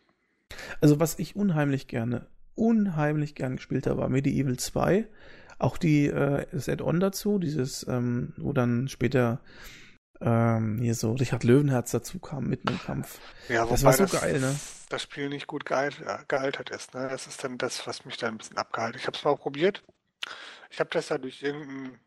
Also 0.80 0.98
was 1.00 1.18
ich 1.18 1.36
unheimlich 1.36 1.86
gerne, 1.86 2.28
unheimlich 2.54 3.34
gern 3.34 3.56
gespielt 3.56 3.86
habe, 3.86 4.00
war 4.00 4.08
Medieval 4.08 4.56
2. 4.56 5.06
Auch 5.58 5.78
die, 5.78 6.06
äh, 6.06 6.46
das 6.52 6.68
Add-on 6.68 7.00
dazu, 7.00 7.38
dieses, 7.38 7.86
ähm, 7.88 8.32
wo 8.36 8.52
dann 8.52 8.88
später 8.88 9.40
ähm, 10.20 10.78
hier 10.80 10.94
so 10.94 11.12
Richard 11.12 11.44
Löwenherz 11.44 11.90
dazu 11.90 12.18
kam 12.18 12.46
mitten 12.46 12.68
im 12.68 12.78
Kampf. 12.78 13.18
Ja, 13.48 13.66
das 13.66 13.84
war 13.84 13.92
so 13.92 14.04
das, 14.04 14.12
geil, 14.20 14.40
ne? 14.40 14.54
Das 14.88 15.02
Spiel 15.02 15.28
nicht 15.28 15.46
gut 15.46 15.64
gealtert, 15.64 16.28
gealtert 16.28 16.70
ist, 16.70 16.94
ne? 16.94 17.08
Das 17.08 17.26
ist 17.26 17.42
dann 17.44 17.58
das, 17.58 17.86
was 17.86 18.04
mich 18.04 18.16
da 18.16 18.28
ein 18.28 18.38
bisschen 18.38 18.56
abgehalten. 18.56 18.98
Ich 18.98 19.06
habe 19.06 19.16
es 19.16 19.24
mal 19.24 19.36
probiert. 19.36 19.82
Ich 20.70 20.80
habe 20.80 20.90
das 20.90 21.08
ja 21.08 21.18
durch 21.18 21.42
irgendeinen 21.42 21.98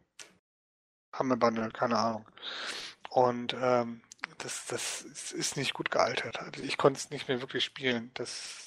Hammerbundle, 1.14 1.69
keine 1.72 1.98
Ahnung. 1.98 2.26
Und 3.10 3.56
ähm, 3.60 4.02
das, 4.40 4.65
das 4.68 5.02
ist 5.32 5.57
nicht 5.57 5.74
gut 5.74 5.91
gealtert. 5.91 6.40
Also 6.40 6.64
ich 6.64 6.78
konnte 6.78 6.99
es 6.99 7.10
nicht 7.10 7.28
mehr 7.28 7.41
wirklich 7.41 7.64
spielen. 7.64 8.11
Das 8.14 8.66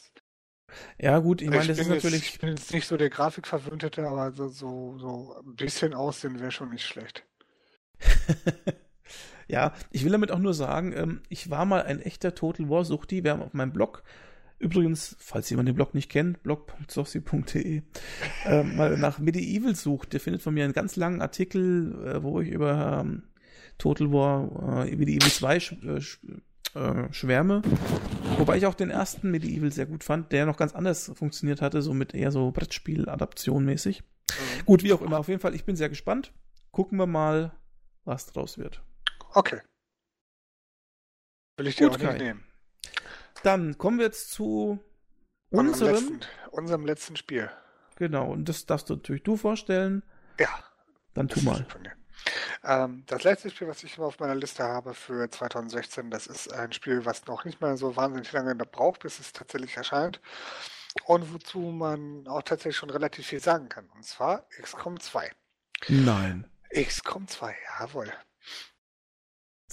ja, 0.99 1.19
gut, 1.19 1.43
ich 1.43 1.51
meine, 1.51 1.67
das 1.67 1.79
ist 1.79 1.89
natürlich. 1.89 2.23
Jetzt, 2.23 2.35
ich 2.35 2.39
bin 2.41 2.51
jetzt 2.51 2.73
nicht 2.73 2.87
so 2.87 2.97
der 2.97 3.11
Grafikverwöhnte, 3.11 3.91
aber 4.07 4.33
so, 4.33 4.49
so, 4.49 4.99
so 4.99 5.37
ein 5.45 5.57
bisschen 5.57 5.95
aussehen 5.95 6.41
wäre 6.41 6.51
schon 6.51 6.71
nicht 6.71 6.87
schlecht. 6.87 7.25
Ja, 9.51 9.73
ich 9.91 10.05
will 10.05 10.13
damit 10.13 10.31
auch 10.31 10.39
nur 10.39 10.55
sagen, 10.55 10.93
ähm, 10.97 11.21
ich 11.29 11.51
war 11.51 11.65
mal 11.65 11.83
ein 11.83 12.01
echter 12.01 12.37
Total 12.37 12.71
War 12.71 12.85
Suchti. 12.85 13.25
Wir 13.25 13.33
haben 13.33 13.43
auf 13.43 13.53
meinem 13.53 13.73
Blog, 13.73 14.05
übrigens, 14.61 15.17
falls 15.19 15.51
jemand 15.51 15.69
den 15.69 15.75
Blog 15.75 15.93
nicht 15.93 16.09
kennt, 16.09 16.45
blog.sofsi.de, 16.45 17.83
äh, 18.47 18.63
mal 18.63 18.97
nach 18.97 19.19
Medieval 19.19 19.75
sucht. 19.75 20.13
Der 20.13 20.21
findet 20.21 20.43
von 20.43 20.55
mir 20.55 20.63
einen 20.63 20.73
ganz 20.73 20.95
langen 20.95 21.21
Artikel, 21.21 21.95
äh, 22.07 22.23
wo 22.23 22.41
ich 22.41 22.51
über 22.51 23.01
ähm, 23.01 23.25
Total 23.77 24.13
War 24.13 24.87
äh, 24.87 24.95
Medieval 24.95 25.31
2 25.31 25.61
sch 25.61 26.21
äh, 26.75 27.13
sch 27.13 27.17
schwärme. 27.21 27.63
Wobei 28.39 28.57
ich 28.57 28.67
auch 28.67 28.75
den 28.75 28.91
ersten 28.91 29.31
Medieval 29.31 29.71
sehr 29.73 29.87
gut 29.87 30.05
fand, 30.05 30.33
der 30.33 30.47
noch 30.47 30.57
ganz 30.57 30.75
anders 30.75 31.11
funktioniert 31.15 31.61
hatte, 31.63 31.83
so 31.83 31.93
mit 31.93 32.15
eher 32.15 32.33
so 32.33 32.51
Brettspiel-Adaption 32.53 33.65
mäßig. 33.65 34.03
Mhm. 34.03 34.65
Gut, 34.67 34.83
wie 34.83 34.93
auch 34.93 35.03
immer, 35.03 35.19
auf 35.19 35.29
jeden 35.29 35.41
Fall, 35.41 35.55
ich 35.55 35.65
bin 35.65 35.77
sehr 35.77 35.89
gespannt. 35.89 36.33
gucken 36.71 36.99
wir 36.99 37.07
mal, 37.07 37.53
was 38.05 38.27
draus 38.27 38.57
wird. 38.59 38.83
Okay. 39.35 39.61
Will 41.57 41.67
ich 41.67 41.77
dir 41.77 41.89
Gut, 41.89 41.97
auch 41.97 41.99
nicht 42.01 42.11
Kai. 42.11 42.19
nehmen. 42.19 42.45
Dann 43.43 43.77
kommen 43.79 43.99
wir 43.99 44.07
jetzt 44.07 44.31
zu 44.31 44.79
Unserem 45.51 45.69
unserem. 45.73 45.95
letzten, 45.95 46.21
unserem 46.53 46.87
letzten 46.87 47.17
Spiel. 47.17 47.51
Genau, 47.97 48.31
und 48.31 48.49
das 48.49 48.65
darfst 48.67 48.89
du 48.89 48.95
natürlich 48.95 49.23
du 49.25 49.37
vorstellen. 49.37 50.03
Ja, 50.39 50.49
Dann 51.15 51.29
tu 51.29 51.41
mal. 51.43 51.67
dir. 51.83 51.93
Ähm, 52.65 53.05
das 53.07 53.25
letzte 53.25 53.51
Spiel, 53.51 53.69
was 53.69 53.83
ich 53.83 53.97
immer 53.97 54.07
auf 54.07 54.19
meiner 54.19 54.35
Liste 54.35 54.65
habe 54.65 54.95
für 54.95 55.31
2016, 55.31 56.11
das 56.11 56.27
ist 56.27 56.53
ein 56.53 56.73
Spiel, 56.73 57.05
was 57.05 57.27
noch 57.27 57.45
nicht 57.45 57.61
mal 57.61 57.77
so 57.77 57.97
wahnsinnig 57.97 58.31
lange 58.33 58.55
braucht, 58.55 59.01
bis 59.01 59.19
es 59.19 59.33
tatsächlich 59.33 59.77
erscheint. 59.77 60.21
Und 61.05 61.33
wozu 61.33 61.59
man 61.61 62.27
auch 62.27 62.43
tatsächlich 62.43 62.77
schon 62.77 62.91
relativ 62.91 63.27
viel 63.27 63.41
sagen 63.41 63.69
kann. 63.69 63.89
Und 63.95 64.05
zwar 64.05 64.47
XCOM 64.61 64.99
2. 64.99 65.31
Nein. 65.89 66.51
XCOM 66.75 67.29
2, 67.29 67.57
jawohl. 67.79 68.13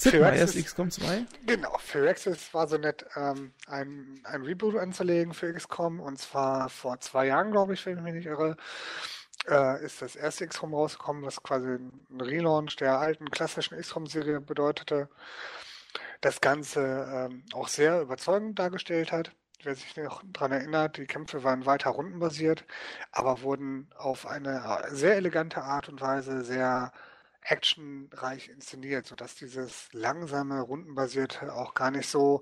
Meier's 0.06 0.56
Access- 0.56 0.64
XCOM 0.65 0.91
2? 0.91 1.26
Genau, 1.48 1.76
für 1.80 2.06
war 2.53 2.68
so 2.68 2.78
nett, 2.78 3.06
ähm, 3.15 3.53
ein, 3.65 4.22
ein 4.26 4.44
Reboot 4.44 4.76
anzulegen 4.76 5.34
für 5.34 5.52
XCOM. 5.52 5.99
Und 5.99 6.19
zwar 6.19 6.69
vor 6.69 6.99
zwei 6.99 7.26
Jahren, 7.28 7.52
glaube 7.52 7.74
ich, 7.74 7.86
wenn 7.86 7.98
ich 7.98 8.03
mich 8.03 8.14
nicht 8.14 8.28
irre, 8.28 8.57
äh, 9.49 9.84
ist 9.84 10.02
das 10.02 10.15
erste 10.15 10.48
XCOM 10.48 10.74
rausgekommen, 10.74 11.24
was 11.24 11.41
quasi 11.44 11.68
ein 11.68 12.22
Relaunch 12.22 12.76
der 12.78 12.99
alten 12.99 13.30
klassischen 13.32 13.80
XCOM-Serie 13.80 14.41
bedeutete. 14.41 15.10
Das 16.22 16.41
Ganze 16.41 17.30
ähm, 17.32 17.44
auch 17.53 17.68
sehr 17.68 18.02
überzeugend 18.02 18.60
dargestellt 18.60 19.11
hat. 19.11 19.32
Wer 19.64 19.76
sich 19.76 19.95
noch 19.98 20.24
daran 20.26 20.52
erinnert, 20.52 20.98
die 20.98 21.06
Kämpfe 21.06 21.44
waren 21.44 21.65
weiter 21.65 21.90
rundenbasiert, 21.91 22.65
aber 23.11 23.41
wurden 23.41 23.90
auf 23.98 24.28
eine 24.28 24.84
äh, 24.90 24.95
sehr 24.95 25.15
elegante 25.15 25.64
Art 25.64 25.90
und 25.90 26.02
Weise 26.02 26.44
sehr 26.44 26.91
actionreich 27.41 28.49
inszeniert, 28.49 29.07
sodass 29.07 29.36
dieses 29.36 29.90
langsame, 29.94 30.61
rundenbasierte 30.61 31.53
auch 31.53 31.74
gar 31.74 31.91
nicht 31.91 32.10
so, 32.10 32.41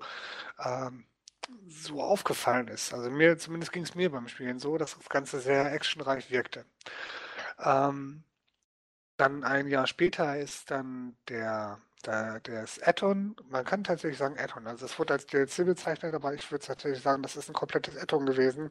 ähm, 0.64 1.06
so 1.68 2.02
aufgefallen 2.02 2.68
ist. 2.68 2.92
Also 2.94 3.10
mir, 3.10 3.38
zumindest 3.38 3.72
ging 3.72 3.82
es 3.84 3.94
mir 3.94 4.10
beim 4.10 4.28
Spielen 4.28 4.58
so, 4.58 4.78
dass 4.78 4.96
das 4.96 5.08
Ganze 5.08 5.40
sehr 5.40 5.72
actionreich 5.72 6.30
wirkte. 6.30 6.64
Ähm, 7.58 8.24
dann 9.16 9.44
ein 9.44 9.68
Jahr 9.68 9.86
später 9.86 10.38
ist 10.38 10.70
dann 10.70 11.16
der, 11.28 11.80
der, 12.04 12.40
das 12.40 12.82
Add-on, 12.82 13.36
man 13.48 13.64
kann 13.64 13.84
tatsächlich 13.84 14.18
sagen 14.18 14.38
Add-on, 14.38 14.66
also 14.66 14.84
es 14.86 14.98
wurde 14.98 15.14
als 15.14 15.26
DLC 15.26 15.64
bezeichnet, 15.64 16.14
aber 16.14 16.34
ich 16.34 16.50
würde 16.50 16.66
tatsächlich 16.66 17.02
sagen, 17.02 17.22
das 17.22 17.36
ist 17.36 17.48
ein 17.48 17.54
komplettes 17.54 17.96
Add-on 17.96 18.26
gewesen. 18.26 18.70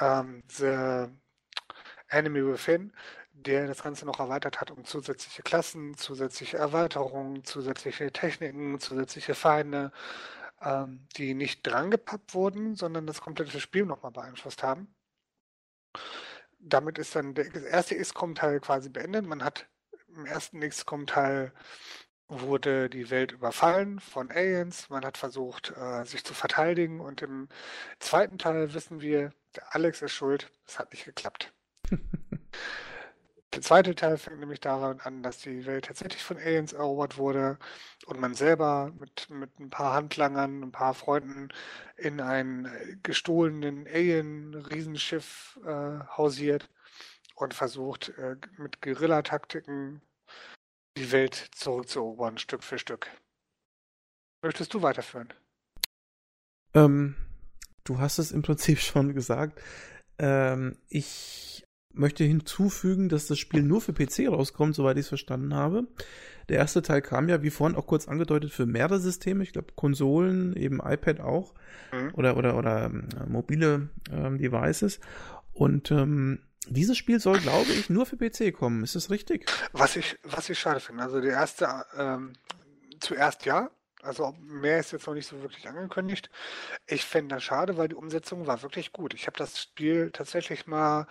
Ähm, 0.00 0.42
The 0.48 1.08
Enemy 2.08 2.46
Within, 2.46 2.92
der 3.32 3.66
das 3.66 3.82
Ganze 3.82 4.04
noch 4.06 4.20
erweitert 4.20 4.60
hat 4.60 4.70
um 4.70 4.84
zusätzliche 4.84 5.42
Klassen, 5.42 5.96
zusätzliche 5.96 6.58
Erweiterungen, 6.58 7.44
zusätzliche 7.44 8.12
Techniken, 8.12 8.78
zusätzliche 8.80 9.34
Feinde, 9.34 9.92
ähm, 10.62 11.06
die 11.16 11.34
nicht 11.34 11.66
drangepappt 11.66 12.34
wurden, 12.34 12.74
sondern 12.74 13.06
das 13.06 13.20
komplette 13.20 13.60
Spiel 13.60 13.84
nochmal 13.84 14.12
beeinflusst 14.12 14.62
haben. 14.62 14.94
Damit 16.58 16.98
ist 16.98 17.16
dann 17.16 17.34
der 17.34 17.52
erste 17.54 17.96
XCOM-Teil 17.96 18.60
quasi 18.60 18.88
beendet. 18.88 19.26
Man 19.26 19.42
hat 19.42 19.66
im 20.08 20.26
ersten 20.26 20.60
XCOM-Teil 20.60 21.52
wurde 22.28 22.88
die 22.88 23.10
Welt 23.10 23.32
überfallen 23.32 24.00
von 24.00 24.30
Aliens. 24.30 24.88
Man 24.88 25.04
hat 25.04 25.18
versucht, 25.18 25.72
äh, 25.76 26.04
sich 26.04 26.24
zu 26.24 26.34
verteidigen. 26.34 27.00
Und 27.00 27.22
im 27.22 27.48
zweiten 27.98 28.38
Teil 28.38 28.72
wissen 28.74 29.00
wir, 29.00 29.32
der 29.56 29.74
Alex 29.74 30.02
ist 30.02 30.12
schuld. 30.12 30.50
Es 30.66 30.78
hat 30.78 30.92
nicht 30.92 31.04
geklappt. 31.04 31.52
Der 33.54 33.60
zweite 33.60 33.94
Teil 33.94 34.16
fängt 34.16 34.40
nämlich 34.40 34.60
daran 34.60 35.00
an, 35.00 35.22
dass 35.22 35.38
die 35.38 35.66
Welt 35.66 35.84
tatsächlich 35.84 36.22
von 36.22 36.38
Aliens 36.38 36.72
erobert 36.72 37.18
wurde 37.18 37.58
und 38.06 38.18
man 38.18 38.34
selber 38.34 38.92
mit, 38.98 39.28
mit 39.28 39.58
ein 39.60 39.68
paar 39.68 39.92
Handlangern, 39.92 40.62
ein 40.62 40.72
paar 40.72 40.94
Freunden 40.94 41.48
in 41.98 42.20
ein 42.20 42.64
äh, 42.64 42.96
gestohlenen 43.02 43.86
Alien-Riesenschiff 43.86 45.60
äh, 45.66 45.98
hausiert 46.16 46.70
und 47.34 47.52
versucht, 47.52 48.08
äh, 48.16 48.36
mit 48.56 48.80
Guerillataktiken 48.80 50.00
die 50.96 51.12
Welt 51.12 51.34
zurückzuerobern, 51.52 52.38
Stück 52.38 52.64
für 52.64 52.78
Stück. 52.78 53.08
Möchtest 54.42 54.72
du 54.72 54.80
weiterführen? 54.80 55.32
Ähm, 56.74 57.16
du 57.84 57.98
hast 57.98 58.18
es 58.18 58.32
im 58.32 58.40
Prinzip 58.40 58.78
schon 58.80 59.12
gesagt. 59.12 59.60
Ähm, 60.18 60.78
ich 60.88 61.64
möchte 61.94 62.24
hinzufügen, 62.24 63.08
dass 63.08 63.26
das 63.26 63.38
Spiel 63.38 63.62
nur 63.62 63.80
für 63.80 63.92
PC 63.92 64.28
rauskommt, 64.28 64.74
soweit 64.74 64.96
ich 64.96 65.02
es 65.02 65.08
verstanden 65.08 65.54
habe. 65.54 65.86
Der 66.48 66.58
erste 66.58 66.82
Teil 66.82 67.02
kam 67.02 67.28
ja, 67.28 67.42
wie 67.42 67.50
vorhin 67.50 67.76
auch 67.76 67.86
kurz 67.86 68.08
angedeutet, 68.08 68.52
für 68.52 68.66
mehrere 68.66 68.98
Systeme. 68.98 69.42
Ich 69.42 69.52
glaube, 69.52 69.72
Konsolen, 69.76 70.56
eben 70.56 70.80
iPad 70.80 71.20
auch. 71.20 71.54
Mhm. 71.92 72.10
Oder, 72.14 72.36
oder, 72.36 72.56
oder 72.56 72.86
ähm, 72.86 73.08
mobile 73.28 73.88
ähm, 74.10 74.38
Devices. 74.38 75.00
Und 75.52 75.90
ähm, 75.90 76.40
dieses 76.68 76.96
Spiel 76.96 77.20
soll, 77.20 77.38
glaube 77.38 77.72
ich, 77.72 77.90
nur 77.90 78.06
für 78.06 78.16
PC 78.16 78.52
kommen. 78.54 78.82
Ist 78.84 78.94
das 78.94 79.10
richtig? 79.10 79.50
Was 79.72 79.96
ich, 79.96 80.18
was 80.22 80.48
ich 80.48 80.58
schade 80.58 80.80
finde, 80.80 81.02
also 81.02 81.20
der 81.20 81.32
erste, 81.32 81.68
ähm, 81.96 82.34
zuerst 83.00 83.44
ja, 83.44 83.70
also 84.02 84.34
mehr 84.40 84.80
ist 84.80 84.92
jetzt 84.92 85.06
noch 85.06 85.14
nicht 85.14 85.28
so 85.28 85.40
wirklich 85.42 85.68
angekündigt. 85.68 86.28
Ich 86.86 87.04
fände 87.04 87.36
das 87.36 87.44
schade, 87.44 87.76
weil 87.76 87.88
die 87.88 87.94
Umsetzung 87.94 88.46
war 88.46 88.62
wirklich 88.62 88.92
gut. 88.92 89.14
Ich 89.14 89.26
habe 89.26 89.38
das 89.38 89.60
Spiel 89.60 90.10
tatsächlich 90.10 90.66
mal 90.66 91.06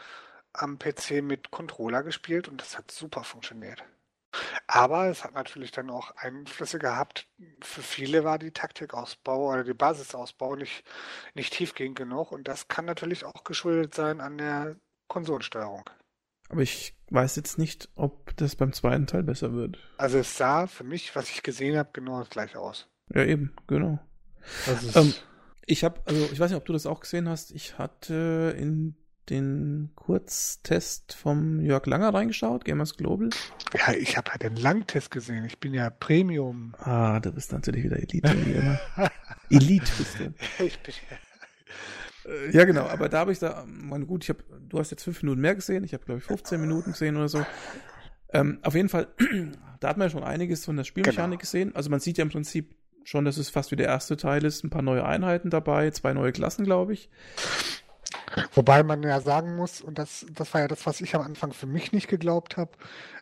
am 0.53 0.77
PC 0.79 1.21
mit 1.21 1.51
Controller 1.51 2.03
gespielt 2.03 2.47
und 2.47 2.61
das 2.61 2.77
hat 2.77 2.91
super 2.91 3.23
funktioniert. 3.23 3.83
Aber 4.67 5.07
es 5.07 5.23
hat 5.23 5.33
natürlich 5.33 5.71
dann 5.71 5.89
auch 5.89 6.11
Einflüsse 6.15 6.79
gehabt. 6.79 7.27
Für 7.61 7.81
viele 7.81 8.23
war 8.23 8.39
die 8.39 8.51
Taktikausbau 8.51 9.49
oder 9.51 9.63
die 9.63 9.73
Basisausbau 9.73 10.55
nicht, 10.55 10.83
nicht 11.33 11.53
tiefgehend 11.53 11.97
genug 11.97 12.31
und 12.31 12.47
das 12.47 12.67
kann 12.69 12.85
natürlich 12.85 13.25
auch 13.25 13.43
geschuldet 13.43 13.93
sein 13.93 14.21
an 14.21 14.37
der 14.37 14.77
Konsolensteuerung. 15.09 15.89
Aber 16.49 16.61
ich 16.61 16.95
weiß 17.09 17.35
jetzt 17.37 17.57
nicht, 17.57 17.89
ob 17.95 18.35
das 18.37 18.55
beim 18.55 18.73
zweiten 18.73 19.07
Teil 19.07 19.23
besser 19.23 19.53
wird. 19.53 19.77
Also 19.97 20.17
es 20.19 20.37
sah 20.37 20.67
für 20.67 20.83
mich, 20.83 21.15
was 21.15 21.29
ich 21.29 21.43
gesehen 21.43 21.77
habe, 21.77 21.89
genau 21.93 22.19
das 22.19 22.29
gleiche 22.29 22.59
aus. 22.59 22.87
Ja, 23.13 23.23
eben, 23.25 23.53
genau. 23.67 23.99
Das 24.65 24.83
ist, 24.83 24.95
Ähm, 24.95 25.13
Ich 25.65 25.83
habe, 25.83 26.01
also 26.05 26.29
ich 26.31 26.39
weiß 26.39 26.51
nicht, 26.51 26.57
ob 26.57 26.65
du 26.65 26.73
das 26.73 26.85
auch 26.85 26.99
gesehen 27.01 27.29
hast. 27.29 27.51
Ich 27.51 27.77
hatte 27.77 28.55
in 28.57 28.95
den 29.31 29.91
Kurztest 29.95 31.13
vom 31.13 31.59
Jörg 31.61 31.85
Langer 31.87 32.13
reingeschaut, 32.13 32.65
Gamers 32.65 32.95
Global. 32.97 33.29
ja, 33.75 33.93
ich 33.93 34.17
habe 34.17 34.29
ja 34.31 34.37
den 34.37 34.55
Langtest 34.57 35.09
gesehen. 35.11 35.45
Ich 35.45 35.59
bin 35.59 35.73
ja 35.73 35.89
Premium. 35.89 36.75
Ah, 36.79 37.19
du 37.19 37.31
bist 37.31 37.51
natürlich 37.51 37.83
wieder 37.85 37.97
Elite, 37.97 38.35
wie 38.45 38.51
immer. 38.51 38.79
Elite 39.49 39.91
bist 39.97 40.19
du. 40.19 40.33
ich 40.63 40.79
bin 40.79 40.93
ja 41.09 41.17
Ja, 42.51 42.65
genau, 42.65 42.85
aber 42.85 43.09
da 43.09 43.19
habe 43.19 43.31
ich 43.31 43.39
da, 43.39 43.65
meine 43.67 44.05
gut, 44.05 44.23
ich 44.23 44.29
habe, 44.29 44.43
du 44.69 44.77
hast 44.77 44.91
jetzt 44.91 45.03
fünf 45.03 45.23
Minuten 45.23 45.41
mehr 45.41 45.55
gesehen, 45.55 45.83
ich 45.83 45.93
habe 45.93 46.05
glaube 46.05 46.19
ich 46.19 46.25
15 46.25 46.61
Minuten 46.61 46.91
gesehen 46.91 47.17
oder 47.17 47.27
so. 47.27 47.43
Ähm, 48.31 48.59
auf 48.61 48.75
jeden 48.75 48.89
Fall, 48.89 49.07
da 49.79 49.89
hat 49.89 49.97
man 49.97 50.05
ja 50.05 50.11
schon 50.11 50.23
einiges 50.23 50.63
von 50.65 50.77
der 50.77 50.83
Spielmechanik 50.83 51.39
Genau. 51.39 51.41
gesehen. 51.41 51.75
Also 51.75 51.89
man 51.89 51.99
sieht 51.99 52.17
ja 52.19 52.21
im 52.23 52.29
Prinzip 52.29 52.75
schon, 53.03 53.25
dass 53.25 53.37
es 53.37 53.49
fast 53.49 53.71
wie 53.71 53.75
der 53.75 53.87
erste 53.87 54.17
Teil 54.17 54.45
ist, 54.45 54.63
ein 54.63 54.69
paar 54.69 54.83
neue 54.83 55.03
Einheiten 55.03 55.49
dabei, 55.49 55.89
zwei 55.89 56.13
neue 56.13 56.31
Klassen, 56.31 56.63
glaube 56.63 56.93
ich. 56.93 57.09
Wobei 58.53 58.83
man 58.83 59.03
ja 59.03 59.19
sagen 59.21 59.55
muss, 59.55 59.81
und 59.81 59.97
das, 59.97 60.25
das 60.33 60.53
war 60.53 60.61
ja 60.61 60.67
das, 60.67 60.85
was 60.85 61.01
ich 61.01 61.15
am 61.15 61.21
Anfang 61.21 61.53
für 61.53 61.67
mich 61.67 61.91
nicht 61.91 62.07
geglaubt 62.07 62.57
habe, 62.57 62.71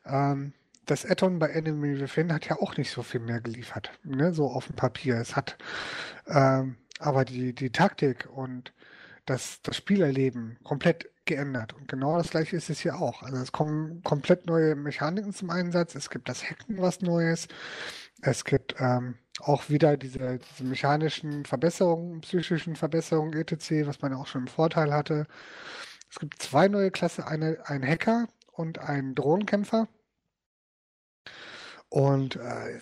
ähm, 0.06 0.53
das 0.86 1.06
Add-on 1.06 1.38
bei 1.38 1.49
Enemy 1.49 1.99
Within 1.99 2.34
hat 2.34 2.48
ja 2.48 2.57
auch 2.60 2.76
nicht 2.76 2.91
so 2.91 3.03
viel 3.03 3.19
mehr 3.19 3.41
geliefert, 3.41 3.91
ne? 4.03 4.34
so 4.34 4.48
auf 4.48 4.68
dem 4.68 4.76
Papier. 4.76 5.18
Es 5.18 5.36
hat 5.36 5.57
ähm, 6.27 6.77
aber 6.99 7.26
die, 7.26 7.53
die 7.53 7.72
Taktik 7.72 8.27
und 8.34 8.73
das, 9.26 9.61
das 9.61 9.77
Spielerleben 9.77 10.57
komplett 10.64 11.10
geändert. 11.26 11.73
Und 11.73 11.88
genau 11.88 12.18
das 12.18 12.31
gleiche 12.31 12.57
ist 12.57 12.69
es 12.69 12.80
hier 12.80 12.99
auch. 12.99 13.23
Also 13.23 13.38
es 13.38 13.52
kommen 13.52 14.03
komplett 14.03 14.48
neue 14.48 14.76
Mechaniken 14.76 15.34
zum 15.34 15.49
Einsatz. 15.49 15.95
Es 15.95 16.10
gibt 16.10 16.27
das 16.27 16.44
Hacken, 16.44 16.77
was 16.80 17.02
Neues. 17.02 17.48
Es 18.22 18.44
gibt 18.44 18.76
ähm, 18.80 19.15
auch 19.41 19.70
wieder 19.70 19.98
diese, 19.98 20.40
diese 20.40 20.64
mechanischen 20.64 21.45
Verbesserungen, 21.45 22.22
psychischen 22.22 22.76
Verbesserungen, 22.76 23.34
etc., 23.34 23.86
was 23.88 24.02
man 24.02 24.11
ja 24.11 24.18
auch 24.18 24.28
schon 24.28 24.41
im 24.41 24.48
Vorteil 24.48 24.94
hatte. 24.94 25.28
Es 26.10 26.20
gibt 26.20 26.41
zwei 26.41 26.68
neue 26.68 26.91
Klassen, 26.91 27.24
eine, 27.24 27.57
ein 27.66 27.86
Hacker 27.86 28.28
und 28.52 28.80
ein 28.80 29.16
Drohnenkämpfer. 29.16 29.88
Und 31.90 32.36
äh, 32.36 32.80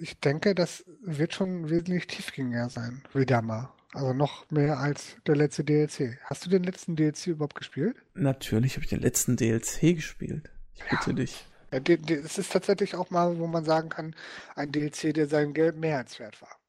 ich 0.00 0.18
denke, 0.20 0.54
das 0.54 0.84
wird 1.02 1.32
schon 1.34 1.70
wesentlich 1.70 2.06
tiefgängiger 2.06 2.68
sein, 2.68 3.02
wieder 3.14 3.40
mal. 3.42 3.72
Also 3.92 4.12
noch 4.12 4.48
mehr 4.50 4.78
als 4.78 5.16
der 5.26 5.34
letzte 5.36 5.64
DLC. 5.64 6.18
Hast 6.24 6.46
du 6.46 6.50
den 6.50 6.62
letzten 6.62 6.94
DLC 6.94 7.28
überhaupt 7.28 7.56
gespielt? 7.56 7.96
Natürlich 8.14 8.74
habe 8.74 8.84
ich 8.84 8.90
den 8.90 9.00
letzten 9.00 9.36
DLC 9.36 9.96
gespielt. 9.96 10.50
Ich 10.74 10.84
bitte 10.88 11.14
dich. 11.14 11.32
Ja, 11.32 11.38
die- 11.46 11.49
es 11.70 12.38
ist 12.38 12.52
tatsächlich 12.52 12.94
auch 12.94 13.10
mal, 13.10 13.38
wo 13.38 13.46
man 13.46 13.64
sagen 13.64 13.88
kann, 13.88 14.14
ein 14.54 14.72
DLC, 14.72 15.14
der 15.14 15.28
sein 15.28 15.54
Geld 15.54 15.76
mehr 15.76 15.98
als 15.98 16.18
wert 16.18 16.40
war. 16.42 16.60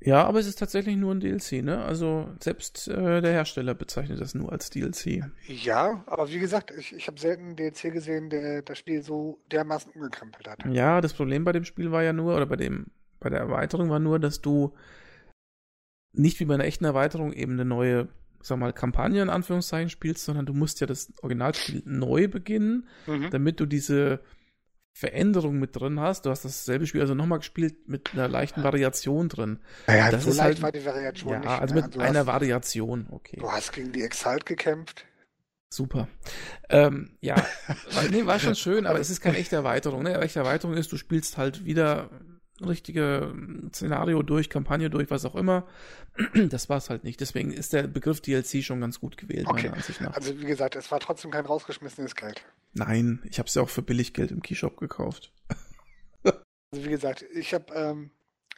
Ja, 0.00 0.24
aber 0.24 0.38
es 0.38 0.46
ist 0.46 0.58
tatsächlich 0.58 0.96
nur 0.96 1.14
ein 1.14 1.20
DLC, 1.20 1.62
ne? 1.62 1.82
Also 1.82 2.28
selbst 2.40 2.86
äh, 2.86 3.22
der 3.22 3.32
Hersteller 3.32 3.74
bezeichnet 3.74 4.20
das 4.20 4.34
nur 4.34 4.52
als 4.52 4.68
DLC. 4.68 5.24
Ja, 5.46 6.04
aber 6.06 6.28
wie 6.30 6.38
gesagt, 6.38 6.70
ich, 6.70 6.94
ich 6.94 7.06
habe 7.06 7.18
selten 7.18 7.46
einen 7.46 7.56
DLC 7.56 7.92
gesehen, 7.92 8.28
der 8.28 8.60
das 8.60 8.78
Spiel 8.78 9.02
so 9.02 9.40
dermaßen 9.50 9.92
umgekrempelt 9.92 10.48
hat. 10.48 10.64
Ja, 10.66 11.00
das 11.00 11.14
Problem 11.14 11.44
bei 11.44 11.52
dem 11.52 11.64
Spiel 11.64 11.92
war 11.92 12.02
ja 12.02 12.12
nur, 12.12 12.36
oder 12.36 12.44
bei 12.44 12.56
dem, 12.56 12.88
bei 13.20 13.30
der 13.30 13.40
Erweiterung 13.40 13.88
war 13.88 13.98
nur, 13.98 14.18
dass 14.18 14.42
du 14.42 14.74
nicht 16.12 16.40
wie 16.40 16.44
bei 16.44 16.54
einer 16.54 16.64
echten 16.64 16.84
Erweiterung 16.84 17.32
eben 17.32 17.52
eine 17.52 17.64
neue, 17.64 18.08
sag 18.46 18.58
mal, 18.58 18.72
Kampagne 18.72 19.22
in 19.22 19.30
Anführungszeichen 19.30 19.90
spielst, 19.90 20.24
sondern 20.24 20.46
du 20.46 20.52
musst 20.54 20.80
ja 20.80 20.86
das 20.86 21.12
Originalspiel 21.22 21.82
neu 21.84 22.28
beginnen, 22.28 22.86
Mhm. 23.06 23.30
damit 23.30 23.60
du 23.60 23.66
diese 23.66 24.20
Veränderung 24.92 25.58
mit 25.58 25.76
drin 25.78 26.00
hast. 26.00 26.24
Du 26.24 26.30
hast 26.30 26.44
dasselbe 26.46 26.86
Spiel 26.86 27.02
also 27.02 27.14
nochmal 27.14 27.38
gespielt 27.40 27.86
mit 27.86 28.14
einer 28.14 28.28
leichten 28.28 28.62
Variation 28.62 29.28
drin. 29.28 29.58
Naja, 29.86 30.10
das 30.10 30.24
so 30.24 30.30
ist 30.30 30.36
leicht 30.38 30.62
halt- 30.62 30.62
war 30.62 30.72
die 30.72 30.86
Variation 30.86 31.32
ja, 31.34 31.38
nicht. 31.40 31.48
also 31.50 31.74
ne? 31.74 31.82
mit 31.82 31.94
du 31.94 32.00
einer 32.00 32.20
hast, 32.20 32.26
Variation, 32.26 33.06
okay. 33.10 33.36
Du 33.38 33.50
hast 33.52 33.72
gegen 33.72 33.92
die 33.92 34.02
Exalt 34.02 34.46
gekämpft. 34.46 35.04
Super. 35.68 36.08
Ähm, 36.70 37.10
ja, 37.20 37.34
war, 37.92 38.04
nee, 38.10 38.24
war 38.24 38.38
schon 38.38 38.54
schön, 38.54 38.86
aber 38.86 38.98
es 39.00 39.10
ist 39.10 39.20
keine 39.20 39.36
echte 39.36 39.56
Erweiterung. 39.56 40.02
Ne? 40.02 40.14
Eine 40.14 40.24
echte 40.24 40.38
Erweiterung 40.38 40.74
ist, 40.76 40.90
du 40.92 40.96
spielst 40.96 41.36
halt 41.36 41.66
wieder 41.66 42.08
richtige 42.64 43.34
Szenario 43.72 44.22
durch, 44.22 44.48
Kampagne 44.50 44.88
durch, 44.90 45.10
was 45.10 45.24
auch 45.24 45.34
immer. 45.34 45.66
Das 46.48 46.68
war 46.68 46.78
es 46.78 46.88
halt 46.90 47.04
nicht. 47.04 47.20
Deswegen 47.20 47.52
ist 47.52 47.72
der 47.72 47.82
Begriff 47.86 48.20
DLC 48.20 48.62
schon 48.62 48.80
ganz 48.80 49.00
gut 49.00 49.16
gewählt, 49.16 49.46
Okay. 49.46 49.64
meiner 49.64 49.76
Ansicht 49.76 50.00
nach. 50.00 50.14
Also 50.14 50.38
wie 50.40 50.46
gesagt, 50.46 50.76
es 50.76 50.90
war 50.90 51.00
trotzdem 51.00 51.30
kein 51.30 51.44
rausgeschmissenes 51.44 52.14
Geld. 52.14 52.42
Nein, 52.72 53.20
ich 53.28 53.38
habe 53.38 53.48
es 53.48 53.54
ja 53.54 53.62
auch 53.62 53.68
für 53.68 53.82
Billiggeld 53.82 54.30
im 54.30 54.42
Keyshop 54.42 54.78
gekauft. 54.78 55.32
Also 56.24 56.84
wie 56.84 56.90
gesagt, 56.90 57.24
ich 57.34 57.54
habe 57.54 57.72
ähm, 57.74 58.10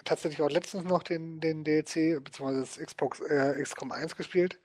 tatsächlich 0.04 0.42
auch 0.42 0.50
letztens 0.50 0.84
noch 0.84 1.02
den, 1.02 1.40
den 1.40 1.64
DLC 1.64 2.22
bzw. 2.22 2.60
das 2.60 2.78
Xbox 2.78 3.20
äh, 3.20 3.60
XCOM 3.62 3.92
1 3.92 4.16
gespielt 4.16 4.58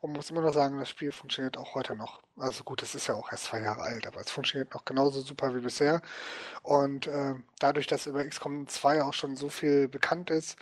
und 0.00 0.12
muss 0.12 0.30
immer 0.30 0.42
noch 0.42 0.54
sagen, 0.54 0.78
das 0.78 0.90
Spiel 0.90 1.12
funktioniert 1.12 1.56
auch 1.56 1.74
heute 1.74 1.96
noch. 1.96 2.22
Also 2.36 2.64
gut, 2.64 2.82
es 2.82 2.94
ist 2.94 3.06
ja 3.08 3.14
auch 3.14 3.30
erst 3.30 3.44
zwei 3.44 3.60
Jahre 3.60 3.82
alt, 3.82 4.06
aber 4.06 4.20
es 4.20 4.30
funktioniert 4.30 4.74
noch 4.74 4.84
genauso 4.84 5.20
super 5.20 5.54
wie 5.54 5.60
bisher. 5.60 6.02
Und 6.62 7.06
äh, 7.06 7.34
dadurch, 7.58 7.86
dass 7.86 8.06
über 8.06 8.24
XCOM 8.24 8.68
2 8.68 9.02
auch 9.02 9.14
schon 9.14 9.36
so 9.36 9.48
viel 9.48 9.88
bekannt 9.88 10.30
ist, 10.30 10.56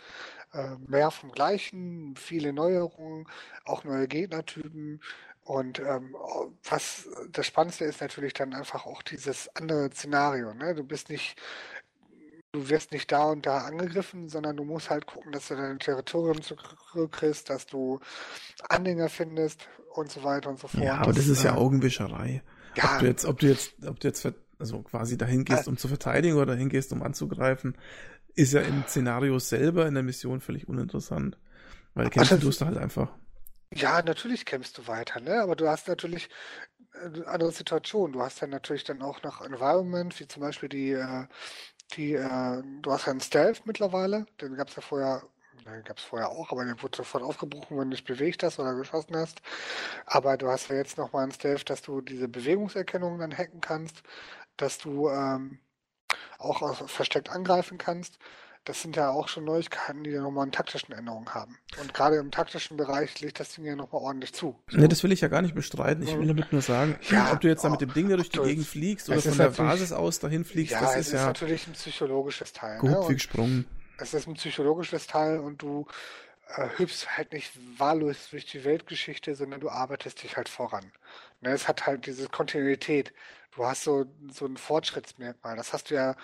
äh, 0.53 0.75
mehr 0.87 1.11
vom 1.11 1.31
Gleichen, 1.31 2.15
viele 2.15 2.53
Neuerungen, 2.53 3.27
auch 3.65 3.83
neue 3.83 4.07
Gegnertypen. 4.07 5.01
Und 5.43 5.79
ähm, 5.79 6.15
was 6.63 7.07
das 7.29 7.45
Spannendste 7.45 7.85
ist 7.85 8.01
natürlich 8.01 8.33
dann 8.33 8.53
einfach 8.55 8.87
auch 8.87 9.03
dieses 9.03 9.47
andere 9.55 9.91
Szenario. 9.91 10.53
Ne? 10.55 10.73
Du 10.73 10.83
bist 10.83 11.09
nicht 11.09 11.39
du 12.55 12.69
wirst 12.69 12.91
nicht 12.91 13.11
da 13.11 13.25
und 13.25 13.45
da 13.45 13.59
angegriffen, 13.59 14.29
sondern 14.29 14.57
du 14.57 14.63
musst 14.63 14.89
halt 14.89 15.05
gucken, 15.05 15.31
dass 15.31 15.47
du 15.49 15.55
dein 15.55 15.79
Territorium 15.79 16.41
zurückkriegst, 16.41 17.49
dass 17.49 17.65
du 17.67 17.99
Anhänger 18.69 19.09
findest 19.09 19.67
und 19.93 20.11
so 20.11 20.23
weiter 20.23 20.49
und 20.49 20.59
so 20.59 20.67
fort. 20.67 20.83
Ja, 20.83 20.95
aber 20.95 21.13
das 21.13 21.27
ist 21.27 21.43
ja 21.43 21.53
äh, 21.53 21.57
Augenwischerei. 21.57 22.41
ja, 22.75 22.93
Ob 22.95 22.99
du 22.99 23.05
jetzt, 23.05 23.25
ob 23.25 23.39
du 23.39 23.47
jetzt, 23.47 23.73
ob 23.85 23.99
du 23.99 24.07
jetzt 24.07 24.27
also 24.57 24.81
quasi 24.83 25.17
dahin 25.17 25.43
gehst, 25.45 25.67
um 25.67 25.77
zu 25.77 25.87
verteidigen 25.87 26.35
oder 26.37 26.47
dahin 26.53 26.69
gehst, 26.69 26.91
um 26.93 27.03
anzugreifen, 27.03 27.77
ist 28.35 28.53
ja 28.53 28.61
im 28.61 28.85
Szenario 28.87 29.37
selber 29.39 29.85
in 29.87 29.93
der 29.93 30.03
Mission 30.03 30.41
völlig 30.41 30.67
uninteressant. 30.67 31.37
Weil 31.93 32.09
kämpfen 32.09 32.35
das- 32.35 32.43
tust 32.43 32.61
du 32.61 32.65
halt 32.65 32.77
einfach. 32.77 33.09
Ja, 33.73 34.01
natürlich 34.01 34.45
kämpfst 34.45 34.77
du 34.77 34.87
weiter, 34.87 35.19
ne? 35.19 35.41
Aber 35.41 35.55
du 35.55 35.67
hast 35.67 35.87
natürlich 35.87 36.29
äh, 36.93 37.05
eine 37.07 37.27
andere 37.27 37.51
Situation. 37.51 38.13
Du 38.13 38.21
hast 38.21 38.41
dann 38.41 38.49
natürlich 38.51 38.83
dann 38.85 39.01
auch 39.01 39.23
noch 39.23 39.41
Environment, 39.41 40.17
wie 40.19 40.27
zum 40.27 40.41
Beispiel 40.41 40.69
die, 40.69 40.91
äh, 40.91 41.25
die, 41.93 42.13
äh, 42.13 42.63
du 42.81 42.91
hast 42.91 43.05
ja 43.05 43.11
einen 43.11 43.21
Stealth 43.21 43.65
mittlerweile, 43.65 44.25
den 44.41 44.55
gab 44.55 44.69
es 44.69 44.75
ja 44.75 44.81
vorher, 44.81 45.23
den 45.65 45.83
gab 45.83 45.97
es 45.97 46.03
vorher 46.03 46.29
auch, 46.29 46.51
aber 46.51 46.65
der 46.65 46.81
wurde 46.81 46.97
sofort 46.97 47.23
aufgebrochen, 47.23 47.77
wenn 47.77 47.89
du 47.89 47.95
dich 47.95 48.05
bewegt 48.05 48.43
hast 48.43 48.59
oder 48.59 48.75
geschossen 48.75 49.15
hast. 49.15 49.41
Aber 50.05 50.37
du 50.37 50.47
hast 50.49 50.69
ja 50.69 50.75
jetzt 50.75 50.97
nochmal 50.97 51.23
einen 51.23 51.31
Stealth, 51.31 51.69
dass 51.69 51.81
du 51.81 52.01
diese 52.01 52.27
Bewegungserkennung 52.27 53.19
dann 53.19 53.37
hacken 53.37 53.61
kannst, 53.61 54.03
dass 54.57 54.77
du 54.77 55.09
ähm, 55.09 55.59
auch 56.39 56.87
versteckt 56.87 57.29
angreifen 57.29 57.77
kannst. 57.77 58.19
Das 58.65 58.81
sind 58.81 58.95
ja 58.95 59.11
auch 59.11 59.27
schon 59.27 59.45
Neuigkeiten, 59.45 60.03
die 60.03 60.09
ja 60.09 60.21
nochmal 60.21 60.43
einen 60.43 60.51
taktischen 60.51 60.91
Änderungen 60.93 61.33
haben. 61.35 61.57
Und 61.79 61.93
gerade 61.93 62.15
im 62.17 62.31
taktischen 62.31 62.77
Bereich 62.77 63.21
legt 63.21 63.39
das 63.39 63.53
Ding 63.53 63.63
ja 63.65 63.75
nochmal 63.75 64.01
ordentlich 64.01 64.33
zu. 64.33 64.59
So. 64.69 64.77
Ne, 64.79 64.89
das 64.89 65.03
will 65.03 65.11
ich 65.11 65.21
ja 65.21 65.27
gar 65.27 65.43
nicht 65.43 65.53
bestreiten. 65.53 66.03
Ich 66.03 66.17
will 66.17 66.27
damit 66.27 66.51
nur 66.51 66.63
sagen, 66.63 66.97
Ja, 67.09 67.31
ob 67.31 67.41
du 67.41 67.47
jetzt 67.47 67.63
da 67.63 67.69
mit 67.69 67.81
dem 67.81 67.93
Ding 67.93 68.09
da 68.09 68.15
durch 68.15 68.29
die 68.31 68.39
Gegend 68.39 68.65
fliegst 68.65 69.05
es 69.05 69.09
oder 69.09 69.17
ist 69.19 69.27
von 69.27 69.37
der 69.37 69.49
Basis 69.51 69.91
aus 69.91 70.19
dahin 70.19 70.43
fliegst, 70.43 70.73
Ja, 70.73 70.81
das 70.81 70.91
es 70.95 70.99
ist 71.01 71.07
ist 71.07 71.13
ja 71.13 71.25
natürlich 71.27 71.67
ein 71.67 71.73
psychologisches 71.73 72.53
Teil. 72.53 72.81
Ne? 72.81 72.91
wie 72.91 72.95
Und 72.95 73.13
gesprungen. 73.13 73.65
es 73.99 74.13
ist 74.15 74.27
ein 74.27 74.33
psychologisches 74.33 75.05
Teil 75.05 75.39
und 75.39 75.61
du 75.61 75.85
äh, 76.55 76.67
hüpfst 76.77 77.07
halt 77.17 77.33
nicht 77.33 77.51
wahllos 77.77 78.29
durch 78.31 78.45
die 78.45 78.63
Weltgeschichte, 78.63 79.35
sondern 79.35 79.59
du 79.61 79.69
arbeitest 79.69 80.23
dich 80.23 80.37
halt 80.37 80.49
voran. 80.49 80.91
Ne? 81.41 81.51
Es 81.51 81.67
hat 81.67 81.85
halt 81.85 82.07
diese 82.07 82.29
Kontinuität. 82.29 83.13
Du 83.55 83.63
hast 83.65 83.83
so, 83.83 84.05
so 84.31 84.45
ein 84.47 84.57
Fortschrittsmerkmal. 84.57 85.55
Das 85.55 85.71
hast 85.71 85.91
du 85.91 85.95
ja 85.95 86.15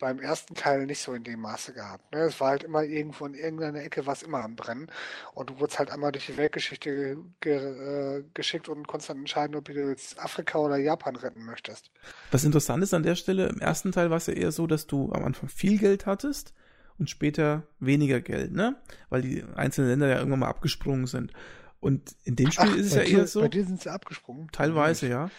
beim 0.00 0.18
ersten 0.18 0.54
Teil 0.54 0.86
nicht 0.86 1.00
so 1.00 1.12
in 1.12 1.22
dem 1.22 1.40
Maße 1.40 1.72
gehabt. 1.72 2.12
Ne? 2.12 2.20
Es 2.22 2.40
war 2.40 2.48
halt 2.48 2.64
immer 2.64 2.82
irgendwo 2.82 3.26
in 3.26 3.34
irgendeiner 3.34 3.82
Ecke 3.82 4.06
was 4.06 4.22
immer 4.22 4.42
am 4.42 4.56
Brennen. 4.56 4.90
Und 5.34 5.50
du 5.50 5.60
wurdest 5.60 5.78
halt 5.78 5.90
einmal 5.90 6.10
durch 6.10 6.26
die 6.26 6.36
Weltgeschichte 6.36 7.18
ge 7.40 7.54
äh, 7.54 8.24
geschickt 8.34 8.68
und 8.68 8.88
konntest 8.88 9.10
dann 9.10 9.18
entscheiden, 9.18 9.54
ob 9.54 9.66
du 9.66 9.72
jetzt 9.72 10.18
Afrika 10.18 10.58
oder 10.58 10.76
Japan 10.76 11.14
retten 11.14 11.44
möchtest. 11.44 11.90
Was 12.32 12.44
interessant 12.44 12.82
ist 12.82 12.94
an 12.94 13.04
der 13.04 13.14
Stelle, 13.14 13.48
im 13.48 13.60
ersten 13.60 13.92
Teil 13.92 14.10
war 14.10 14.16
es 14.16 14.26
ja 14.26 14.34
eher 14.34 14.50
so, 14.50 14.66
dass 14.66 14.86
du 14.86 15.12
am 15.12 15.24
Anfang 15.24 15.48
viel 15.48 15.78
Geld 15.78 16.06
hattest 16.06 16.54
und 16.98 17.08
später 17.08 17.62
weniger 17.78 18.20
Geld, 18.20 18.52
ne? 18.52 18.76
Weil 19.08 19.22
die 19.22 19.44
einzelnen 19.54 19.90
Länder 19.90 20.08
ja 20.08 20.18
irgendwann 20.18 20.40
mal 20.40 20.48
abgesprungen 20.48 21.06
sind. 21.06 21.32
Und 21.80 22.14
in 22.24 22.36
dem 22.36 22.50
Spiel 22.50 22.74
ist 22.74 22.88
es 22.88 22.94
ja 22.94 23.04
dir, 23.04 23.18
eher 23.18 23.26
so, 23.26 23.40
Bei 23.40 23.48
dir 23.48 23.64
sind 23.64 23.80
sie 23.80 23.90
abgesprungen? 23.90 24.48
teilweise, 24.52 25.08
ja. 25.08 25.30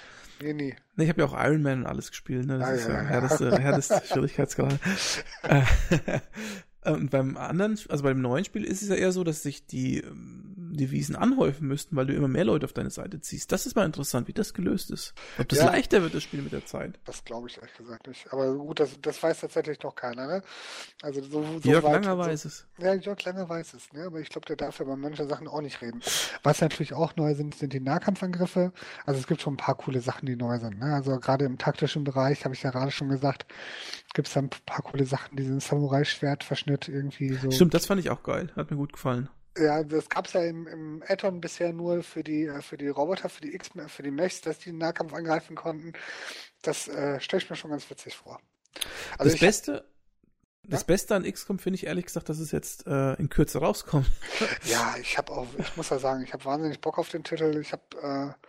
Nee, 0.42 0.54
nee. 0.54 0.76
Ne, 0.96 1.04
ich 1.04 1.10
habe 1.10 1.22
ja 1.22 1.28
auch 1.28 1.44
Iron 1.46 1.62
Man 1.62 1.80
und 1.82 1.86
alles 1.88 2.10
gespielt, 2.10 2.46
ne? 2.48 2.60
Das 2.60 2.68
Ah, 2.70 2.74
ist 2.74 2.88
ja, 2.88 2.96
ja, 2.96 3.02
härteste, 3.04 3.52
härteste 3.62 4.02
Schwierigkeitsgrad. 4.06 4.80
Äh, 5.44 5.62
Und 6.92 7.12
beim 7.12 7.38
anderen, 7.38 7.78
also 7.90 8.04
beim 8.04 8.22
neuen 8.22 8.44
Spiel 8.46 8.64
ist 8.64 8.82
es 8.82 8.90
ja 8.90 8.96
eher 8.96 9.12
so, 9.12 9.24
dass 9.24 9.44
sich 9.44 9.68
die 9.68 10.00
ähm, 10.00 10.56
Devisen 10.76 11.16
anhäufen 11.16 11.68
müssten, 11.68 11.96
weil 11.96 12.06
du 12.06 12.14
immer 12.14 12.28
mehr 12.28 12.46
Leute 12.46 12.66
auf 12.66 12.74
deine 12.74 12.90
Seite 12.90 13.20
ziehst. 13.22 13.52
Das 13.52 13.66
ist 13.66 13.76
mal 13.76 13.86
interessant, 13.86 14.28
wie 14.28 14.34
das 14.34 14.54
gelöst 14.54 14.92
ist. 14.92 15.14
Ob 15.38 15.48
das 15.50 15.60
Ja. 15.60 15.66
leichter 15.66 16.02
wird, 16.02 16.14
das 16.14 16.24
Spiel 16.24 16.42
mit 16.42 16.52
der 16.52 16.66
Zeit. 16.66 17.00
Das 17.06 17.24
glaube 17.26 17.48
ich 17.50 17.58
ehrlich 17.58 17.74
gesagt 17.76 18.08
nicht. 18.08 18.32
Aber 18.32 18.54
gut, 18.56 18.80
das, 18.80 19.00
das 19.02 19.22
weiß 19.22 19.40
tatsächlich 19.42 19.82
noch 19.84 19.96
keiner, 19.96 20.28
ne? 20.28 20.42
Also 21.02 21.22
so, 21.24 21.44
so 21.60 21.70
Jörg 21.70 21.84
weit- 21.84 21.94
Langer 22.04 22.14
so, 22.16 22.18
weiß 22.30 22.46
es. 22.46 22.68
Ja, 22.80 22.94
Jörg 22.94 23.24
Langer 23.24 23.48
weiß 23.50 23.74
es, 23.74 23.92
ne? 23.94 24.04
Aber 24.06 24.20
ich 24.20 24.30
glaube, 24.30 24.46
der 24.48 24.56
darf 24.56 24.80
ja 24.80 24.86
bei 24.86 24.96
manchen 24.96 25.28
Sachen 25.30 25.48
auch 25.48 25.62
nicht 25.62 25.82
reden. 25.82 26.02
Was 26.44 26.62
natürlich 26.62 26.94
auch 26.94 27.16
neu 27.16 27.36
sind, 27.36 27.56
sind 27.56 27.74
die 27.74 27.80
Nahkampfangriffe. 27.80 28.72
Also 29.06 29.20
es 29.20 29.28
gibt 29.28 29.42
schon 29.42 29.54
ein 29.54 29.58
paar 29.58 29.76
coole 29.76 30.02
Sachen, 30.02 30.26
die 30.26 30.36
neu 30.36 30.58
sind, 30.60 30.80
ne? 30.80 30.94
Also 30.94 31.20
gerade 31.20 31.46
im 31.46 31.58
taktischen 31.58 32.04
Bereich, 32.04 32.44
habe 32.46 32.56
ich 32.56 32.64
ja 32.64 32.72
gerade 32.72 32.92
schon 32.92 33.10
gesagt, 33.10 33.46
gibt 34.14 34.28
es 34.28 34.34
da 34.34 34.42
ein 34.42 34.50
paar 34.50 34.82
coole 34.84 35.06
Sachen, 35.06 35.36
diesen 35.38 35.60
Samurai-Schwertverschnitt 35.60 36.88
irgendwie 36.88 37.34
so. 37.36 37.52
Stimmt, 37.52 37.74
das 37.74 37.86
fand 37.86 38.00
ich 38.02 38.10
auch 38.10 38.24
geil. 38.24 38.52
Hat 38.56 38.72
mir 38.72 38.78
gut 38.78 38.94
gefallen. 38.94 39.30
Ja, 39.58 39.84
das 39.84 40.08
gab's 40.08 40.34
ja 40.34 40.44
im, 40.44 40.68
im 40.68 41.04
Add-on 41.06 41.42
bisher 41.42 41.74
nur 41.74 42.04
für 42.04 42.24
die, 42.24 42.46
äh, 42.46 42.62
für 42.62 42.78
die 42.78 42.88
Roboter, 42.88 43.28
für 43.30 43.42
die 43.42 43.54
X, 43.54 43.70
für 43.88 44.04
die 44.04 44.12
Mechs, 44.12 44.42
dass 44.42 44.60
die 44.60 44.70
den 44.70 44.78
Nahkampf 44.78 45.14
angreifen 45.14 45.56
konnten. 45.56 45.94
Das 46.62 46.88
äh, 46.88 47.20
stelle 47.20 47.44
ich 47.44 47.50
mir 47.50 47.56
schon 47.56 47.72
ganz 47.72 47.90
witzig 47.90 48.16
vor. 48.16 48.40
Also 49.18 49.26
das 49.26 49.34
ich, 49.34 49.42
Beste, 49.42 49.84
das 50.64 50.82
Ja? 50.82 50.86
Beste 50.86 51.16
an 51.16 51.30
XCOM 51.30 51.60
finde 51.60 51.76
ich 51.76 51.86
ehrlich 51.86 52.06
gesagt, 52.06 52.30
dass 52.30 52.40
es 52.40 52.52
jetzt 52.52 52.88
äh, 52.88 53.14
in 53.16 53.30
Kürze 53.30 53.60
rauskommt. 53.60 54.10
ja, 54.66 54.96
ich 55.02 55.18
habe 55.18 55.32
auch, 55.34 55.48
ich 55.58 55.76
muss 55.76 55.90
ja 55.90 56.00
sagen, 56.00 56.24
ich 56.24 56.34
habe 56.34 56.46
wahnsinnig 56.46 56.80
Bock 56.80 56.98
auf 56.98 57.10
den 57.10 57.24
Titel. 57.24 57.60
Ich 57.60 57.74
habe, 57.74 58.36
äh, 58.38 58.48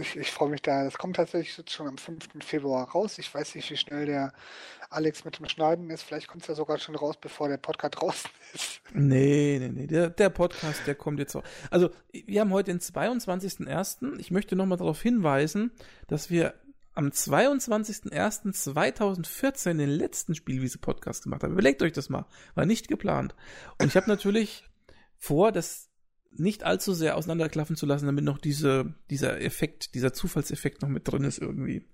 ich, 0.00 0.16
ich 0.16 0.32
freue 0.32 0.48
mich 0.48 0.62
da. 0.62 0.84
Das 0.84 0.96
kommt 0.98 1.16
tatsächlich 1.16 1.56
jetzt 1.56 1.70
schon 1.70 1.86
am 1.86 1.98
5. 1.98 2.26
Februar 2.40 2.90
raus. 2.90 3.16
Ich 3.18 3.32
weiß 3.32 3.54
nicht, 3.54 3.70
wie 3.70 3.76
schnell 3.76 4.06
der 4.06 4.32
Alex 4.90 5.24
mit 5.24 5.38
dem 5.38 5.48
Schneiden 5.48 5.88
ist. 5.90 6.02
Vielleicht 6.02 6.26
kommt 6.26 6.42
es 6.42 6.48
ja 6.48 6.56
sogar 6.56 6.78
schon 6.78 6.96
raus, 6.96 7.14
bevor 7.20 7.48
der 7.48 7.58
Podcast 7.58 7.94
draußen 8.00 8.28
ist. 8.54 8.80
Nee, 8.92 9.58
nee, 9.60 9.68
nee. 9.68 9.86
Der, 9.86 10.10
der 10.10 10.30
Podcast, 10.30 10.84
der 10.86 10.96
kommt 10.96 11.20
jetzt 11.20 11.36
auch. 11.36 11.44
Also, 11.70 11.90
wir 12.12 12.40
haben 12.40 12.50
heute 12.50 12.72
den 12.72 12.80
22.01. 12.80 14.18
Ich 14.18 14.32
möchte 14.32 14.56
nochmal 14.56 14.78
darauf 14.78 15.00
hinweisen, 15.00 15.70
dass 16.08 16.28
wir 16.28 16.54
am 16.94 17.06
22.01.2014 17.08 19.78
den 19.78 19.90
letzten 19.90 20.34
Spielwiese-Podcast 20.34 21.22
gemacht 21.24 21.44
haben. 21.44 21.52
Überlegt 21.52 21.82
euch 21.82 21.92
das 21.92 22.08
mal. 22.08 22.26
War 22.54 22.64
nicht 22.66 22.88
geplant. 22.88 23.36
Und 23.78 23.86
ich 23.86 23.96
habe 23.96 24.08
natürlich 24.08 24.68
vor, 25.16 25.52
das 25.52 25.88
nicht 26.36 26.64
allzu 26.64 26.94
sehr 26.94 27.16
auseinanderklaffen 27.16 27.76
zu 27.76 27.86
lassen, 27.86 28.06
damit 28.06 28.24
noch 28.24 28.38
diese, 28.38 28.94
dieser 29.10 29.40
Effekt, 29.40 29.94
dieser 29.94 30.12
Zufallseffekt 30.12 30.82
noch 30.82 30.88
mit 30.88 31.06
drin 31.10 31.24
ist 31.24 31.38
irgendwie. 31.38 31.86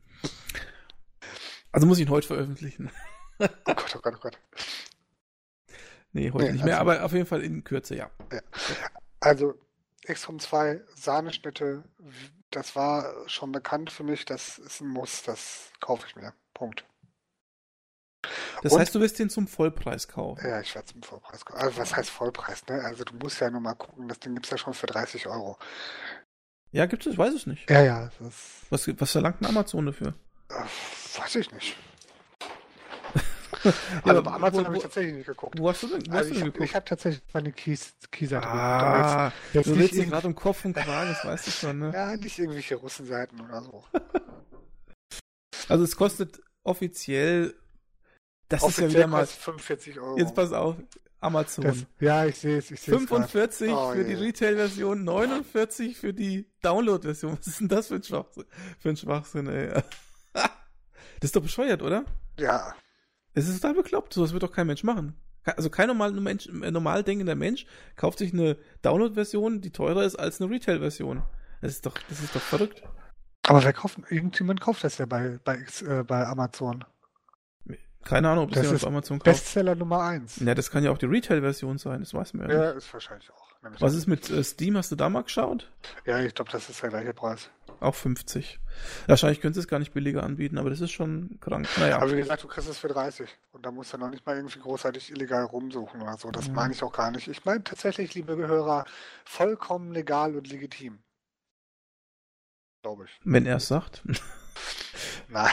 Also 1.72 1.86
muss 1.86 1.98
ich 1.98 2.06
ihn 2.06 2.10
heute 2.10 2.26
veröffentlichen. 2.26 2.90
Oh 3.42 3.46
Gott, 3.74 3.96
oh 3.96 4.00
Gott, 4.02 4.14
oh 4.18 4.20
Gott. 4.20 4.38
Nee, 6.12 6.30
heute 6.30 6.44
Nee, 6.44 6.52
nicht 6.52 6.64
mehr, 6.66 6.78
also- 6.78 6.90
aber 6.90 7.04
auf 7.06 7.12
jeden 7.12 7.24
Fall 7.24 7.40
in 7.42 7.64
Kürze, 7.64 7.96
ja. 7.96 8.10
Also 9.18 9.54
XCOM 10.06 10.38
2 10.40 10.82
Sahneschnitte, 10.94 11.84
das 12.50 12.76
war 12.76 13.14
schon 13.28 13.50
bekannt 13.52 13.90
für 13.92 14.02
mich, 14.04 14.26
das 14.26 14.58
ist 14.58 14.82
ein 14.82 14.88
Muss, 14.88 15.22
das 15.22 15.70
kaufe 15.80 16.06
ich 16.06 16.16
mir. 16.16 16.34
Punkt. 16.52 16.84
Das 18.62 18.72
Und- 18.72 18.80
heißt, 18.80 18.94
du 18.94 19.00
wirst 19.00 19.18
den 19.18 19.30
zum 19.30 19.46
Vollpreis 19.48 20.06
kaufen. 20.08 20.46
Ja, 20.46 20.60
ich 20.60 20.74
werde 20.74 20.86
zum 20.92 21.02
Vollpreis 21.02 21.44
kaufen. 21.44 21.60
Also 21.60 21.78
was 21.78 21.96
heißt 21.96 22.10
Vollpreis, 22.10 22.66
ne? 22.68 22.82
Also 22.84 23.04
du 23.04 23.14
musst 23.16 23.40
ja 23.40 23.50
nur 23.50 23.60
mal 23.60 23.74
gucken, 23.74 24.06
das 24.08 24.18
Ding 24.20 24.34
gibt's 24.34 24.50
ja 24.50 24.58
schon 24.58 24.74
für 24.74 24.86
30 24.86 25.26
Euro. 25.26 25.56
Ja, 26.72 26.86
gibt 26.86 27.06
es? 27.06 27.12
Ich 27.12 27.18
weiß 27.18 27.34
es 27.34 27.46
nicht. 27.46 27.68
Ja, 27.70 27.82
ja, 27.82 28.10
das 28.20 28.34
Was, 28.70 29.00
was 29.00 29.10
verlangt 29.12 29.40
ein 29.40 29.46
Amazon 29.46 29.86
dafür? 29.86 30.14
äh, 30.50 31.18
weiß 31.20 31.36
ich 31.36 31.50
nicht. 31.52 31.76
Also 33.62 34.20
aber 34.20 34.22
bei 34.22 34.30
Amazon 34.32 34.64
habe 34.64 34.76
ich 34.78 34.82
tatsächlich 34.82 35.12
nicht 35.16 35.26
geguckt. 35.26 35.58
Wo 35.58 35.68
hast 35.68 35.82
du 35.82 35.88
denn, 35.88 36.00
wo 36.06 36.12
hast 36.12 36.18
Also 36.18 36.28
du 36.30 36.34
ich 36.34 36.38
denn 36.38 36.46
habe 36.48 36.52
geguckt? 36.52 36.74
hab 36.74 36.86
tatsächlich 36.86 37.22
meine 37.34 37.52
Keys, 37.52 37.92
Keyseite 38.10 38.46
Ah, 38.46 39.24
geguckt. 39.28 39.54
Jetzt 39.54 39.66
du 39.66 39.76
willst 39.76 39.94
gerade 40.10 40.26
um 40.28 40.34
Kopf 40.34 40.64
und 40.64 40.72
Kragen, 40.74 41.10
das 41.10 41.22
weißt 41.26 41.46
du 41.46 41.50
schon, 41.50 41.78
ne? 41.78 41.90
Ja, 41.94 42.16
nicht 42.16 42.38
irgendwelche 42.38 42.76
Russenseiten 42.76 43.38
oder 43.42 43.60
so. 43.60 43.84
Also 45.68 45.84
es 45.84 45.94
kostet 45.94 46.40
offiziell, 46.62 47.54
das 48.50 48.62
ist 48.68 48.78
ja 48.78 48.88
wieder 48.90 49.06
mal, 49.06 49.20
kostet 49.20 49.40
45 49.42 50.00
Euro. 50.00 50.18
jetzt 50.18 50.34
pass 50.34 50.52
auf, 50.52 50.76
Amazon. 51.20 51.64
das, 51.64 51.86
ja, 52.00 52.26
ich 52.26 52.36
sehe 52.36 52.58
es, 52.58 52.70
ich 52.70 52.80
sehe 52.80 52.94
es. 52.94 53.00
45 53.08 53.70
Oh, 53.72 53.92
für 53.92 54.04
die 54.04 54.12
je. 54.12 54.18
Retail-Version, 54.18 55.04
49 55.04 55.96
für 55.96 56.12
die 56.14 56.46
Download-Version. 56.62 57.36
Was 57.38 57.46
ist 57.46 57.60
denn 57.60 57.68
das 57.68 57.88
für 57.88 57.94
ein 57.96 58.02
Schwachsinn, 58.02 58.44
für 58.78 58.88
ein 58.90 58.96
Schwachsinn 58.96 59.46
ey? 59.48 59.72
Das 61.20 61.28
ist 61.28 61.36
doch 61.36 61.42
bescheuert, 61.42 61.82
oder? 61.82 62.04
Ja, 62.38 62.74
Es 63.34 63.46
ist 63.48 63.60
total 63.60 63.74
bekloppt. 63.74 64.14
Sowas 64.14 64.32
wird 64.32 64.42
doch 64.42 64.52
kein 64.52 64.66
Mensch 64.66 64.82
machen. 64.84 65.14
Also 65.44 65.68
kein 65.70 65.88
normal, 65.88 66.12
Mensch, 66.12 66.46
äh, 66.46 66.70
normal 66.70 67.02
denkender 67.04 67.34
Mensch 67.34 67.66
kauft 67.96 68.18
sich 68.18 68.32
eine 68.32 68.56
Download-Version, 68.82 69.60
die 69.60 69.70
teurer 69.70 70.04
ist 70.04 70.16
als 70.16 70.40
eine 70.40 70.50
Retail-Version. 70.50 71.22
Das 71.60 71.72
ist 71.72 71.84
doch, 71.86 71.94
das 72.08 72.20
ist 72.20 72.34
doch 72.34 72.40
verrückt. 72.40 72.82
aber 73.46 73.62
wer 73.64 73.72
kauft, 73.74 73.98
irgendjemand 74.10 74.60
kauft 74.62 74.82
das 74.84 74.96
ja 74.98 75.04
bei, 75.06 75.38
bei, 75.44 75.58
äh, 75.86 76.02
bei 76.04 76.26
Amazon. 76.26 76.84
Keine 78.04 78.30
Ahnung, 78.30 78.44
ob 78.44 78.50
das, 78.50 78.58
Das 78.62 78.66
jemand 78.66 78.82
auf 78.84 78.88
Amazon 78.88 79.18
kauft. 79.18 79.24
Bestseller 79.24 79.74
Nummer 79.74 80.00
1. 80.02 80.40
Ja, 80.40 80.54
das 80.54 80.70
kann 80.70 80.82
ja 80.84 80.90
auch 80.90 80.98
die 80.98 81.06
Retail-Version 81.06 81.78
sein, 81.78 82.00
das 82.00 82.14
weiß 82.14 82.34
man 82.34 82.48
ja, 82.50 82.54
Ja, 82.56 82.68
nicht. 82.74 82.78
ist 82.84 82.92
wahrscheinlich 82.92 83.30
auch. 83.30 83.50
Was 83.78 83.94
ist 83.94 84.06
mit 84.06 84.30
äh, 84.30 84.42
Steam? 84.42 84.78
Hast 84.78 84.90
du 84.90 84.96
da 84.96 85.10
mal 85.10 85.22
geschaut? 85.22 85.70
Ja, 86.06 86.18
ich 86.20 86.34
glaube, 86.34 86.50
das 86.50 86.70
ist 86.70 86.82
der 86.82 86.88
gleiche 86.88 87.12
Preis. 87.12 87.50
Auch 87.80 87.94
50. 87.94 88.58
Wahrscheinlich 89.06 89.42
können 89.42 89.52
sie 89.52 89.60
es 89.60 89.68
gar 89.68 89.78
nicht 89.78 89.92
billiger 89.92 90.22
anbieten, 90.22 90.56
aber 90.56 90.70
das 90.70 90.80
ist 90.80 90.92
schon 90.92 91.38
krank. 91.40 91.68
Naja. 91.78 91.96
Aber 91.96 92.10
wie 92.10 92.16
gesagt, 92.16 92.42
du 92.42 92.48
kriegst 92.48 92.68
es 92.70 92.78
für 92.78 92.88
30. 92.88 93.28
Und 93.52 93.66
da 93.66 93.70
musst 93.70 93.92
du 93.92 93.98
noch 93.98 94.08
nicht 94.08 94.24
mal 94.24 94.34
irgendwie 94.36 94.60
großartig 94.60 95.10
illegal 95.10 95.44
rumsuchen 95.44 96.00
oder 96.00 96.16
so. 96.16 96.30
Das 96.30 96.46
Ja. 96.46 96.52
meine 96.54 96.72
ich 96.72 96.82
auch 96.82 96.92
gar 96.92 97.10
nicht. 97.10 97.28
Ich 97.28 97.44
meine 97.44 97.62
tatsächlich, 97.62 98.14
liebe 98.14 98.34
Hörer, 98.34 98.86
vollkommen 99.26 99.92
legal 99.92 100.36
und 100.36 100.48
legitim. 100.48 100.98
Glaube 102.82 103.04
ich. 103.04 103.20
Wenn 103.24 103.44
er 103.44 103.56
es 103.56 103.68
sagt. 103.68 104.02
Nein. 105.28 105.52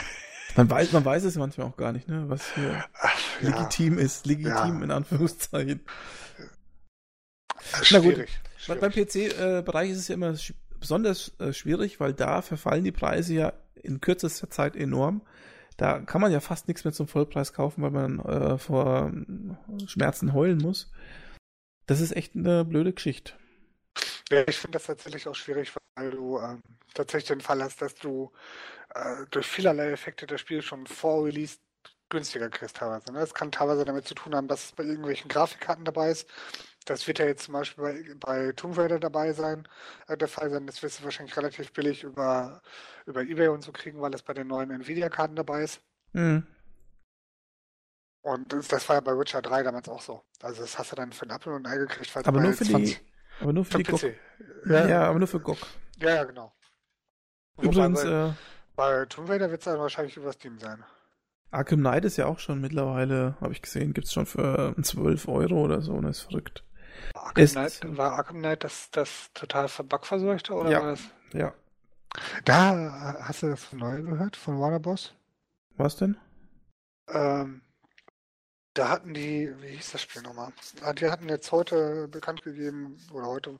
Man 0.58 0.68
weiß, 0.70 0.92
man 0.92 1.04
weiß 1.04 1.22
es 1.24 1.36
manchmal 1.36 1.68
auch 1.68 1.76
gar 1.76 1.92
nicht, 1.92 2.08
ne? 2.08 2.24
was 2.28 2.54
hier 2.54 2.84
Ach, 3.00 3.20
ja, 3.40 3.48
legitim 3.50 3.96
ist. 3.98 4.26
Legitim 4.26 4.50
Ja. 4.52 4.82
in 4.82 4.90
Anführungszeichen. 4.90 5.80
äh, 6.38 6.42
Na 7.92 7.98
gut. 8.00 8.14
schwierig. 8.14 8.40
Beim. 8.66 8.90
PC-Bereich 8.92 9.90
ist 9.90 9.98
es 9.98 10.08
ja 10.08 10.14
immer 10.14 10.34
besonders 10.80 11.32
äh, 11.38 11.52
schwierig, 11.52 12.00
weil 12.00 12.12
da 12.12 12.42
verfallen 12.42 12.84
die 12.84 12.92
Preise 12.92 13.34
ja 13.34 13.52
in 13.76 14.00
kürzester 14.00 14.50
Zeit 14.50 14.76
enorm. 14.76 15.22
Da 15.76 16.00
kann 16.00 16.20
man 16.20 16.32
ja 16.32 16.40
fast 16.40 16.66
nichts 16.66 16.84
mehr 16.84 16.92
zum 16.92 17.06
Vollpreis 17.06 17.52
kaufen, 17.52 17.82
weil 17.82 17.92
man 17.92 18.18
äh, 18.18 18.58
vor 18.58 19.12
äh, 19.12 19.86
Schmerzen 19.86 20.32
heulen 20.32 20.58
muss. 20.58 20.90
Das 21.86 22.00
ist 22.00 22.14
echt 22.16 22.34
eine 22.34 22.64
blöde 22.64 22.92
Geschichte. 22.92 23.32
Ja, 24.30 24.46
ich 24.46 24.58
finde 24.58 24.76
das 24.78 24.86
tatsächlich 24.86 25.26
auch 25.26 25.34
schwierig, 25.34 25.72
weil 25.94 26.10
du 26.10 26.38
ähm, 26.38 26.62
tatsächlich 26.94 27.28
den 27.28 27.40
Fall 27.40 27.62
hast, 27.62 27.80
dass 27.80 27.94
du 27.94 28.30
äh, 28.94 29.24
durch 29.30 29.46
vielerlei 29.46 29.90
Effekte 29.90 30.26
das 30.26 30.40
Spiel 30.40 30.62
schon 30.62 30.86
vor 30.86 31.24
Release 31.24 31.58
günstiger 32.10 32.48
kriegst 32.50 32.76
teilweise. 32.76 33.12
Ne? 33.12 33.20
Das 33.20 33.34
kann 33.34 33.52
teilweise 33.52 33.84
damit 33.84 34.06
zu 34.06 34.14
tun 34.14 34.34
haben, 34.34 34.48
dass 34.48 34.66
es 34.66 34.72
bei 34.72 34.84
irgendwelchen 34.84 35.28
Grafikkarten 35.28 35.84
dabei 35.84 36.10
ist. 36.10 36.28
Das 36.84 37.06
wird 37.06 37.18
ja 37.18 37.26
jetzt 37.26 37.44
zum 37.44 37.52
Beispiel 37.52 37.84
bei, 37.84 38.14
bei 38.18 38.52
Tomb 38.52 38.76
Raider 38.78 38.98
dabei 38.98 39.32
sein, 39.32 39.68
äh, 40.08 40.16
der 40.16 40.28
Fall 40.28 40.50
sein. 40.50 40.66
Das 40.66 40.82
wirst 40.82 41.00
du 41.00 41.04
wahrscheinlich 41.04 41.36
relativ 41.36 41.72
billig 41.72 42.02
über, 42.04 42.62
über 43.06 43.22
Ebay 43.22 43.48
und 43.48 43.62
so 43.62 43.72
kriegen, 43.72 44.00
weil 44.00 44.14
es 44.14 44.22
bei 44.22 44.34
den 44.34 44.46
neuen 44.46 44.70
Nvidia-Karten 44.70 45.36
dabei 45.36 45.64
ist. 45.64 45.80
Hm. 46.12 46.46
Und 48.22 48.52
das, 48.52 48.68
das 48.68 48.88
war 48.88 48.96
ja 48.96 49.00
bei 49.00 49.18
Witcher 49.18 49.42
3 49.42 49.62
damals 49.62 49.88
auch 49.88 50.02
so. 50.02 50.22
Also 50.42 50.62
das 50.62 50.78
hast 50.78 50.92
du 50.92 50.96
dann 50.96 51.12
für 51.12 51.22
einen 51.22 51.30
Apfel 51.30 51.52
und 51.52 51.66
ein 51.66 51.72
Ei 51.72 51.78
gekriegt, 51.78 52.10
falls 52.10 52.26
Aber 52.26 52.38
bei 52.38 52.44
nur 52.44 52.52
für 52.54 52.64
die, 52.64 52.70
20 52.70 53.07
aber 53.40 53.52
nur 53.52 53.64
für 53.64 53.72
für 53.72 53.78
die 53.78 53.90
GOG. 53.90 54.00
PC. 54.00 54.16
Ja, 54.66 54.72
Ja, 54.80 54.88
ja, 54.88 55.02
aber 55.08 55.18
nur 55.18 55.28
für 55.28 55.40
GOG. 55.40 55.58
ja, 55.98 56.24
genau. 56.24 56.52
Wobei 57.56 57.68
Übrigens, 57.68 58.02
bei, 58.04 58.08
äh, 58.28 58.32
bei 58.76 59.06
Tomb 59.06 59.28
Raider 59.28 59.50
wird 59.50 59.60
es 59.60 59.64
dann 59.64 59.78
wahrscheinlich 59.80 60.16
über 60.16 60.32
Steam 60.32 60.58
sein. 60.58 60.84
Arkham 61.50 61.80
Knight 61.80 62.04
ist 62.04 62.16
ja 62.18 62.26
auch 62.26 62.38
schon 62.38 62.60
mittlerweile, 62.60 63.36
habe 63.40 63.52
ich 63.52 63.62
gesehen, 63.62 63.94
gibt's 63.94 64.12
schon 64.12 64.26
für 64.26 64.74
12 64.82 65.28
Euro 65.28 65.62
oder 65.64 65.80
so, 65.80 65.98
das 66.00 66.18
ist 66.18 66.22
verrückt. 66.24 66.62
Arkham 67.14 67.42
Ist- 67.44 67.52
Knight, 67.52 67.96
war 67.96 68.12
Arkham 68.12 68.38
Knight 68.38 68.64
das, 68.64 68.90
das 68.90 69.30
total 69.34 69.68
verbugverseuchte 69.68 70.52
oder 70.54 70.70
Ja. 70.70 70.80
war 70.82 70.90
das? 70.90 71.00
Ja. 71.32 71.54
Da 72.44 72.72
äh, 72.74 73.22
hast 73.22 73.42
du 73.42 73.48
das 73.48 73.64
von 73.64 73.78
neu 73.78 74.02
gehört, 74.02 74.36
von 74.36 74.60
Warner 74.60 74.78
Bros. 74.80 75.14
Was 75.76 75.96
denn? 75.96 76.16
Ähm, 77.08 77.62
da 78.78 78.88
hatten 78.88 79.12
die, 79.12 79.52
wie 79.60 79.68
hieß 79.68 79.92
das 79.92 80.02
Spiel 80.02 80.22
nochmal? 80.22 80.52
Ah, 80.82 80.92
Die 80.92 81.10
hatten 81.10 81.28
jetzt 81.28 81.50
heute 81.50 82.06
bekannt 82.08 82.42
gegeben, 82.42 82.96
oder 83.12 83.26
heute, 83.26 83.56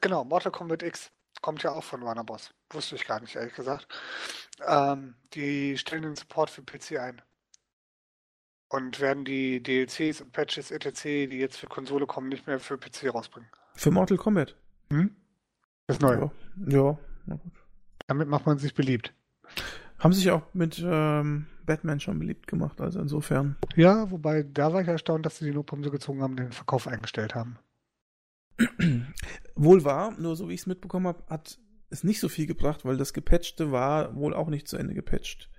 genau, 0.00 0.24
Mortal 0.24 0.50
Kombat 0.52 0.82
X 0.82 1.10
kommt 1.42 1.62
ja 1.62 1.72
auch 1.72 1.84
von 1.84 2.02
Warner 2.02 2.24
Bros. 2.24 2.50
Wusste 2.70 2.94
ich 2.94 3.06
gar 3.06 3.20
nicht, 3.20 3.36
ehrlich 3.36 3.54
gesagt. 3.54 3.86
Ähm, 4.66 5.14
die 5.34 5.76
stellen 5.76 6.02
den 6.02 6.16
Support 6.16 6.48
für 6.50 6.62
PC 6.62 6.98
ein. 6.98 7.20
Und 8.68 9.00
werden 9.00 9.26
die 9.26 9.62
DLCs 9.62 10.22
und 10.22 10.32
Patches 10.32 10.70
etc., 10.70 11.02
die 11.02 11.38
jetzt 11.38 11.58
für 11.58 11.66
Konsole 11.66 12.06
kommen, 12.06 12.30
nicht 12.30 12.46
mehr 12.46 12.58
für 12.58 12.78
PC 12.78 13.12
rausbringen. 13.12 13.50
Für 13.74 13.90
Mortal 13.90 14.16
Kombat. 14.16 14.56
Hm? 14.88 15.14
Das 15.86 15.96
ist 15.96 16.02
neu. 16.02 16.30
Ja. 16.66 16.98
ja. 17.26 17.38
Damit 18.06 18.28
macht 18.28 18.46
man 18.46 18.58
sich 18.58 18.72
beliebt. 18.72 19.12
Haben 20.02 20.12
sich 20.12 20.30
auch 20.30 20.42
mit 20.52 20.82
ähm, 20.84 21.46
Batman 21.64 22.00
schon 22.00 22.18
beliebt 22.18 22.46
gemacht, 22.48 22.80
also 22.80 22.98
insofern. 23.00 23.56
Ja, 23.76 24.10
wobei 24.10 24.42
da 24.42 24.72
war 24.72 24.82
ich 24.82 24.88
erstaunt, 24.88 25.24
dass 25.24 25.38
sie 25.38 25.44
die 25.44 25.54
Notbremse 25.54 25.90
gezogen 25.90 26.22
haben, 26.22 26.34
den 26.36 26.50
Verkauf 26.52 26.88
eingestellt 26.88 27.34
haben. 27.34 27.58
Wohl 29.54 29.84
wahr, 29.84 30.12
nur 30.18 30.36
so 30.36 30.48
wie 30.48 30.54
ich 30.54 30.60
es 30.60 30.66
mitbekommen 30.66 31.06
habe, 31.06 31.22
hat 31.28 31.58
es 31.90 32.04
nicht 32.04 32.20
so 32.20 32.28
viel 32.28 32.46
gebracht, 32.46 32.84
weil 32.84 32.96
das 32.96 33.12
Gepatchte 33.12 33.70
war 33.70 34.14
wohl 34.16 34.34
auch 34.34 34.48
nicht 34.48 34.66
zu 34.66 34.76
Ende 34.76 34.94
gepatcht. 34.94 35.50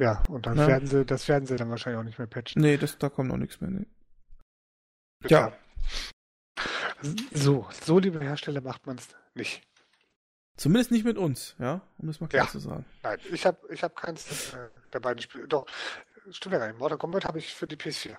Ja, 0.00 0.22
und 0.28 0.46
das 0.46 0.56
Ja. 0.56 0.66
werden 0.66 0.86
sie, 0.88 1.04
das 1.04 1.28
werden 1.28 1.46
sie 1.46 1.56
dann 1.56 1.70
wahrscheinlich 1.70 1.98
auch 2.00 2.04
nicht 2.04 2.18
mehr 2.18 2.26
patchen. 2.26 2.62
Nee, 2.62 2.76
das, 2.76 2.98
da 2.98 3.08
kommt 3.10 3.28
noch 3.28 3.36
nichts 3.36 3.60
mehr. 3.60 3.70
Nee. 3.70 3.86
Ja. 5.28 5.52
So, 7.32 7.66
so 7.82 7.98
liebe 7.98 8.20
Hersteller 8.20 8.60
macht 8.60 8.86
man 8.86 8.96
es 8.96 9.08
nicht. 9.34 9.62
Zumindest 10.60 10.90
nicht 10.90 11.06
mit 11.06 11.16
uns, 11.16 11.56
ja, 11.58 11.80
um 11.96 12.06
das 12.08 12.20
mal 12.20 12.26
klar 12.28 12.44
Ja. 12.44 12.50
zu 12.50 12.58
sagen. 12.58 12.84
Nein, 13.02 13.18
ich 13.32 13.46
habe 13.46 13.56
ich 13.72 13.82
hab 13.82 13.96
keins 13.96 14.52
äh, 14.52 14.68
der 14.92 15.00
beiden 15.00 15.22
Spiele. 15.22 15.48
Doch, 15.48 15.64
stimmt 16.30 16.52
ja 16.52 16.58
gar 16.58 16.66
nicht. 16.68 16.78
Mortal 16.78 16.98
Kombat 16.98 17.24
habe 17.24 17.38
ich 17.38 17.54
für 17.54 17.66
die 17.66 17.76
PS4. 17.76 18.14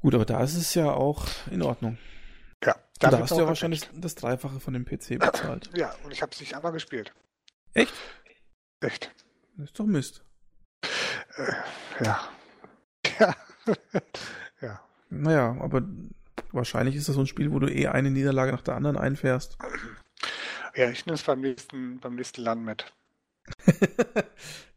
Gut, 0.00 0.14
aber 0.14 0.24
da 0.24 0.42
ist 0.42 0.54
es 0.56 0.72
ja 0.74 0.90
auch 0.90 1.26
in 1.50 1.60
Ordnung. 1.60 1.98
Ja, 2.64 2.74
Da, 3.00 3.18
hast 3.18 3.32
du 3.32 3.40
ja 3.40 3.46
wahrscheinlich 3.46 3.82
gepatcht. 3.82 4.02
das 4.02 4.14
Dreifache 4.14 4.60
von 4.60 4.72
dem 4.72 4.86
PC 4.86 5.18
bezahlt. 5.18 5.68
Ja, 5.76 5.94
und 6.04 6.10
ich 6.10 6.22
habe 6.22 6.32
es 6.32 6.40
nicht 6.40 6.54
einmal 6.56 6.72
gespielt. 6.72 7.12
Echt? 7.74 7.92
Echt. 8.80 9.14
Das 9.58 9.66
ist 9.66 9.78
doch 9.78 9.84
Mist. 9.84 10.24
Äh, 11.36 11.52
ja. 12.02 12.28
Ja. 13.20 13.34
ja. 14.62 14.80
Naja, 15.10 15.56
aber 15.60 15.82
wahrscheinlich 16.52 16.96
ist 16.96 17.08
das 17.08 17.14
so 17.14 17.20
ein 17.20 17.26
Spiel, 17.26 17.52
wo 17.52 17.58
du 17.58 17.68
eh 17.70 17.86
eine 17.88 18.10
Niederlage 18.10 18.52
nach 18.52 18.62
der 18.62 18.74
anderen 18.74 18.96
einfährst. 18.96 19.58
Ja, 20.76 20.90
ich 20.90 21.06
nehme 21.06 21.14
es 21.14 21.22
beim 21.22 21.40
nächsten, 21.40 22.00
beim 22.00 22.14
nächsten 22.16 22.42
Land 22.42 22.64
mit. 22.64 22.92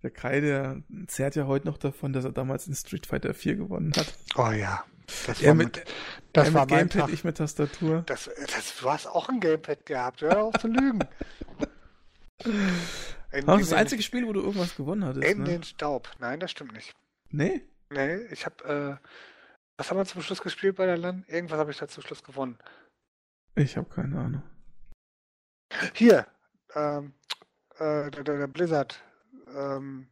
der 0.03 0.11
Kai, 0.11 0.41
der 0.41 0.83
zerrt 1.07 1.35
ja 1.35 1.47
heute 1.47 1.67
noch 1.67 1.77
davon, 1.77 2.13
dass 2.13 2.25
er 2.25 2.31
damals 2.31 2.67
in 2.67 2.75
Street 2.75 3.05
Fighter 3.05 3.33
4 3.33 3.55
gewonnen 3.55 3.93
hat. 3.95 4.13
Oh 4.35 4.51
ja. 4.51 4.83
Das 5.25 5.41
Er 5.41 5.49
war, 5.49 5.55
mit, 5.55 5.77
mit, 5.77 5.93
das 6.33 6.49
er 6.49 6.53
war 6.53 6.61
mit 6.65 6.69
Gamepad, 6.69 7.01
Tag. 7.01 7.09
ich 7.13 7.23
mit 7.23 7.37
Tastatur. 7.37 8.03
Das, 8.07 8.29
das, 8.53 8.77
du 8.79 8.89
hast 8.91 9.07
auch 9.07 9.29
ein 9.29 9.39
Gamepad 9.39 9.85
gehabt, 9.85 10.21
hör 10.21 10.43
auf 10.43 10.55
zu 10.59 10.67
lügen. 10.67 10.99
In, 13.31 13.39
in 13.39 13.45
das 13.45 13.69
den- 13.69 13.77
einzige 13.77 14.03
Spiel, 14.03 14.25
wo 14.27 14.31
du 14.33 14.41
irgendwas 14.41 14.75
gewonnen 14.75 15.03
hattest. 15.03 15.25
In 15.27 15.39
ne? 15.39 15.43
den 15.45 15.63
Staub. 15.63 16.09
Nein, 16.19 16.39
das 16.39 16.51
stimmt 16.51 16.73
nicht. 16.73 16.93
Nee? 17.29 17.61
Nee, 17.89 18.17
ich 18.31 18.45
habe, 18.45 18.99
äh, 19.01 19.07
was 19.77 19.89
haben 19.89 19.97
wir 19.97 20.05
zum 20.05 20.21
Schluss 20.21 20.41
gespielt 20.41 20.75
bei 20.77 20.85
der 20.85 20.97
LAN? 20.97 21.25
Irgendwas 21.27 21.59
habe 21.59 21.71
ich 21.71 21.77
da 21.77 21.87
zum 21.87 22.03
Schluss 22.03 22.23
gewonnen. 22.23 22.57
Ich 23.55 23.75
habe 23.75 23.89
keine 23.89 24.17
Ahnung. 24.19 24.43
Hier, 25.93 26.25
ähm, 26.75 27.13
äh, 27.77 28.09
der, 28.11 28.23
der, 28.23 28.47
Blizzard, 28.47 29.01
ähm, 29.55 30.07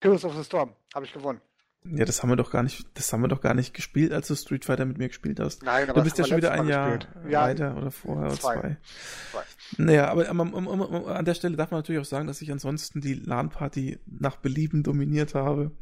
Heroes 0.00 0.24
of 0.24 0.34
the 0.36 0.44
Storm, 0.44 0.74
habe 0.94 1.06
ich 1.06 1.12
gewonnen. 1.12 1.40
Ja, 1.86 2.06
das 2.06 2.22
haben 2.22 2.30
wir 2.30 2.36
doch 2.36 2.50
gar 2.50 2.62
nicht, 2.62 2.86
das 2.94 3.12
haben 3.12 3.20
wir 3.20 3.28
doch 3.28 3.42
gar 3.42 3.52
nicht 3.52 3.74
gespielt, 3.74 4.12
als 4.12 4.28
du 4.28 4.34
Street 4.34 4.64
Fighter 4.64 4.86
mit 4.86 4.96
mir 4.96 5.08
gespielt 5.08 5.38
hast. 5.38 5.62
Nein, 5.62 5.90
aber 5.90 6.00
du 6.00 6.04
bist 6.04 6.16
ja 6.16 6.24
schon 6.24 6.38
wieder 6.38 6.52
ein 6.52 6.66
Jahr 6.66 6.98
ja, 7.28 7.42
weiter 7.42 7.76
oder 7.76 7.90
vorher 7.90 8.28
oder 8.28 8.40
zwei. 8.40 8.54
zwei. 8.54 8.76
zwei. 9.32 9.42
Naja, 9.76 10.08
aber 10.08 10.30
um, 10.30 10.54
um, 10.54 10.66
um, 10.66 11.06
an 11.06 11.24
der 11.26 11.34
Stelle 11.34 11.56
darf 11.56 11.70
man 11.70 11.80
natürlich 11.80 12.00
auch 12.00 12.06
sagen, 12.06 12.26
dass 12.26 12.40
ich 12.40 12.50
ansonsten 12.50 13.02
die 13.02 13.14
LAN-Party 13.14 13.98
nach 14.06 14.36
Belieben 14.36 14.82
dominiert 14.82 15.34
habe. 15.34 15.72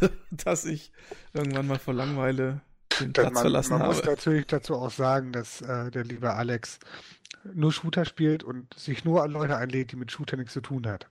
dass 0.30 0.64
ich 0.64 0.92
irgendwann 1.32 1.66
mal 1.66 1.78
vor 1.78 1.94
Langeweile 1.94 2.60
den 3.00 3.12
Platz 3.12 3.34
man, 3.34 3.42
verlassen 3.42 3.72
man 3.72 3.82
habe. 3.82 3.94
muss 3.94 4.04
natürlich 4.04 4.46
dazu 4.46 4.74
auch 4.76 4.90
sagen, 4.90 5.32
dass 5.32 5.60
äh, 5.62 5.90
der 5.90 6.04
liebe 6.04 6.32
Alex 6.32 6.78
nur 7.54 7.72
Shooter 7.72 8.04
spielt 8.04 8.42
und 8.44 8.72
sich 8.74 9.04
nur 9.04 9.22
an 9.22 9.30
Leute 9.30 9.56
einlädt, 9.56 9.92
die 9.92 9.96
mit 9.96 10.12
Shooter 10.12 10.36
nichts 10.36 10.52
zu 10.52 10.60
tun 10.60 10.86
hat. 10.86 11.08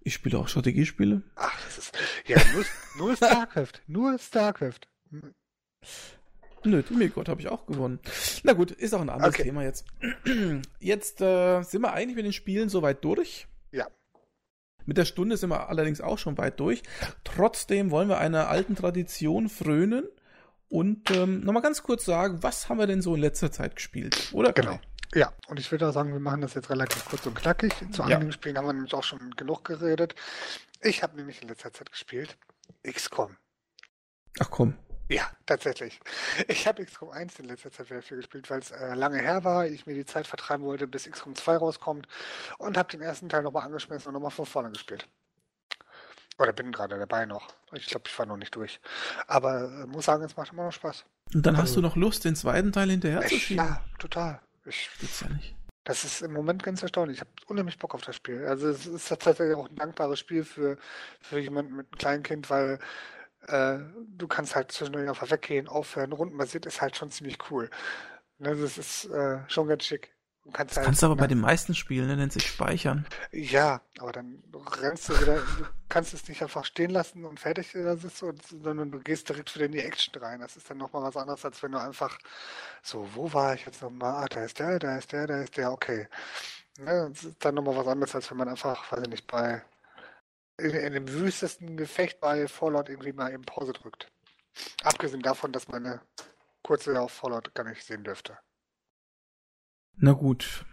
Ich 0.00 0.14
spiele 0.14 0.38
auch 0.38 0.48
Strategiespiele. 0.48 1.22
Ach, 1.36 1.64
das 1.64 1.78
ist. 1.78 1.98
Ja, 2.26 2.40
nur, 2.52 2.64
nur 2.96 3.16
StarCraft. 3.16 3.72
Nur 3.86 4.18
StarCraft. 4.18 4.80
Nö, 6.64 6.82
Milgott 6.90 7.28
habe 7.28 7.40
ich 7.40 7.48
auch 7.48 7.66
gewonnen. 7.66 8.00
Na 8.42 8.52
gut, 8.52 8.70
ist 8.70 8.94
auch 8.94 9.00
ein 9.00 9.10
anderes 9.10 9.34
Okay. 9.34 9.44
Thema 9.44 9.62
jetzt. 9.62 9.84
Jetzt 10.78 11.20
äh, 11.20 11.62
sind 11.62 11.82
wir 11.82 11.92
eigentlich 11.92 12.16
mit 12.16 12.24
den 12.24 12.32
Spielen 12.32 12.68
soweit 12.68 13.04
durch. 13.04 13.48
Ja. 13.72 13.88
Mit 14.84 14.96
der 14.96 15.04
Stunde 15.04 15.36
sind 15.36 15.50
wir 15.50 15.68
allerdings 15.68 16.00
auch 16.00 16.18
schon 16.18 16.38
weit 16.38 16.60
durch. 16.60 16.82
Trotzdem 17.24 17.90
wollen 17.90 18.08
wir 18.08 18.18
einer 18.18 18.48
alten 18.48 18.76
Tradition 18.76 19.48
frönen 19.48 20.04
und 20.72 21.10
ähm, 21.10 21.40
nochmal 21.44 21.62
ganz 21.62 21.82
kurz 21.82 22.06
sagen, 22.06 22.42
was 22.42 22.68
haben 22.70 22.78
wir 22.78 22.86
denn 22.86 23.02
so 23.02 23.14
in 23.14 23.20
letzter 23.20 23.52
Zeit 23.52 23.76
gespielt? 23.76 24.30
Oder? 24.32 24.52
Genau. 24.54 24.80
Ja, 25.14 25.30
und 25.48 25.60
ich 25.60 25.70
würde 25.70 25.86
auch 25.86 25.92
sagen, 25.92 26.14
wir 26.14 26.20
machen 26.20 26.40
das 26.40 26.54
jetzt 26.54 26.70
relativ 26.70 27.04
kurz 27.04 27.26
und 27.26 27.34
knackig. 27.34 27.74
Zu 27.92 28.02
Ja. 28.04 28.16
einigen 28.16 28.32
Spielen 28.32 28.56
haben 28.56 28.64
wir 28.66 28.72
nämlich 28.72 28.94
auch 28.94 29.04
schon 29.04 29.32
genug 29.36 29.64
geredet. 29.64 30.14
Ich 30.80 31.02
habe 31.02 31.14
nämlich 31.16 31.42
in 31.42 31.48
letzter 31.48 31.74
Zeit 31.74 31.92
gespielt 31.92 32.38
XCOM. 32.90 33.36
Ach 34.40 34.48
komm. 34.50 34.74
Ja, 35.10 35.30
tatsächlich. 35.44 36.00
Ich 36.48 36.66
habe 36.66 36.82
XCOM 36.82 37.10
1 37.10 37.38
in 37.40 37.44
letzter 37.44 37.70
Zeit 37.70 37.90
wieder 37.90 38.00
viel 38.00 38.16
gespielt, 38.16 38.48
weil 38.48 38.60
es 38.60 38.70
äh, 38.70 38.94
lange 38.94 39.18
her 39.20 39.44
war, 39.44 39.66
ich 39.66 39.84
mir 39.84 39.92
die 39.94 40.06
Zeit 40.06 40.26
vertreiben 40.26 40.64
wollte, 40.64 40.86
bis 40.86 41.04
XCOM 41.10 41.34
2 41.34 41.58
rauskommt 41.58 42.08
und 42.56 42.78
habe 42.78 42.88
den 42.88 43.02
ersten 43.02 43.28
Teil 43.28 43.42
nochmal 43.42 43.66
angeschmissen 43.66 44.08
und 44.08 44.14
nochmal 44.14 44.30
von 44.30 44.46
vorne 44.46 44.70
gespielt. 44.70 45.06
Oder 46.42 46.52
bin 46.52 46.72
gerade 46.72 46.98
dabei 46.98 47.24
noch. 47.24 47.48
Ich 47.72 47.86
glaube, 47.86 48.04
ich 48.08 48.18
war 48.18 48.26
noch 48.26 48.36
nicht 48.36 48.54
durch. 48.56 48.80
Aber 49.28 49.62
äh, 49.62 49.86
muss 49.86 50.06
sagen, 50.06 50.24
es 50.24 50.36
macht 50.36 50.52
immer 50.52 50.64
noch 50.64 50.72
Spaß. 50.72 51.04
Und 51.34 51.46
dann 51.46 51.56
hast 51.56 51.70
Also- 51.70 51.76
du 51.76 51.86
noch 51.86 51.94
Lust, 51.96 52.24
den 52.24 52.34
zweiten 52.34 52.72
Teil 52.72 52.90
hinterher 52.90 53.20
zu 53.22 53.36
schieben? 53.38 53.64
ja, 53.64 53.80
total. 53.98 54.40
Ich, 54.64 54.90
Gibt's 54.98 55.20
ja 55.20 55.28
nicht. 55.28 55.54
das 55.84 56.04
ist 56.04 56.20
im 56.22 56.32
Moment 56.32 56.62
ganz 56.62 56.82
erstaunlich. 56.82 57.16
Ich 57.18 57.20
habe 57.20 57.30
unheimlich 57.46 57.78
Bock 57.78 57.94
auf 57.94 58.02
das 58.02 58.16
Spiel. 58.16 58.44
Also 58.46 58.68
es 58.68 58.86
ist 58.86 59.08
tatsächlich 59.08 59.54
auch 59.54 59.68
ein 59.68 59.76
dankbares 59.76 60.18
Spiel 60.18 60.44
für, 60.44 60.78
für 61.20 61.38
jemanden 61.38 61.76
mit 61.76 61.86
einem 61.86 61.98
kleinen 61.98 62.22
Kind, 62.24 62.50
weil 62.50 62.78
äh, 63.46 63.78
du 64.16 64.26
kannst 64.28 64.54
halt 64.56 64.72
zwischendurch 64.72 65.08
einfach 65.08 65.30
weggehen, 65.30 65.68
aufhören. 65.68 66.12
Rundenbasiert 66.12 66.66
ist 66.66 66.80
halt 66.82 66.96
schon 66.96 67.10
ziemlich 67.12 67.38
cool. 67.50 67.70
Ne, 68.38 68.56
das 68.56 68.78
ist 68.78 69.04
äh, 69.06 69.38
schon 69.48 69.68
ganz 69.68 69.84
schick. 69.84 70.12
Du 70.44 70.50
kannst 70.50 70.76
Das 70.76 70.84
halt, 70.86 70.86
kannst 70.86 71.02
du 71.02 71.06
aber 71.06 71.16
bei 71.16 71.26
ne, 71.26 71.28
den 71.28 71.40
meisten 71.40 71.74
Spielen, 71.74 72.08
der 72.08 72.16
nennt 72.16 72.32
sich 72.32 72.46
Speichern. 72.46 73.06
Ja, 73.30 73.80
aber 73.98 74.12
dann 74.12 74.42
rennst 74.54 75.08
du 75.08 75.20
wieder, 75.20 75.36
du 75.40 75.66
kannst 75.88 76.14
es 76.14 76.28
nicht 76.28 76.42
einfach 76.42 76.64
stehen 76.64 76.90
lassen 76.90 77.24
und 77.24 77.40
fertig 77.40 77.70
da 77.72 77.96
sitzt, 77.96 78.22
und, 78.22 78.42
sondern 78.46 78.90
du 78.90 79.00
gehst 79.00 79.28
direkt 79.28 79.54
wieder 79.54 79.66
in 79.66 79.72
die 79.72 79.80
Action 79.80 80.14
rein. 80.22 80.40
Das 80.40 80.56
ist 80.56 80.68
dann 80.70 80.78
nochmal 80.78 81.04
was 81.04 81.16
anderes, 81.16 81.44
als 81.44 81.62
wenn 81.62 81.72
du 81.72 81.80
einfach 81.80 82.18
so, 82.82 83.08
wo 83.14 83.32
war 83.32 83.54
ich 83.54 83.66
jetzt 83.66 83.82
nochmal? 83.82 84.24
Ah, 84.24 84.28
da 84.28 84.44
ist 84.44 84.58
der, 84.58 84.78
da 84.78 84.98
ist 84.98 85.12
der, 85.12 85.26
da 85.26 85.42
ist 85.42 85.56
der, 85.56 85.72
okay. 85.72 86.08
Ne, 86.78 87.10
das 87.12 87.24
ist 87.24 87.44
dann 87.44 87.54
nochmal 87.54 87.76
was 87.76 87.86
anderes, 87.86 88.14
als 88.14 88.30
wenn 88.30 88.38
man 88.38 88.48
einfach, 88.48 88.90
weiß 88.92 89.02
ich 89.02 89.08
nicht, 89.08 89.26
bei 89.26 89.62
in, 90.58 90.70
in 90.70 90.92
dem 90.92 91.08
wüstesten 91.08 91.76
Gefecht 91.76 92.20
bei 92.20 92.48
Fallout 92.48 92.88
irgendwie 92.88 93.12
mal 93.12 93.32
eben 93.32 93.44
Pause 93.44 93.72
drückt. 93.72 94.10
Abgesehen 94.82 95.22
davon, 95.22 95.52
dass 95.52 95.68
meine 95.68 96.00
kurze 96.62 97.00
auf 97.00 97.12
Fallout 97.12 97.54
gar 97.54 97.64
nicht 97.64 97.84
sehen 97.84 98.04
dürfte. 98.04 98.38
Na 99.96 100.12
gut. 100.12 100.64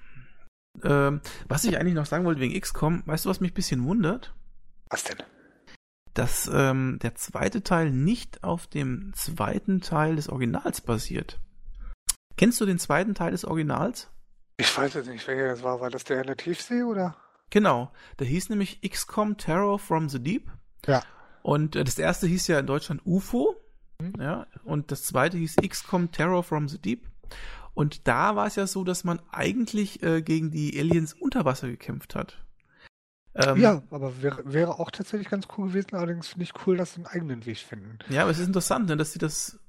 Ähm, 0.83 1.21
was 1.47 1.63
ich 1.63 1.77
eigentlich 1.77 1.93
noch 1.93 2.05
sagen 2.05 2.25
wollte 2.25 2.41
wegen 2.41 2.59
XCOM, 2.59 3.03
weißt 3.05 3.25
du, 3.25 3.29
was 3.29 3.39
mich 3.39 3.51
ein 3.51 3.55
bisschen 3.55 3.83
wundert? 3.83 4.33
Was 4.89 5.03
denn? 5.03 5.17
Dass 6.13 6.49
ähm, 6.51 6.99
der 7.01 7.15
zweite 7.15 7.63
Teil 7.63 7.91
nicht 7.91 8.43
auf 8.43 8.67
dem 8.67 9.13
zweiten 9.13 9.81
Teil 9.81 10.15
des 10.15 10.29
Originals 10.29 10.81
basiert. 10.81 11.39
Kennst 12.37 12.61
du 12.61 12.65
den 12.65 12.79
zweiten 12.79 13.15
Teil 13.15 13.31
des 13.31 13.45
Originals? 13.45 14.09
Ich 14.57 14.77
weiß 14.77 14.93
jetzt 14.93 15.07
nicht, 15.07 15.27
welcher 15.27 15.47
das 15.47 15.63
war. 15.63 15.79
War 15.79 15.89
das 15.89 16.03
der 16.03 16.21
in 16.21 16.27
der 16.27 16.37
Tiefsee 16.37 16.83
oder? 16.83 17.15
Genau. 17.49 17.91
Der 18.19 18.27
hieß 18.27 18.49
nämlich 18.49 18.81
XCOM 18.81 19.37
Terror 19.37 19.79
from 19.79 20.09
the 20.09 20.21
Deep. 20.21 20.51
Ja. 20.85 21.03
Und 21.41 21.75
äh, 21.75 21.83
das 21.83 21.97
erste 21.97 22.27
hieß 22.27 22.47
ja 22.47 22.59
in 22.59 22.67
Deutschland 22.67 23.01
UFO. 23.05 23.55
Mhm. 24.01 24.13
Ja. 24.19 24.47
Und 24.63 24.91
das 24.91 25.03
zweite 25.03 25.37
hieß 25.37 25.57
XCOM 25.57 26.11
Terror 26.11 26.43
from 26.43 26.67
the 26.67 26.79
Deep. 26.79 27.07
Und 27.79 28.09
da 28.09 28.35
war 28.35 28.45
es 28.45 28.57
ja 28.57 28.67
so, 28.67 28.83
dass 28.83 29.05
man 29.05 29.21
eigentlich 29.31 30.03
äh, 30.03 30.21
gegen 30.21 30.51
die 30.51 30.77
Aliens 30.77 31.13
unter 31.13 31.45
Wasser 31.45 31.69
gekämpft 31.69 32.13
hat. 32.13 32.37
Ähm, 33.35 33.55
Ja, 33.55 33.83
aber 33.89 34.21
wäre, 34.21 34.43
wäre 34.43 34.79
auch 34.79 34.91
tatsächlich 34.91 35.29
ganz 35.29 35.47
cool 35.57 35.69
gewesen. 35.69 35.95
Allerdings 35.95 36.27
finde 36.27 36.43
ich 36.43 36.51
cool, 36.67 36.75
dass 36.75 36.91
sie 36.91 36.97
einen 36.97 37.05
eigenen 37.05 37.45
Weg 37.45 37.59
finden. 37.59 37.99
Ja, 38.09 38.23
aber 38.23 38.31
es 38.31 38.39
ist 38.39 38.47
interessant, 38.47 38.89
ne, 38.89 38.97
dass 38.97 39.13
sie 39.13 39.19
das, 39.19 39.59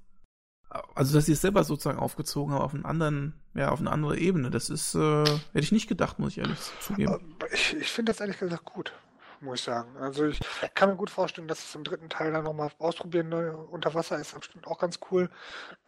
also 0.96 1.14
dass 1.14 1.26
sie 1.26 1.34
es 1.34 1.40
selber 1.40 1.62
sozusagen 1.62 2.00
aufgezogen 2.00 2.52
haben 2.52 2.62
auf 2.62 2.74
einen 2.74 2.84
anderen, 2.84 3.34
ja, 3.54 3.68
auf 3.70 3.78
eine 3.78 3.92
andere 3.92 4.18
Ebene. 4.18 4.50
Das 4.50 4.70
ist, 4.70 4.96
äh, 4.96 5.22
hätte 5.22 5.60
ich 5.60 5.70
nicht 5.70 5.86
gedacht, 5.86 6.18
muss 6.18 6.32
ich 6.32 6.38
ehrlich 6.38 6.58
zugeben. 6.80 7.36
Ich, 7.52 7.76
ich 7.76 7.92
finde 7.92 8.10
das 8.10 8.20
ehrlich 8.20 8.40
gesagt 8.40 8.64
gut, 8.64 8.92
muss 9.40 9.60
ich 9.60 9.64
sagen. 9.64 9.96
Also 9.96 10.26
ich 10.26 10.40
kann 10.74 10.90
mir 10.90 10.96
gut 10.96 11.10
vorstellen, 11.10 11.48
dass 11.48 11.60
es 11.64 11.74
im 11.74 11.84
dritten 11.84 12.08
Teil 12.10 12.32
dann 12.32 12.44
nochmal 12.44 12.70
ausprobieren 12.78 13.28
neu 13.28 13.52
unter 13.56 13.94
Wasser 13.94 14.18
ist 14.18 14.34
bestimmt 14.34 14.66
auch 14.66 14.78
ganz 14.78 14.98
cool. 15.10 15.30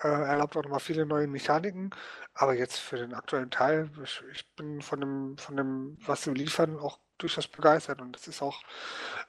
Äh, 0.03 0.09
erlaubt 0.09 0.57
auch 0.57 0.63
nochmal 0.65 0.81
viele 0.81 1.07
neue 1.07 1.27
Mechaniken. 1.29 1.91
Aber 2.35 2.55
jetzt 2.55 2.79
für 2.79 2.97
den 2.97 3.15
aktuellen 3.15 3.51
Teil, 3.51 3.91
ich, 4.03 4.23
ich 4.33 4.55
bin 4.57 4.83
von 4.83 5.01
dem, 5.01 5.39
von 5.39 5.57
dem, 5.57 5.99
was 6.07 6.23
sie 6.25 6.33
liefern, 6.33 6.79
auch 6.79 6.99
durchaus 7.19 7.49
begeistert. 7.49 8.01
Und 8.01 8.15
das 8.17 8.29
ist 8.29 8.43
auch 8.43 8.63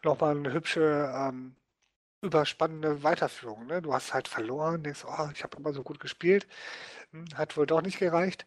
nochmal 0.03 0.37
eine 0.37 0.53
hübsche, 0.53 1.11
ähm, 1.15 1.55
überspannende 2.21 3.03
Weiterführung. 3.03 3.67
Ne? 3.67 3.81
Du 3.81 3.93
hast 3.93 4.13
halt 4.13 4.27
verloren, 4.29 4.83
denkst, 4.83 5.05
oh, 5.05 5.29
ich 5.33 5.43
habe 5.43 5.57
immer 5.57 5.73
so 5.73 5.83
gut 5.83 5.99
gespielt. 5.99 6.47
Hm, 7.11 7.25
Hat 7.35 7.57
wohl 7.57 7.67
doch 7.67 7.81
nicht 7.83 7.99
gereicht. 7.99 8.45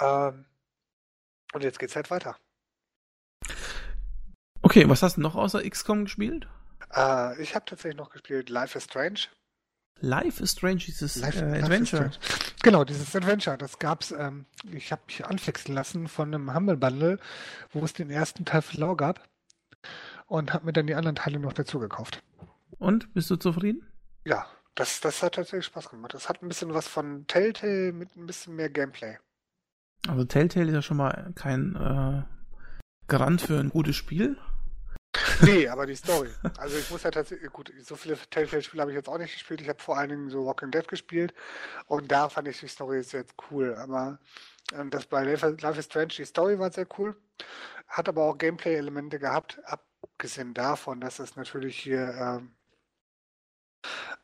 Ähm, 0.00 0.46
und 1.54 1.62
jetzt 1.64 1.78
geht's 1.78 1.96
halt 1.96 2.10
weiter. 2.10 2.36
Okay, 4.74 4.88
was 4.88 5.04
hast 5.04 5.18
du 5.18 5.20
noch 5.20 5.36
außer 5.36 5.62
XCOM 5.62 6.02
gespielt? 6.02 6.48
Äh, 6.92 7.40
ich 7.40 7.54
habe 7.54 7.64
tatsächlich 7.64 7.96
noch 7.96 8.10
gespielt 8.10 8.50
Life 8.50 8.76
is 8.76 8.82
Strange. 8.82 9.20
Life 10.00 10.42
is 10.42 10.50
Strange, 10.50 10.78
dieses 10.78 11.14
Life, 11.14 11.38
äh, 11.38 11.48
Life 11.48 11.62
Adventure. 11.62 12.10
Strange. 12.12 12.54
Genau, 12.64 12.82
dieses 12.82 13.14
Adventure. 13.14 13.56
Das 13.56 13.78
gab's, 13.78 14.10
ähm, 14.10 14.46
ich 14.72 14.90
habe 14.90 15.02
mich 15.06 15.24
anfixen 15.24 15.76
lassen 15.76 16.08
von 16.08 16.34
einem 16.34 16.52
Humble 16.52 16.76
Bundle, 16.76 17.20
wo 17.70 17.84
es 17.84 17.92
den 17.92 18.10
ersten 18.10 18.46
Teil 18.46 18.62
für 18.62 18.80
lau 18.80 18.96
gab. 18.96 19.28
Und 20.26 20.52
habe 20.52 20.66
mir 20.66 20.72
dann 20.72 20.88
die 20.88 20.96
anderen 20.96 21.14
Teile 21.14 21.38
noch 21.38 21.52
dazu 21.52 21.78
gekauft. 21.78 22.20
Und, 22.78 23.14
bist 23.14 23.30
du 23.30 23.36
zufrieden? 23.36 23.86
Ja, 24.24 24.44
das, 24.74 25.00
das 25.00 25.22
hat 25.22 25.36
tatsächlich 25.36 25.66
Spaß 25.66 25.88
gemacht. 25.88 26.14
Das 26.14 26.28
hat 26.28 26.42
ein 26.42 26.48
bisschen 26.48 26.74
was 26.74 26.88
von 26.88 27.28
Telltale 27.28 27.92
mit 27.92 28.16
ein 28.16 28.26
bisschen 28.26 28.56
mehr 28.56 28.70
Gameplay. 28.70 29.18
Also 30.08 30.24
Telltale 30.24 30.66
ist 30.66 30.74
ja 30.74 30.82
schon 30.82 30.96
mal 30.96 31.32
kein 31.36 31.76
äh, 31.76 32.24
Garant 33.06 33.40
für 33.40 33.60
ein 33.60 33.68
gutes 33.68 33.94
Spiel. 33.94 34.36
Nee, 35.42 35.68
aber 35.68 35.86
die 35.86 35.96
Story. 35.96 36.30
Also 36.58 36.76
ich 36.76 36.90
muss 36.90 37.02
ja 37.02 37.10
tatsächlich, 37.10 37.50
gut, 37.52 37.72
so 37.82 37.96
viele 37.96 38.16
Telltale-Spiele 38.16 38.80
habe 38.80 38.90
ich 38.90 38.96
jetzt 38.96 39.08
auch 39.08 39.18
nicht 39.18 39.32
gespielt. 39.32 39.60
Ich 39.60 39.68
habe 39.68 39.82
vor 39.82 39.96
allen 39.96 40.10
Dingen 40.10 40.30
so 40.30 40.44
Walking 40.44 40.70
Dead 40.70 40.86
gespielt 40.86 41.34
und 41.86 42.10
da 42.10 42.28
fand 42.28 42.48
ich 42.48 42.60
die 42.60 42.68
Story 42.68 43.00
jetzt 43.00 43.34
cool. 43.50 43.74
Aber 43.76 44.18
ähm, 44.72 44.90
das 44.90 45.06
bei 45.06 45.22
Life 45.24 45.78
is 45.78 45.84
Strange, 45.84 46.08
die 46.08 46.24
Story 46.24 46.58
war 46.58 46.72
sehr 46.72 46.86
cool, 46.98 47.16
hat 47.88 48.08
aber 48.08 48.24
auch 48.24 48.38
Gameplay-Elemente 48.38 49.18
gehabt, 49.18 49.60
abgesehen 49.64 50.54
davon, 50.54 51.00
dass 51.00 51.18
es 51.18 51.36
natürlich 51.36 51.78
hier 51.78 52.14
ähm, 52.14 52.54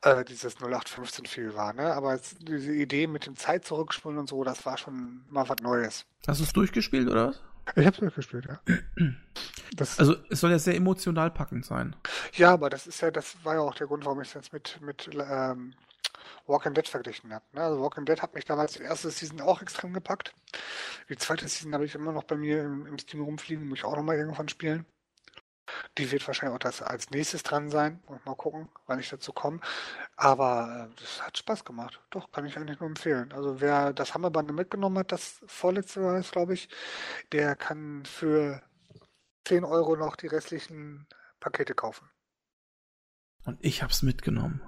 äh, 0.02 0.24
dieses 0.24 0.56
0815 0.56 1.26
viel 1.26 1.54
war, 1.54 1.72
ne? 1.72 1.92
Aber 1.92 2.14
es, 2.14 2.36
diese 2.38 2.72
Idee 2.72 3.06
mit 3.06 3.26
dem 3.26 3.36
Zeit 3.36 3.64
zurückspulen 3.64 4.18
und 4.18 4.28
so, 4.28 4.44
das 4.44 4.64
war 4.64 4.78
schon 4.78 5.24
mal 5.28 5.48
was 5.48 5.58
Neues. 5.62 6.06
Hast 6.26 6.40
du 6.40 6.44
es 6.44 6.52
durchgespielt 6.52 7.08
oder 7.08 7.28
was? 7.28 7.40
Ich 7.76 7.86
habe 7.86 7.94
es 7.94 8.00
durchgespielt, 8.00 8.46
ja. 8.46 8.60
Das, 9.76 9.98
Also 9.98 10.16
es 10.28 10.40
soll 10.40 10.50
ja 10.50 10.58
sehr 10.58 10.74
emotional 10.74 11.30
packend 11.30 11.64
sein. 11.64 11.96
Ja, 12.34 12.52
aber 12.52 12.70
das 12.70 12.86
ist 12.86 13.00
ja, 13.00 13.10
das 13.10 13.44
war 13.44 13.54
ja 13.54 13.60
auch 13.60 13.74
der 13.74 13.86
Grund, 13.86 14.04
warum 14.04 14.20
ich 14.20 14.28
es 14.28 14.34
jetzt 14.34 14.52
mit, 14.52 14.80
mit 14.80 15.08
ähm, 15.14 15.74
Walking 16.46 16.74
Dead 16.74 16.86
verglichen 16.88 17.32
habe. 17.32 17.44
Ne? 17.52 17.62
Also 17.62 17.80
Walking 17.80 18.04
Dead 18.04 18.20
hat 18.20 18.34
mich 18.34 18.44
damals 18.44 18.74
die 18.74 18.82
erste 18.82 19.10
Season 19.10 19.40
auch 19.40 19.62
extrem 19.62 19.92
gepackt. 19.92 20.34
Die 21.08 21.16
zweite 21.16 21.48
Season 21.48 21.74
habe 21.74 21.84
ich 21.84 21.94
immer 21.94 22.12
noch 22.12 22.24
bei 22.24 22.36
mir 22.36 22.62
im, 22.62 22.86
im 22.86 22.98
Steam 22.98 23.22
rumfliegen, 23.22 23.68
muss 23.68 23.78
ich 23.78 23.84
auch 23.84 23.96
nochmal 23.96 24.16
irgendwann 24.16 24.48
spielen. 24.48 24.86
Die 25.98 26.10
wird 26.10 26.26
wahrscheinlich 26.26 26.54
auch 26.54 26.58
das 26.60 26.82
als 26.82 27.10
nächstes 27.10 27.42
dran 27.44 27.70
sein. 27.70 28.02
Und 28.06 28.24
mal 28.26 28.34
gucken, 28.34 28.68
wann 28.86 28.98
ich 28.98 29.08
dazu 29.08 29.32
komme. 29.32 29.60
Aber 30.16 30.90
äh, 30.90 31.00
das 31.00 31.22
hat 31.22 31.38
Spaß 31.38 31.64
gemacht. 31.64 32.00
Doch, 32.10 32.30
kann 32.32 32.44
ich 32.46 32.56
eigentlich 32.56 32.80
nur 32.80 32.88
empfehlen. 32.88 33.32
Also 33.32 33.60
wer 33.60 33.92
das 33.92 34.14
Hammerbande 34.14 34.52
mitgenommen 34.52 34.98
hat, 34.98 35.12
das 35.12 35.40
vorletzte 35.46 36.02
war 36.02 36.16
es, 36.16 36.30
glaube 36.32 36.54
ich, 36.54 36.68
der 37.32 37.56
kann 37.56 38.04
für 38.04 38.62
10 39.46 39.64
Euro 39.64 39.96
noch 39.96 40.16
die 40.16 40.26
restlichen 40.26 41.06
Pakete 41.40 41.74
kaufen. 41.74 42.08
Und 43.44 43.58
ich 43.60 43.82
hab's 43.82 44.02
mitgenommen. 44.02 44.62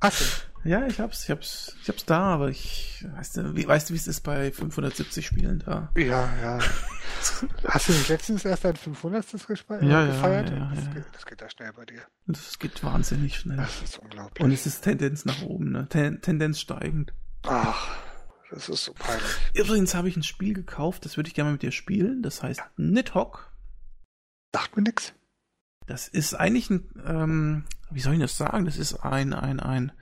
Hast 0.00 0.20
du? 0.20 0.24
Ja, 0.64 0.86
ich 0.86 1.00
hab's, 1.00 1.24
ich 1.24 1.30
hab's, 1.32 1.74
ich 1.82 1.88
hab's 1.88 2.04
da, 2.04 2.20
aber 2.20 2.48
ich, 2.48 3.04
weißt 3.16 3.36
du, 3.38 3.56
wie, 3.56 3.66
weißt 3.66 3.90
du, 3.90 3.94
wie 3.94 3.98
es 3.98 4.06
ist 4.06 4.20
bei 4.20 4.52
570 4.52 5.26
Spielen 5.26 5.58
da? 5.58 5.90
Ja, 5.96 6.32
ja. 6.40 6.58
Hast 7.64 7.88
du 7.88 7.92
nicht 7.92 8.08
letztens 8.08 8.44
erst 8.44 8.64
dein 8.64 8.76
500. 8.76 9.26
gespielt, 9.44 9.82
Ja, 9.82 9.88
ja, 9.88 10.06
gefeiert? 10.06 10.50
ja, 10.50 10.70
das, 10.72 10.84
ja. 10.84 10.90
Geht, 10.92 11.04
das 11.12 11.26
geht 11.26 11.40
da 11.42 11.50
schnell 11.50 11.72
bei 11.72 11.84
dir. 11.84 12.02
Das 12.28 12.60
geht 12.60 12.84
wahnsinnig 12.84 13.38
schnell. 13.40 13.56
Das 13.56 13.82
ist 13.82 13.98
unglaublich. 13.98 14.40
Und 14.44 14.52
es 14.52 14.64
ist 14.64 14.82
Tendenz 14.82 15.24
nach 15.24 15.42
oben, 15.42 15.72
ne? 15.72 15.88
Ten 15.88 16.20
Tendenz 16.22 16.60
steigend. 16.60 17.12
Ach, 17.42 17.96
das 18.52 18.68
ist 18.68 18.84
so 18.84 18.92
peinlich. 18.92 19.26
Übrigens 19.54 19.96
habe 19.96 20.08
ich 20.08 20.16
ein 20.16 20.22
Spiel 20.22 20.54
gekauft, 20.54 21.04
das 21.06 21.16
würde 21.16 21.26
ich 21.26 21.34
gerne 21.34 21.48
mal 21.48 21.54
mit 21.54 21.62
dir 21.62 21.72
spielen. 21.72 22.22
Das 22.22 22.40
heißt 22.40 22.62
Nidhogg. 22.76 23.50
Sagt 24.54 24.76
mir 24.76 24.82
nix. 24.82 25.14
Das 25.86 26.08
ist 26.08 26.34
eigentlich 26.34 26.70
ein, 26.70 26.88
ähm, 27.04 27.64
wie 27.90 28.00
soll 28.00 28.14
ich 28.14 28.20
das 28.20 28.36
sagen? 28.36 28.64
Das 28.64 28.76
ist 28.76 28.94
ein, 28.94 29.32
ein, 29.32 29.60
ein 29.60 29.92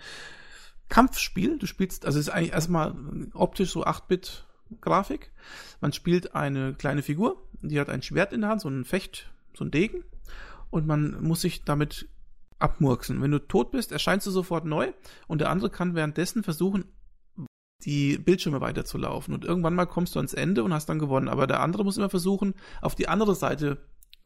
Kampfspiel. 0.88 1.58
Du 1.58 1.66
spielst, 1.66 2.04
also 2.04 2.18
es 2.18 2.28
ist 2.28 2.32
eigentlich 2.32 2.52
erstmal 2.52 2.94
optisch 3.32 3.70
so 3.70 3.84
8-Bit-Grafik. 3.84 5.32
Man 5.80 5.92
spielt 5.92 6.34
eine 6.34 6.74
kleine 6.74 7.02
Figur, 7.02 7.42
die 7.62 7.80
hat 7.80 7.88
ein 7.88 8.02
Schwert 8.02 8.32
in 8.32 8.42
der 8.42 8.50
Hand, 8.50 8.60
so 8.60 8.68
ein 8.68 8.84
Fecht, 8.84 9.30
so 9.56 9.64
ein 9.64 9.70
Degen. 9.70 10.04
Und 10.70 10.86
man 10.86 11.22
muss 11.22 11.40
sich 11.40 11.64
damit 11.64 12.08
abmurksen. 12.58 13.22
Wenn 13.22 13.30
du 13.30 13.38
tot 13.38 13.70
bist, 13.70 13.92
erscheinst 13.92 14.26
du 14.26 14.30
sofort 14.30 14.64
neu 14.64 14.92
und 15.26 15.40
der 15.40 15.50
andere 15.50 15.70
kann 15.70 15.94
währenddessen 15.94 16.42
versuchen, 16.42 16.84
die 17.84 18.18
Bildschirme 18.18 18.60
weiterzulaufen. 18.60 19.32
Und 19.32 19.44
irgendwann 19.44 19.74
mal 19.74 19.86
kommst 19.86 20.14
du 20.14 20.18
ans 20.18 20.34
Ende 20.34 20.62
und 20.62 20.74
hast 20.74 20.88
dann 20.88 20.98
gewonnen. 20.98 21.28
Aber 21.28 21.46
der 21.46 21.60
andere 21.60 21.84
muss 21.84 21.96
immer 21.96 22.10
versuchen, 22.10 22.54
auf 22.82 22.94
die 22.94 23.08
andere 23.08 23.34
Seite 23.34 23.78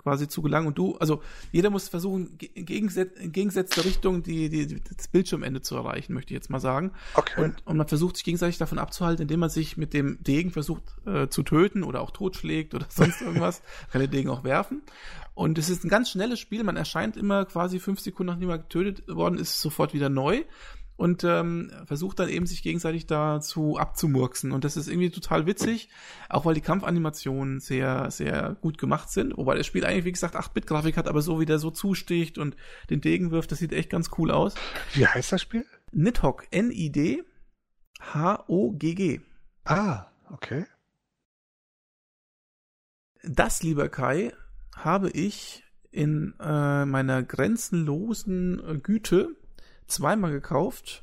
quasi 0.04 0.28
zu 0.28 0.42
gelangen. 0.42 0.68
Und 0.68 0.78
du, 0.78 0.96
also 0.98 1.22
jeder 1.50 1.70
muss 1.70 1.88
versuchen, 1.88 2.38
in 2.54 2.66
gegensätz- 2.66 3.16
in 3.16 3.82
Richtung 3.82 4.22
die, 4.22 4.48
die, 4.48 4.66
die, 4.66 4.80
das 4.96 5.08
Bildschirmende 5.08 5.62
zu 5.62 5.74
erreichen, 5.74 6.14
möchte 6.14 6.32
ich 6.32 6.36
jetzt 6.36 6.50
mal 6.50 6.60
sagen. 6.60 6.92
Okay. 7.14 7.42
Und, 7.42 7.66
und 7.66 7.76
man 7.76 7.88
versucht 7.88 8.16
sich 8.16 8.24
gegenseitig 8.24 8.58
davon 8.58 8.78
abzuhalten, 8.78 9.22
indem 9.22 9.40
man 9.40 9.50
sich 9.50 9.76
mit 9.76 9.92
dem 9.92 10.22
Degen 10.22 10.52
versucht 10.52 10.82
äh, 11.06 11.28
zu 11.28 11.42
töten 11.42 11.82
oder 11.82 12.02
auch 12.02 12.12
totschlägt 12.12 12.74
oder 12.74 12.86
sonst 12.90 13.20
irgendwas. 13.22 13.62
Kann 13.90 14.00
der 14.00 14.08
Degen 14.08 14.28
auch 14.28 14.44
werfen. 14.44 14.82
Und 15.34 15.58
es 15.58 15.68
ist 15.68 15.84
ein 15.84 15.88
ganz 15.88 16.10
schnelles 16.10 16.38
Spiel. 16.38 16.62
Man 16.62 16.76
erscheint 16.76 17.16
immer 17.16 17.44
quasi 17.44 17.80
fünf 17.80 17.98
Sekunden, 17.98 18.32
nachdem 18.32 18.48
man 18.48 18.60
getötet 18.60 19.08
worden 19.08 19.38
ist, 19.38 19.60
sofort 19.60 19.92
wieder 19.92 20.08
neu. 20.08 20.44
Und 20.96 21.24
ähm, 21.24 21.72
versucht 21.86 22.20
dann 22.20 22.28
eben 22.28 22.46
sich 22.46 22.62
gegenseitig 22.62 23.06
dazu 23.06 23.78
abzumurksen. 23.78 24.52
Und 24.52 24.64
das 24.64 24.76
ist 24.76 24.88
irgendwie 24.88 25.10
total 25.10 25.44
witzig, 25.44 25.88
auch 26.28 26.44
weil 26.44 26.54
die 26.54 26.60
Kampfanimationen 26.60 27.58
sehr, 27.58 28.12
sehr 28.12 28.56
gut 28.60 28.78
gemacht 28.78 29.10
sind. 29.10 29.36
Wobei 29.36 29.56
das 29.56 29.66
Spiel 29.66 29.84
eigentlich, 29.84 30.04
wie 30.04 30.12
gesagt, 30.12 30.36
8-Bit-Grafik 30.36 30.96
hat, 30.96 31.08
aber 31.08 31.20
so 31.20 31.40
wie 31.40 31.46
der 31.46 31.58
so 31.58 31.72
zusticht 31.72 32.38
und 32.38 32.54
den 32.90 33.00
Degen 33.00 33.32
wirft, 33.32 33.50
das 33.50 33.58
sieht 33.58 33.72
echt 33.72 33.90
ganz 33.90 34.10
cool 34.18 34.30
aus. 34.30 34.54
Wie 34.92 35.04
heißt 35.06 35.32
das 35.32 35.42
Spiel? 35.42 35.66
Nidhogg, 35.90 36.44
N-I-D-H-O-G-G. 36.52 37.20
Ah, 39.64 40.06
okay. 40.30 40.66
Das, 43.22 43.62
lieber 43.62 43.88
Kai, 43.88 44.32
habe 44.76 45.10
ich 45.10 45.64
in 45.90 46.34
äh, 46.40 46.84
meiner 46.84 47.22
grenzenlosen 47.22 48.82
Güte 48.82 49.36
zweimal 49.86 50.32
gekauft, 50.32 51.02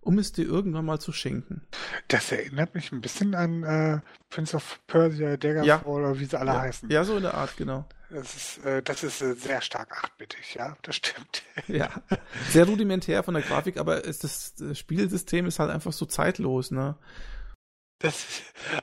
um 0.00 0.18
es 0.18 0.32
dir 0.32 0.44
irgendwann 0.44 0.84
mal 0.84 0.98
zu 1.00 1.12
schenken. 1.12 1.66
Das 2.08 2.32
erinnert 2.32 2.74
mich 2.74 2.90
ein 2.92 3.00
bisschen 3.00 3.34
an 3.34 3.62
äh, 3.62 4.00
Prince 4.30 4.56
of 4.56 4.80
Persia, 4.86 5.36
Daggerfall 5.36 5.66
Ja. 5.66 5.82
oder 5.84 6.18
wie 6.18 6.24
sie 6.24 6.38
alle 6.38 6.52
ja. 6.52 6.60
heißen. 6.60 6.90
ja, 6.90 7.04
so 7.04 7.16
in 7.16 7.22
der 7.22 7.34
Art, 7.34 7.56
genau. 7.56 7.86
Das 8.10 8.34
ist, 8.34 8.64
äh, 8.66 8.82
das 8.82 9.02
ist 9.04 9.22
äh, 9.22 9.34
sehr 9.34 9.62
stark 9.62 9.92
achtbittig, 9.92 10.54
ja, 10.54 10.76
das 10.82 10.96
stimmt. 10.96 11.42
Ja, 11.68 11.90
sehr 12.50 12.66
rudimentär 12.66 13.22
von 13.22 13.34
der 13.34 13.42
Grafik, 13.42 13.78
aber 13.78 14.06
es, 14.06 14.18
das, 14.18 14.54
das 14.54 14.78
Spielsystem 14.78 15.46
ist 15.46 15.58
halt 15.58 15.70
einfach 15.70 15.92
so 15.92 16.04
zeitlos, 16.06 16.70
ne? 16.70 16.96
Das, 18.00 18.26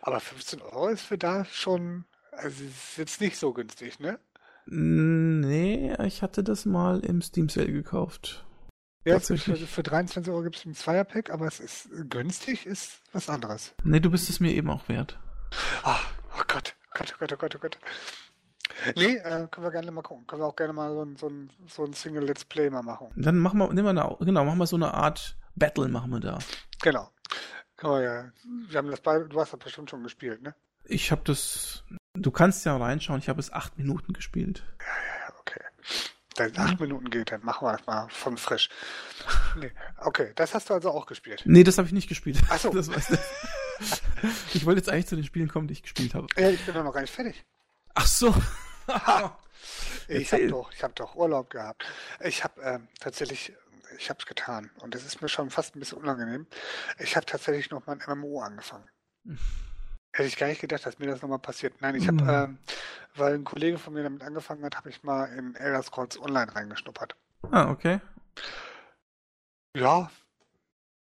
aber 0.01 0.19
15 0.19 0.61
Euro 0.61 0.87
ist 0.87 1.01
für 1.01 1.17
da 1.17 1.43
schon, 1.45 2.05
also 2.31 2.63
es 2.63 2.89
ist 2.91 2.97
jetzt 2.97 3.21
nicht 3.21 3.37
so 3.37 3.53
günstig, 3.53 3.99
ne? 3.99 4.19
Nee, 4.65 5.93
ich 6.05 6.21
hatte 6.21 6.43
das 6.43 6.65
mal 6.65 6.99
im 7.01 7.21
Steam 7.21 7.49
Sale 7.49 7.71
gekauft. 7.71 8.45
Ja, 9.09 9.19
für, 9.19 9.37
für 9.37 9.83
23 9.83 10.31
Euro 10.31 10.43
gibt 10.43 10.57
es 10.57 10.65
ein 10.65 10.75
Zweierpack, 10.75 11.31
aber 11.31 11.47
es 11.47 11.59
ist 11.59 11.89
günstig, 12.09 12.65
ist 12.65 13.01
was 13.11 13.29
anderes. 13.29 13.73
Nee, 13.83 13.99
du 13.99 14.11
bist 14.11 14.29
es 14.29 14.39
mir 14.39 14.53
eben 14.53 14.69
auch 14.69 14.87
wert. 14.87 15.17
Ah, 15.83 15.99
oh 16.37 16.43
Gott, 16.47 16.75
oh 16.87 16.97
Gott, 16.97 17.13
oh 17.13 17.17
Gott, 17.19 17.33
oh 17.33 17.37
Gott, 17.37 17.55
oh 17.55 17.59
Gott. 17.59 17.77
Nee, 18.95 19.15
äh, 19.15 19.47
können 19.47 19.65
wir 19.65 19.71
gerne 19.71 19.91
mal 19.91 20.03
gucken. 20.03 20.27
Können 20.27 20.41
wir 20.41 20.47
auch 20.47 20.55
gerne 20.55 20.73
mal 20.73 20.93
so 20.93 21.03
ein, 21.03 21.15
so 21.15 21.27
ein, 21.27 21.49
so 21.67 21.85
ein 21.85 21.93
Single 21.93 22.23
Let's 22.23 22.45
Play 22.45 22.69
mal 22.69 22.83
machen. 22.83 23.09
Dann 23.15 23.39
machen 23.39 23.57
wir, 23.57 23.73
nehmen 23.73 23.95
wir 23.95 24.03
eine, 24.03 24.17
genau, 24.19 24.45
machen 24.45 24.59
wir 24.59 24.67
so 24.67 24.75
eine 24.75 24.93
Art 24.93 25.37
Battle, 25.55 25.87
machen 25.87 26.11
wir 26.11 26.19
da. 26.19 26.39
Genau. 26.81 27.09
Können 27.77 27.93
wir 27.93 28.01
ja. 28.01 28.31
Wir 28.67 28.77
haben 28.77 28.91
das 28.91 29.01
beide, 29.01 29.27
du 29.27 29.39
hast 29.39 29.53
das 29.53 29.59
bestimmt 29.59 29.89
schon 29.89 30.03
gespielt, 30.03 30.41
ne? 30.41 30.53
Ich 30.85 31.11
habe 31.11 31.21
das, 31.25 31.83
du 32.13 32.31
kannst 32.31 32.65
ja 32.65 32.77
reinschauen, 32.77 33.19
ich 33.19 33.29
habe 33.29 33.39
es 33.39 33.51
acht 33.51 33.77
Minuten 33.77 34.13
gespielt. 34.13 34.63
Ja, 34.79 35.33
okay. 35.39 35.61
Wenn 36.39 36.57
acht 36.57 36.79
Minuten 36.79 37.09
geht, 37.09 37.31
dann 37.31 37.43
machen 37.43 37.67
wir 37.67 37.73
das 37.73 37.85
mal 37.85 38.07
von 38.09 38.37
frisch. 38.37 38.69
Nee. 39.57 39.71
Okay, 39.97 40.31
das 40.35 40.53
hast 40.53 40.69
du 40.69 40.73
also 40.73 40.91
auch 40.91 41.05
gespielt. 41.05 41.43
Nee, 41.45 41.63
das 41.63 41.77
habe 41.77 41.87
ich 41.87 41.93
nicht 41.93 42.07
gespielt. 42.07 42.39
Ach 42.49 42.57
so. 42.57 42.69
Das 42.79 42.87
weißt 42.87 43.11
du. 43.11 43.17
Ich 44.53 44.65
wollte 44.65 44.79
jetzt 44.79 44.89
eigentlich 44.89 45.07
zu 45.07 45.15
den 45.15 45.25
Spielen 45.25 45.47
kommen, 45.47 45.67
die 45.67 45.73
ich 45.73 45.83
gespielt 45.83 46.13
habe. 46.13 46.27
Ja, 46.37 46.49
ich 46.49 46.65
bin 46.65 46.73
doch 46.73 46.83
noch 46.83 46.93
gar 46.93 47.01
nicht 47.01 47.13
fertig. 47.13 47.45
Ach 47.93 48.07
so. 48.07 48.33
Ich 50.07 50.33
habe 50.33 50.47
doch, 50.47 50.71
ich 50.71 50.81
habe 50.81 50.93
doch 50.95 51.15
Urlaub 51.15 51.49
gehabt. 51.51 51.85
Ich 52.21 52.43
habe 52.43 52.59
ähm, 52.61 52.87
tatsächlich, 52.99 53.53
ich 53.97 54.09
habe 54.09 54.19
es 54.19 54.25
getan 54.25 54.71
und 54.79 54.95
es 54.95 55.05
ist 55.05 55.21
mir 55.21 55.29
schon 55.29 55.51
fast 55.51 55.75
ein 55.75 55.79
bisschen 55.79 55.99
unangenehm. 55.99 56.47
Ich 56.97 57.15
habe 57.15 57.25
tatsächlich 57.25 57.69
noch 57.69 57.85
mal 57.85 57.99
ein 57.99 58.17
MMO 58.17 58.41
angefangen. 58.41 58.89
Hätte 60.11 60.27
ich 60.27 60.37
gar 60.37 60.47
nicht 60.47 60.61
gedacht, 60.61 60.85
dass 60.85 60.97
mir 60.99 61.07
das 61.07 61.21
nochmal 61.21 61.39
passiert. 61.39 61.79
Nein, 61.81 61.95
ich 61.95 62.07
habe, 62.07 62.23
Mhm. 62.23 62.29
ähm, 62.29 62.57
weil 63.15 63.33
ein 63.35 63.43
Kollege 63.43 63.77
von 63.77 63.93
mir 63.93 64.03
damit 64.03 64.23
angefangen 64.23 64.63
hat, 64.65 64.75
habe 64.75 64.89
ich 64.89 65.03
mal 65.03 65.25
in 65.25 65.55
Elder 65.55 65.83
Scrolls 65.83 66.19
Online 66.19 66.53
reingeschnuppert. 66.53 67.15
Ah, 67.51 67.69
okay. 67.69 67.99
Ja. 69.75 70.09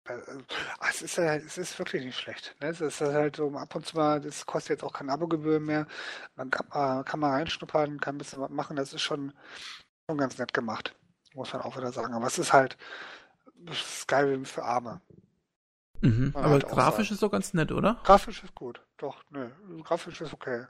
Äh, 0.07 0.13
äh, 0.13 0.43
Es 0.89 1.01
ist, 1.01 1.17
halt- 1.17 1.45
es 1.45 1.57
ist 1.57 1.77
wirklich 1.79 2.03
nicht 2.03 2.17
schlecht. 2.19 2.55
Ne? 2.61 2.67
Es 2.69 2.81
ist 2.81 3.01
halt 3.01 3.35
so 3.35 3.51
ab 3.57 3.75
und 3.75 3.85
zu 3.85 3.95
mal, 3.97 4.19
das 4.21 4.45
kostet 4.45 4.69
jetzt 4.71 4.83
auch 4.83 4.93
keine 4.93 5.11
Abogebühr 5.11 5.59
mehr. 5.59 5.87
Man 6.35 6.49
kann, 6.51 6.67
mal- 6.69 7.03
kann 7.03 7.19
mal 7.19 7.31
reinschnuppern, 7.31 7.99
kann 7.99 8.15
ein 8.15 8.17
bisschen 8.19 8.41
was 8.41 8.49
machen. 8.49 8.75
Das 8.75 8.93
ist 8.93 9.01
schon, 9.01 9.33
schon 10.09 10.17
ganz 10.17 10.37
nett 10.37 10.53
gemacht. 10.53 10.95
Muss 11.33 11.53
man 11.53 11.61
auch 11.61 11.77
wieder 11.77 11.91
sagen. 11.91 12.13
Aber 12.13 12.27
es 12.27 12.37
ist 12.39 12.53
halt 12.53 12.77
Skyrim 13.73 14.45
für 14.45 14.63
Arme. 14.63 15.01
Mhm. 16.01 16.31
Aber 16.33 16.59
grafisch 16.59 17.11
ist 17.11 17.21
doch 17.21 17.31
ganz 17.31 17.53
nett, 17.53 17.71
oder? 17.71 17.99
Grafisch 18.03 18.43
ist 18.43 18.55
gut. 18.55 18.81
Doch, 18.97 19.23
nö. 19.29 19.49
Grafisch 19.83 20.21
ist 20.21 20.33
okay. 20.33 20.65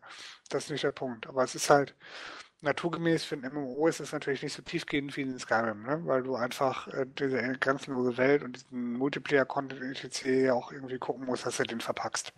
Das 0.50 0.66
ist 0.66 0.72
nicht 0.72 0.84
der 0.84 0.92
Punkt. 0.92 1.28
Aber 1.28 1.44
es 1.44 1.56
ist 1.56 1.70
halt 1.70 1.96
naturgemäß 2.62 3.24
für 3.24 3.36
ein 3.36 3.54
MMO 3.54 3.88
ist 3.88 4.00
es 4.00 4.12
natürlich 4.12 4.44
nicht 4.44 4.54
so 4.54 4.62
tiefgehend 4.62 5.16
wie 5.16 5.22
in 5.22 5.40
Skyrim, 5.40 5.84
ne? 5.84 6.02
Weil 6.06 6.24
du 6.24 6.36
einfach 6.36 6.88
äh, 6.90 7.06
diese 7.08 7.38
grenzenlose 7.58 8.18
Welt 8.18 8.44
und 8.44 8.56
diesen 8.56 8.94
Multiplayer-Content 8.94 9.82
in 9.82 9.92
etc. 9.92 10.26
ja 10.26 10.54
auch 10.54 10.72
irgendwie 10.72 10.98
gucken 10.98 11.26
musst, 11.26 11.46
dass 11.46 11.58
du 11.58 11.64
den 11.64 11.82
verpackst. 11.82 12.34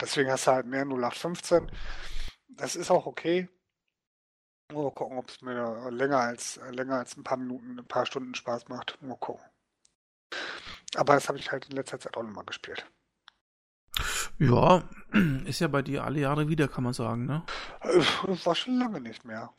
Deswegen 0.00 0.30
hast 0.30 0.46
du 0.46 0.52
halt 0.52 0.66
mehr 0.66 0.84
0815. 0.84 1.70
Das 2.48 2.76
ist 2.76 2.90
auch 2.90 3.06
okay. 3.06 3.48
Mal 4.72 4.90
gucken, 4.92 5.18
ob 5.18 5.28
es 5.28 5.40
mir 5.42 5.90
länger 5.90 6.18
als 6.18 6.58
länger 6.70 6.96
als 6.96 7.16
ein 7.16 7.24
paar 7.24 7.36
Minuten, 7.36 7.78
ein 7.78 7.86
paar 7.86 8.06
Stunden 8.06 8.34
Spaß 8.34 8.68
macht. 8.68 8.98
Mal 9.02 9.16
gucken. 9.16 9.44
Aber 10.96 11.14
das 11.14 11.28
habe 11.28 11.38
ich 11.38 11.50
halt 11.50 11.66
in 11.66 11.76
letzter 11.76 11.98
Zeit 11.98 12.16
auch 12.16 12.22
nochmal 12.22 12.44
gespielt. 12.44 12.86
Ja, 14.38 14.82
ist 15.44 15.60
ja 15.60 15.68
bei 15.68 15.82
dir 15.82 16.04
alle 16.04 16.20
Jahre 16.20 16.48
wieder, 16.48 16.68
kann 16.68 16.84
man 16.84 16.92
sagen, 16.92 17.26
ne? 17.26 17.44
Äh, 17.80 18.02
Das 18.26 18.46
war 18.46 18.54
schon 18.54 18.78
lange 18.78 19.00
nicht 19.00 19.24
mehr. 19.24 19.50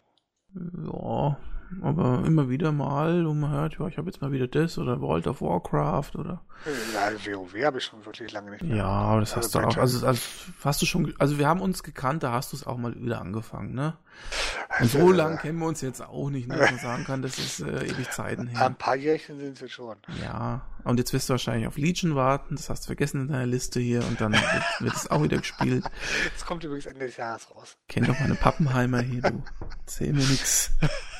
Ja, 0.53 1.38
aber 1.82 2.24
immer 2.26 2.50
wieder 2.50 2.72
mal, 2.72 3.26
wo 3.28 3.34
man 3.34 3.52
hört, 3.52 3.78
ja, 3.80 3.88
ich 3.88 3.98
habe 3.98 4.10
jetzt 4.10 4.22
mal 4.22 4.32
wieder 4.32 4.48
das 4.48 4.78
oder 4.78 5.02
World 5.02 5.28
of 5.28 5.42
Warcraft 5.42 6.12
oder. 6.16 6.42
Ja, 6.94 7.12
WoW 7.36 7.54
habe 7.64 7.78
ich 7.78 7.84
schon 7.84 8.04
wirklich 8.06 8.32
lange 8.32 8.52
nicht 8.52 8.64
mehr. 8.64 8.78
Ja, 8.78 8.86
aber 8.88 9.20
das 9.20 9.36
hast 9.36 9.56
Also 9.56 9.60
du 9.60 9.68
auch. 9.68 9.78
Also, 9.78 10.08
also 10.08 10.22
hast 10.64 10.82
du 10.82 10.86
schon, 10.86 11.14
also 11.20 11.38
wir 11.38 11.48
haben 11.48 11.62
uns 11.62 11.84
gekannt, 11.84 12.24
da 12.24 12.32
hast 12.32 12.54
du 12.54 12.58
es 12.58 12.66
auch 12.66 12.78
mal 12.78 12.96
wieder 12.96 13.22
angefangen, 13.22 13.74
ne? 13.74 13.98
Und 14.80 14.90
so 14.90 15.00
Also, 15.00 15.12
lang 15.12 15.38
kennen 15.38 15.60
wir 15.60 15.68
uns 15.68 15.82
jetzt 15.82 16.02
auch 16.02 16.30
nicht, 16.30 16.48
ne, 16.48 16.58
dass 16.58 16.72
man 16.72 16.80
sagen 16.80 17.04
kann, 17.04 17.22
das 17.22 17.38
ist 17.38 17.60
äh, 17.60 17.86
ewig 17.86 18.10
Zeiten 18.12 18.48
her. 18.48 18.66
Ein 18.66 18.76
paar 18.76 18.96
Jährchen 18.96 19.38
sind 19.40 19.58
sie 19.58 19.70
schon. 19.70 19.98
Ja, 20.24 20.62
und 20.86 20.98
jetzt 20.98 21.12
wirst 21.14 21.30
du 21.30 21.34
wahrscheinlich 21.34 21.68
auf 21.68 21.78
Legion 21.78 22.16
warten, 22.16 22.56
das 22.56 22.70
hast 22.70 22.84
du 22.84 22.88
vergessen 22.88 23.22
in 23.22 23.28
deiner 23.28 23.46
Liste 23.46 23.80
hier 23.80 24.06
und 24.08 24.22
dann 24.22 24.34
wird, 24.80 24.96
es 24.96 25.12
auch 25.12 25.22
wieder 25.22 25.38
gespielt. 25.38 25.84
Jetzt 26.32 26.46
kommt 26.46 26.64
übrigens 26.64 26.86
Ende 26.86 27.06
des 27.08 27.18
Jahres 27.18 27.50
raus. 27.54 27.76
Kenn 27.90 28.06
doch 28.06 28.20
meine 28.20 28.36
Pappenheimer 28.36 29.02
hier, 29.02 29.22
du. 29.22 29.44
Erzähl 29.82 30.14
mir 30.14 30.26
nix. 30.26 30.72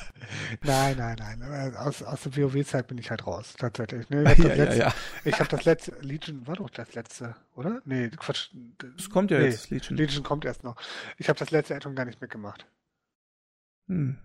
Nein, 0.62 0.96
nein, 0.96 1.16
nein. 1.38 1.76
Aus, 1.76 2.02
aus 2.02 2.22
der 2.22 2.36
WoW-Zeit 2.36 2.86
bin 2.88 2.98
ich 2.98 3.10
halt 3.10 3.26
raus, 3.26 3.54
tatsächlich. 3.58 4.08
Ne? 4.10 4.22
Ich 4.32 4.38
habe 4.44 4.48
das, 4.48 4.56
letzte- 4.58 4.94
ich 5.24 5.40
hab 5.40 5.48
das 5.48 5.64
letzte. 5.64 5.90
Legion 6.00 6.46
war 6.46 6.56
doch 6.56 6.70
das 6.70 6.94
letzte, 6.94 7.36
oder? 7.54 7.82
Nee, 7.84 8.08
Quatsch. 8.10 8.50
Das 8.78 9.10
kommt 9.10 9.30
ja 9.30 9.38
Nee, 9.38 9.46
jetzt, 9.46 9.70
Legion. 9.70 9.96
Legion 9.96 10.22
kommt 10.24 10.44
erst 10.44 10.64
noch. 10.64 10.76
Ich 11.18 11.28
habe 11.28 11.38
das 11.38 11.50
letzte 11.50 11.74
Addon 11.76 11.94
gar 11.94 12.04
nicht 12.06 12.20
mitgemacht. 12.20 12.66
Hm. 13.88 14.18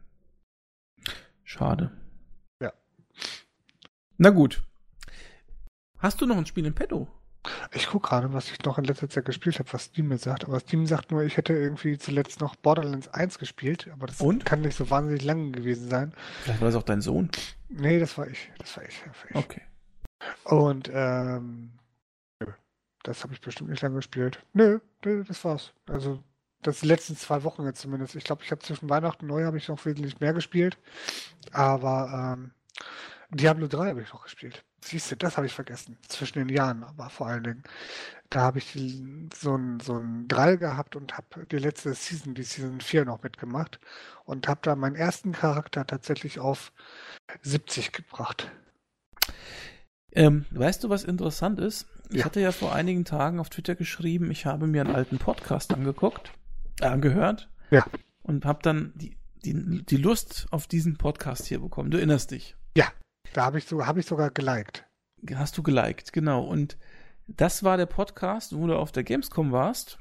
Schade. 1.43 1.91
Na 4.17 4.29
gut. 4.29 4.61
Hast 5.97 6.21
du 6.21 6.27
noch 6.27 6.37
ein 6.37 6.45
Spiel 6.45 6.65
im 6.67 6.75
Petto? 6.75 7.07
Ich 7.73 7.87
gucke 7.87 8.09
gerade, 8.09 8.33
was 8.33 8.51
ich 8.51 8.63
noch 8.63 8.77
in 8.77 8.83
letzter 8.83 9.09
Zeit 9.09 9.25
gespielt 9.25 9.57
habe, 9.59 9.71
was 9.73 9.85
Steam 9.85 10.09
mir 10.09 10.17
sagt. 10.17 10.45
Aber 10.45 10.59
Steam 10.59 10.85
sagt 10.85 11.11
nur, 11.11 11.23
ich 11.23 11.37
hätte 11.37 11.53
irgendwie 11.53 11.97
zuletzt 11.97 12.39
noch 12.39 12.55
Borderlands 12.55 13.07
1 13.07 13.39
gespielt, 13.39 13.89
aber 13.91 14.07
das 14.07 14.21
Und? 14.21 14.45
kann 14.45 14.61
nicht 14.61 14.77
so 14.77 14.89
wahnsinnig 14.89 15.23
lang 15.23 15.51
gewesen 15.51 15.89
sein. 15.89 16.13
Vielleicht 16.43 16.61
war 16.61 16.67
das 16.67 16.75
auch 16.75 16.83
dein 16.83 17.01
Sohn. 17.01 17.29
Nee, 17.69 17.99
das 17.99 18.17
war 18.17 18.27
ich. 18.27 18.51
Das 18.59 18.77
war 18.77 18.83
ich. 18.83 19.01
Das 19.05 19.23
war 19.23 19.29
ich. 19.31 19.35
Okay. 19.35 19.61
Und 20.43 20.89
ähm, 20.93 21.71
das 23.03 23.23
habe 23.23 23.33
ich 23.33 23.41
bestimmt 23.41 23.69
nicht 23.69 23.81
lange 23.81 23.95
gespielt. 23.95 24.43
Nö, 24.53 24.79
nö, 25.03 25.23
das 25.23 25.43
war's. 25.43 25.73
Also 25.87 26.21
das 26.61 26.81
die 26.81 26.87
letzten 26.87 27.15
zwei 27.15 27.43
Wochen 27.43 27.65
jetzt 27.65 27.81
zumindest. 27.81 28.15
Ich 28.15 28.23
glaube, 28.23 28.43
ich 28.43 28.51
habe 28.51 28.61
zwischen 28.61 28.89
Weihnachten 28.89 29.25
und 29.25 29.29
Neu 29.29 29.45
habe 29.45 29.57
ich 29.57 29.67
noch 29.67 29.83
wesentlich 29.85 30.19
mehr 30.19 30.33
gespielt. 30.33 30.77
Aber 31.51 32.35
ähm, 32.37 32.51
Diablo 33.31 33.67
3 33.67 33.89
habe 33.89 34.01
ich 34.01 34.13
noch 34.13 34.23
gespielt. 34.23 34.63
Siehst 34.83 35.11
du, 35.11 35.15
das 35.15 35.37
habe 35.37 35.45
ich 35.45 35.53
vergessen. 35.53 35.97
Zwischen 36.07 36.39
den 36.39 36.49
Jahren, 36.49 36.83
aber 36.83 37.09
vor 37.09 37.27
allen 37.27 37.43
Dingen. 37.43 37.63
Da 38.29 38.41
habe 38.41 38.59
ich 38.59 38.73
so 39.35 39.55
ein, 39.55 39.79
so 39.79 40.01
Drall 40.27 40.57
gehabt 40.57 40.95
und 40.95 41.17
habe 41.17 41.45
die 41.45 41.57
letzte 41.57 41.93
Season, 41.93 42.33
die 42.33 42.43
Season 42.43 42.79
4 42.81 43.05
noch 43.05 43.21
mitgemacht. 43.21 43.79
Und 44.25 44.47
habe 44.47 44.61
da 44.63 44.75
meinen 44.75 44.95
ersten 44.95 45.33
Charakter 45.33 45.85
tatsächlich 45.85 46.39
auf 46.39 46.71
70 47.43 47.91
gebracht. 47.91 48.49
Ähm, 50.13 50.45
weißt 50.51 50.83
du, 50.83 50.89
was 50.89 51.03
interessant 51.03 51.59
ist? 51.59 51.87
Ich 52.09 52.17
Ja. 52.19 52.25
hatte 52.25 52.41
ja 52.41 52.51
vor 52.51 52.73
einigen 52.73 53.05
Tagen 53.05 53.39
auf 53.39 53.49
Twitter 53.49 53.75
geschrieben, 53.75 54.31
ich 54.31 54.45
habe 54.45 54.67
mir 54.67 54.81
einen 54.81 54.95
alten 54.95 55.17
Podcast 55.19 55.73
angeguckt, 55.73 56.31
äh, 56.81 56.85
angehört. 56.85 57.49
Ja. 57.69 57.85
Und 58.23 58.45
habe 58.45 58.59
dann 58.61 58.91
die, 58.95 59.15
die, 59.45 59.83
die 59.85 59.97
Lust 59.97 60.47
auf 60.51 60.67
diesen 60.67 60.97
Podcast 60.97 61.45
hier 61.45 61.59
bekommen. 61.59 61.91
Du 61.91 61.97
erinnerst 61.97 62.31
dich. 62.31 62.55
Da 63.33 63.45
habe 63.45 63.57
ich, 63.57 63.65
so, 63.65 63.85
hab 63.85 63.97
ich 63.97 64.05
sogar 64.05 64.29
geliked. 64.29 64.85
Hast 65.35 65.57
du 65.57 65.63
geliked, 65.63 66.11
genau. 66.11 66.43
Und 66.43 66.77
das 67.27 67.63
war 67.63 67.77
der 67.77 67.85
Podcast, 67.85 68.55
wo 68.55 68.67
du 68.67 68.75
auf 68.75 68.91
der 68.91 69.03
Gamescom 69.03 69.51
warst 69.51 70.00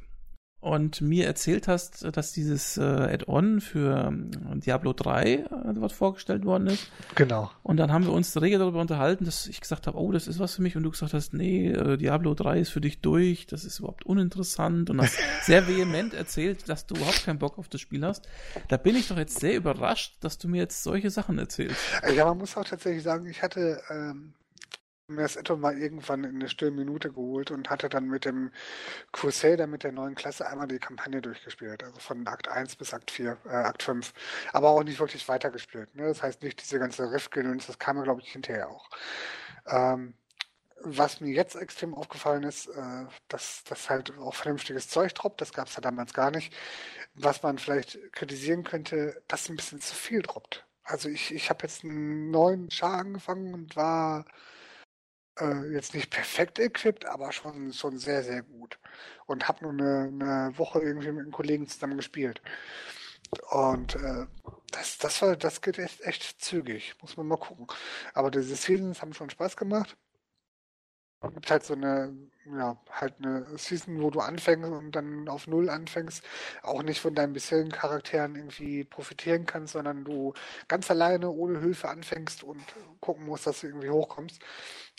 und 0.60 1.00
mir 1.00 1.26
erzählt 1.26 1.68
hast, 1.68 2.06
dass 2.14 2.32
dieses 2.32 2.76
äh, 2.76 2.82
Add-on 2.82 3.60
für 3.60 4.08
ähm, 4.08 4.30
Diablo 4.60 4.92
3 4.92 5.32
äh, 5.32 5.46
dort 5.74 5.92
vorgestellt 5.92 6.44
worden 6.44 6.66
ist. 6.66 6.90
Genau. 7.14 7.50
Und 7.62 7.78
dann 7.78 7.90
haben 7.90 8.04
wir 8.04 8.12
uns 8.12 8.38
rege 8.40 8.58
darüber 8.58 8.80
unterhalten, 8.80 9.24
dass 9.24 9.46
ich 9.46 9.60
gesagt 9.60 9.86
habe, 9.86 9.98
oh, 9.98 10.12
das 10.12 10.28
ist 10.28 10.38
was 10.38 10.54
für 10.54 10.62
mich. 10.62 10.76
Und 10.76 10.82
du 10.82 10.90
gesagt 10.90 11.14
hast, 11.14 11.32
nee, 11.32 11.68
äh, 11.68 11.96
Diablo 11.96 12.34
3 12.34 12.60
ist 12.60 12.70
für 12.70 12.82
dich 12.82 13.00
durch, 13.00 13.46
das 13.46 13.64
ist 13.64 13.78
überhaupt 13.78 14.04
uninteressant. 14.04 14.90
Und 14.90 15.00
hast 15.00 15.18
sehr 15.42 15.66
vehement 15.66 16.12
erzählt, 16.12 16.68
dass 16.68 16.86
du 16.86 16.94
überhaupt 16.94 17.24
keinen 17.24 17.38
Bock 17.38 17.58
auf 17.58 17.68
das 17.68 17.80
Spiel 17.80 18.04
hast. 18.04 18.28
Da 18.68 18.76
bin 18.76 18.96
ich 18.96 19.08
doch 19.08 19.16
jetzt 19.16 19.40
sehr 19.40 19.56
überrascht, 19.56 20.16
dass 20.20 20.36
du 20.36 20.48
mir 20.48 20.58
jetzt 20.58 20.82
solche 20.82 21.08
Sachen 21.08 21.38
erzählst. 21.38 21.80
Ja, 22.14 22.26
man 22.26 22.36
muss 22.36 22.56
auch 22.56 22.64
tatsächlich 22.64 23.02
sagen, 23.02 23.26
ich 23.26 23.42
hatte 23.42 23.80
ähm, 23.88 24.34
mir 25.10 25.22
das 25.22 25.36
etwa 25.36 25.56
mal 25.56 25.78
irgendwann 25.78 26.24
in 26.24 26.36
eine 26.36 26.48
stillen 26.48 26.76
Minute 26.76 27.10
geholt 27.12 27.50
und 27.50 27.70
hatte 27.70 27.88
dann 27.88 28.08
mit 28.08 28.24
dem 28.24 28.50
Crusader 29.12 29.66
mit 29.66 29.84
der 29.84 29.92
neuen 29.92 30.14
Klasse 30.14 30.46
einmal 30.46 30.68
die 30.68 30.78
Kampagne 30.78 31.20
durchgespielt. 31.20 31.82
Also 31.82 31.98
von 32.00 32.26
Akt 32.26 32.48
1 32.48 32.76
bis 32.76 32.94
Akt 32.94 33.10
4, 33.10 33.36
äh, 33.46 33.48
Akt 33.48 33.82
5. 33.82 34.12
Aber 34.52 34.70
auch 34.70 34.82
nicht 34.82 35.00
wirklich 35.00 35.28
weitergespielt. 35.28 35.94
Ne? 35.94 36.06
Das 36.08 36.22
heißt 36.22 36.42
nicht 36.42 36.60
diese 36.62 36.78
ganze 36.78 37.10
Riff-Gedöns, 37.10 37.66
das 37.66 37.78
kam 37.78 37.96
mir, 37.96 38.04
glaube 38.04 38.22
ich, 38.22 38.32
hinterher 38.32 38.68
auch. 38.68 38.88
Ähm, 39.66 40.14
was 40.82 41.20
mir 41.20 41.32
jetzt 41.32 41.56
extrem 41.56 41.94
aufgefallen 41.94 42.42
ist, 42.42 42.68
äh, 42.68 43.04
dass 43.28 43.64
das 43.64 43.90
halt 43.90 44.16
auch 44.18 44.34
vernünftiges 44.34 44.88
Zeug 44.88 45.14
droppt, 45.14 45.40
das 45.40 45.52
gab 45.52 45.68
es 45.68 45.76
ja 45.76 45.82
damals 45.82 46.14
gar 46.14 46.30
nicht. 46.30 46.54
Was 47.14 47.42
man 47.42 47.58
vielleicht 47.58 47.98
kritisieren 48.12 48.64
könnte, 48.64 49.22
dass 49.28 49.48
ein 49.48 49.56
bisschen 49.56 49.80
zu 49.80 49.94
viel 49.94 50.22
droppt. 50.22 50.64
Also 50.84 51.08
ich, 51.08 51.32
ich 51.34 51.50
habe 51.50 51.62
jetzt 51.62 51.84
einen 51.84 52.30
neuen 52.30 52.70
Char 52.70 52.98
angefangen 52.98 53.54
und 53.54 53.76
war 53.76 54.24
äh, 55.40 55.72
jetzt 55.72 55.94
nicht 55.94 56.10
perfekt 56.10 56.58
equipped, 56.58 57.06
aber 57.06 57.32
schon, 57.32 57.72
schon 57.72 57.98
sehr, 57.98 58.22
sehr 58.22 58.42
gut. 58.42 58.78
Und 59.26 59.48
habe 59.48 59.64
nur 59.64 59.72
eine, 59.72 60.08
eine 60.08 60.58
Woche 60.58 60.80
irgendwie 60.80 61.10
mit 61.12 61.22
einem 61.22 61.32
Kollegen 61.32 61.68
zusammen 61.68 61.96
gespielt. 61.96 62.42
Und 63.50 63.94
äh, 63.96 64.26
das, 64.72 64.98
das 64.98 65.22
war, 65.22 65.36
das 65.36 65.60
geht 65.62 65.78
echt, 65.78 66.00
echt 66.02 66.42
zügig. 66.42 66.94
Muss 67.00 67.16
man 67.16 67.26
mal 67.28 67.36
gucken. 67.38 67.66
Aber 68.14 68.30
diese 68.30 68.56
Seasons 68.56 69.02
haben 69.02 69.14
schon 69.14 69.30
Spaß 69.30 69.56
gemacht. 69.56 69.96
Es 71.22 71.34
gibt 71.34 71.51
halt 71.51 71.64
so 71.64 71.74
eine, 71.74 72.14
ja, 72.47 72.78
halt 72.90 73.14
eine 73.18 73.47
Season, 73.59 74.01
wo 74.01 74.10
du 74.10 74.20
anfängst 74.20 74.70
und 74.70 74.92
dann 74.92 75.28
auf 75.28 75.47
Null 75.47 75.68
anfängst, 75.68 76.24
auch 76.62 76.82
nicht 76.82 77.01
von 77.01 77.14
deinen 77.14 77.32
bisherigen 77.34 77.70
Charakteren 77.70 78.36
irgendwie 78.36 78.84
profitieren 78.84 79.44
kannst, 79.47 79.74
sondern 79.74 80.05
du 80.05 80.32
ganz 80.68 80.90
alleine 80.90 81.30
ohne 81.30 81.60
Hilfe 81.60 81.88
anfängst 81.88 82.42
und 82.42 82.62
gucken 83.01 83.26
musst, 83.26 83.47
dass 83.47 83.60
du 83.60 83.66
irgendwie 83.68 83.90
hochkommst. 83.90 84.40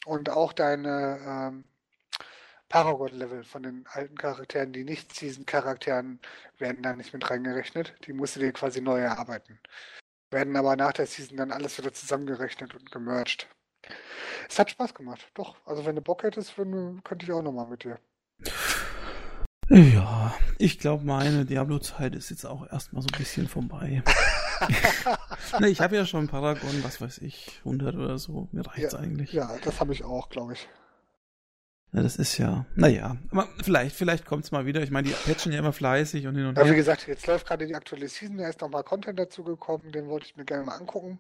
Und 0.05 0.29
auch 0.29 0.53
deine 0.53 1.19
ähm, 1.25 1.63
Paragon-Level 2.69 3.43
von 3.43 3.63
den 3.63 3.85
alten 3.87 4.15
Charakteren, 4.17 4.73
die 4.73 4.83
nicht 4.83 5.13
Season-Charakteren, 5.15 6.19
werden 6.57 6.83
da 6.83 6.95
nicht 6.95 7.13
mit 7.13 7.29
reingerechnet. 7.29 7.95
Die 8.05 8.13
musst 8.13 8.35
du 8.35 8.39
dir 8.39 8.53
quasi 8.53 8.81
neu 8.81 8.99
erarbeiten. 8.99 9.59
Werden 10.31 10.55
aber 10.57 10.75
nach 10.77 10.93
der 10.93 11.07
Season 11.07 11.37
dann 11.37 11.51
alles 11.51 11.77
wieder 11.77 11.93
zusammengerechnet 11.93 12.75
und 12.75 12.91
gemerged. 12.91 13.47
Es 14.49 14.59
hat 14.59 14.69
Spaß 14.69 14.93
gemacht, 14.93 15.29
doch. 15.33 15.55
Also 15.65 15.85
wenn 15.85 15.95
du 15.95 16.01
Bock 16.01 16.23
hättest, 16.23 16.55
könnte 16.55 17.25
ich 17.25 17.31
auch 17.31 17.41
nochmal 17.41 17.67
mit 17.67 17.83
dir. 17.83 17.99
Ja, 19.69 20.33
ich 20.57 20.79
glaube, 20.79 21.05
meine 21.05 21.45
Diablo-Zeit 21.45 22.13
ist 22.15 22.29
jetzt 22.29 22.45
auch 22.45 22.69
erstmal 22.69 23.01
so 23.01 23.07
ein 23.13 23.17
bisschen 23.17 23.47
vorbei. 23.47 24.03
ne, 25.59 25.69
ich 25.69 25.79
habe 25.79 25.95
ja 25.95 26.05
schon 26.05 26.27
Paragon, 26.27 26.83
was 26.83 26.99
weiß 26.99 27.19
ich, 27.19 27.59
100 27.59 27.95
oder 27.95 28.17
so. 28.17 28.49
Mir 28.51 28.67
reicht's 28.67 28.93
eigentlich. 28.95 29.31
Ja, 29.31 29.49
das 29.63 29.79
habe 29.79 29.93
ich 29.93 30.03
auch, 30.03 30.29
glaube 30.29 30.53
ich. 30.53 30.67
Ja, 31.93 32.01
das 32.01 32.15
ist 32.17 32.37
ja, 32.37 32.65
naja, 32.75 33.17
aber 33.31 33.47
vielleicht, 33.63 33.95
vielleicht 33.95 34.25
kommt's 34.25 34.51
mal 34.51 34.65
wieder. 34.65 34.81
Ich 34.81 34.91
meine, 34.91 35.09
die 35.09 35.13
patchen 35.13 35.51
ja 35.51 35.59
immer 35.59 35.73
fleißig 35.73 36.25
und 36.27 36.35
hin 36.35 36.45
und 36.47 36.57
Ja, 36.57 36.63
wie 36.63 36.69
her. 36.69 36.75
gesagt, 36.75 37.07
jetzt 37.07 37.27
läuft 37.27 37.47
gerade 37.47 37.65
die 37.65 37.75
aktuelle 37.75 38.07
Season, 38.07 38.37
da 38.37 38.47
ist 38.47 38.61
nochmal 38.61 38.83
Content 38.83 39.19
dazugekommen, 39.19 39.91
den 39.91 40.07
wollte 40.07 40.25
ich 40.25 40.37
mir 40.37 40.45
gerne 40.45 40.65
mal 40.65 40.75
angucken. 40.77 41.19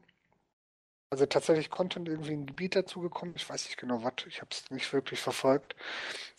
Also 1.11 1.25
tatsächlich 1.25 1.69
Content 1.69 2.07
irgendwie 2.07 2.31
ein 2.31 2.45
Gebiet 2.45 2.73
dazugekommen, 2.73 3.35
ich 3.35 3.47
weiß 3.47 3.65
nicht 3.65 3.77
genau 3.77 4.01
was, 4.01 4.13
ich 4.27 4.39
habe 4.39 4.47
es 4.51 4.71
nicht 4.71 4.91
wirklich 4.93 5.19
verfolgt, 5.19 5.75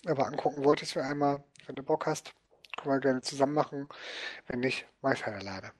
aber 0.06 0.26
angucken 0.26 0.64
wollte 0.64 0.82
ich 0.84 0.90
es 0.90 0.96
mir 0.96 1.04
einmal, 1.04 1.44
wenn 1.66 1.74
du 1.74 1.82
Bock 1.82 2.06
hast, 2.06 2.32
können 2.78 2.94
wir 2.94 3.00
gerne 3.00 3.20
zusammen 3.20 3.52
machen, 3.52 3.86
wenn 4.46 4.60
nicht, 4.60 4.86
mach 5.02 5.12
ich 5.12 5.26
halt 5.26 5.36
alleine. 5.36 5.72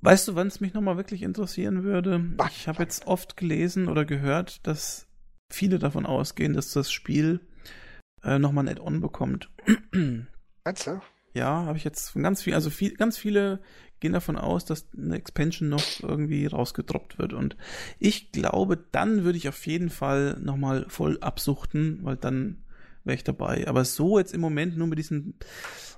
Weißt 0.00 0.28
du, 0.28 0.34
wann 0.34 0.46
es 0.46 0.60
mich 0.60 0.72
nochmal 0.72 0.96
wirklich 0.96 1.22
interessieren 1.22 1.84
würde? 1.84 2.24
Wann? 2.36 2.48
Ich 2.48 2.68
habe 2.68 2.82
jetzt 2.82 3.06
oft 3.06 3.36
gelesen 3.36 3.86
oder 3.86 4.06
gehört, 4.06 4.66
dass 4.66 5.06
viele 5.52 5.78
davon 5.78 6.06
ausgehen, 6.06 6.54
dass 6.54 6.72
das 6.72 6.90
Spiel 6.90 7.40
äh, 8.22 8.38
nochmal 8.38 8.64
ein 8.64 8.70
Add-on 8.70 9.00
bekommt. 9.02 9.50
Meinst 10.64 10.86
du? 10.86 11.02
Ja, 11.36 11.66
habe 11.66 11.76
ich 11.76 11.84
jetzt 11.84 12.08
von 12.08 12.22
ganz 12.22 12.42
viel, 12.42 12.54
also 12.54 12.70
viel, 12.70 12.94
ganz 12.94 13.18
viele 13.18 13.60
gehen 14.00 14.14
davon 14.14 14.36
aus, 14.36 14.64
dass 14.64 14.88
eine 14.96 15.16
Expansion 15.16 15.68
noch 15.68 15.84
irgendwie 16.02 16.46
rausgedroppt 16.46 17.18
wird. 17.18 17.34
Und 17.34 17.58
ich 17.98 18.32
glaube, 18.32 18.78
dann 18.90 19.24
würde 19.24 19.36
ich 19.36 19.46
auf 19.46 19.66
jeden 19.66 19.90
Fall 19.90 20.38
nochmal 20.40 20.86
voll 20.88 21.18
absuchten, 21.20 22.00
weil 22.02 22.16
dann 22.16 22.64
wäre 23.04 23.16
ich 23.16 23.24
dabei. 23.24 23.68
Aber 23.68 23.84
so 23.84 24.18
jetzt 24.18 24.32
im 24.32 24.40
Moment 24.40 24.78
nur 24.78 24.86
mit 24.86 24.98
diesen 24.98 25.34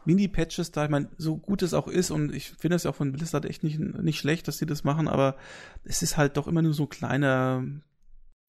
Mini-Patches 0.07 0.73
da, 0.73 0.85
ich 0.85 0.91
meine, 0.91 1.09
so 1.19 1.37
gut 1.37 1.63
es 1.63 1.73
auch 1.73 1.87
ist 1.87 2.11
und 2.11 2.35
ich 2.35 2.51
finde 2.51 2.75
es 2.75 2.83
ja 2.83 2.91
auch 2.91 2.97
von 2.97 3.13
Blizzard 3.13 3.45
echt 3.45 3.63
nicht, 3.63 3.79
nicht 3.79 4.19
schlecht, 4.19 4.49
dass 4.49 4.59
sie 4.59 4.67
das 4.67 4.83
machen, 4.83 5.07
aber 5.07 5.37
es 5.85 6.03
ist 6.03 6.17
halt 6.17 6.37
doch 6.37 6.49
immer 6.49 6.63
nur 6.63 6.75
so 6.75 6.85
ein 6.85 6.89
kleiner 6.89 7.65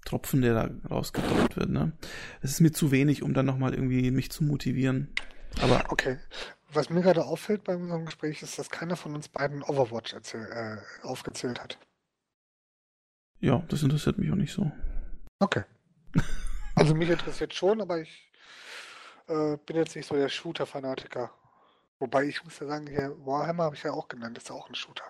Tropfen, 0.06 0.42
der 0.42 0.54
da 0.56 0.90
rausgedroppt 0.90 1.56
wird. 1.56 1.70
Ne? 1.70 1.92
Es 2.42 2.50
ist 2.50 2.62
mir 2.62 2.72
zu 2.72 2.90
wenig, 2.90 3.22
um 3.22 3.36
dann 3.36 3.46
nochmal 3.46 3.76
irgendwie 3.76 4.10
mich 4.10 4.32
zu 4.32 4.44
motivieren. 4.44 5.10
Aber 5.62 5.84
Okay. 5.90 6.18
Was 6.72 6.90
mir 6.90 7.02
gerade 7.02 7.26
auffällt 7.26 7.64
bei 7.64 7.76
unserem 7.76 8.06
Gespräch 8.06 8.42
ist, 8.44 8.60
dass 8.60 8.70
keiner 8.70 8.96
von 8.96 9.16
uns 9.16 9.28
beiden 9.28 9.64
Overwatch 9.64 10.14
äh, 10.34 10.78
aufgezählt 11.02 11.62
hat. 11.62 11.80
ja, 13.40 13.64
das 13.70 13.84
interessiert 13.84 14.18
mich 14.18 14.32
auch 14.32 14.36
nicht 14.36 14.54
so. 14.54 14.72
Okay. 15.40 15.64
Also 16.76 16.96
mich 16.96 17.10
interessiert 17.10 17.54
schon, 17.54 17.82
aber 17.82 18.00
ich 18.00 18.32
äh, 19.28 19.58
bin 19.66 19.76
jetzt 19.76 19.98
nicht 19.98 20.08
so 20.08 20.16
der 20.16 20.30
Shooter-Fanatiker. 20.30 21.30
Wobei 22.00 22.24
ich 22.24 22.42
muss 22.46 22.58
ja 22.60 22.68
sagen, 22.68 22.88
hier 22.88 23.14
Warhammer 23.26 23.66
habe 23.66 23.76
ich 23.76 23.84
ja 23.84 23.92
auch 23.92 24.08
genannt, 24.08 24.38
ist 24.38 24.48
ja 24.48 24.56
auch 24.56 24.70
ein 24.70 24.76
Shooter. 24.76 25.04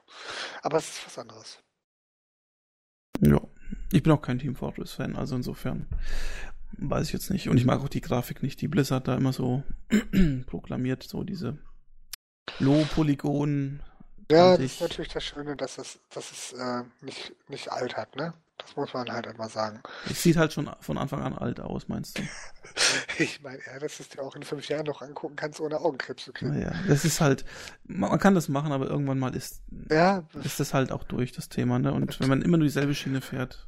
Aber 0.63 0.77
es 0.77 0.89
ist 0.89 1.05
was 1.05 1.19
anderes. 1.19 1.59
Ja. 3.21 3.39
Ich 3.91 4.01
bin 4.01 4.11
auch 4.11 4.21
kein 4.21 4.39
Team 4.39 4.55
Fortress-Fan, 4.55 5.15
also 5.15 5.35
insofern 5.35 5.87
weiß 6.77 7.07
ich 7.07 7.13
jetzt 7.13 7.29
nicht. 7.29 7.49
Und 7.49 7.57
ich 7.57 7.65
mag 7.65 7.81
auch 7.81 7.89
die 7.89 8.01
Grafik 8.01 8.43
nicht, 8.43 8.61
die 8.61 8.67
Blizzard 8.67 9.07
da 9.07 9.15
immer 9.15 9.33
so 9.33 9.63
proklamiert, 10.45 11.03
so 11.03 11.23
diese 11.23 11.57
Low-Polygon. 12.59 13.81
Ja, 14.31 14.55
das 14.57 14.65
ist 14.65 14.81
natürlich 14.81 15.11
das 15.11 15.23
Schöne, 15.23 15.55
dass 15.55 15.77
es, 15.77 15.99
dass 16.09 16.31
es 16.31 16.53
äh, 16.53 16.83
nicht, 17.01 17.33
nicht 17.47 17.71
alt 17.71 17.97
hat, 17.97 18.15
ne? 18.15 18.33
Das 18.59 18.75
muss 18.75 18.93
man 18.93 19.09
halt 19.09 19.25
immer 19.25 19.47
sagen. 19.47 19.79
Es 20.09 20.21
sieht 20.21 20.35
halt 20.35 20.51
schon 20.51 20.69
von 20.81 20.97
Anfang 20.97 21.21
an 21.21 21.33
alt 21.33 21.59
aus, 21.61 21.87
meinst 21.87 22.17
du? 22.17 22.23
Ich 23.17 23.41
meine, 23.41 23.59
ja, 23.65 23.79
dass 23.79 23.97
du 23.97 24.03
es 24.03 24.09
dir 24.09 24.21
auch 24.21 24.35
in 24.35 24.43
fünf 24.43 24.69
Jahren 24.69 24.85
noch 24.85 25.01
angucken 25.01 25.35
kannst, 25.35 25.59
ohne 25.59 25.79
Augenkrebs 25.79 26.23
zu 26.23 26.31
kriegen. 26.31 26.53
Naja, 26.53 26.71
das 26.87 27.03
ist 27.03 27.19
halt, 27.19 27.43
man 27.83 28.09
man 28.09 28.19
kann 28.19 28.35
das 28.35 28.47
machen, 28.47 28.71
aber 28.71 28.87
irgendwann 28.87 29.19
mal 29.19 29.35
ist, 29.35 29.61
Ja, 29.89 30.23
das, 30.33 30.45
ist 30.45 30.59
das 30.59 30.73
halt 30.73 30.91
auch 30.91 31.03
durch, 31.03 31.31
das 31.31 31.49
Thema, 31.49 31.79
ne? 31.79 31.91
Und 31.91 32.19
wenn 32.19 32.29
man 32.29 32.41
immer 32.41 32.57
nur 32.57 32.67
dieselbe 32.67 32.93
Schiene 32.93 33.21
fährt. 33.21 33.67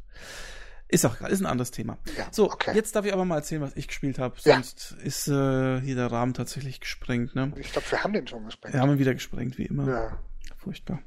Ist 0.91 1.05
auch 1.05 1.21
ist 1.21 1.39
ein 1.39 1.45
anderes 1.45 1.71
Thema. 1.71 1.97
Ja, 2.17 2.27
So, 2.31 2.51
okay. 2.51 2.75
jetzt 2.75 2.95
darf 2.95 3.05
ich 3.05 3.13
aber 3.13 3.23
mal 3.23 3.37
erzählen, 3.37 3.61
was 3.61 3.75
ich 3.77 3.87
gespielt 3.87 4.19
habe. 4.19 4.35
Ja. 4.43 4.55
Sonst 4.55 4.97
ist 5.03 5.29
äh, 5.29 5.79
hier 5.79 5.95
der 5.95 6.11
Rahmen 6.11 6.33
tatsächlich 6.33 6.81
gesprengt. 6.81 7.33
Ne? 7.33 7.53
Ich 7.55 7.71
glaube, 7.71 7.89
wir 7.89 8.03
haben 8.03 8.11
den 8.11 8.27
schon 8.27 8.43
gesprengt. 8.43 8.73
Wir 8.73 8.81
haben 8.81 8.91
ihn 8.91 8.99
wieder 8.99 9.13
gesprengt, 9.13 9.57
wie 9.57 9.65
immer. 9.65 9.87
Ja. 9.87 10.19
Furchtbar. 10.57 11.01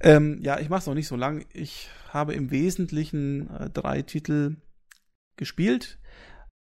Ähm, 0.00 0.38
ja, 0.42 0.60
ich 0.60 0.68
mache 0.68 0.80
es 0.80 0.86
noch 0.86 0.94
nicht 0.94 1.08
so 1.08 1.16
lang. 1.16 1.46
Ich 1.54 1.88
habe 2.10 2.34
im 2.34 2.50
Wesentlichen 2.50 3.50
äh, 3.50 3.70
drei 3.70 4.02
Titel 4.02 4.56
gespielt. 5.36 5.98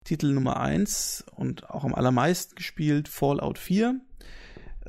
Titel 0.06 0.34
Nummer 0.34 0.60
eins 0.60 1.24
und 1.36 1.70
auch 1.70 1.84
am 1.84 1.94
allermeisten 1.94 2.56
gespielt, 2.56 3.08
Fallout 3.08 3.58
4. 3.58 4.00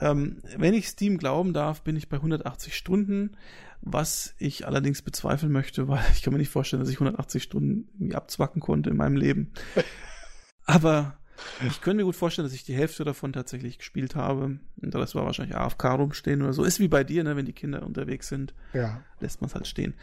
Ähm, 0.01 0.43
wenn 0.57 0.75
ich 0.75 0.89
Steam 0.89 1.19
glauben 1.19 1.53
darf, 1.53 1.83
bin 1.83 1.97
ich 1.97 2.09
bei 2.09 2.17
180 2.17 2.77
Stunden, 2.77 3.37
was 3.81 4.35
ich 4.39 4.67
allerdings 4.67 5.03
bezweifeln 5.03 5.53
möchte, 5.53 5.89
weil 5.89 6.05
ich 6.15 6.23
kann 6.23 6.33
mir 6.33 6.39
nicht 6.39 6.49
vorstellen, 6.51 6.81
dass 6.81 6.91
ich 6.91 6.97
180 6.97 7.43
Stunden 7.43 7.89
irgendwie 7.95 8.17
abzwacken 8.17 8.61
konnte 8.61 8.91
in 8.91 8.97
meinem 8.97 9.17
Leben. 9.17 9.53
Aber 10.67 11.19
ich 11.67 11.81
könnte 11.81 11.97
mir 11.99 12.05
gut 12.05 12.17
vorstellen, 12.17 12.47
dass 12.47 12.55
ich 12.55 12.65
die 12.65 12.75
Hälfte 12.77 13.05
davon 13.05 13.33
tatsächlich 13.33 13.79
gespielt 13.79 14.15
habe. 14.15 14.61
Und 14.81 14.95
das 14.95 15.15
war 15.15 15.25
wahrscheinlich 15.27 15.57
AFK 15.57 15.85
rumstehen 15.87 16.43
oder 16.43 16.53
so. 16.53 16.65
Ist 16.65 16.79
wie 16.81 16.89
bei 16.89 17.05
dir, 17.05 17.25
ne? 17.25 17.37
wenn 17.37 17.45
die 17.45 17.53
Kinder 17.53 17.83
unterwegs 17.83 18.29
sind, 18.29 18.55
Ja. 18.73 19.03
lässt 19.21 19.41
man 19.41 19.49
es 19.49 19.55
halt 19.55 19.67
stehen. 19.67 19.95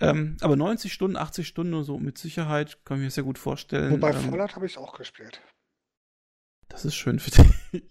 Ähm, 0.00 0.36
aber 0.40 0.56
90 0.56 0.92
Stunden, 0.92 1.16
80 1.16 1.46
Stunden 1.48 1.72
oder 1.74 1.84
so 1.84 1.98
mit 1.98 2.18
Sicherheit 2.18 2.78
kann 2.84 2.98
ich 2.98 3.04
mir 3.04 3.10
sehr 3.10 3.24
gut 3.24 3.38
vorstellen. 3.38 3.92
Wobei 3.92 4.10
ähm, 4.10 4.30
Fallout 4.30 4.54
habe 4.56 4.66
ich 4.66 4.76
auch 4.76 4.92
gespielt. 4.98 5.40
das 6.68 6.84
ist 6.84 6.94
schön 6.96 7.18
für 7.20 7.30
dich. 7.72 7.82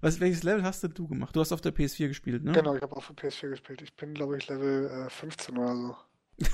Was, 0.00 0.20
welches 0.20 0.42
Level 0.42 0.62
hast 0.62 0.82
denn 0.82 0.94
du 0.94 1.06
gemacht? 1.08 1.34
Du 1.34 1.40
hast 1.40 1.52
auf 1.52 1.60
der 1.60 1.74
PS4 1.74 2.08
gespielt, 2.08 2.44
ne? 2.44 2.52
Genau, 2.52 2.74
ich 2.74 2.82
habe 2.82 2.96
auch 2.96 3.02
für 3.02 3.12
PS4 3.14 3.50
gespielt. 3.50 3.82
Ich 3.82 3.94
bin, 3.94 4.14
glaube 4.14 4.36
ich, 4.38 4.48
Level 4.48 5.06
äh, 5.06 5.10
15 5.10 5.56
oder 5.58 5.74
so. 5.76 5.96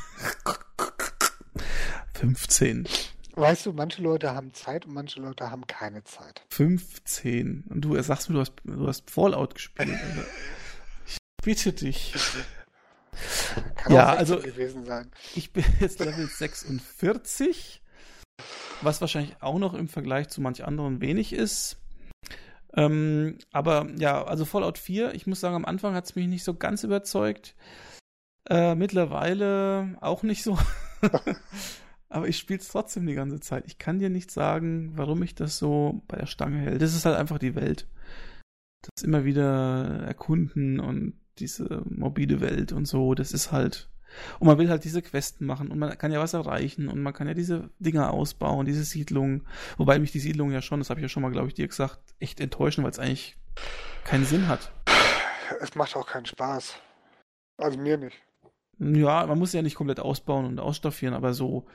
15. 2.15 2.87
Weißt 3.35 3.67
du, 3.67 3.73
manche 3.73 4.03
Leute 4.03 4.35
haben 4.35 4.53
Zeit 4.53 4.85
und 4.87 4.93
manche 4.95 5.21
Leute 5.21 5.51
haben 5.51 5.67
keine 5.67 6.05
Zeit. 6.05 6.45
15. 6.51 7.65
Und 7.69 7.81
du 7.83 8.01
sagst 8.03 8.29
mir, 8.29 8.35
du 8.35 8.41
hast, 8.43 8.53
du 8.65 8.87
hast 8.87 9.11
Fallout 9.11 9.55
gespielt. 9.55 9.89
Ich 11.07 11.17
bitte 11.43 11.73
dich. 11.73 12.15
Kann 13.77 13.93
Ja, 13.93 14.13
auch 14.13 14.19
16 14.19 14.37
also- 14.37 14.39
gewesen 14.51 14.85
sein. 14.85 15.11
Ich 15.35 15.53
bin 15.53 15.65
jetzt 15.81 15.99
Level 15.99 16.27
46, 16.27 17.83
was 18.83 19.01
wahrscheinlich 19.01 19.35
auch 19.41 19.59
noch 19.59 19.75
im 19.75 19.89
Vergleich 19.89 20.29
zu 20.29 20.41
manch 20.41 20.65
anderen 20.65 21.01
wenig 21.01 21.33
ist. 21.33 21.79
Ähm, 22.75 23.39
aber 23.53 23.89
ja, 23.99 24.25
also 24.25 24.45
Fallout 24.45 24.79
4, 24.79 25.15
ich 25.15 25.27
muss 25.27 25.41
sagen, 25.41 25.57
am 25.57 25.65
Anfang 25.65 25.95
hat 25.95 26.05
es 26.05 26.15
mich 26.15 26.27
nicht 26.27 26.45
so 26.45 26.55
ganz 26.55 26.85
überzeugt. 26.85 27.55
Äh, 28.49 28.75
mittlerweile 28.75 29.97
auch 30.01 30.23
nicht 30.23 30.43
so. 30.43 30.59
aber 32.09 32.29
ich 32.29 32.39
spiele 32.39 32.61
es 32.61 32.69
trotzdem 32.69 33.07
die 33.07 33.15
ganze 33.15 33.41
Zeit. 33.41 33.65
Ich 33.67 33.79
kann 33.79 33.99
dir 33.99 34.11
nicht 34.11 34.31
sagen, 34.31 34.93
warum 34.97 35.23
ich 35.23 35.35
das 35.35 35.59
so 35.59 36.03
bei 36.09 36.17
der 36.17 36.27
Stange 36.27 36.59
hält. 36.59 36.83
Das 36.83 36.95
ist 36.95 37.05
halt 37.05 37.17
einfach 37.17 37.39
die 37.39 37.55
Welt. 37.55 37.89
Das 38.83 39.05
immer 39.05 39.25
wieder 39.25 40.05
erkunden 40.07 40.81
und 40.81 41.15
diese 41.39 41.83
morbide 41.89 42.41
Welt 42.41 42.73
und 42.73 42.87
so, 42.87 43.15
das 43.15 43.33
ist 43.33 43.53
halt. 43.53 43.89
Und 44.39 44.47
man 44.47 44.59
will 44.59 44.69
halt 44.69 44.85
diese 44.85 45.03
Questen 45.03 45.47
machen 45.47 45.71
und 45.71 45.79
man 45.79 45.97
kann 45.99 46.13
ja 46.13 46.21
was 46.21 46.35
erreichen 46.35 46.89
und 46.89 47.03
man 47.03 47.13
kann 47.13 47.27
ja 47.27 47.35
diese 47.35 47.71
Dinger 47.79 48.13
ausbauen, 48.13 48.67
diese 48.67 48.85
Siedlungen. 48.85 49.47
Wobei 49.77 49.99
mich 49.99 50.13
die 50.13 50.21
Siedlungen 50.21 50.53
ja 50.53 50.63
schon, 50.63 50.81
das 50.81 50.91
habe 50.91 51.01
ich 51.01 51.03
ja 51.03 51.09
schon 51.09 51.23
mal, 51.23 51.33
glaube 51.33 51.49
ich, 51.49 51.55
dir 51.55 51.69
gesagt, 51.69 51.99
echt 52.19 52.41
enttäuschen, 52.41 52.85
weil 52.85 52.91
es 52.91 52.99
eigentlich 52.99 53.37
keinen 54.05 54.25
Sinn 54.25 54.49
hat. 54.49 54.73
Es 55.61 55.75
macht 55.75 55.97
auch 55.97 56.07
keinen 56.07 56.27
Spaß. 56.27 56.77
Also 57.59 57.79
mir 57.79 57.99
nicht. 57.99 58.17
Ja, 58.79 59.27
man 59.27 59.39
muss 59.39 59.53
ja 59.53 59.63
nicht 59.63 59.77
komplett 59.77 60.01
ausbauen 60.01 60.47
und 60.47 60.59
ausstaffieren, 60.59 61.15
aber 61.15 61.35
so, 61.35 61.67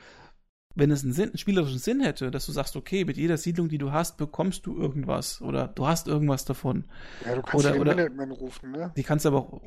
wenn 0.74 0.90
es 0.90 1.02
einen, 1.02 1.12
Sinn, 1.12 1.30
einen 1.30 1.38
spielerischen 1.38 1.78
Sinn 1.78 2.00
hätte, 2.00 2.30
dass 2.30 2.46
du 2.46 2.52
sagst, 2.52 2.76
okay, 2.76 3.04
mit 3.04 3.16
jeder 3.16 3.36
Siedlung, 3.36 3.68
die 3.68 3.78
du 3.78 3.90
hast, 3.92 4.16
bekommst 4.16 4.66
du 4.66 4.76
irgendwas 4.78 5.40
oder 5.42 5.68
du 5.68 5.86
hast 5.86 6.06
irgendwas 6.06 6.44
davon. 6.44 6.84
Ja, 7.24 7.34
du 7.34 7.42
kannst 7.42 7.66
Oder- 7.66 7.72
den 7.72 7.80
oder- 7.80 7.94
Minuteman 7.96 8.30
rufen, 8.30 8.70
ne? 8.72 8.92
Die 8.96 9.02
kannst 9.02 9.24
du 9.24 9.30
aber 9.30 9.38
auch 9.38 9.60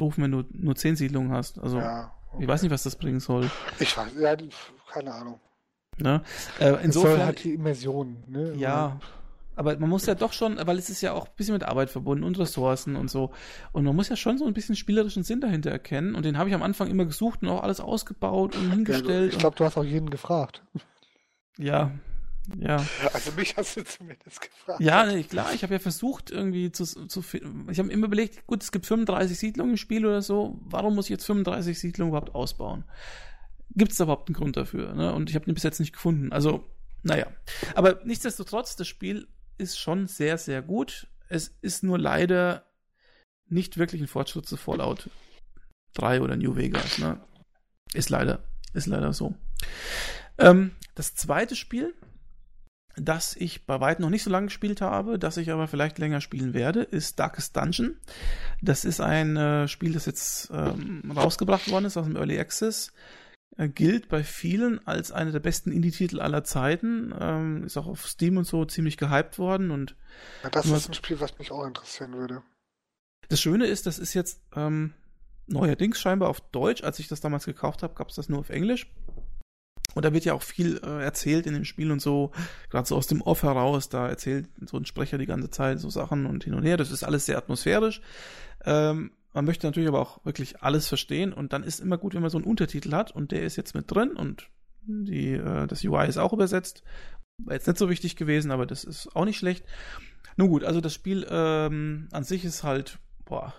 rufen, 0.00 0.22
wenn 0.24 0.30
du 0.32 0.44
nur 0.52 0.74
zehn 0.76 0.96
Siedlungen 0.96 1.32
hast. 1.32 1.58
Also, 1.58 1.78
Ja. 1.78 2.12
ich 2.38 2.46
weiß 2.48 2.62
nicht, 2.62 2.70
was 2.72 2.84
das 2.84 2.96
bringen 2.96 3.20
soll. 3.20 3.50
Ich 3.80 3.96
weiß, 3.96 4.12
ja, 4.18 4.34
die, 4.36 4.48
keine 4.90 5.12
Ahnung. 5.12 5.40
Ne? 5.98 6.22
Äh, 6.58 6.64
Es 6.64 6.70
soll 6.74 6.80
insofern, 6.84 7.22
halt 7.24 7.44
die 7.44 7.54
Immersion, 7.54 8.16
ne? 8.26 8.54
Ja, 8.54 8.98
aber 9.56 9.78
man 9.78 9.88
muss 9.88 10.06
ja 10.06 10.14
doch 10.14 10.32
schon, 10.32 10.58
weil 10.64 10.78
es 10.78 10.90
ist 10.90 11.00
ja 11.00 11.12
auch 11.12 11.26
ein 11.26 11.32
bisschen 11.36 11.54
mit 11.54 11.64
Arbeit 11.64 11.90
verbunden 11.90 12.24
und 12.24 12.38
Ressourcen 12.38 12.94
und 12.94 13.10
so. 13.10 13.32
Und 13.72 13.84
man 13.84 13.96
muss 13.96 14.08
ja 14.08 14.16
schon 14.16 14.38
so 14.38 14.46
ein 14.46 14.52
bisschen 14.52 14.76
spielerischen 14.76 15.22
Sinn 15.22 15.40
dahinter 15.40 15.70
erkennen. 15.70 16.14
Und 16.14 16.24
den 16.24 16.38
habe 16.38 16.48
ich 16.48 16.54
am 16.54 16.62
Anfang 16.62 16.88
immer 16.88 17.06
gesucht 17.06 17.42
und 17.42 17.48
auch 17.48 17.62
alles 17.62 17.80
ausgebaut 17.80 18.54
und 18.54 18.70
hingestellt. 18.70 19.32
ich 19.32 19.38
glaube, 19.38 19.56
du 19.56 19.64
hast 19.64 19.76
auch 19.78 19.84
jeden 19.84 20.10
gefragt. 20.10 20.62
ja, 21.58 21.90
ja. 22.58 22.84
Also 23.12 23.32
mich 23.32 23.56
hast 23.56 23.76
du 23.76 23.84
zumindest 23.84 24.40
gefragt. 24.40 24.80
Ja, 24.80 25.04
nee, 25.04 25.24
klar, 25.24 25.52
ich 25.52 25.62
habe 25.62 25.74
ja 25.74 25.78
versucht 25.78 26.30
irgendwie 26.30 26.70
zu, 26.70 26.84
zu 26.84 27.24
ich 27.70 27.78
habe 27.78 27.90
immer 27.90 28.06
überlegt, 28.06 28.46
gut, 28.46 28.62
es 28.62 28.70
gibt 28.70 28.86
35 28.86 29.38
Siedlungen 29.38 29.72
im 29.72 29.76
Spiel 29.76 30.06
oder 30.06 30.22
so, 30.22 30.60
warum 30.64 30.94
muss 30.94 31.06
ich 31.06 31.10
jetzt 31.10 31.24
35 31.24 31.78
Siedlungen 31.78 32.10
überhaupt 32.10 32.34
ausbauen? 32.34 32.84
Gibt 33.70 33.92
es 33.92 33.98
da 33.98 34.04
überhaupt 34.04 34.28
einen 34.28 34.36
Grund 34.36 34.56
dafür? 34.56 34.94
Ne? 34.94 35.12
Und 35.12 35.28
ich 35.28 35.34
habe 35.34 35.44
den 35.46 35.54
bis 35.54 35.64
jetzt 35.64 35.80
nicht 35.80 35.92
gefunden. 35.92 36.32
Also, 36.32 36.64
naja. 37.02 37.26
Aber 37.74 38.00
nichtsdestotrotz, 38.04 38.76
das 38.76 38.86
Spiel 38.86 39.26
ist 39.58 39.78
schon 39.78 40.06
sehr, 40.06 40.38
sehr 40.38 40.62
gut. 40.62 41.08
Es 41.28 41.56
ist 41.60 41.82
nur 41.82 41.98
leider 41.98 42.64
nicht 43.48 43.78
wirklich 43.78 44.00
ein 44.00 44.08
Fortschritt 44.08 44.46
zu 44.46 44.56
Fallout 44.56 45.10
3 45.94 46.20
oder 46.20 46.36
New 46.36 46.56
Vegas. 46.56 46.98
Ne? 46.98 47.20
Ist 47.92 48.10
leider, 48.10 48.44
ist 48.74 48.86
leider 48.86 49.12
so. 49.12 49.34
Ähm, 50.38 50.72
das 50.94 51.14
zweite 51.14 51.56
Spiel, 51.56 51.94
das 52.96 53.36
ich 53.36 53.66
bei 53.66 53.80
weitem 53.80 54.02
noch 54.02 54.10
nicht 54.10 54.22
so 54.22 54.30
lange 54.30 54.46
gespielt 54.46 54.80
habe, 54.80 55.18
das 55.18 55.36
ich 55.36 55.50
aber 55.50 55.68
vielleicht 55.68 55.98
länger 55.98 56.20
spielen 56.20 56.54
werde, 56.54 56.82
ist 56.82 57.18
Darkest 57.18 57.56
Dungeon. 57.56 57.96
Das 58.62 58.84
ist 58.84 59.00
ein 59.00 59.36
äh, 59.36 59.68
Spiel, 59.68 59.92
das 59.92 60.06
jetzt 60.06 60.50
ähm, 60.52 61.12
rausgebracht 61.14 61.70
worden 61.70 61.84
ist 61.86 61.96
aus 61.96 62.06
dem 62.06 62.16
Early 62.16 62.38
Access. 62.38 62.92
Äh, 63.56 63.68
gilt 63.68 64.08
bei 64.08 64.22
vielen 64.24 64.86
als 64.86 65.12
einer 65.12 65.32
der 65.32 65.40
besten 65.40 65.72
Indie-Titel 65.72 66.20
aller 66.20 66.44
Zeiten. 66.44 67.14
Ähm, 67.18 67.64
ist 67.64 67.76
auch 67.76 67.86
auf 67.86 68.06
Steam 68.06 68.36
und 68.36 68.44
so 68.44 68.64
ziemlich 68.64 68.96
gehypt 68.96 69.38
worden. 69.38 69.70
Und 69.70 69.96
Ja, 70.42 70.50
das 70.50 70.66
ist 70.66 70.88
ein 70.88 70.94
Spiel, 70.94 71.20
was 71.20 71.38
mich 71.38 71.50
auch 71.52 71.66
interessieren 71.66 72.12
würde. 72.14 72.42
das 73.28 73.40
Schöne 73.40 73.66
ist, 73.66 73.86
das 73.86 73.98
ist 73.98 74.14
jetzt 74.14 74.40
ähm, 74.54 74.92
neuerdings 75.46 76.00
scheinbar 76.00 76.28
auf 76.28 76.40
Deutsch. 76.40 76.82
Als 76.84 76.98
ich 76.98 77.08
das 77.08 77.20
damals 77.20 77.44
gekauft 77.46 77.82
habe, 77.82 77.94
gab 77.94 78.08
es 78.10 78.16
das 78.16 78.28
nur 78.28 78.40
auf 78.40 78.50
Englisch. 78.50 78.88
Und 79.94 80.04
da 80.04 80.12
wird 80.12 80.26
ja 80.26 80.34
auch 80.34 80.42
viel 80.42 80.78
äh, 80.84 81.02
erzählt 81.02 81.46
in 81.46 81.54
dem 81.54 81.64
Spiel 81.64 81.90
und 81.90 82.02
so, 82.02 82.30
gerade 82.68 82.86
so 82.86 82.96
aus 82.96 83.06
dem 83.06 83.22
Off 83.22 83.42
heraus, 83.44 83.88
da 83.88 84.06
erzählt 84.06 84.46
so 84.66 84.76
ein 84.76 84.84
Sprecher 84.84 85.16
die 85.16 85.24
ganze 85.24 85.48
Zeit 85.48 85.80
so 85.80 85.88
Sachen 85.88 86.26
und 86.26 86.44
hin 86.44 86.52
und 86.52 86.64
her. 86.64 86.76
Das 86.76 86.90
ist 86.90 87.02
alles 87.02 87.24
sehr 87.24 87.38
atmosphärisch. 87.38 88.02
Ähm, 88.66 89.12
man 89.36 89.44
möchte 89.44 89.66
natürlich 89.66 89.90
aber 89.90 90.00
auch 90.00 90.24
wirklich 90.24 90.62
alles 90.62 90.88
verstehen 90.88 91.34
und 91.34 91.52
dann 91.52 91.62
ist 91.62 91.80
immer 91.80 91.98
gut, 91.98 92.14
wenn 92.14 92.22
man 92.22 92.30
so 92.30 92.38
einen 92.38 92.46
Untertitel 92.46 92.92
hat 92.92 93.12
und 93.12 93.32
der 93.32 93.42
ist 93.42 93.56
jetzt 93.56 93.74
mit 93.74 93.84
drin 93.90 94.12
und 94.12 94.48
die, 94.86 95.32
äh, 95.32 95.66
das 95.66 95.84
UI 95.84 96.08
ist 96.08 96.16
auch 96.16 96.32
übersetzt. 96.32 96.82
War 97.44 97.52
jetzt 97.52 97.66
nicht 97.66 97.76
so 97.76 97.90
wichtig 97.90 98.16
gewesen, 98.16 98.50
aber 98.50 98.64
das 98.64 98.82
ist 98.82 99.14
auch 99.14 99.26
nicht 99.26 99.36
schlecht. 99.36 99.66
Nun 100.38 100.48
gut, 100.48 100.64
also 100.64 100.80
das 100.80 100.94
Spiel 100.94 101.26
ähm, 101.28 102.08
an 102.12 102.24
sich 102.24 102.46
ist 102.46 102.64
halt, 102.64 102.98
boah, 103.26 103.52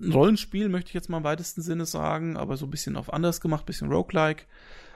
ein 0.00 0.12
Rollenspiel, 0.12 0.70
möchte 0.70 0.88
ich 0.88 0.94
jetzt 0.94 1.10
mal 1.10 1.18
im 1.18 1.24
weitesten 1.24 1.60
Sinne 1.60 1.84
sagen, 1.84 2.38
aber 2.38 2.56
so 2.56 2.64
ein 2.64 2.70
bisschen 2.70 2.96
auf 2.96 3.12
anders 3.12 3.42
gemacht, 3.42 3.66
bisschen 3.66 3.92
roguelike, 3.92 4.44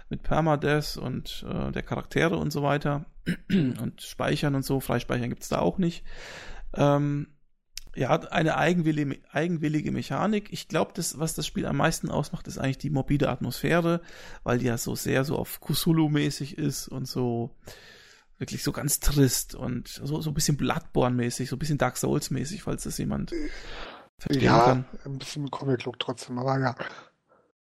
mit 0.08 0.22
Permadeath 0.22 0.96
und 0.96 1.44
äh, 1.46 1.70
der 1.70 1.82
Charaktere 1.82 2.38
und 2.38 2.50
so 2.50 2.62
weiter. 2.62 3.04
und 3.50 4.00
Speichern 4.00 4.54
und 4.54 4.64
so, 4.64 4.80
Freispeichern 4.80 5.28
gibt's 5.28 5.50
da 5.50 5.58
auch 5.58 5.76
nicht. 5.76 6.02
Ähm, 6.72 7.26
ja, 7.96 8.08
hat 8.08 8.32
eine 8.32 8.56
eigenwillige, 8.56 9.18
eigenwillige 9.32 9.90
Mechanik. 9.92 10.52
Ich 10.52 10.68
glaube, 10.68 10.92
das, 10.94 11.18
was 11.18 11.34
das 11.34 11.46
Spiel 11.46 11.66
am 11.66 11.76
meisten 11.76 12.10
ausmacht, 12.10 12.46
ist 12.46 12.58
eigentlich 12.58 12.78
die 12.78 12.90
morbide 12.90 13.28
Atmosphäre, 13.28 14.00
weil 14.44 14.58
die 14.58 14.66
ja 14.66 14.78
so 14.78 14.94
sehr 14.94 15.24
so 15.24 15.36
auf 15.36 15.60
Cthulhu-mäßig 15.60 16.56
ist 16.56 16.88
und 16.88 17.06
so 17.06 17.56
wirklich 18.38 18.62
so 18.62 18.72
ganz 18.72 19.00
trist 19.00 19.54
und 19.54 19.88
so, 19.88 20.20
so 20.20 20.30
ein 20.30 20.34
bisschen 20.34 20.56
Bloodborne-mäßig, 20.56 21.48
so 21.48 21.56
ein 21.56 21.58
bisschen 21.58 21.78
Dark 21.78 21.96
Souls-mäßig, 21.98 22.62
falls 22.62 22.84
das 22.84 22.96
jemand 22.96 23.32
verstehen 24.18 24.44
Ja, 24.46 24.64
kann. 24.64 24.84
ein 25.04 25.18
bisschen 25.18 25.50
Comic-Look 25.50 25.98
trotzdem, 25.98 26.38
aber 26.38 26.58
ja. 26.58 26.74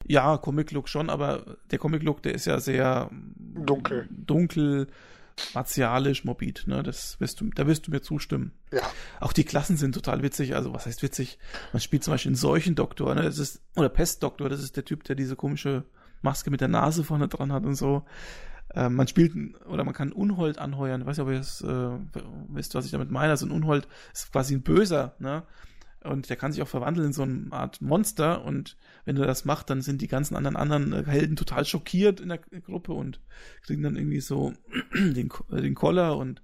Ja, 0.09 0.37
Comic-Look 0.39 0.89
schon, 0.89 1.09
aber 1.11 1.57
der 1.71 1.79
Comic-Look, 1.79 2.23
der 2.23 2.35
ist 2.35 2.45
ja 2.47 2.61
sehr 2.61 3.11
Dunkel. 3.37 4.07
dunkel, 4.11 4.87
martialisch, 5.55 6.25
morbid, 6.25 6.65
ne? 6.67 6.83
Das 6.83 7.21
wirst 7.21 7.41
du, 7.41 7.51
da 7.51 7.67
wirst 7.67 7.87
du 7.87 7.91
mir 7.91 8.01
zustimmen. 8.01 8.53
Ja. 8.73 8.83
Auch 9.21 9.33
die 9.33 9.45
Klassen 9.45 9.77
sind 9.77 9.95
total 9.95 10.23
witzig. 10.23 10.55
Also, 10.55 10.73
was 10.73 10.87
heißt 10.87 11.03
witzig? 11.03 11.39
Man 11.73 11.81
spielt 11.81 12.05
zum 12.05 12.13
Beispiel 12.13 12.31
einen 12.31 12.37
Seuchendoktor, 12.37 13.15
ne? 13.15 13.23
Das 13.23 13.39
ist, 13.39 13.61
oder 13.77 13.89
Pestdoktor, 13.89 14.49
das 14.49 14.63
ist 14.63 14.77
der 14.77 14.85
Typ, 14.85 15.05
der 15.05 15.17
diese 15.17 15.37
komische 15.37 15.85
Maske 16.23 16.51
mit 16.51 16.61
der 16.61 16.69
Nase 16.69 17.05
vorne 17.05 17.29
dran 17.29 17.53
hat 17.53 17.65
und 17.65 17.75
so. 17.75 18.05
Ähm, 18.75 18.95
man 18.95 19.09
spielt, 19.09 19.35
oder 19.67 19.85
man 19.85 19.95
kann 19.95 20.13
Unhold 20.13 20.59
anheuern. 20.59 21.03
Ich 21.03 21.07
weiß 21.07 21.19
nicht, 21.19 21.27
ob 21.27 21.33
ihr 21.33 21.39
das, 21.39 21.61
äh, 21.63 22.23
wisst, 22.49 22.75
was 22.75 22.85
ich 22.85 22.91
damit 22.91 23.11
meine. 23.11 23.31
Also 23.31 23.47
ein 23.47 23.53
Unhold 23.53 23.87
ist 24.13 24.33
quasi 24.33 24.55
ein 24.55 24.63
Böser, 24.63 25.15
ne? 25.19 25.45
Und 26.05 26.29
der 26.29 26.37
kann 26.37 26.53
sich 26.53 26.63
auch 26.63 26.69
verwandeln 26.69 27.09
in 27.09 27.13
so 27.13 27.23
eine 27.23 27.51
Art 27.51 27.81
Monster 27.81 28.45
und 28.45 28.77
wenn 29.05 29.17
du 29.17 29.27
das 29.27 29.45
machst, 29.45 29.71
dann 29.71 29.83
sind 29.83 30.03
die 30.03 30.09
ganzen 30.09 30.37
anderen 30.37 30.57
anderen 30.57 31.05
Helden 31.07 31.37
total 31.37 31.65
schockiert 31.65 32.21
in 32.21 32.29
der 32.29 32.39
Gruppe 32.39 32.93
und 32.93 33.21
kriegen 33.63 33.83
dann 33.83 33.97
irgendwie 33.97 34.21
so 34.21 34.53
den, 34.95 35.31
den 35.51 35.75
Koller 35.75 36.17
und 36.17 36.43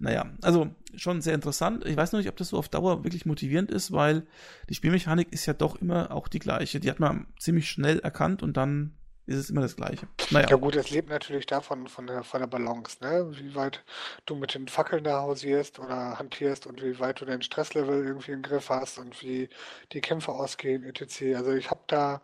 naja, 0.00 0.30
also 0.42 0.74
schon 0.94 1.22
sehr 1.22 1.34
interessant. 1.34 1.84
Ich 1.84 1.96
weiß 1.96 2.12
noch 2.12 2.20
nicht, 2.20 2.28
ob 2.28 2.36
das 2.36 2.50
so 2.50 2.58
auf 2.58 2.68
Dauer 2.68 3.02
wirklich 3.02 3.26
motivierend 3.26 3.70
ist, 3.70 3.90
weil 3.90 4.26
die 4.68 4.74
Spielmechanik 4.74 5.32
ist 5.32 5.46
ja 5.46 5.54
doch 5.54 5.80
immer 5.80 6.12
auch 6.12 6.28
die 6.28 6.38
gleiche. 6.38 6.78
Die 6.78 6.88
hat 6.88 7.00
man 7.00 7.26
ziemlich 7.38 7.68
schnell 7.68 7.98
erkannt 7.98 8.42
und 8.44 8.56
dann 8.56 8.92
ist 9.28 9.38
es 9.38 9.50
immer 9.50 9.60
das 9.60 9.76
Gleiche. 9.76 10.08
Naja. 10.30 10.48
Ja 10.48 10.56
gut, 10.56 10.74
es 10.74 10.90
lebt 10.90 11.10
natürlich 11.10 11.46
davon, 11.46 11.86
von 11.86 12.06
der, 12.06 12.24
von 12.24 12.40
der 12.40 12.46
Balance, 12.46 12.96
ne? 13.02 13.30
Wie 13.38 13.54
weit 13.54 13.84
du 14.26 14.34
mit 14.34 14.54
den 14.54 14.68
Fackeln 14.68 15.04
da 15.04 15.20
hausierst 15.20 15.78
oder 15.78 16.18
hantierst 16.18 16.66
und 16.66 16.82
wie 16.82 16.98
weit 16.98 17.20
du 17.20 17.26
dein 17.26 17.42
Stresslevel 17.42 18.04
irgendwie 18.04 18.32
im 18.32 18.42
Griff 18.42 18.70
hast 18.70 18.98
und 18.98 19.20
wie 19.22 19.48
die 19.92 20.00
Kämpfe 20.00 20.32
ausgehen, 20.32 20.82
etc. 20.82 21.36
Also 21.36 21.52
ich 21.52 21.70
habe 21.70 21.82
da 21.86 22.22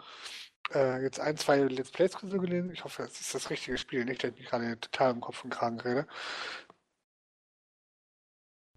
äh, 0.72 1.02
jetzt 1.02 1.20
ein, 1.20 1.36
zwei 1.36 1.58
Let's 1.58 1.90
Plays 1.90 2.16
gelesen. 2.16 2.70
Ich 2.72 2.84
hoffe, 2.84 3.02
es 3.02 3.20
ist 3.20 3.34
das 3.34 3.50
richtige 3.50 3.76
Spiel, 3.76 4.04
nicht, 4.04 4.24
dass 4.24 4.32
ich 4.36 4.46
gerade 4.46 4.80
total 4.80 5.12
im 5.12 5.20
Kopf 5.20 5.44
und 5.44 5.50
Kragen 5.50 5.80
rede. 5.80 6.06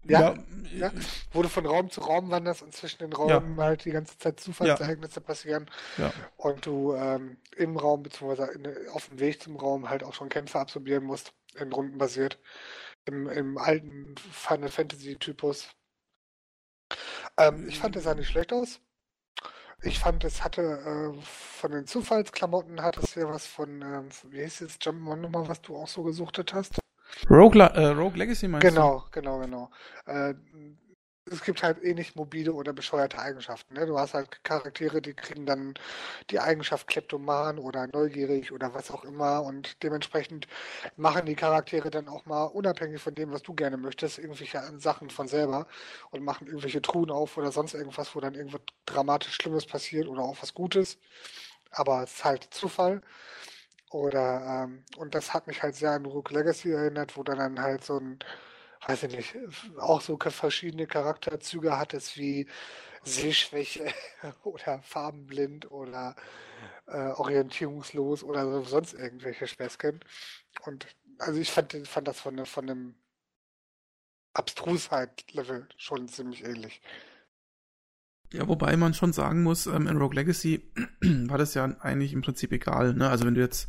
Ja, 0.08 0.20
ja, 0.20 0.34
ja, 0.72 0.92
wo 1.32 1.42
du 1.42 1.48
von 1.48 1.66
Raum 1.66 1.90
zu 1.90 2.00
Raum 2.00 2.30
wanderst 2.30 2.62
und 2.62 2.74
zwischen 2.74 2.98
den 2.98 3.12
Räumen 3.12 3.56
ja. 3.56 3.64
halt 3.64 3.84
die 3.84 3.90
ganze 3.90 4.18
Zeit 4.18 4.40
Zufallsereignisse 4.40 5.20
passieren 5.20 5.70
ja. 5.96 6.12
und 6.36 6.64
du 6.66 6.94
ähm, 6.94 7.36
im 7.56 7.76
Raum 7.76 8.02
bzw. 8.02 8.88
auf 8.90 9.08
dem 9.08 9.20
Weg 9.20 9.42
zum 9.42 9.56
Raum 9.56 9.88
halt 9.88 10.02
auch 10.02 10.14
schon 10.14 10.28
Kämpfe 10.28 10.58
absorbieren 10.58 11.04
musst, 11.04 11.32
in 11.56 11.72
Runden 11.72 11.98
basiert, 11.98 12.38
im, 13.04 13.28
im 13.28 13.58
alten 13.58 14.14
Final 14.32 14.70
Fantasy 14.70 15.16
Typus. 15.16 15.68
Ähm, 17.36 17.68
ich 17.68 17.78
fand, 17.78 17.96
es 17.96 18.04
sah 18.04 18.14
nicht 18.14 18.28
schlecht 18.28 18.52
aus. 18.52 18.80
Ich 19.82 20.00
fand, 20.00 20.24
es 20.24 20.42
hatte 20.42 20.62
äh, 20.62 21.22
von 21.22 21.70
den 21.70 21.86
Zufallsklamotten 21.86 22.82
hat 22.82 22.96
es 22.96 23.14
ja 23.14 23.28
was 23.28 23.46
von, 23.46 23.82
ähm, 23.82 24.08
wie 24.30 24.42
hieß 24.42 24.62
es, 24.62 24.80
Jump'n'Run 24.80 25.16
nochmal, 25.16 25.48
was 25.48 25.62
du 25.62 25.76
auch 25.76 25.86
so 25.86 26.02
gesuchtet 26.02 26.52
hast. 26.52 26.80
Rogue, 27.30 27.60
äh, 27.60 27.86
Rogue 27.88 28.16
Legacy 28.16 28.48
meinst 28.48 28.66
genau, 28.66 29.04
du? 29.06 29.20
Genau, 29.20 29.38
genau, 29.40 29.70
genau. 30.06 30.30
Äh, 30.30 30.34
es 31.30 31.42
gibt 31.42 31.62
halt 31.62 31.82
eh 31.82 31.94
mobile 32.14 32.52
oder 32.52 32.72
bescheuerte 32.72 33.18
Eigenschaften. 33.18 33.74
Ne? 33.74 33.86
Du 33.86 33.98
hast 33.98 34.14
halt 34.14 34.42
Charaktere, 34.44 35.02
die 35.02 35.14
kriegen 35.14 35.46
dann 35.46 35.74
die 36.30 36.40
Eigenschaft 36.40 36.86
Kleptoman 36.86 37.58
oder 37.58 37.86
neugierig 37.86 38.52
oder 38.52 38.74
was 38.74 38.90
auch 38.90 39.04
immer 39.04 39.42
und 39.42 39.82
dementsprechend 39.82 40.46
machen 40.96 41.26
die 41.26 41.34
Charaktere 41.34 41.90
dann 41.90 42.08
auch 42.08 42.26
mal 42.26 42.44
unabhängig 42.44 43.00
von 43.00 43.14
dem, 43.14 43.32
was 43.32 43.42
du 43.42 43.54
gerne 43.54 43.76
möchtest, 43.76 44.18
irgendwelche 44.18 44.62
Sachen 44.78 45.10
von 45.10 45.28
selber 45.28 45.66
und 46.10 46.24
machen 46.24 46.46
irgendwelche 46.46 46.82
Truhen 46.82 47.10
auf 47.10 47.36
oder 47.36 47.52
sonst 47.52 47.74
irgendwas, 47.74 48.14
wo 48.14 48.20
dann 48.20 48.34
irgendwas 48.34 48.62
dramatisch 48.86 49.34
Schlimmes 49.34 49.66
passiert 49.66 50.08
oder 50.08 50.22
auch 50.22 50.36
was 50.40 50.54
Gutes. 50.54 50.98
Aber 51.70 52.02
es 52.02 52.14
ist 52.14 52.24
halt 52.24 52.44
Zufall. 52.50 53.02
Oder, 53.90 54.64
ähm, 54.66 54.84
und 54.98 55.14
das 55.14 55.32
hat 55.34 55.46
mich 55.46 55.62
halt 55.62 55.74
sehr 55.76 55.92
an 55.92 56.04
Rook 56.06 56.30
Legacy 56.30 56.72
erinnert, 56.72 57.16
wo 57.16 57.22
dann, 57.22 57.38
dann 57.38 57.60
halt 57.60 57.84
so 57.84 57.98
ein, 57.98 58.18
weiß 58.86 59.04
ich 59.04 59.16
nicht, 59.16 59.36
auch 59.78 60.00
so 60.02 60.18
verschiedene 60.18 60.86
Charakterzüge 60.86 61.78
hattest 61.78 62.16
wie 62.18 62.48
Sehschwäche 63.04 63.92
oder 64.44 64.82
farbenblind 64.82 65.70
oder 65.70 66.16
äh, 66.86 67.08
orientierungslos 67.12 68.24
oder 68.24 68.44
so, 68.50 68.62
sonst 68.64 68.94
irgendwelche 68.94 69.46
Späßchen. 69.46 70.00
Und 70.66 70.86
also 71.18 71.40
ich 71.40 71.50
fand, 71.52 71.74
fand 71.88 72.08
das 72.08 72.20
von, 72.20 72.44
von 72.46 72.70
einem 72.70 72.94
Abstrusheit-Level 74.32 75.68
schon 75.76 76.08
ziemlich 76.08 76.42
ähnlich. 76.44 76.80
Ja, 78.32 78.46
wobei 78.46 78.76
man 78.76 78.94
schon 78.94 79.12
sagen 79.12 79.42
muss, 79.42 79.66
ähm, 79.66 79.86
in 79.86 79.96
Rogue 79.96 80.14
Legacy 80.14 80.62
war 81.00 81.38
das 81.38 81.54
ja 81.54 81.64
eigentlich 81.80 82.12
im 82.12 82.22
Prinzip 82.22 82.52
egal. 82.52 82.94
Ne? 82.94 83.08
Also 83.08 83.24
wenn 83.24 83.34
du 83.34 83.40
jetzt, 83.40 83.68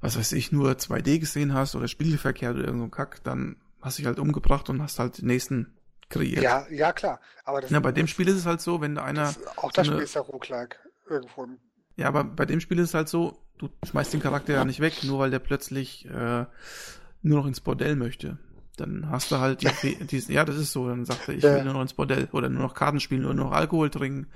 was 0.00 0.16
weiß 0.16 0.32
ich, 0.32 0.52
nur 0.52 0.72
2D 0.72 1.18
gesehen 1.18 1.52
hast 1.52 1.74
oder 1.74 1.88
spiegelverkehrt 1.88 2.56
oder 2.56 2.66
irgend 2.66 2.82
so 2.82 2.88
Kack, 2.88 3.22
dann 3.24 3.56
hast 3.80 3.98
du 3.98 4.02
dich 4.02 4.06
halt 4.06 4.18
umgebracht 4.18 4.70
und 4.70 4.80
hast 4.82 4.98
halt 4.98 5.18
den 5.18 5.26
nächsten 5.26 5.74
kreiert. 6.10 6.42
Ja, 6.42 6.66
ja 6.70 6.92
klar. 6.92 7.20
Aber 7.44 7.60
das 7.60 7.70
ja, 7.70 7.80
bei 7.80 7.92
dem 7.92 8.06
Spiel 8.06 8.28
ist 8.28 8.36
es 8.36 8.46
halt 8.46 8.60
so, 8.60 8.80
wenn 8.80 8.94
da 8.94 9.04
einer. 9.04 9.24
Das, 9.24 9.58
auch 9.58 9.72
das 9.72 9.86
so 9.86 9.92
Spiel 9.92 10.04
ist 10.04 10.14
ja 10.14 10.20
Roguelike 10.20 10.76
irgendwo. 11.08 11.48
Ja, 11.96 12.06
aber 12.06 12.22
bei 12.22 12.46
dem 12.46 12.60
Spiel 12.60 12.78
ist 12.78 12.90
es 12.90 12.94
halt 12.94 13.08
so, 13.08 13.42
du 13.58 13.68
schmeißt 13.84 14.12
den 14.12 14.20
Charakter 14.20 14.52
ja 14.52 14.64
nicht 14.64 14.80
weg, 14.80 15.02
nur 15.02 15.18
weil 15.18 15.30
der 15.30 15.40
plötzlich 15.40 16.06
äh, 16.06 16.46
nur 17.22 17.38
noch 17.38 17.46
ins 17.46 17.60
Bordell 17.60 17.96
möchte 17.96 18.38
dann 18.80 19.10
hast 19.10 19.30
du 19.30 19.38
halt 19.38 19.62
die, 19.82 19.96
die 20.04 20.32
ja, 20.32 20.44
das 20.44 20.56
ist 20.56 20.72
so, 20.72 20.88
dann 20.88 21.04
sagt 21.04 21.28
er, 21.28 21.34
ich 21.34 21.42
will 21.42 21.64
nur 21.64 21.74
noch 21.74 21.82
ins 21.82 21.94
Bordell 21.94 22.28
oder 22.32 22.48
nur 22.48 22.62
noch 22.62 22.74
Karten 22.74 23.00
spielen 23.00 23.24
oder 23.24 23.34
nur 23.34 23.46
noch 23.46 23.52
Alkohol 23.52 23.90
trinken, 23.90 24.26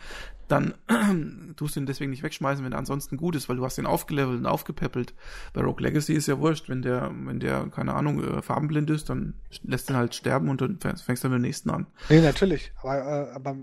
dann 0.49 0.75
tust 1.57 1.77
du 1.77 1.81
ihn 1.81 1.87
deswegen 1.87 2.11
nicht 2.11 2.23
wegschmeißen, 2.23 2.65
wenn 2.65 2.73
er 2.73 2.79
ansonsten 2.79 3.17
gut 3.17 3.37
ist, 3.37 3.49
weil 3.49 3.57
du 3.57 3.65
hast 3.65 3.79
ihn 3.79 3.87
aufgelevelt 3.87 4.39
und 4.39 4.47
aufgepäppelt. 4.47 5.15
Bei 5.53 5.63
Rogue 5.63 5.83
Legacy 5.83 6.13
ist 6.13 6.29
ja 6.29 6.39
wurscht, 6.39 6.69
wenn 6.69 6.83
der, 6.83 7.11
wenn 7.25 7.41
der, 7.41 7.69
keine 7.69 7.95
Ahnung, 7.95 8.23
äh, 8.23 8.43
farbenblind 8.43 8.91
ist, 8.91 9.09
dann 9.09 9.35
lässt 9.63 9.89
ihn 9.91 9.97
halt 9.97 10.15
sterben 10.15 10.49
und 10.49 10.61
dann 10.61 10.79
fängst 10.79 11.25
du 11.25 11.29
mit 11.29 11.39
dem 11.39 11.43
nächsten 11.43 11.71
an. 11.71 11.87
Nee, 12.09 12.21
natürlich, 12.21 12.73
aber, 12.83 12.99
äh, 12.99 13.35
aber 13.35 13.57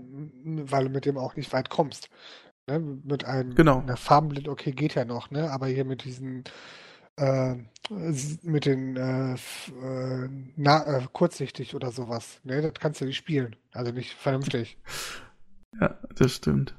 weil 0.44 0.84
du 0.84 0.90
mit 0.90 1.06
dem 1.06 1.16
auch 1.16 1.36
nicht 1.36 1.52
weit 1.52 1.70
kommst. 1.70 2.10
Ne? 2.66 2.80
Mit 2.80 3.24
einem 3.24 3.54
genau. 3.54 3.80
einer 3.80 3.96
farbenblind, 3.96 4.48
okay, 4.48 4.72
geht 4.72 4.94
ja 4.94 5.04
noch, 5.04 5.30
ne? 5.30 5.50
Aber 5.50 5.66
hier 5.66 5.84
mit 5.84 6.04
diesen 6.04 6.44
äh, 7.20 7.56
mit 8.42 8.66
den 8.66 8.96
äh, 8.96 9.34
äh, 9.34 10.28
na, 10.56 10.86
äh, 10.86 11.06
kurzsichtig 11.12 11.74
oder 11.74 11.90
sowas. 11.90 12.40
Ne, 12.44 12.62
das 12.62 12.74
kannst 12.74 13.00
du 13.00 13.04
nicht 13.04 13.16
spielen. 13.16 13.56
Also 13.72 13.92
nicht 13.92 14.14
vernünftig. 14.14 14.78
Ja, 15.80 15.96
das 16.16 16.34
stimmt. 16.34 16.74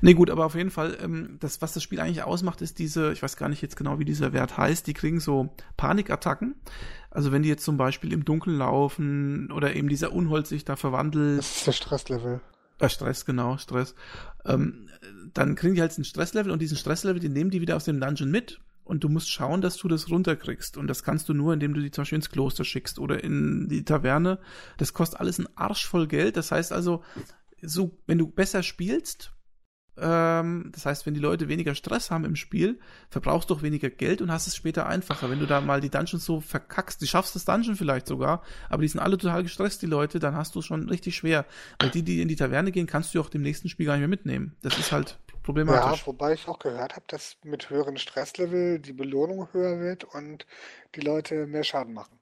Nee, 0.00 0.14
gut, 0.14 0.30
aber 0.30 0.46
auf 0.46 0.54
jeden 0.54 0.70
Fall, 0.70 0.96
ähm, 1.02 1.36
das, 1.38 1.60
was 1.60 1.74
das 1.74 1.82
Spiel 1.82 2.00
eigentlich 2.00 2.22
ausmacht, 2.22 2.62
ist 2.62 2.78
diese, 2.78 3.12
ich 3.12 3.22
weiß 3.22 3.36
gar 3.36 3.50
nicht 3.50 3.60
jetzt 3.60 3.76
genau, 3.76 3.98
wie 3.98 4.06
dieser 4.06 4.32
Wert 4.32 4.56
heißt, 4.56 4.86
die 4.86 4.94
kriegen 4.94 5.20
so 5.20 5.54
Panikattacken. 5.76 6.54
Also 7.10 7.30
wenn 7.30 7.42
die 7.42 7.50
jetzt 7.50 7.62
zum 7.62 7.76
Beispiel 7.76 8.14
im 8.14 8.24
Dunkeln 8.24 8.56
laufen 8.56 9.52
oder 9.52 9.76
eben 9.76 9.90
dieser 9.90 10.12
Unhold 10.12 10.46
sich 10.46 10.64
da 10.64 10.76
verwandelt. 10.76 11.40
Das 11.40 11.58
ist 11.58 11.66
der 11.66 11.72
Stresslevel. 11.72 12.40
Äh, 12.78 12.88
Stress, 12.88 13.26
genau, 13.26 13.58
Stress. 13.58 13.94
Ähm, 14.46 14.88
dann 15.34 15.54
kriegen 15.54 15.74
die 15.74 15.82
halt 15.82 15.94
einen 15.96 16.04
Stresslevel 16.04 16.52
und 16.52 16.62
diesen 16.62 16.78
Stresslevel, 16.78 17.20
den 17.20 17.34
nehmen 17.34 17.50
die 17.50 17.60
wieder 17.60 17.76
aus 17.76 17.84
dem 17.84 18.00
Dungeon 18.00 18.30
mit 18.30 18.60
und 18.86 19.02
du 19.02 19.08
musst 19.08 19.30
schauen, 19.30 19.60
dass 19.60 19.76
du 19.76 19.88
das 19.88 20.08
runterkriegst. 20.08 20.76
Und 20.76 20.86
das 20.86 21.02
kannst 21.02 21.28
du 21.28 21.34
nur, 21.34 21.52
indem 21.52 21.74
du 21.74 21.80
die 21.80 21.90
zum 21.90 22.02
Beispiel 22.02 22.16
ins 22.16 22.30
Kloster 22.30 22.64
schickst 22.64 22.98
oder 22.98 23.22
in 23.22 23.68
die 23.68 23.84
Taverne. 23.84 24.38
Das 24.78 24.92
kostet 24.92 25.20
alles 25.20 25.38
ein 25.38 25.48
Arsch 25.56 25.86
voll 25.86 26.06
Geld. 26.06 26.36
Das 26.36 26.52
heißt 26.52 26.72
also, 26.72 27.02
so, 27.60 27.98
wenn 28.06 28.18
du 28.18 28.28
besser 28.28 28.62
spielst, 28.62 29.32
ähm, 29.98 30.70
das 30.72 30.86
heißt, 30.86 31.06
wenn 31.06 31.14
die 31.14 31.20
Leute 31.20 31.48
weniger 31.48 31.74
Stress 31.74 32.10
haben 32.10 32.24
im 32.24 32.36
Spiel, 32.36 32.78
verbrauchst 33.08 33.50
du 33.50 33.54
auch 33.54 33.62
weniger 33.62 33.90
Geld 33.90 34.20
und 34.20 34.30
hast 34.30 34.46
es 34.46 34.54
später 34.54 34.86
einfacher. 34.86 35.30
Wenn 35.30 35.40
du 35.40 35.46
da 35.46 35.60
mal 35.60 35.80
die 35.80 35.90
Dungeons 35.90 36.24
so 36.24 36.40
verkackst, 36.40 37.00
die 37.00 37.06
schaffst 37.06 37.34
das 37.34 37.44
Dungeon 37.44 37.76
vielleicht 37.76 38.06
sogar, 38.06 38.42
aber 38.68 38.82
die 38.82 38.88
sind 38.88 39.00
alle 39.00 39.18
total 39.18 39.42
gestresst, 39.42 39.82
die 39.82 39.86
Leute, 39.86 40.18
dann 40.18 40.36
hast 40.36 40.54
du 40.54 40.60
es 40.60 40.66
schon 40.66 40.88
richtig 40.88 41.16
schwer. 41.16 41.46
Weil 41.80 41.90
die, 41.90 42.02
die 42.02 42.20
in 42.20 42.28
die 42.28 42.36
Taverne 42.36 42.72
gehen, 42.72 42.86
kannst 42.86 43.14
du 43.14 43.20
auch 43.20 43.30
dem 43.30 43.42
nächsten 43.42 43.68
Spiel 43.68 43.86
gar 43.86 43.94
nicht 43.94 44.00
mehr 44.00 44.08
mitnehmen. 44.08 44.54
Das 44.62 44.78
ist 44.78 44.92
halt 44.92 45.18
problematisch. 45.46 46.00
Ja, 46.00 46.06
wobei 46.06 46.34
ich 46.34 46.46
auch 46.48 46.58
gehört 46.58 46.96
habe, 46.96 47.06
dass 47.08 47.36
mit 47.42 47.70
höheren 47.70 47.96
Stresslevel 47.96 48.78
die 48.78 48.92
Belohnung 48.92 49.48
höher 49.52 49.80
wird 49.80 50.04
und 50.04 50.46
die 50.94 51.00
Leute 51.00 51.46
mehr 51.46 51.64
Schaden 51.64 51.94
machen. 51.94 52.18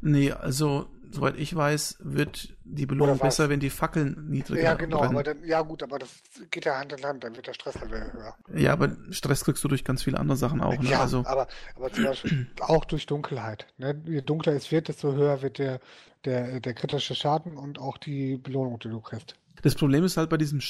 Nee, 0.00 0.30
also 0.30 0.88
soweit 1.10 1.36
ich 1.36 1.54
weiß, 1.56 1.96
wird 2.00 2.56
die 2.64 2.86
Belohnung 2.86 3.18
besser, 3.18 3.48
wenn 3.48 3.60
die 3.60 3.70
Fackeln 3.70 4.28
niedriger 4.28 4.62
Ja, 4.62 4.74
genau, 4.74 4.98
brennen. 4.98 5.14
aber 5.14 5.22
dann, 5.22 5.44
ja 5.44 5.62
gut, 5.62 5.82
aber 5.82 5.98
das 5.98 6.22
geht 6.50 6.66
ja 6.66 6.78
Hand 6.78 6.92
in 6.92 7.04
Hand, 7.04 7.24
dann 7.24 7.34
wird 7.34 7.46
der 7.46 7.54
Stresslevel 7.54 8.12
höher. 8.12 8.36
Ja, 8.54 8.72
aber 8.74 8.96
Stress 9.10 9.44
kriegst 9.44 9.64
du 9.64 9.68
durch 9.68 9.84
ganz 9.84 10.02
viele 10.02 10.18
andere 10.18 10.36
Sachen 10.36 10.60
auch, 10.60 10.78
ne? 10.80 10.90
Ja, 10.90 11.00
also, 11.00 11.24
aber, 11.26 11.48
aber 11.74 11.92
zum 11.92 12.04
Beispiel 12.04 12.46
auch 12.60 12.84
durch 12.84 13.06
Dunkelheit. 13.06 13.66
Ne? 13.78 14.00
Je 14.06 14.20
dunkler 14.20 14.52
es 14.52 14.70
wird, 14.70 14.88
desto 14.88 15.12
höher 15.14 15.42
wird 15.42 15.58
der, 15.58 15.80
der, 16.24 16.60
der 16.60 16.74
kritische 16.74 17.14
Schaden 17.14 17.56
und 17.56 17.78
auch 17.78 17.98
die 17.98 18.36
Belohnung, 18.36 18.78
die 18.78 18.88
du 18.88 19.00
kriegst. 19.00 19.34
Das 19.62 19.74
Problem 19.74 20.04
ist 20.04 20.16
halt 20.16 20.30
bei 20.30 20.36
diesem 20.36 20.60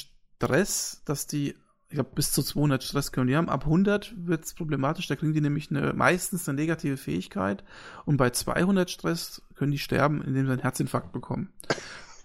Stress, 0.41 1.01
dass 1.03 1.27
die, 1.27 1.49
ich 1.89 1.95
glaube, 1.95 2.11
bis 2.15 2.31
zu 2.31 2.41
200 2.41 2.81
Stress 2.81 3.11
können 3.11 3.27
die 3.27 3.35
haben. 3.35 3.49
Ab 3.49 3.65
100 3.65 4.13
wird 4.15 4.45
es 4.45 4.53
problematisch, 4.53 5.07
da 5.07 5.15
kriegen 5.17 5.33
die 5.33 5.41
nämlich 5.41 5.69
eine, 5.69 5.91
meistens 5.93 6.47
eine 6.47 6.55
negative 6.57 6.95
Fähigkeit. 6.97 7.63
Und 8.05 8.17
bei 8.17 8.29
200 8.29 8.89
Stress 8.89 9.41
können 9.55 9.71
die 9.71 9.79
sterben, 9.79 10.21
indem 10.23 10.45
sie 10.45 10.53
einen 10.53 10.61
Herzinfarkt 10.61 11.11
bekommen. 11.11 11.51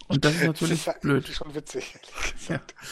Und 0.07 0.24
das 0.24 0.36
ist 0.36 0.45
natürlich 0.47 0.85
das 0.85 0.95
ist 0.95 1.01
blöd. 1.01 1.27
schon 1.27 1.55
witzig, 1.55 1.97
ehrlich 1.97 2.35
gesagt. 2.35 2.74
Ja. 2.81 2.89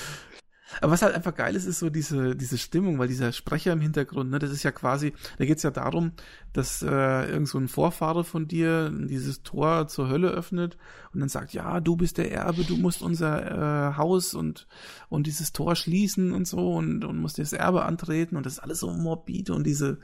Aber 0.80 0.92
was 0.92 1.02
halt 1.02 1.14
einfach 1.14 1.34
geil 1.34 1.54
ist, 1.54 1.66
ist 1.66 1.78
so 1.78 1.90
diese, 1.90 2.34
diese 2.34 2.58
Stimmung, 2.58 2.98
weil 2.98 3.08
dieser 3.08 3.32
Sprecher 3.32 3.72
im 3.72 3.80
Hintergrund, 3.80 4.30
ne, 4.30 4.38
das 4.38 4.50
ist 4.50 4.62
ja 4.62 4.70
quasi, 4.70 5.12
da 5.38 5.44
geht's 5.44 5.62
ja 5.62 5.70
darum, 5.70 6.12
dass 6.52 6.82
äh, 6.82 7.30
irgend 7.30 7.48
so 7.48 7.58
ein 7.58 7.68
Vorfahre 7.68 8.24
von 8.24 8.48
dir 8.48 8.90
dieses 8.90 9.42
Tor 9.42 9.88
zur 9.88 10.08
Hölle 10.08 10.30
öffnet 10.30 10.76
und 11.12 11.20
dann 11.20 11.28
sagt, 11.28 11.52
ja, 11.52 11.80
du 11.80 11.96
bist 11.96 12.18
der 12.18 12.32
Erbe, 12.32 12.64
du 12.64 12.76
musst 12.76 13.02
unser 13.02 13.90
äh, 13.90 13.96
Haus 13.96 14.34
und, 14.34 14.66
und 15.08 15.26
dieses 15.26 15.52
Tor 15.52 15.76
schließen 15.76 16.32
und 16.32 16.46
so 16.46 16.74
und, 16.74 17.04
und 17.04 17.18
musst 17.18 17.38
das 17.38 17.52
Erbe 17.52 17.84
antreten 17.84 18.36
und 18.36 18.46
das 18.46 18.54
ist 18.54 18.58
alles 18.60 18.80
so 18.80 18.90
morbide 18.92 19.54
und 19.54 19.64
diese, 19.64 19.98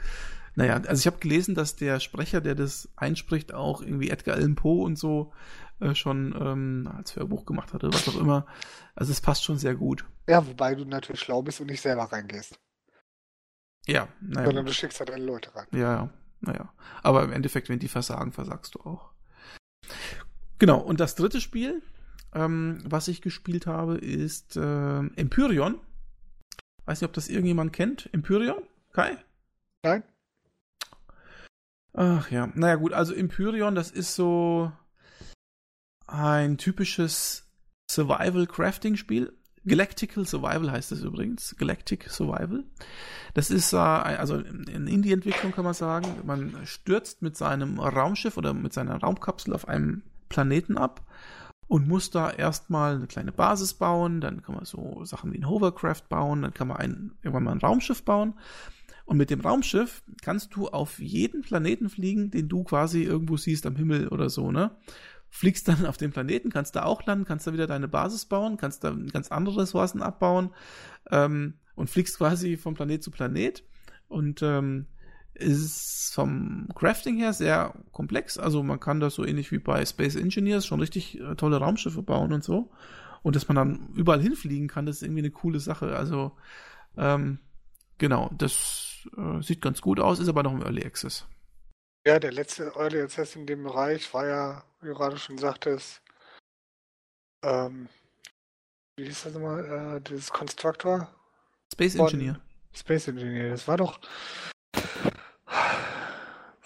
naja, 0.55 0.81
also 0.87 1.01
ich 1.01 1.07
habe 1.07 1.19
gelesen, 1.19 1.55
dass 1.55 1.77
der 1.77 2.01
Sprecher, 2.01 2.41
der 2.41 2.55
das 2.55 2.89
einspricht, 2.97 3.55
auch 3.55 3.81
irgendwie 3.81 4.11
Edgar 4.11 4.37
Allan 4.37 4.57
Poe 4.57 4.85
und 4.85 4.99
so 4.99 5.33
äh, 5.81 5.95
schon 5.95 6.35
ähm, 6.41 6.91
als 6.97 7.15
Hörbuch 7.15 7.47
gemacht 7.47 7.73
hat 7.73 7.85
oder 7.85 7.95
was 7.95 8.09
auch 8.09 8.21
immer. 8.21 8.47
Also 8.97 9.13
es 9.13 9.21
passt 9.21 9.45
schon 9.45 9.59
sehr 9.59 9.77
gut. 9.77 10.05
Ja, 10.29 10.47
wobei 10.47 10.75
du 10.75 10.85
natürlich 10.85 11.21
schlau 11.21 11.43
bist 11.43 11.61
und 11.61 11.69
nicht 11.69 11.81
selber 11.81 12.05
reingehst. 12.05 12.61
Ja, 13.87 14.09
naja. 14.21 14.45
Sondern 14.45 14.67
du 14.67 14.73
schickst 14.75 15.01
halt 15.01 15.09
deine 15.09 15.25
Leute 15.25 15.55
rein. 15.55 15.67
Ja, 15.73 15.79
ja, 15.79 16.11
naja. 16.41 16.75
Aber 17.03 17.25
im 17.25 17.33
Endeffekt, 17.33 17.71
wenn 17.71 17.79
die 17.79 17.89
versagen, 17.89 18.33
versagst 18.33 18.75
du 18.75 18.81
auch. 18.81 19.13
Genau, 20.59 20.79
und 20.81 21.01
das 21.01 21.15
dritte 21.15 21.41
Spiel, 21.41 21.83
ähm, 22.35 22.83
was 22.85 23.09
ich 23.09 23.23
gespielt 23.23 23.67
habe, 23.67 23.97
ist 23.97 24.57
äh, 24.57 24.99
Empyreon. 24.99 25.81
Weiß 26.85 27.01
nicht, 27.01 27.09
ob 27.09 27.15
das 27.15 27.29
irgendjemand 27.29 27.73
kennt. 27.73 28.11
Empyreon? 28.13 28.63
Kai? 28.93 29.17
Nein? 29.83 30.03
Ach 31.95 32.31
ja, 32.31 32.49
naja 32.55 32.75
gut, 32.75 32.93
also 32.93 33.15
Empyreon, 33.15 33.75
das 33.75 33.91
ist 33.91 34.15
so 34.15 34.71
ein 36.07 36.59
typisches 36.59 37.49
Survival-Crafting-Spiel. 37.91 39.38
Galactical 39.69 40.27
Survival 40.27 40.71
heißt 40.71 40.93
es 40.93 41.03
übrigens. 41.03 41.55
Galactic 41.59 42.09
Survival. 42.11 42.65
Das 43.35 43.51
ist 43.51 43.73
äh, 43.73 43.77
also 43.77 44.37
in 44.37 44.87
Indie-Entwicklung 44.87 45.53
kann 45.53 45.65
man 45.65 45.75
sagen. 45.75 46.07
Man 46.25 46.55
stürzt 46.65 47.23
mit 47.23 47.37
seinem 47.37 47.79
Raumschiff 47.79 48.37
oder 48.37 48.55
mit 48.55 48.73
seiner 48.73 48.97
Raumkapsel 48.97 49.55
auf 49.55 49.69
einem 49.69 50.03
Planeten 50.29 50.77
ab 50.77 51.03
und 51.69 51.87
muss 51.87 52.11
da 52.11 52.31
erstmal 52.31 52.97
eine 52.97 53.07
kleine 53.07 53.33
Basis 53.33 53.75
bauen. 53.75 54.21
Dann 54.21 54.43
kann 54.43 54.55
man 54.55 54.65
so 54.65 55.05
Sachen 55.05 55.33
wie 55.33 55.39
ein 55.39 55.49
Hovercraft 55.49 56.09
bauen. 56.09 56.43
Dann 56.43 56.55
kann 56.55 56.69
man 56.69 56.79
ein, 56.79 57.13
irgendwann 57.23 57.45
mal 57.45 57.53
ein 57.53 57.61
Raumschiff 57.61 58.03
bauen. 58.03 58.35
Und 59.05 59.17
mit 59.17 59.31
dem 59.31 59.41
Raumschiff 59.41 60.03
kannst 60.21 60.55
du 60.55 60.69
auf 60.69 60.99
jeden 60.99 61.41
Planeten 61.41 61.89
fliegen, 61.89 62.31
den 62.31 62.49
du 62.49 62.63
quasi 62.63 63.05
irgendwo 63.05 63.39
siehst 63.39 63.65
am 63.65 63.77
Himmel 63.77 64.09
oder 64.09 64.29
so, 64.29 64.53
ne? 64.53 64.71
Fliegst 65.31 65.69
dann 65.69 65.87
auf 65.87 65.97
den 65.97 66.11
Planeten, 66.11 66.51
kannst 66.51 66.75
da 66.77 66.85
auch 66.85 67.05
landen, 67.05 67.25
kannst 67.25 67.47
da 67.47 67.53
wieder 67.53 67.67
deine 67.67 67.89
Basis 67.89 68.27
bauen, 68.27 68.57
kannst 68.57 68.85
da 68.85 68.97
ganz 69.13 69.31
andere 69.31 69.63
Ressourcen 69.63 70.03
abbauen 70.03 70.51
ähm, 71.11 71.55
und 71.75 71.91
fliegst 71.91 72.19
quasi 72.19 72.57
von 72.57 72.75
Planet 72.75 73.03
zu 73.03 73.11
Planet. 73.11 73.65
Und 74.09 74.43
ähm, 74.43 74.87
ist 75.39 76.13
vom 76.15 76.69
Crafting 76.75 77.17
her 77.17 77.33
sehr 77.33 77.75
komplex. 77.93 78.39
Also 78.39 78.63
man 78.63 78.81
kann 78.81 79.01
das 79.01 79.15
so 79.15 79.25
ähnlich 79.25 79.53
wie 79.53 79.59
bei 79.59 79.85
Space 79.85 80.17
Engineers 80.17 80.67
schon 80.67 80.81
richtig 80.81 81.21
äh, 81.21 81.37
tolle 81.37 81.59
Raumschiffe 81.59 82.03
bauen 82.03 82.33
und 82.33 82.43
so. 82.43 82.71
Und 83.23 83.37
dass 83.37 83.49
man 83.49 83.57
dann 83.57 83.89
überall 83.95 84.21
hinfliegen 84.21 84.69
kann, 84.69 84.87
das 84.87 84.97
ist 84.97 85.03
irgendwie 85.03 85.21
eine 85.21 85.31
coole 85.31 85.61
Sache. 85.61 85.97
Also 85.97 86.33
ähm, 86.97 87.39
genau, 87.99 88.31
das 88.37 89.07
äh, 89.17 89.43
sieht 89.43 89.63
ganz 89.63 89.81
gut 89.81 90.01
aus, 90.01 90.19
ist 90.19 90.29
aber 90.29 90.43
noch 90.43 90.53
im 90.53 90.63
Early 90.63 90.85
Access. 90.85 91.27
Ja, 92.07 92.19
der 92.19 92.33
letzte 92.33 92.73
Early 92.77 93.03
Access 93.03 93.37
in 93.37 93.47
dem 93.47 93.65
Bereich 93.65 94.13
war 94.15 94.27
ja, 94.27 94.65
wie 94.81 94.87
du 94.89 94.95
gerade 94.95 95.19
schon 95.19 95.39
sagtest, 95.39 96.01
ähm, 97.43 97.89
wie 98.97 99.05
hieß 99.05 99.25
das 99.25 99.35
nochmal, 99.35 99.97
äh, 99.97 100.01
dieses 100.01 100.31
Constructor? 100.31 101.09
Space 101.73 101.97
Von 101.97 102.07
Engineer. 102.07 102.41
Space 102.73 103.09
Engineer, 103.09 103.51
das 103.51 103.69
war 103.69 103.77
doch. 103.77 104.01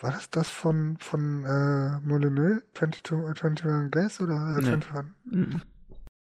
War 0.01 0.11
das 0.11 0.31
das 0.31 0.49
von, 0.49 0.97
von 0.99 1.45
äh, 1.45 2.01
Molyneux? 2.01 2.63
22, 2.75 3.13
21 3.13 3.91
Days 3.93 4.21
oder 4.21 4.35
äh, 4.35 4.63
nee. 4.63 4.69
21? 4.69 5.13
Mhm. 5.25 5.63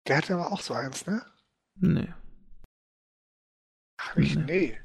Der 0.07 0.17
hatte 0.17 0.33
aber 0.33 0.51
auch 0.51 0.61
so 0.61 0.73
eins, 0.73 1.05
ne? 1.05 1.23
Nee. 1.75 2.11
Ach, 3.97 4.15
nicht, 4.15 4.35
nee. 4.37 4.45
nee. 4.45 4.81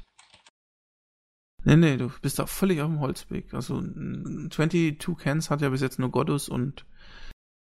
Nee, 1.65 1.77
nee, 1.77 1.97
du 1.97 2.11
bist 2.21 2.39
da 2.39 2.47
völlig 2.47 2.81
auf 2.83 2.89
dem 2.89 3.01
Holzweg. 3.01 3.55
Also 3.55 3.81
22 3.81 4.99
Cans 5.19 5.51
hat 5.51 5.63
ja 5.63 5.71
bis 5.71 5.81
jetzt 5.81 5.99
nur 5.99 6.11
Godus 6.11 6.49
und, 6.49 6.85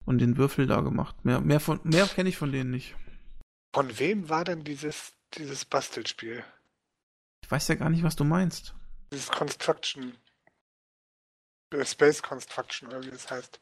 und 0.04 0.18
den 0.18 0.36
Würfel 0.36 0.66
da 0.66 0.82
gemacht. 0.82 1.24
Mehr, 1.24 1.40
mehr, 1.40 1.60
von, 1.60 1.80
mehr 1.84 2.06
kenne 2.06 2.28
ich 2.28 2.36
von 2.36 2.52
denen 2.52 2.70
nicht. 2.70 2.94
Von 3.74 3.98
wem 3.98 4.28
war 4.28 4.44
denn 4.44 4.62
dieses, 4.62 5.14
dieses 5.34 5.64
Bastelspiel? 5.64 6.44
Ich 7.42 7.50
weiß 7.50 7.68
ja 7.68 7.76
gar 7.76 7.88
nicht, 7.88 8.02
was 8.02 8.16
du 8.16 8.24
meinst. 8.24 8.74
Dieses 9.10 9.30
Construction. 9.30 10.12
Äh, 11.72 11.84
Space 11.84 12.22
Construction, 12.22 12.88
oder 12.88 13.02
wie 13.04 13.10
das 13.10 13.30
heißt. 13.30 13.60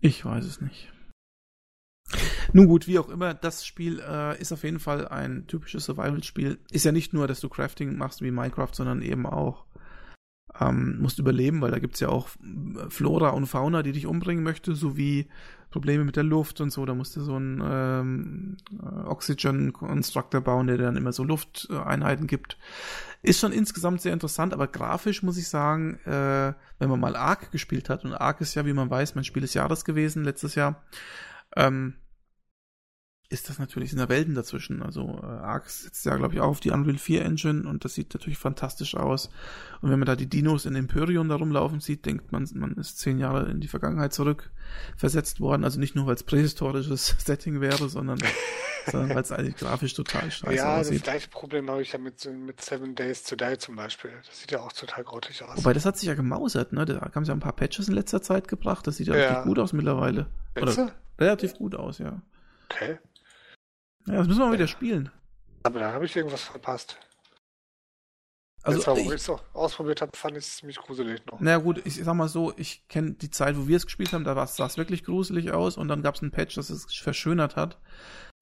Ich 0.00 0.24
weiß 0.24 0.44
es 0.44 0.60
nicht. 0.60 0.92
Nun 2.56 2.68
gut, 2.68 2.88
wie 2.88 2.98
auch 2.98 3.10
immer, 3.10 3.34
das 3.34 3.66
Spiel 3.66 4.00
äh, 4.00 4.40
ist 4.40 4.50
auf 4.50 4.64
jeden 4.64 4.78
Fall 4.78 5.06
ein 5.08 5.46
typisches 5.46 5.84
Survival-Spiel. 5.84 6.58
Ist 6.70 6.86
ja 6.86 6.92
nicht 6.92 7.12
nur, 7.12 7.28
dass 7.28 7.40
du 7.40 7.50
Crafting 7.50 7.98
machst 7.98 8.22
wie 8.22 8.30
Minecraft, 8.30 8.70
sondern 8.72 9.02
eben 9.02 9.26
auch 9.26 9.66
ähm, 10.58 10.96
musst 11.02 11.18
überleben, 11.18 11.60
weil 11.60 11.70
da 11.70 11.80
gibt's 11.80 12.00
ja 12.00 12.08
auch 12.08 12.30
äh, 12.40 12.88
Flora 12.88 13.28
und 13.28 13.44
Fauna, 13.44 13.82
die 13.82 13.92
dich 13.92 14.06
umbringen 14.06 14.42
möchte, 14.42 14.74
sowie 14.74 15.28
Probleme 15.68 16.04
mit 16.04 16.16
der 16.16 16.22
Luft 16.22 16.62
und 16.62 16.70
so. 16.70 16.86
Da 16.86 16.94
musst 16.94 17.14
du 17.16 17.20
so 17.20 17.34
einen 17.34 17.62
ähm, 17.62 18.56
äh, 18.72 19.06
Oxygen-Constructor 19.06 20.40
bauen, 20.40 20.66
der 20.66 20.78
dann 20.78 20.96
immer 20.96 21.12
so 21.12 21.24
Lufteinheiten 21.24 22.26
gibt. 22.26 22.56
Ist 23.20 23.38
schon 23.38 23.52
insgesamt 23.52 24.00
sehr 24.00 24.14
interessant, 24.14 24.54
aber 24.54 24.66
grafisch 24.66 25.22
muss 25.22 25.36
ich 25.36 25.50
sagen, 25.50 25.98
äh, 26.06 26.54
wenn 26.78 26.88
man 26.88 27.00
mal 27.00 27.16
Ark 27.16 27.52
gespielt 27.52 27.90
hat, 27.90 28.06
und 28.06 28.14
Ark 28.14 28.40
ist 28.40 28.54
ja, 28.54 28.64
wie 28.64 28.72
man 28.72 28.88
weiß, 28.88 29.14
mein 29.14 29.24
Spiel 29.24 29.42
des 29.42 29.52
Jahres 29.52 29.84
gewesen 29.84 30.24
letztes 30.24 30.54
Jahr, 30.54 30.82
ähm, 31.54 31.96
ist 33.36 33.50
das 33.50 33.58
natürlich 33.58 33.92
in 33.92 33.98
der 33.98 34.08
Welten 34.08 34.34
dazwischen. 34.34 34.82
Also 34.82 35.20
äh, 35.22 35.26
Ark 35.26 35.68
sitzt 35.68 36.06
ja, 36.06 36.16
glaube 36.16 36.34
ich, 36.34 36.40
auch 36.40 36.48
auf 36.48 36.60
die 36.60 36.70
Unreal 36.70 36.96
4 36.96 37.22
Engine 37.22 37.68
und 37.68 37.84
das 37.84 37.94
sieht 37.94 38.14
natürlich 38.14 38.38
fantastisch 38.38 38.96
aus. 38.96 39.28
Und 39.82 39.90
wenn 39.90 39.98
man 39.98 40.06
da 40.06 40.16
die 40.16 40.26
Dinos 40.26 40.64
in 40.64 40.74
Empyreon 40.74 41.28
da 41.28 41.36
rumlaufen 41.36 41.80
sieht, 41.80 42.06
denkt 42.06 42.32
man, 42.32 42.48
man 42.54 42.72
ist 42.76 42.98
zehn 42.98 43.18
Jahre 43.18 43.50
in 43.50 43.60
die 43.60 43.68
Vergangenheit 43.68 44.14
zurück 44.14 44.50
versetzt 44.96 45.38
worden. 45.40 45.64
Also 45.64 45.78
nicht 45.78 45.94
nur, 45.94 46.06
weil 46.06 46.14
es 46.14 46.22
prähistorisches 46.22 47.14
Setting 47.24 47.60
wäre, 47.60 47.90
sondern, 47.90 48.18
sondern 48.90 49.10
weil 49.10 49.22
es 49.22 49.32
eigentlich 49.32 49.56
grafisch 49.56 49.92
total 49.92 50.30
scheiße 50.30 50.54
ja, 50.54 50.78
aussieht. 50.78 50.92
Ja, 50.92 50.98
das 50.98 51.04
gleiche 51.04 51.28
Problem 51.28 51.70
habe 51.70 51.82
ich 51.82 51.92
ja 51.92 51.98
mit, 51.98 52.24
mit 52.24 52.62
Seven 52.62 52.94
Days 52.94 53.22
to 53.22 53.36
Die 53.36 53.58
zum 53.58 53.76
Beispiel. 53.76 54.12
Das 54.26 54.40
sieht 54.40 54.50
ja 54.50 54.60
auch 54.60 54.72
total 54.72 55.04
grottig 55.04 55.42
aus. 55.44 55.58
Wobei, 55.58 55.74
das 55.74 55.84
hat 55.84 55.98
sich 55.98 56.08
ja 56.08 56.14
gemausert, 56.14 56.72
ne? 56.72 56.86
Da 56.86 57.10
haben 57.14 57.26
sie 57.26 57.28
ja 57.28 57.36
ein 57.36 57.40
paar 57.40 57.52
Patches 57.52 57.88
in 57.88 57.94
letzter 57.94 58.22
Zeit 58.22 58.48
gebracht. 58.48 58.86
Das 58.86 58.96
sieht 58.96 59.08
ja, 59.08 59.16
ja. 59.16 59.28
richtig 59.28 59.44
gut 59.44 59.58
aus 59.58 59.74
mittlerweile. 59.74 60.26
Oder 60.56 60.92
relativ 61.18 61.54
gut 61.54 61.74
aus, 61.74 61.98
ja. 61.98 62.20
Okay. 62.70 62.98
Ja, 64.06 64.14
das 64.14 64.28
müssen 64.28 64.40
wir 64.40 64.46
mal 64.46 64.52
wieder 64.52 64.68
spielen. 64.68 65.10
Aber 65.62 65.80
da 65.80 65.92
habe 65.92 66.06
ich 66.06 66.14
irgendwas 66.14 66.42
verpasst. 66.42 66.98
Also 68.62 68.78
Jetzt, 68.78 68.88
wo 68.88 69.12
ich 69.12 69.20
es 69.20 69.30
ausprobiert 69.52 70.00
habe, 70.00 70.10
fand 70.16 70.36
ich 70.36 70.44
es 70.44 70.56
ziemlich 70.56 70.76
gruselig 70.76 71.24
noch. 71.26 71.38
Na 71.40 71.56
gut, 71.58 71.86
ich 71.86 72.02
sag 72.02 72.14
mal 72.14 72.28
so, 72.28 72.52
ich 72.56 72.86
kenne 72.88 73.12
die 73.12 73.30
Zeit, 73.30 73.56
wo 73.56 73.68
wir 73.68 73.76
es 73.76 73.86
gespielt 73.86 74.12
haben, 74.12 74.24
da 74.24 74.46
sah 74.46 74.66
es 74.66 74.76
wirklich 74.76 75.04
gruselig 75.04 75.52
aus 75.52 75.76
und 75.76 75.86
dann 75.86 76.02
gab 76.02 76.16
es 76.16 76.22
ein 76.22 76.32
Patch, 76.32 76.56
das 76.56 76.70
es 76.70 76.92
verschönert 76.92 77.54
hat. 77.54 77.78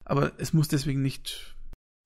Aber 0.03 0.31
es 0.37 0.51
muss 0.51 0.67
deswegen 0.67 1.03
nicht 1.03 1.55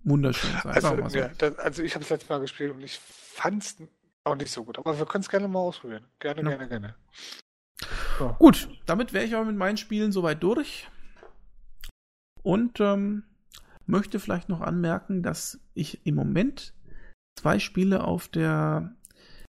wunderschön 0.03 0.51
sein. 0.63 0.73
Also, 0.73 1.09
so. 1.09 1.17
ja, 1.17 1.29
das, 1.37 1.57
also 1.59 1.83
ich 1.83 1.95
habe 1.95 2.03
es 2.03 2.09
letztes 2.09 2.29
Mal 2.29 2.39
gespielt 2.39 2.73
und 2.73 2.81
ich 2.81 2.99
fand 2.99 3.63
es 3.63 3.77
auch 4.25 4.35
nicht 4.35 4.51
so 4.51 4.65
gut. 4.65 4.77
Aber 4.79 4.97
wir 4.97 5.05
können 5.05 5.21
es 5.21 5.29
gerne 5.29 5.47
mal 5.47 5.59
ausprobieren. 5.59 6.05
Gerne, 6.19 6.41
ja. 6.41 6.49
gerne, 6.49 6.67
gerne. 6.67 6.95
So. 8.17 8.35
Gut, 8.37 8.69
damit 8.85 9.13
wäre 9.13 9.23
ich 9.23 9.33
aber 9.33 9.45
mit 9.45 9.55
meinen 9.55 9.77
Spielen 9.77 10.11
soweit 10.11 10.43
durch. 10.43 10.89
Und 12.43 12.81
ähm, 12.81 13.23
möchte 13.89 14.19
vielleicht 14.19 14.49
noch 14.49 14.61
anmerken, 14.61 15.23
dass 15.23 15.59
ich 15.73 16.05
im 16.05 16.15
Moment 16.15 16.73
zwei 17.37 17.59
Spiele 17.59 18.03
auf 18.03 18.27
der 18.27 18.95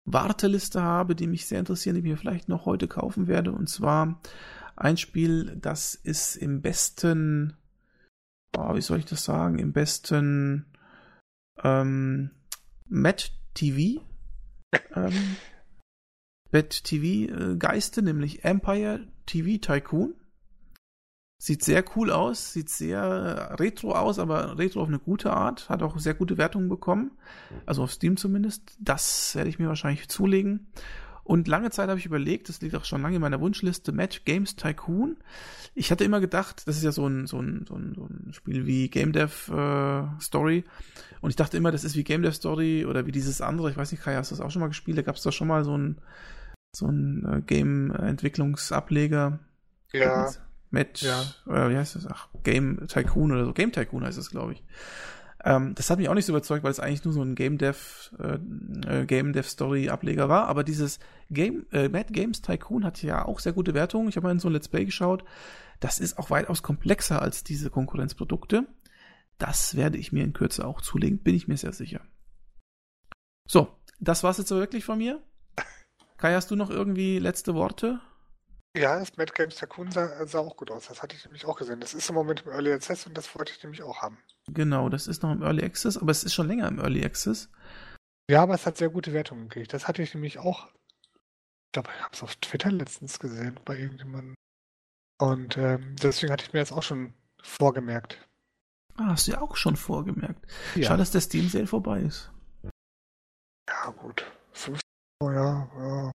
Warteliste 0.04 0.82
habe, 0.82 1.14
die 1.14 1.26
mich 1.26 1.46
sehr 1.46 1.60
interessieren, 1.60 1.94
die 1.94 2.00
ich 2.00 2.06
mir 2.06 2.16
vielleicht 2.16 2.48
noch 2.48 2.64
heute 2.64 2.88
kaufen 2.88 3.26
werde. 3.26 3.52
Und 3.52 3.68
zwar 3.68 4.20
ein 4.76 4.96
Spiel, 4.96 5.56
das 5.60 5.94
ist 5.94 6.36
im 6.36 6.62
besten, 6.62 7.56
oh, 8.56 8.74
wie 8.74 8.80
soll 8.80 8.98
ich 8.98 9.04
das 9.04 9.24
sagen, 9.24 9.58
im 9.58 9.72
besten 9.72 10.66
ähm, 11.62 12.30
Matt 12.88 13.32
TV 13.54 14.02
ähm, 14.94 15.36
Matt 16.50 16.84
TV 16.84 17.32
äh, 17.32 17.56
Geiste, 17.56 18.02
nämlich 18.02 18.44
Empire 18.44 19.06
TV 19.26 19.58
Tycoon. 19.60 20.14
Sieht 21.42 21.64
sehr 21.64 21.82
cool 21.96 22.10
aus, 22.10 22.52
sieht 22.52 22.68
sehr 22.68 23.56
retro 23.58 23.92
aus, 23.92 24.18
aber 24.18 24.58
retro 24.58 24.82
auf 24.82 24.88
eine 24.88 24.98
gute 24.98 25.32
Art. 25.32 25.70
Hat 25.70 25.82
auch 25.82 25.98
sehr 25.98 26.12
gute 26.12 26.36
Wertungen 26.36 26.68
bekommen. 26.68 27.12
Also 27.64 27.82
auf 27.82 27.92
Steam 27.92 28.18
zumindest. 28.18 28.76
Das 28.78 29.34
werde 29.34 29.48
ich 29.48 29.58
mir 29.58 29.68
wahrscheinlich 29.68 30.10
zulegen. 30.10 30.66
Und 31.24 31.48
lange 31.48 31.70
Zeit 31.70 31.88
habe 31.88 31.98
ich 31.98 32.04
überlegt, 32.04 32.50
das 32.50 32.60
liegt 32.60 32.74
auch 32.74 32.84
schon 32.84 33.00
lange 33.00 33.16
in 33.16 33.22
meiner 33.22 33.40
Wunschliste, 33.40 33.90
Match 33.90 34.26
Games 34.26 34.54
Tycoon. 34.56 35.16
Ich 35.74 35.90
hatte 35.90 36.04
immer 36.04 36.20
gedacht, 36.20 36.68
das 36.68 36.76
ist 36.76 36.82
ja 36.82 36.92
so 36.92 37.06
ein, 37.06 37.26
so 37.26 37.40
ein, 37.40 37.64
so 37.66 37.74
ein, 37.74 37.94
so 37.94 38.04
ein 38.04 38.34
Spiel 38.34 38.66
wie 38.66 38.90
Game 38.90 39.12
Dev 39.12 39.50
äh, 39.50 40.20
Story. 40.20 40.64
Und 41.22 41.30
ich 41.30 41.36
dachte 41.36 41.56
immer, 41.56 41.72
das 41.72 41.84
ist 41.84 41.96
wie 41.96 42.04
Game 42.04 42.20
Dev 42.20 42.34
Story 42.34 42.84
oder 42.84 43.06
wie 43.06 43.12
dieses 43.12 43.40
andere. 43.40 43.70
Ich 43.70 43.78
weiß 43.78 43.92
nicht, 43.92 44.02
Kai, 44.02 44.14
hast 44.14 44.30
du 44.30 44.34
das 44.34 44.44
auch 44.44 44.50
schon 44.50 44.60
mal 44.60 44.68
gespielt? 44.68 44.98
Da 44.98 45.02
gab 45.02 45.16
es 45.16 45.22
doch 45.22 45.32
schon 45.32 45.48
mal 45.48 45.64
so 45.64 45.74
ein, 45.74 46.02
so 46.76 46.86
ein 46.86 47.24
äh, 47.24 47.40
Game-Entwicklungsableger. 47.40 49.38
Ja 49.94 50.28
mit, 50.70 51.00
ja. 51.02 51.24
oder 51.46 51.70
wie 51.70 51.76
heißt 51.76 51.96
das? 51.96 52.06
Ach, 52.06 52.28
Game 52.44 52.86
Tycoon 52.88 53.32
oder 53.32 53.44
so. 53.44 53.52
Game 53.52 53.72
Tycoon 53.72 54.04
heißt 54.04 54.18
das, 54.18 54.30
glaube 54.30 54.52
ich. 54.54 54.64
Ähm, 55.44 55.74
das 55.74 55.90
hat 55.90 55.98
mich 55.98 56.08
auch 56.08 56.14
nicht 56.14 56.26
so 56.26 56.32
überzeugt, 56.32 56.64
weil 56.64 56.70
es 56.70 56.80
eigentlich 56.80 57.04
nur 57.04 57.14
so 57.14 57.22
ein 57.22 57.34
Game 57.34 57.58
Dev, 57.58 58.10
äh, 58.18 58.38
äh, 58.86 59.06
Game 59.06 59.32
Dev 59.32 59.48
Story 59.48 59.88
Ableger 59.88 60.28
war. 60.28 60.48
Aber 60.48 60.64
dieses 60.64 60.98
Game, 61.30 61.66
äh, 61.72 61.88
Mad 61.88 62.12
Games 62.12 62.42
Tycoon 62.42 62.84
hat 62.84 63.02
ja 63.02 63.24
auch 63.24 63.40
sehr 63.40 63.52
gute 63.52 63.74
Wertungen. 63.74 64.08
Ich 64.08 64.16
habe 64.16 64.26
mal 64.26 64.32
in 64.32 64.38
so 64.38 64.48
ein 64.48 64.52
Let's 64.52 64.68
Play 64.68 64.84
geschaut. 64.84 65.24
Das 65.80 65.98
ist 65.98 66.18
auch 66.18 66.30
weitaus 66.30 66.62
komplexer 66.62 67.22
als 67.22 67.42
diese 67.42 67.70
Konkurrenzprodukte. 67.70 68.66
Das 69.38 69.74
werde 69.76 69.96
ich 69.96 70.12
mir 70.12 70.22
in 70.22 70.34
Kürze 70.34 70.66
auch 70.66 70.82
zulegen, 70.82 71.18
bin 71.18 71.34
ich 71.34 71.48
mir 71.48 71.56
sehr 71.56 71.72
sicher. 71.72 72.02
So, 73.48 73.74
das 73.98 74.22
war's 74.22 74.36
jetzt 74.36 74.50
wirklich 74.50 74.84
von 74.84 74.98
mir. 74.98 75.22
Kai, 76.18 76.34
hast 76.34 76.50
du 76.50 76.56
noch 76.56 76.68
irgendwie 76.68 77.18
letzte 77.18 77.54
Worte? 77.54 78.00
Ja, 78.76 78.98
das 79.00 79.16
Mad 79.16 79.32
Games 79.34 79.56
Tycoon 79.56 79.90
sah, 79.90 80.26
sah, 80.26 80.38
auch 80.38 80.56
gut 80.56 80.70
aus. 80.70 80.86
Das 80.86 81.02
hatte 81.02 81.16
ich 81.16 81.24
nämlich 81.24 81.44
auch 81.44 81.56
gesehen. 81.56 81.80
Das 81.80 81.92
ist 81.92 82.08
im 82.08 82.14
Moment 82.14 82.42
im 82.42 82.52
Early 82.52 82.72
Access 82.72 83.06
und 83.06 83.16
das 83.18 83.34
wollte 83.34 83.52
ich 83.52 83.62
nämlich 83.62 83.82
auch 83.82 84.00
haben. 84.00 84.18
Genau, 84.48 84.88
das 84.88 85.08
ist 85.08 85.22
noch 85.22 85.32
im 85.32 85.42
Early 85.42 85.64
Access, 85.64 85.96
aber 85.96 86.12
es 86.12 86.22
ist 86.22 86.34
schon 86.34 86.46
länger 86.46 86.68
im 86.68 86.78
Early 86.78 87.04
Access. 87.04 87.50
Ja, 88.30 88.42
aber 88.42 88.54
es 88.54 88.66
hat 88.66 88.76
sehr 88.76 88.90
gute 88.90 89.12
Wertungen 89.12 89.48
gekriegt. 89.48 89.72
Das 89.72 89.88
hatte 89.88 90.02
ich 90.02 90.14
nämlich 90.14 90.38
auch. 90.38 90.68
Ich 90.68 91.72
glaube, 91.72 91.90
ich 91.96 92.02
habe 92.02 92.14
es 92.14 92.22
auf 92.22 92.36
Twitter 92.36 92.70
letztens 92.70 93.18
gesehen 93.18 93.58
bei 93.64 93.76
irgendjemandem. 93.76 94.34
Und 95.20 95.56
ähm, 95.56 95.96
deswegen 96.00 96.32
hatte 96.32 96.44
ich 96.44 96.52
mir 96.52 96.60
das 96.60 96.72
auch 96.72 96.84
schon 96.84 97.12
vorgemerkt. 97.42 98.24
Ah, 98.96 99.08
hast 99.08 99.26
du 99.26 99.32
ja 99.32 99.40
auch 99.40 99.56
schon 99.56 99.76
vorgemerkt. 99.76 100.46
Ja. 100.76 100.88
Schade, 100.88 100.98
dass 100.98 101.10
der 101.10 101.20
Steam 101.20 101.48
Sale 101.48 101.66
vorbei 101.66 102.02
ist. 102.02 102.30
Ja, 103.68 103.90
gut. 103.90 104.24
15 104.52 104.80
Euro, 105.22 105.32
ja, 105.32 105.70
ja. 105.76 106.12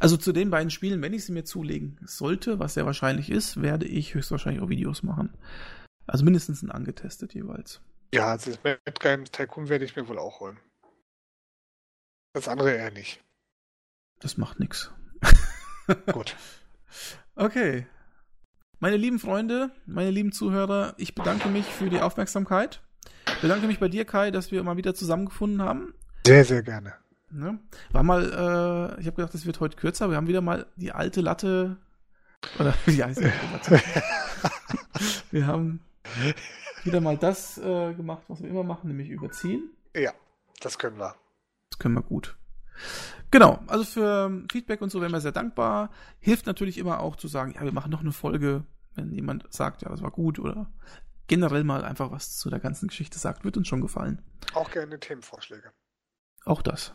Also 0.00 0.16
zu 0.16 0.32
den 0.32 0.50
beiden 0.50 0.70
Spielen, 0.70 1.02
wenn 1.02 1.12
ich 1.12 1.24
sie 1.24 1.32
mir 1.32 1.44
zulegen 1.44 1.98
sollte, 2.04 2.58
was 2.58 2.74
sehr 2.74 2.86
wahrscheinlich 2.86 3.30
ist, 3.30 3.62
werde 3.62 3.86
ich 3.86 4.14
höchstwahrscheinlich 4.14 4.62
auch 4.62 4.68
Videos 4.68 5.02
machen. 5.02 5.36
Also 6.06 6.24
mindestens 6.24 6.62
ein 6.62 6.70
angetestet 6.70 7.34
jeweils. 7.34 7.80
Ja, 8.12 8.30
also 8.32 8.52
das 8.62 8.94
Games 9.00 9.30
Tycoon 9.30 9.68
werde 9.68 9.84
ich 9.84 9.94
mir 9.96 10.08
wohl 10.08 10.18
auch 10.18 10.40
holen. 10.40 10.58
Das 12.32 12.48
andere 12.48 12.72
eher 12.72 12.90
nicht. 12.90 13.22
Das 14.20 14.36
macht 14.36 14.58
nichts. 14.60 14.90
Gut. 16.12 16.36
Okay. 17.34 17.86
Meine 18.80 18.96
lieben 18.96 19.18
Freunde, 19.18 19.70
meine 19.86 20.10
lieben 20.10 20.32
Zuhörer, 20.32 20.94
ich 20.98 21.14
bedanke 21.14 21.48
mich 21.48 21.66
für 21.66 21.90
die 21.90 22.00
Aufmerksamkeit. 22.00 22.80
Ich 23.26 23.40
bedanke 23.40 23.66
mich 23.66 23.80
bei 23.80 23.88
dir, 23.88 24.04
Kai, 24.04 24.30
dass 24.30 24.52
wir 24.52 24.62
mal 24.62 24.76
wieder 24.76 24.94
zusammengefunden 24.94 25.62
haben. 25.62 25.94
Sehr, 26.26 26.44
sehr 26.44 26.62
gerne. 26.62 26.94
Ne? 27.30 27.58
War 27.92 28.02
mal, 28.02 28.24
äh, 28.24 29.00
ich 29.00 29.06
habe 29.06 29.16
gedacht, 29.16 29.34
das 29.34 29.46
wird 29.46 29.60
heute 29.60 29.76
kürzer. 29.76 30.10
Wir 30.10 30.16
haben 30.16 30.28
wieder 30.28 30.40
mal 30.40 30.66
die 30.76 30.92
alte 30.92 31.20
Latte. 31.20 31.76
Oder 32.58 32.74
wie 32.86 33.02
heißt 33.02 33.20
die 33.20 33.32
Latte? 33.52 33.80
wir 35.30 35.46
haben 35.46 35.80
wieder 36.84 37.00
mal 37.00 37.16
das 37.16 37.58
äh, 37.58 37.94
gemacht, 37.94 38.22
was 38.28 38.42
wir 38.42 38.48
immer 38.48 38.64
machen, 38.64 38.88
nämlich 38.88 39.10
überziehen. 39.10 39.70
Ja, 39.94 40.12
das 40.60 40.78
können 40.78 40.98
wir. 40.98 41.14
Das 41.70 41.78
können 41.78 41.94
wir 41.94 42.02
gut. 42.02 42.36
Genau, 43.30 43.58
also 43.66 43.84
für 43.84 44.44
Feedback 44.50 44.80
und 44.80 44.90
so 44.90 45.00
wären 45.00 45.12
wir 45.12 45.20
sehr 45.20 45.32
dankbar. 45.32 45.90
Hilft 46.18 46.46
natürlich 46.46 46.78
immer 46.78 47.00
auch 47.00 47.16
zu 47.16 47.28
sagen, 47.28 47.52
ja, 47.52 47.62
wir 47.62 47.72
machen 47.72 47.90
noch 47.90 48.00
eine 48.00 48.12
Folge, 48.12 48.64
wenn 48.94 49.12
jemand 49.12 49.52
sagt, 49.52 49.82
ja, 49.82 49.90
das 49.90 50.02
war 50.02 50.10
gut 50.10 50.38
oder 50.38 50.72
generell 51.26 51.64
mal 51.64 51.84
einfach 51.84 52.10
was 52.10 52.38
zu 52.38 52.48
der 52.48 52.60
ganzen 52.60 52.88
Geschichte 52.88 53.18
sagt, 53.18 53.44
wird 53.44 53.56
uns 53.56 53.68
schon 53.68 53.82
gefallen. 53.82 54.22
Auch 54.54 54.70
gerne 54.70 54.98
Themenvorschläge. 54.98 55.72
Auch 56.44 56.62
das. 56.62 56.94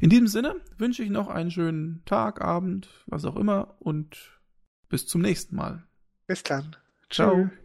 In 0.00 0.10
diesem 0.10 0.26
Sinne 0.26 0.56
wünsche 0.76 1.02
ich 1.02 1.10
noch 1.10 1.28
einen 1.28 1.50
schönen 1.50 2.02
Tag, 2.04 2.40
Abend, 2.40 2.88
was 3.06 3.24
auch 3.24 3.36
immer 3.36 3.76
und 3.78 4.40
bis 4.88 5.06
zum 5.06 5.22
nächsten 5.22 5.56
Mal. 5.56 5.84
Bis 6.26 6.42
dann. 6.42 6.76
Ciao. 7.10 7.44
Tschüss. 7.44 7.61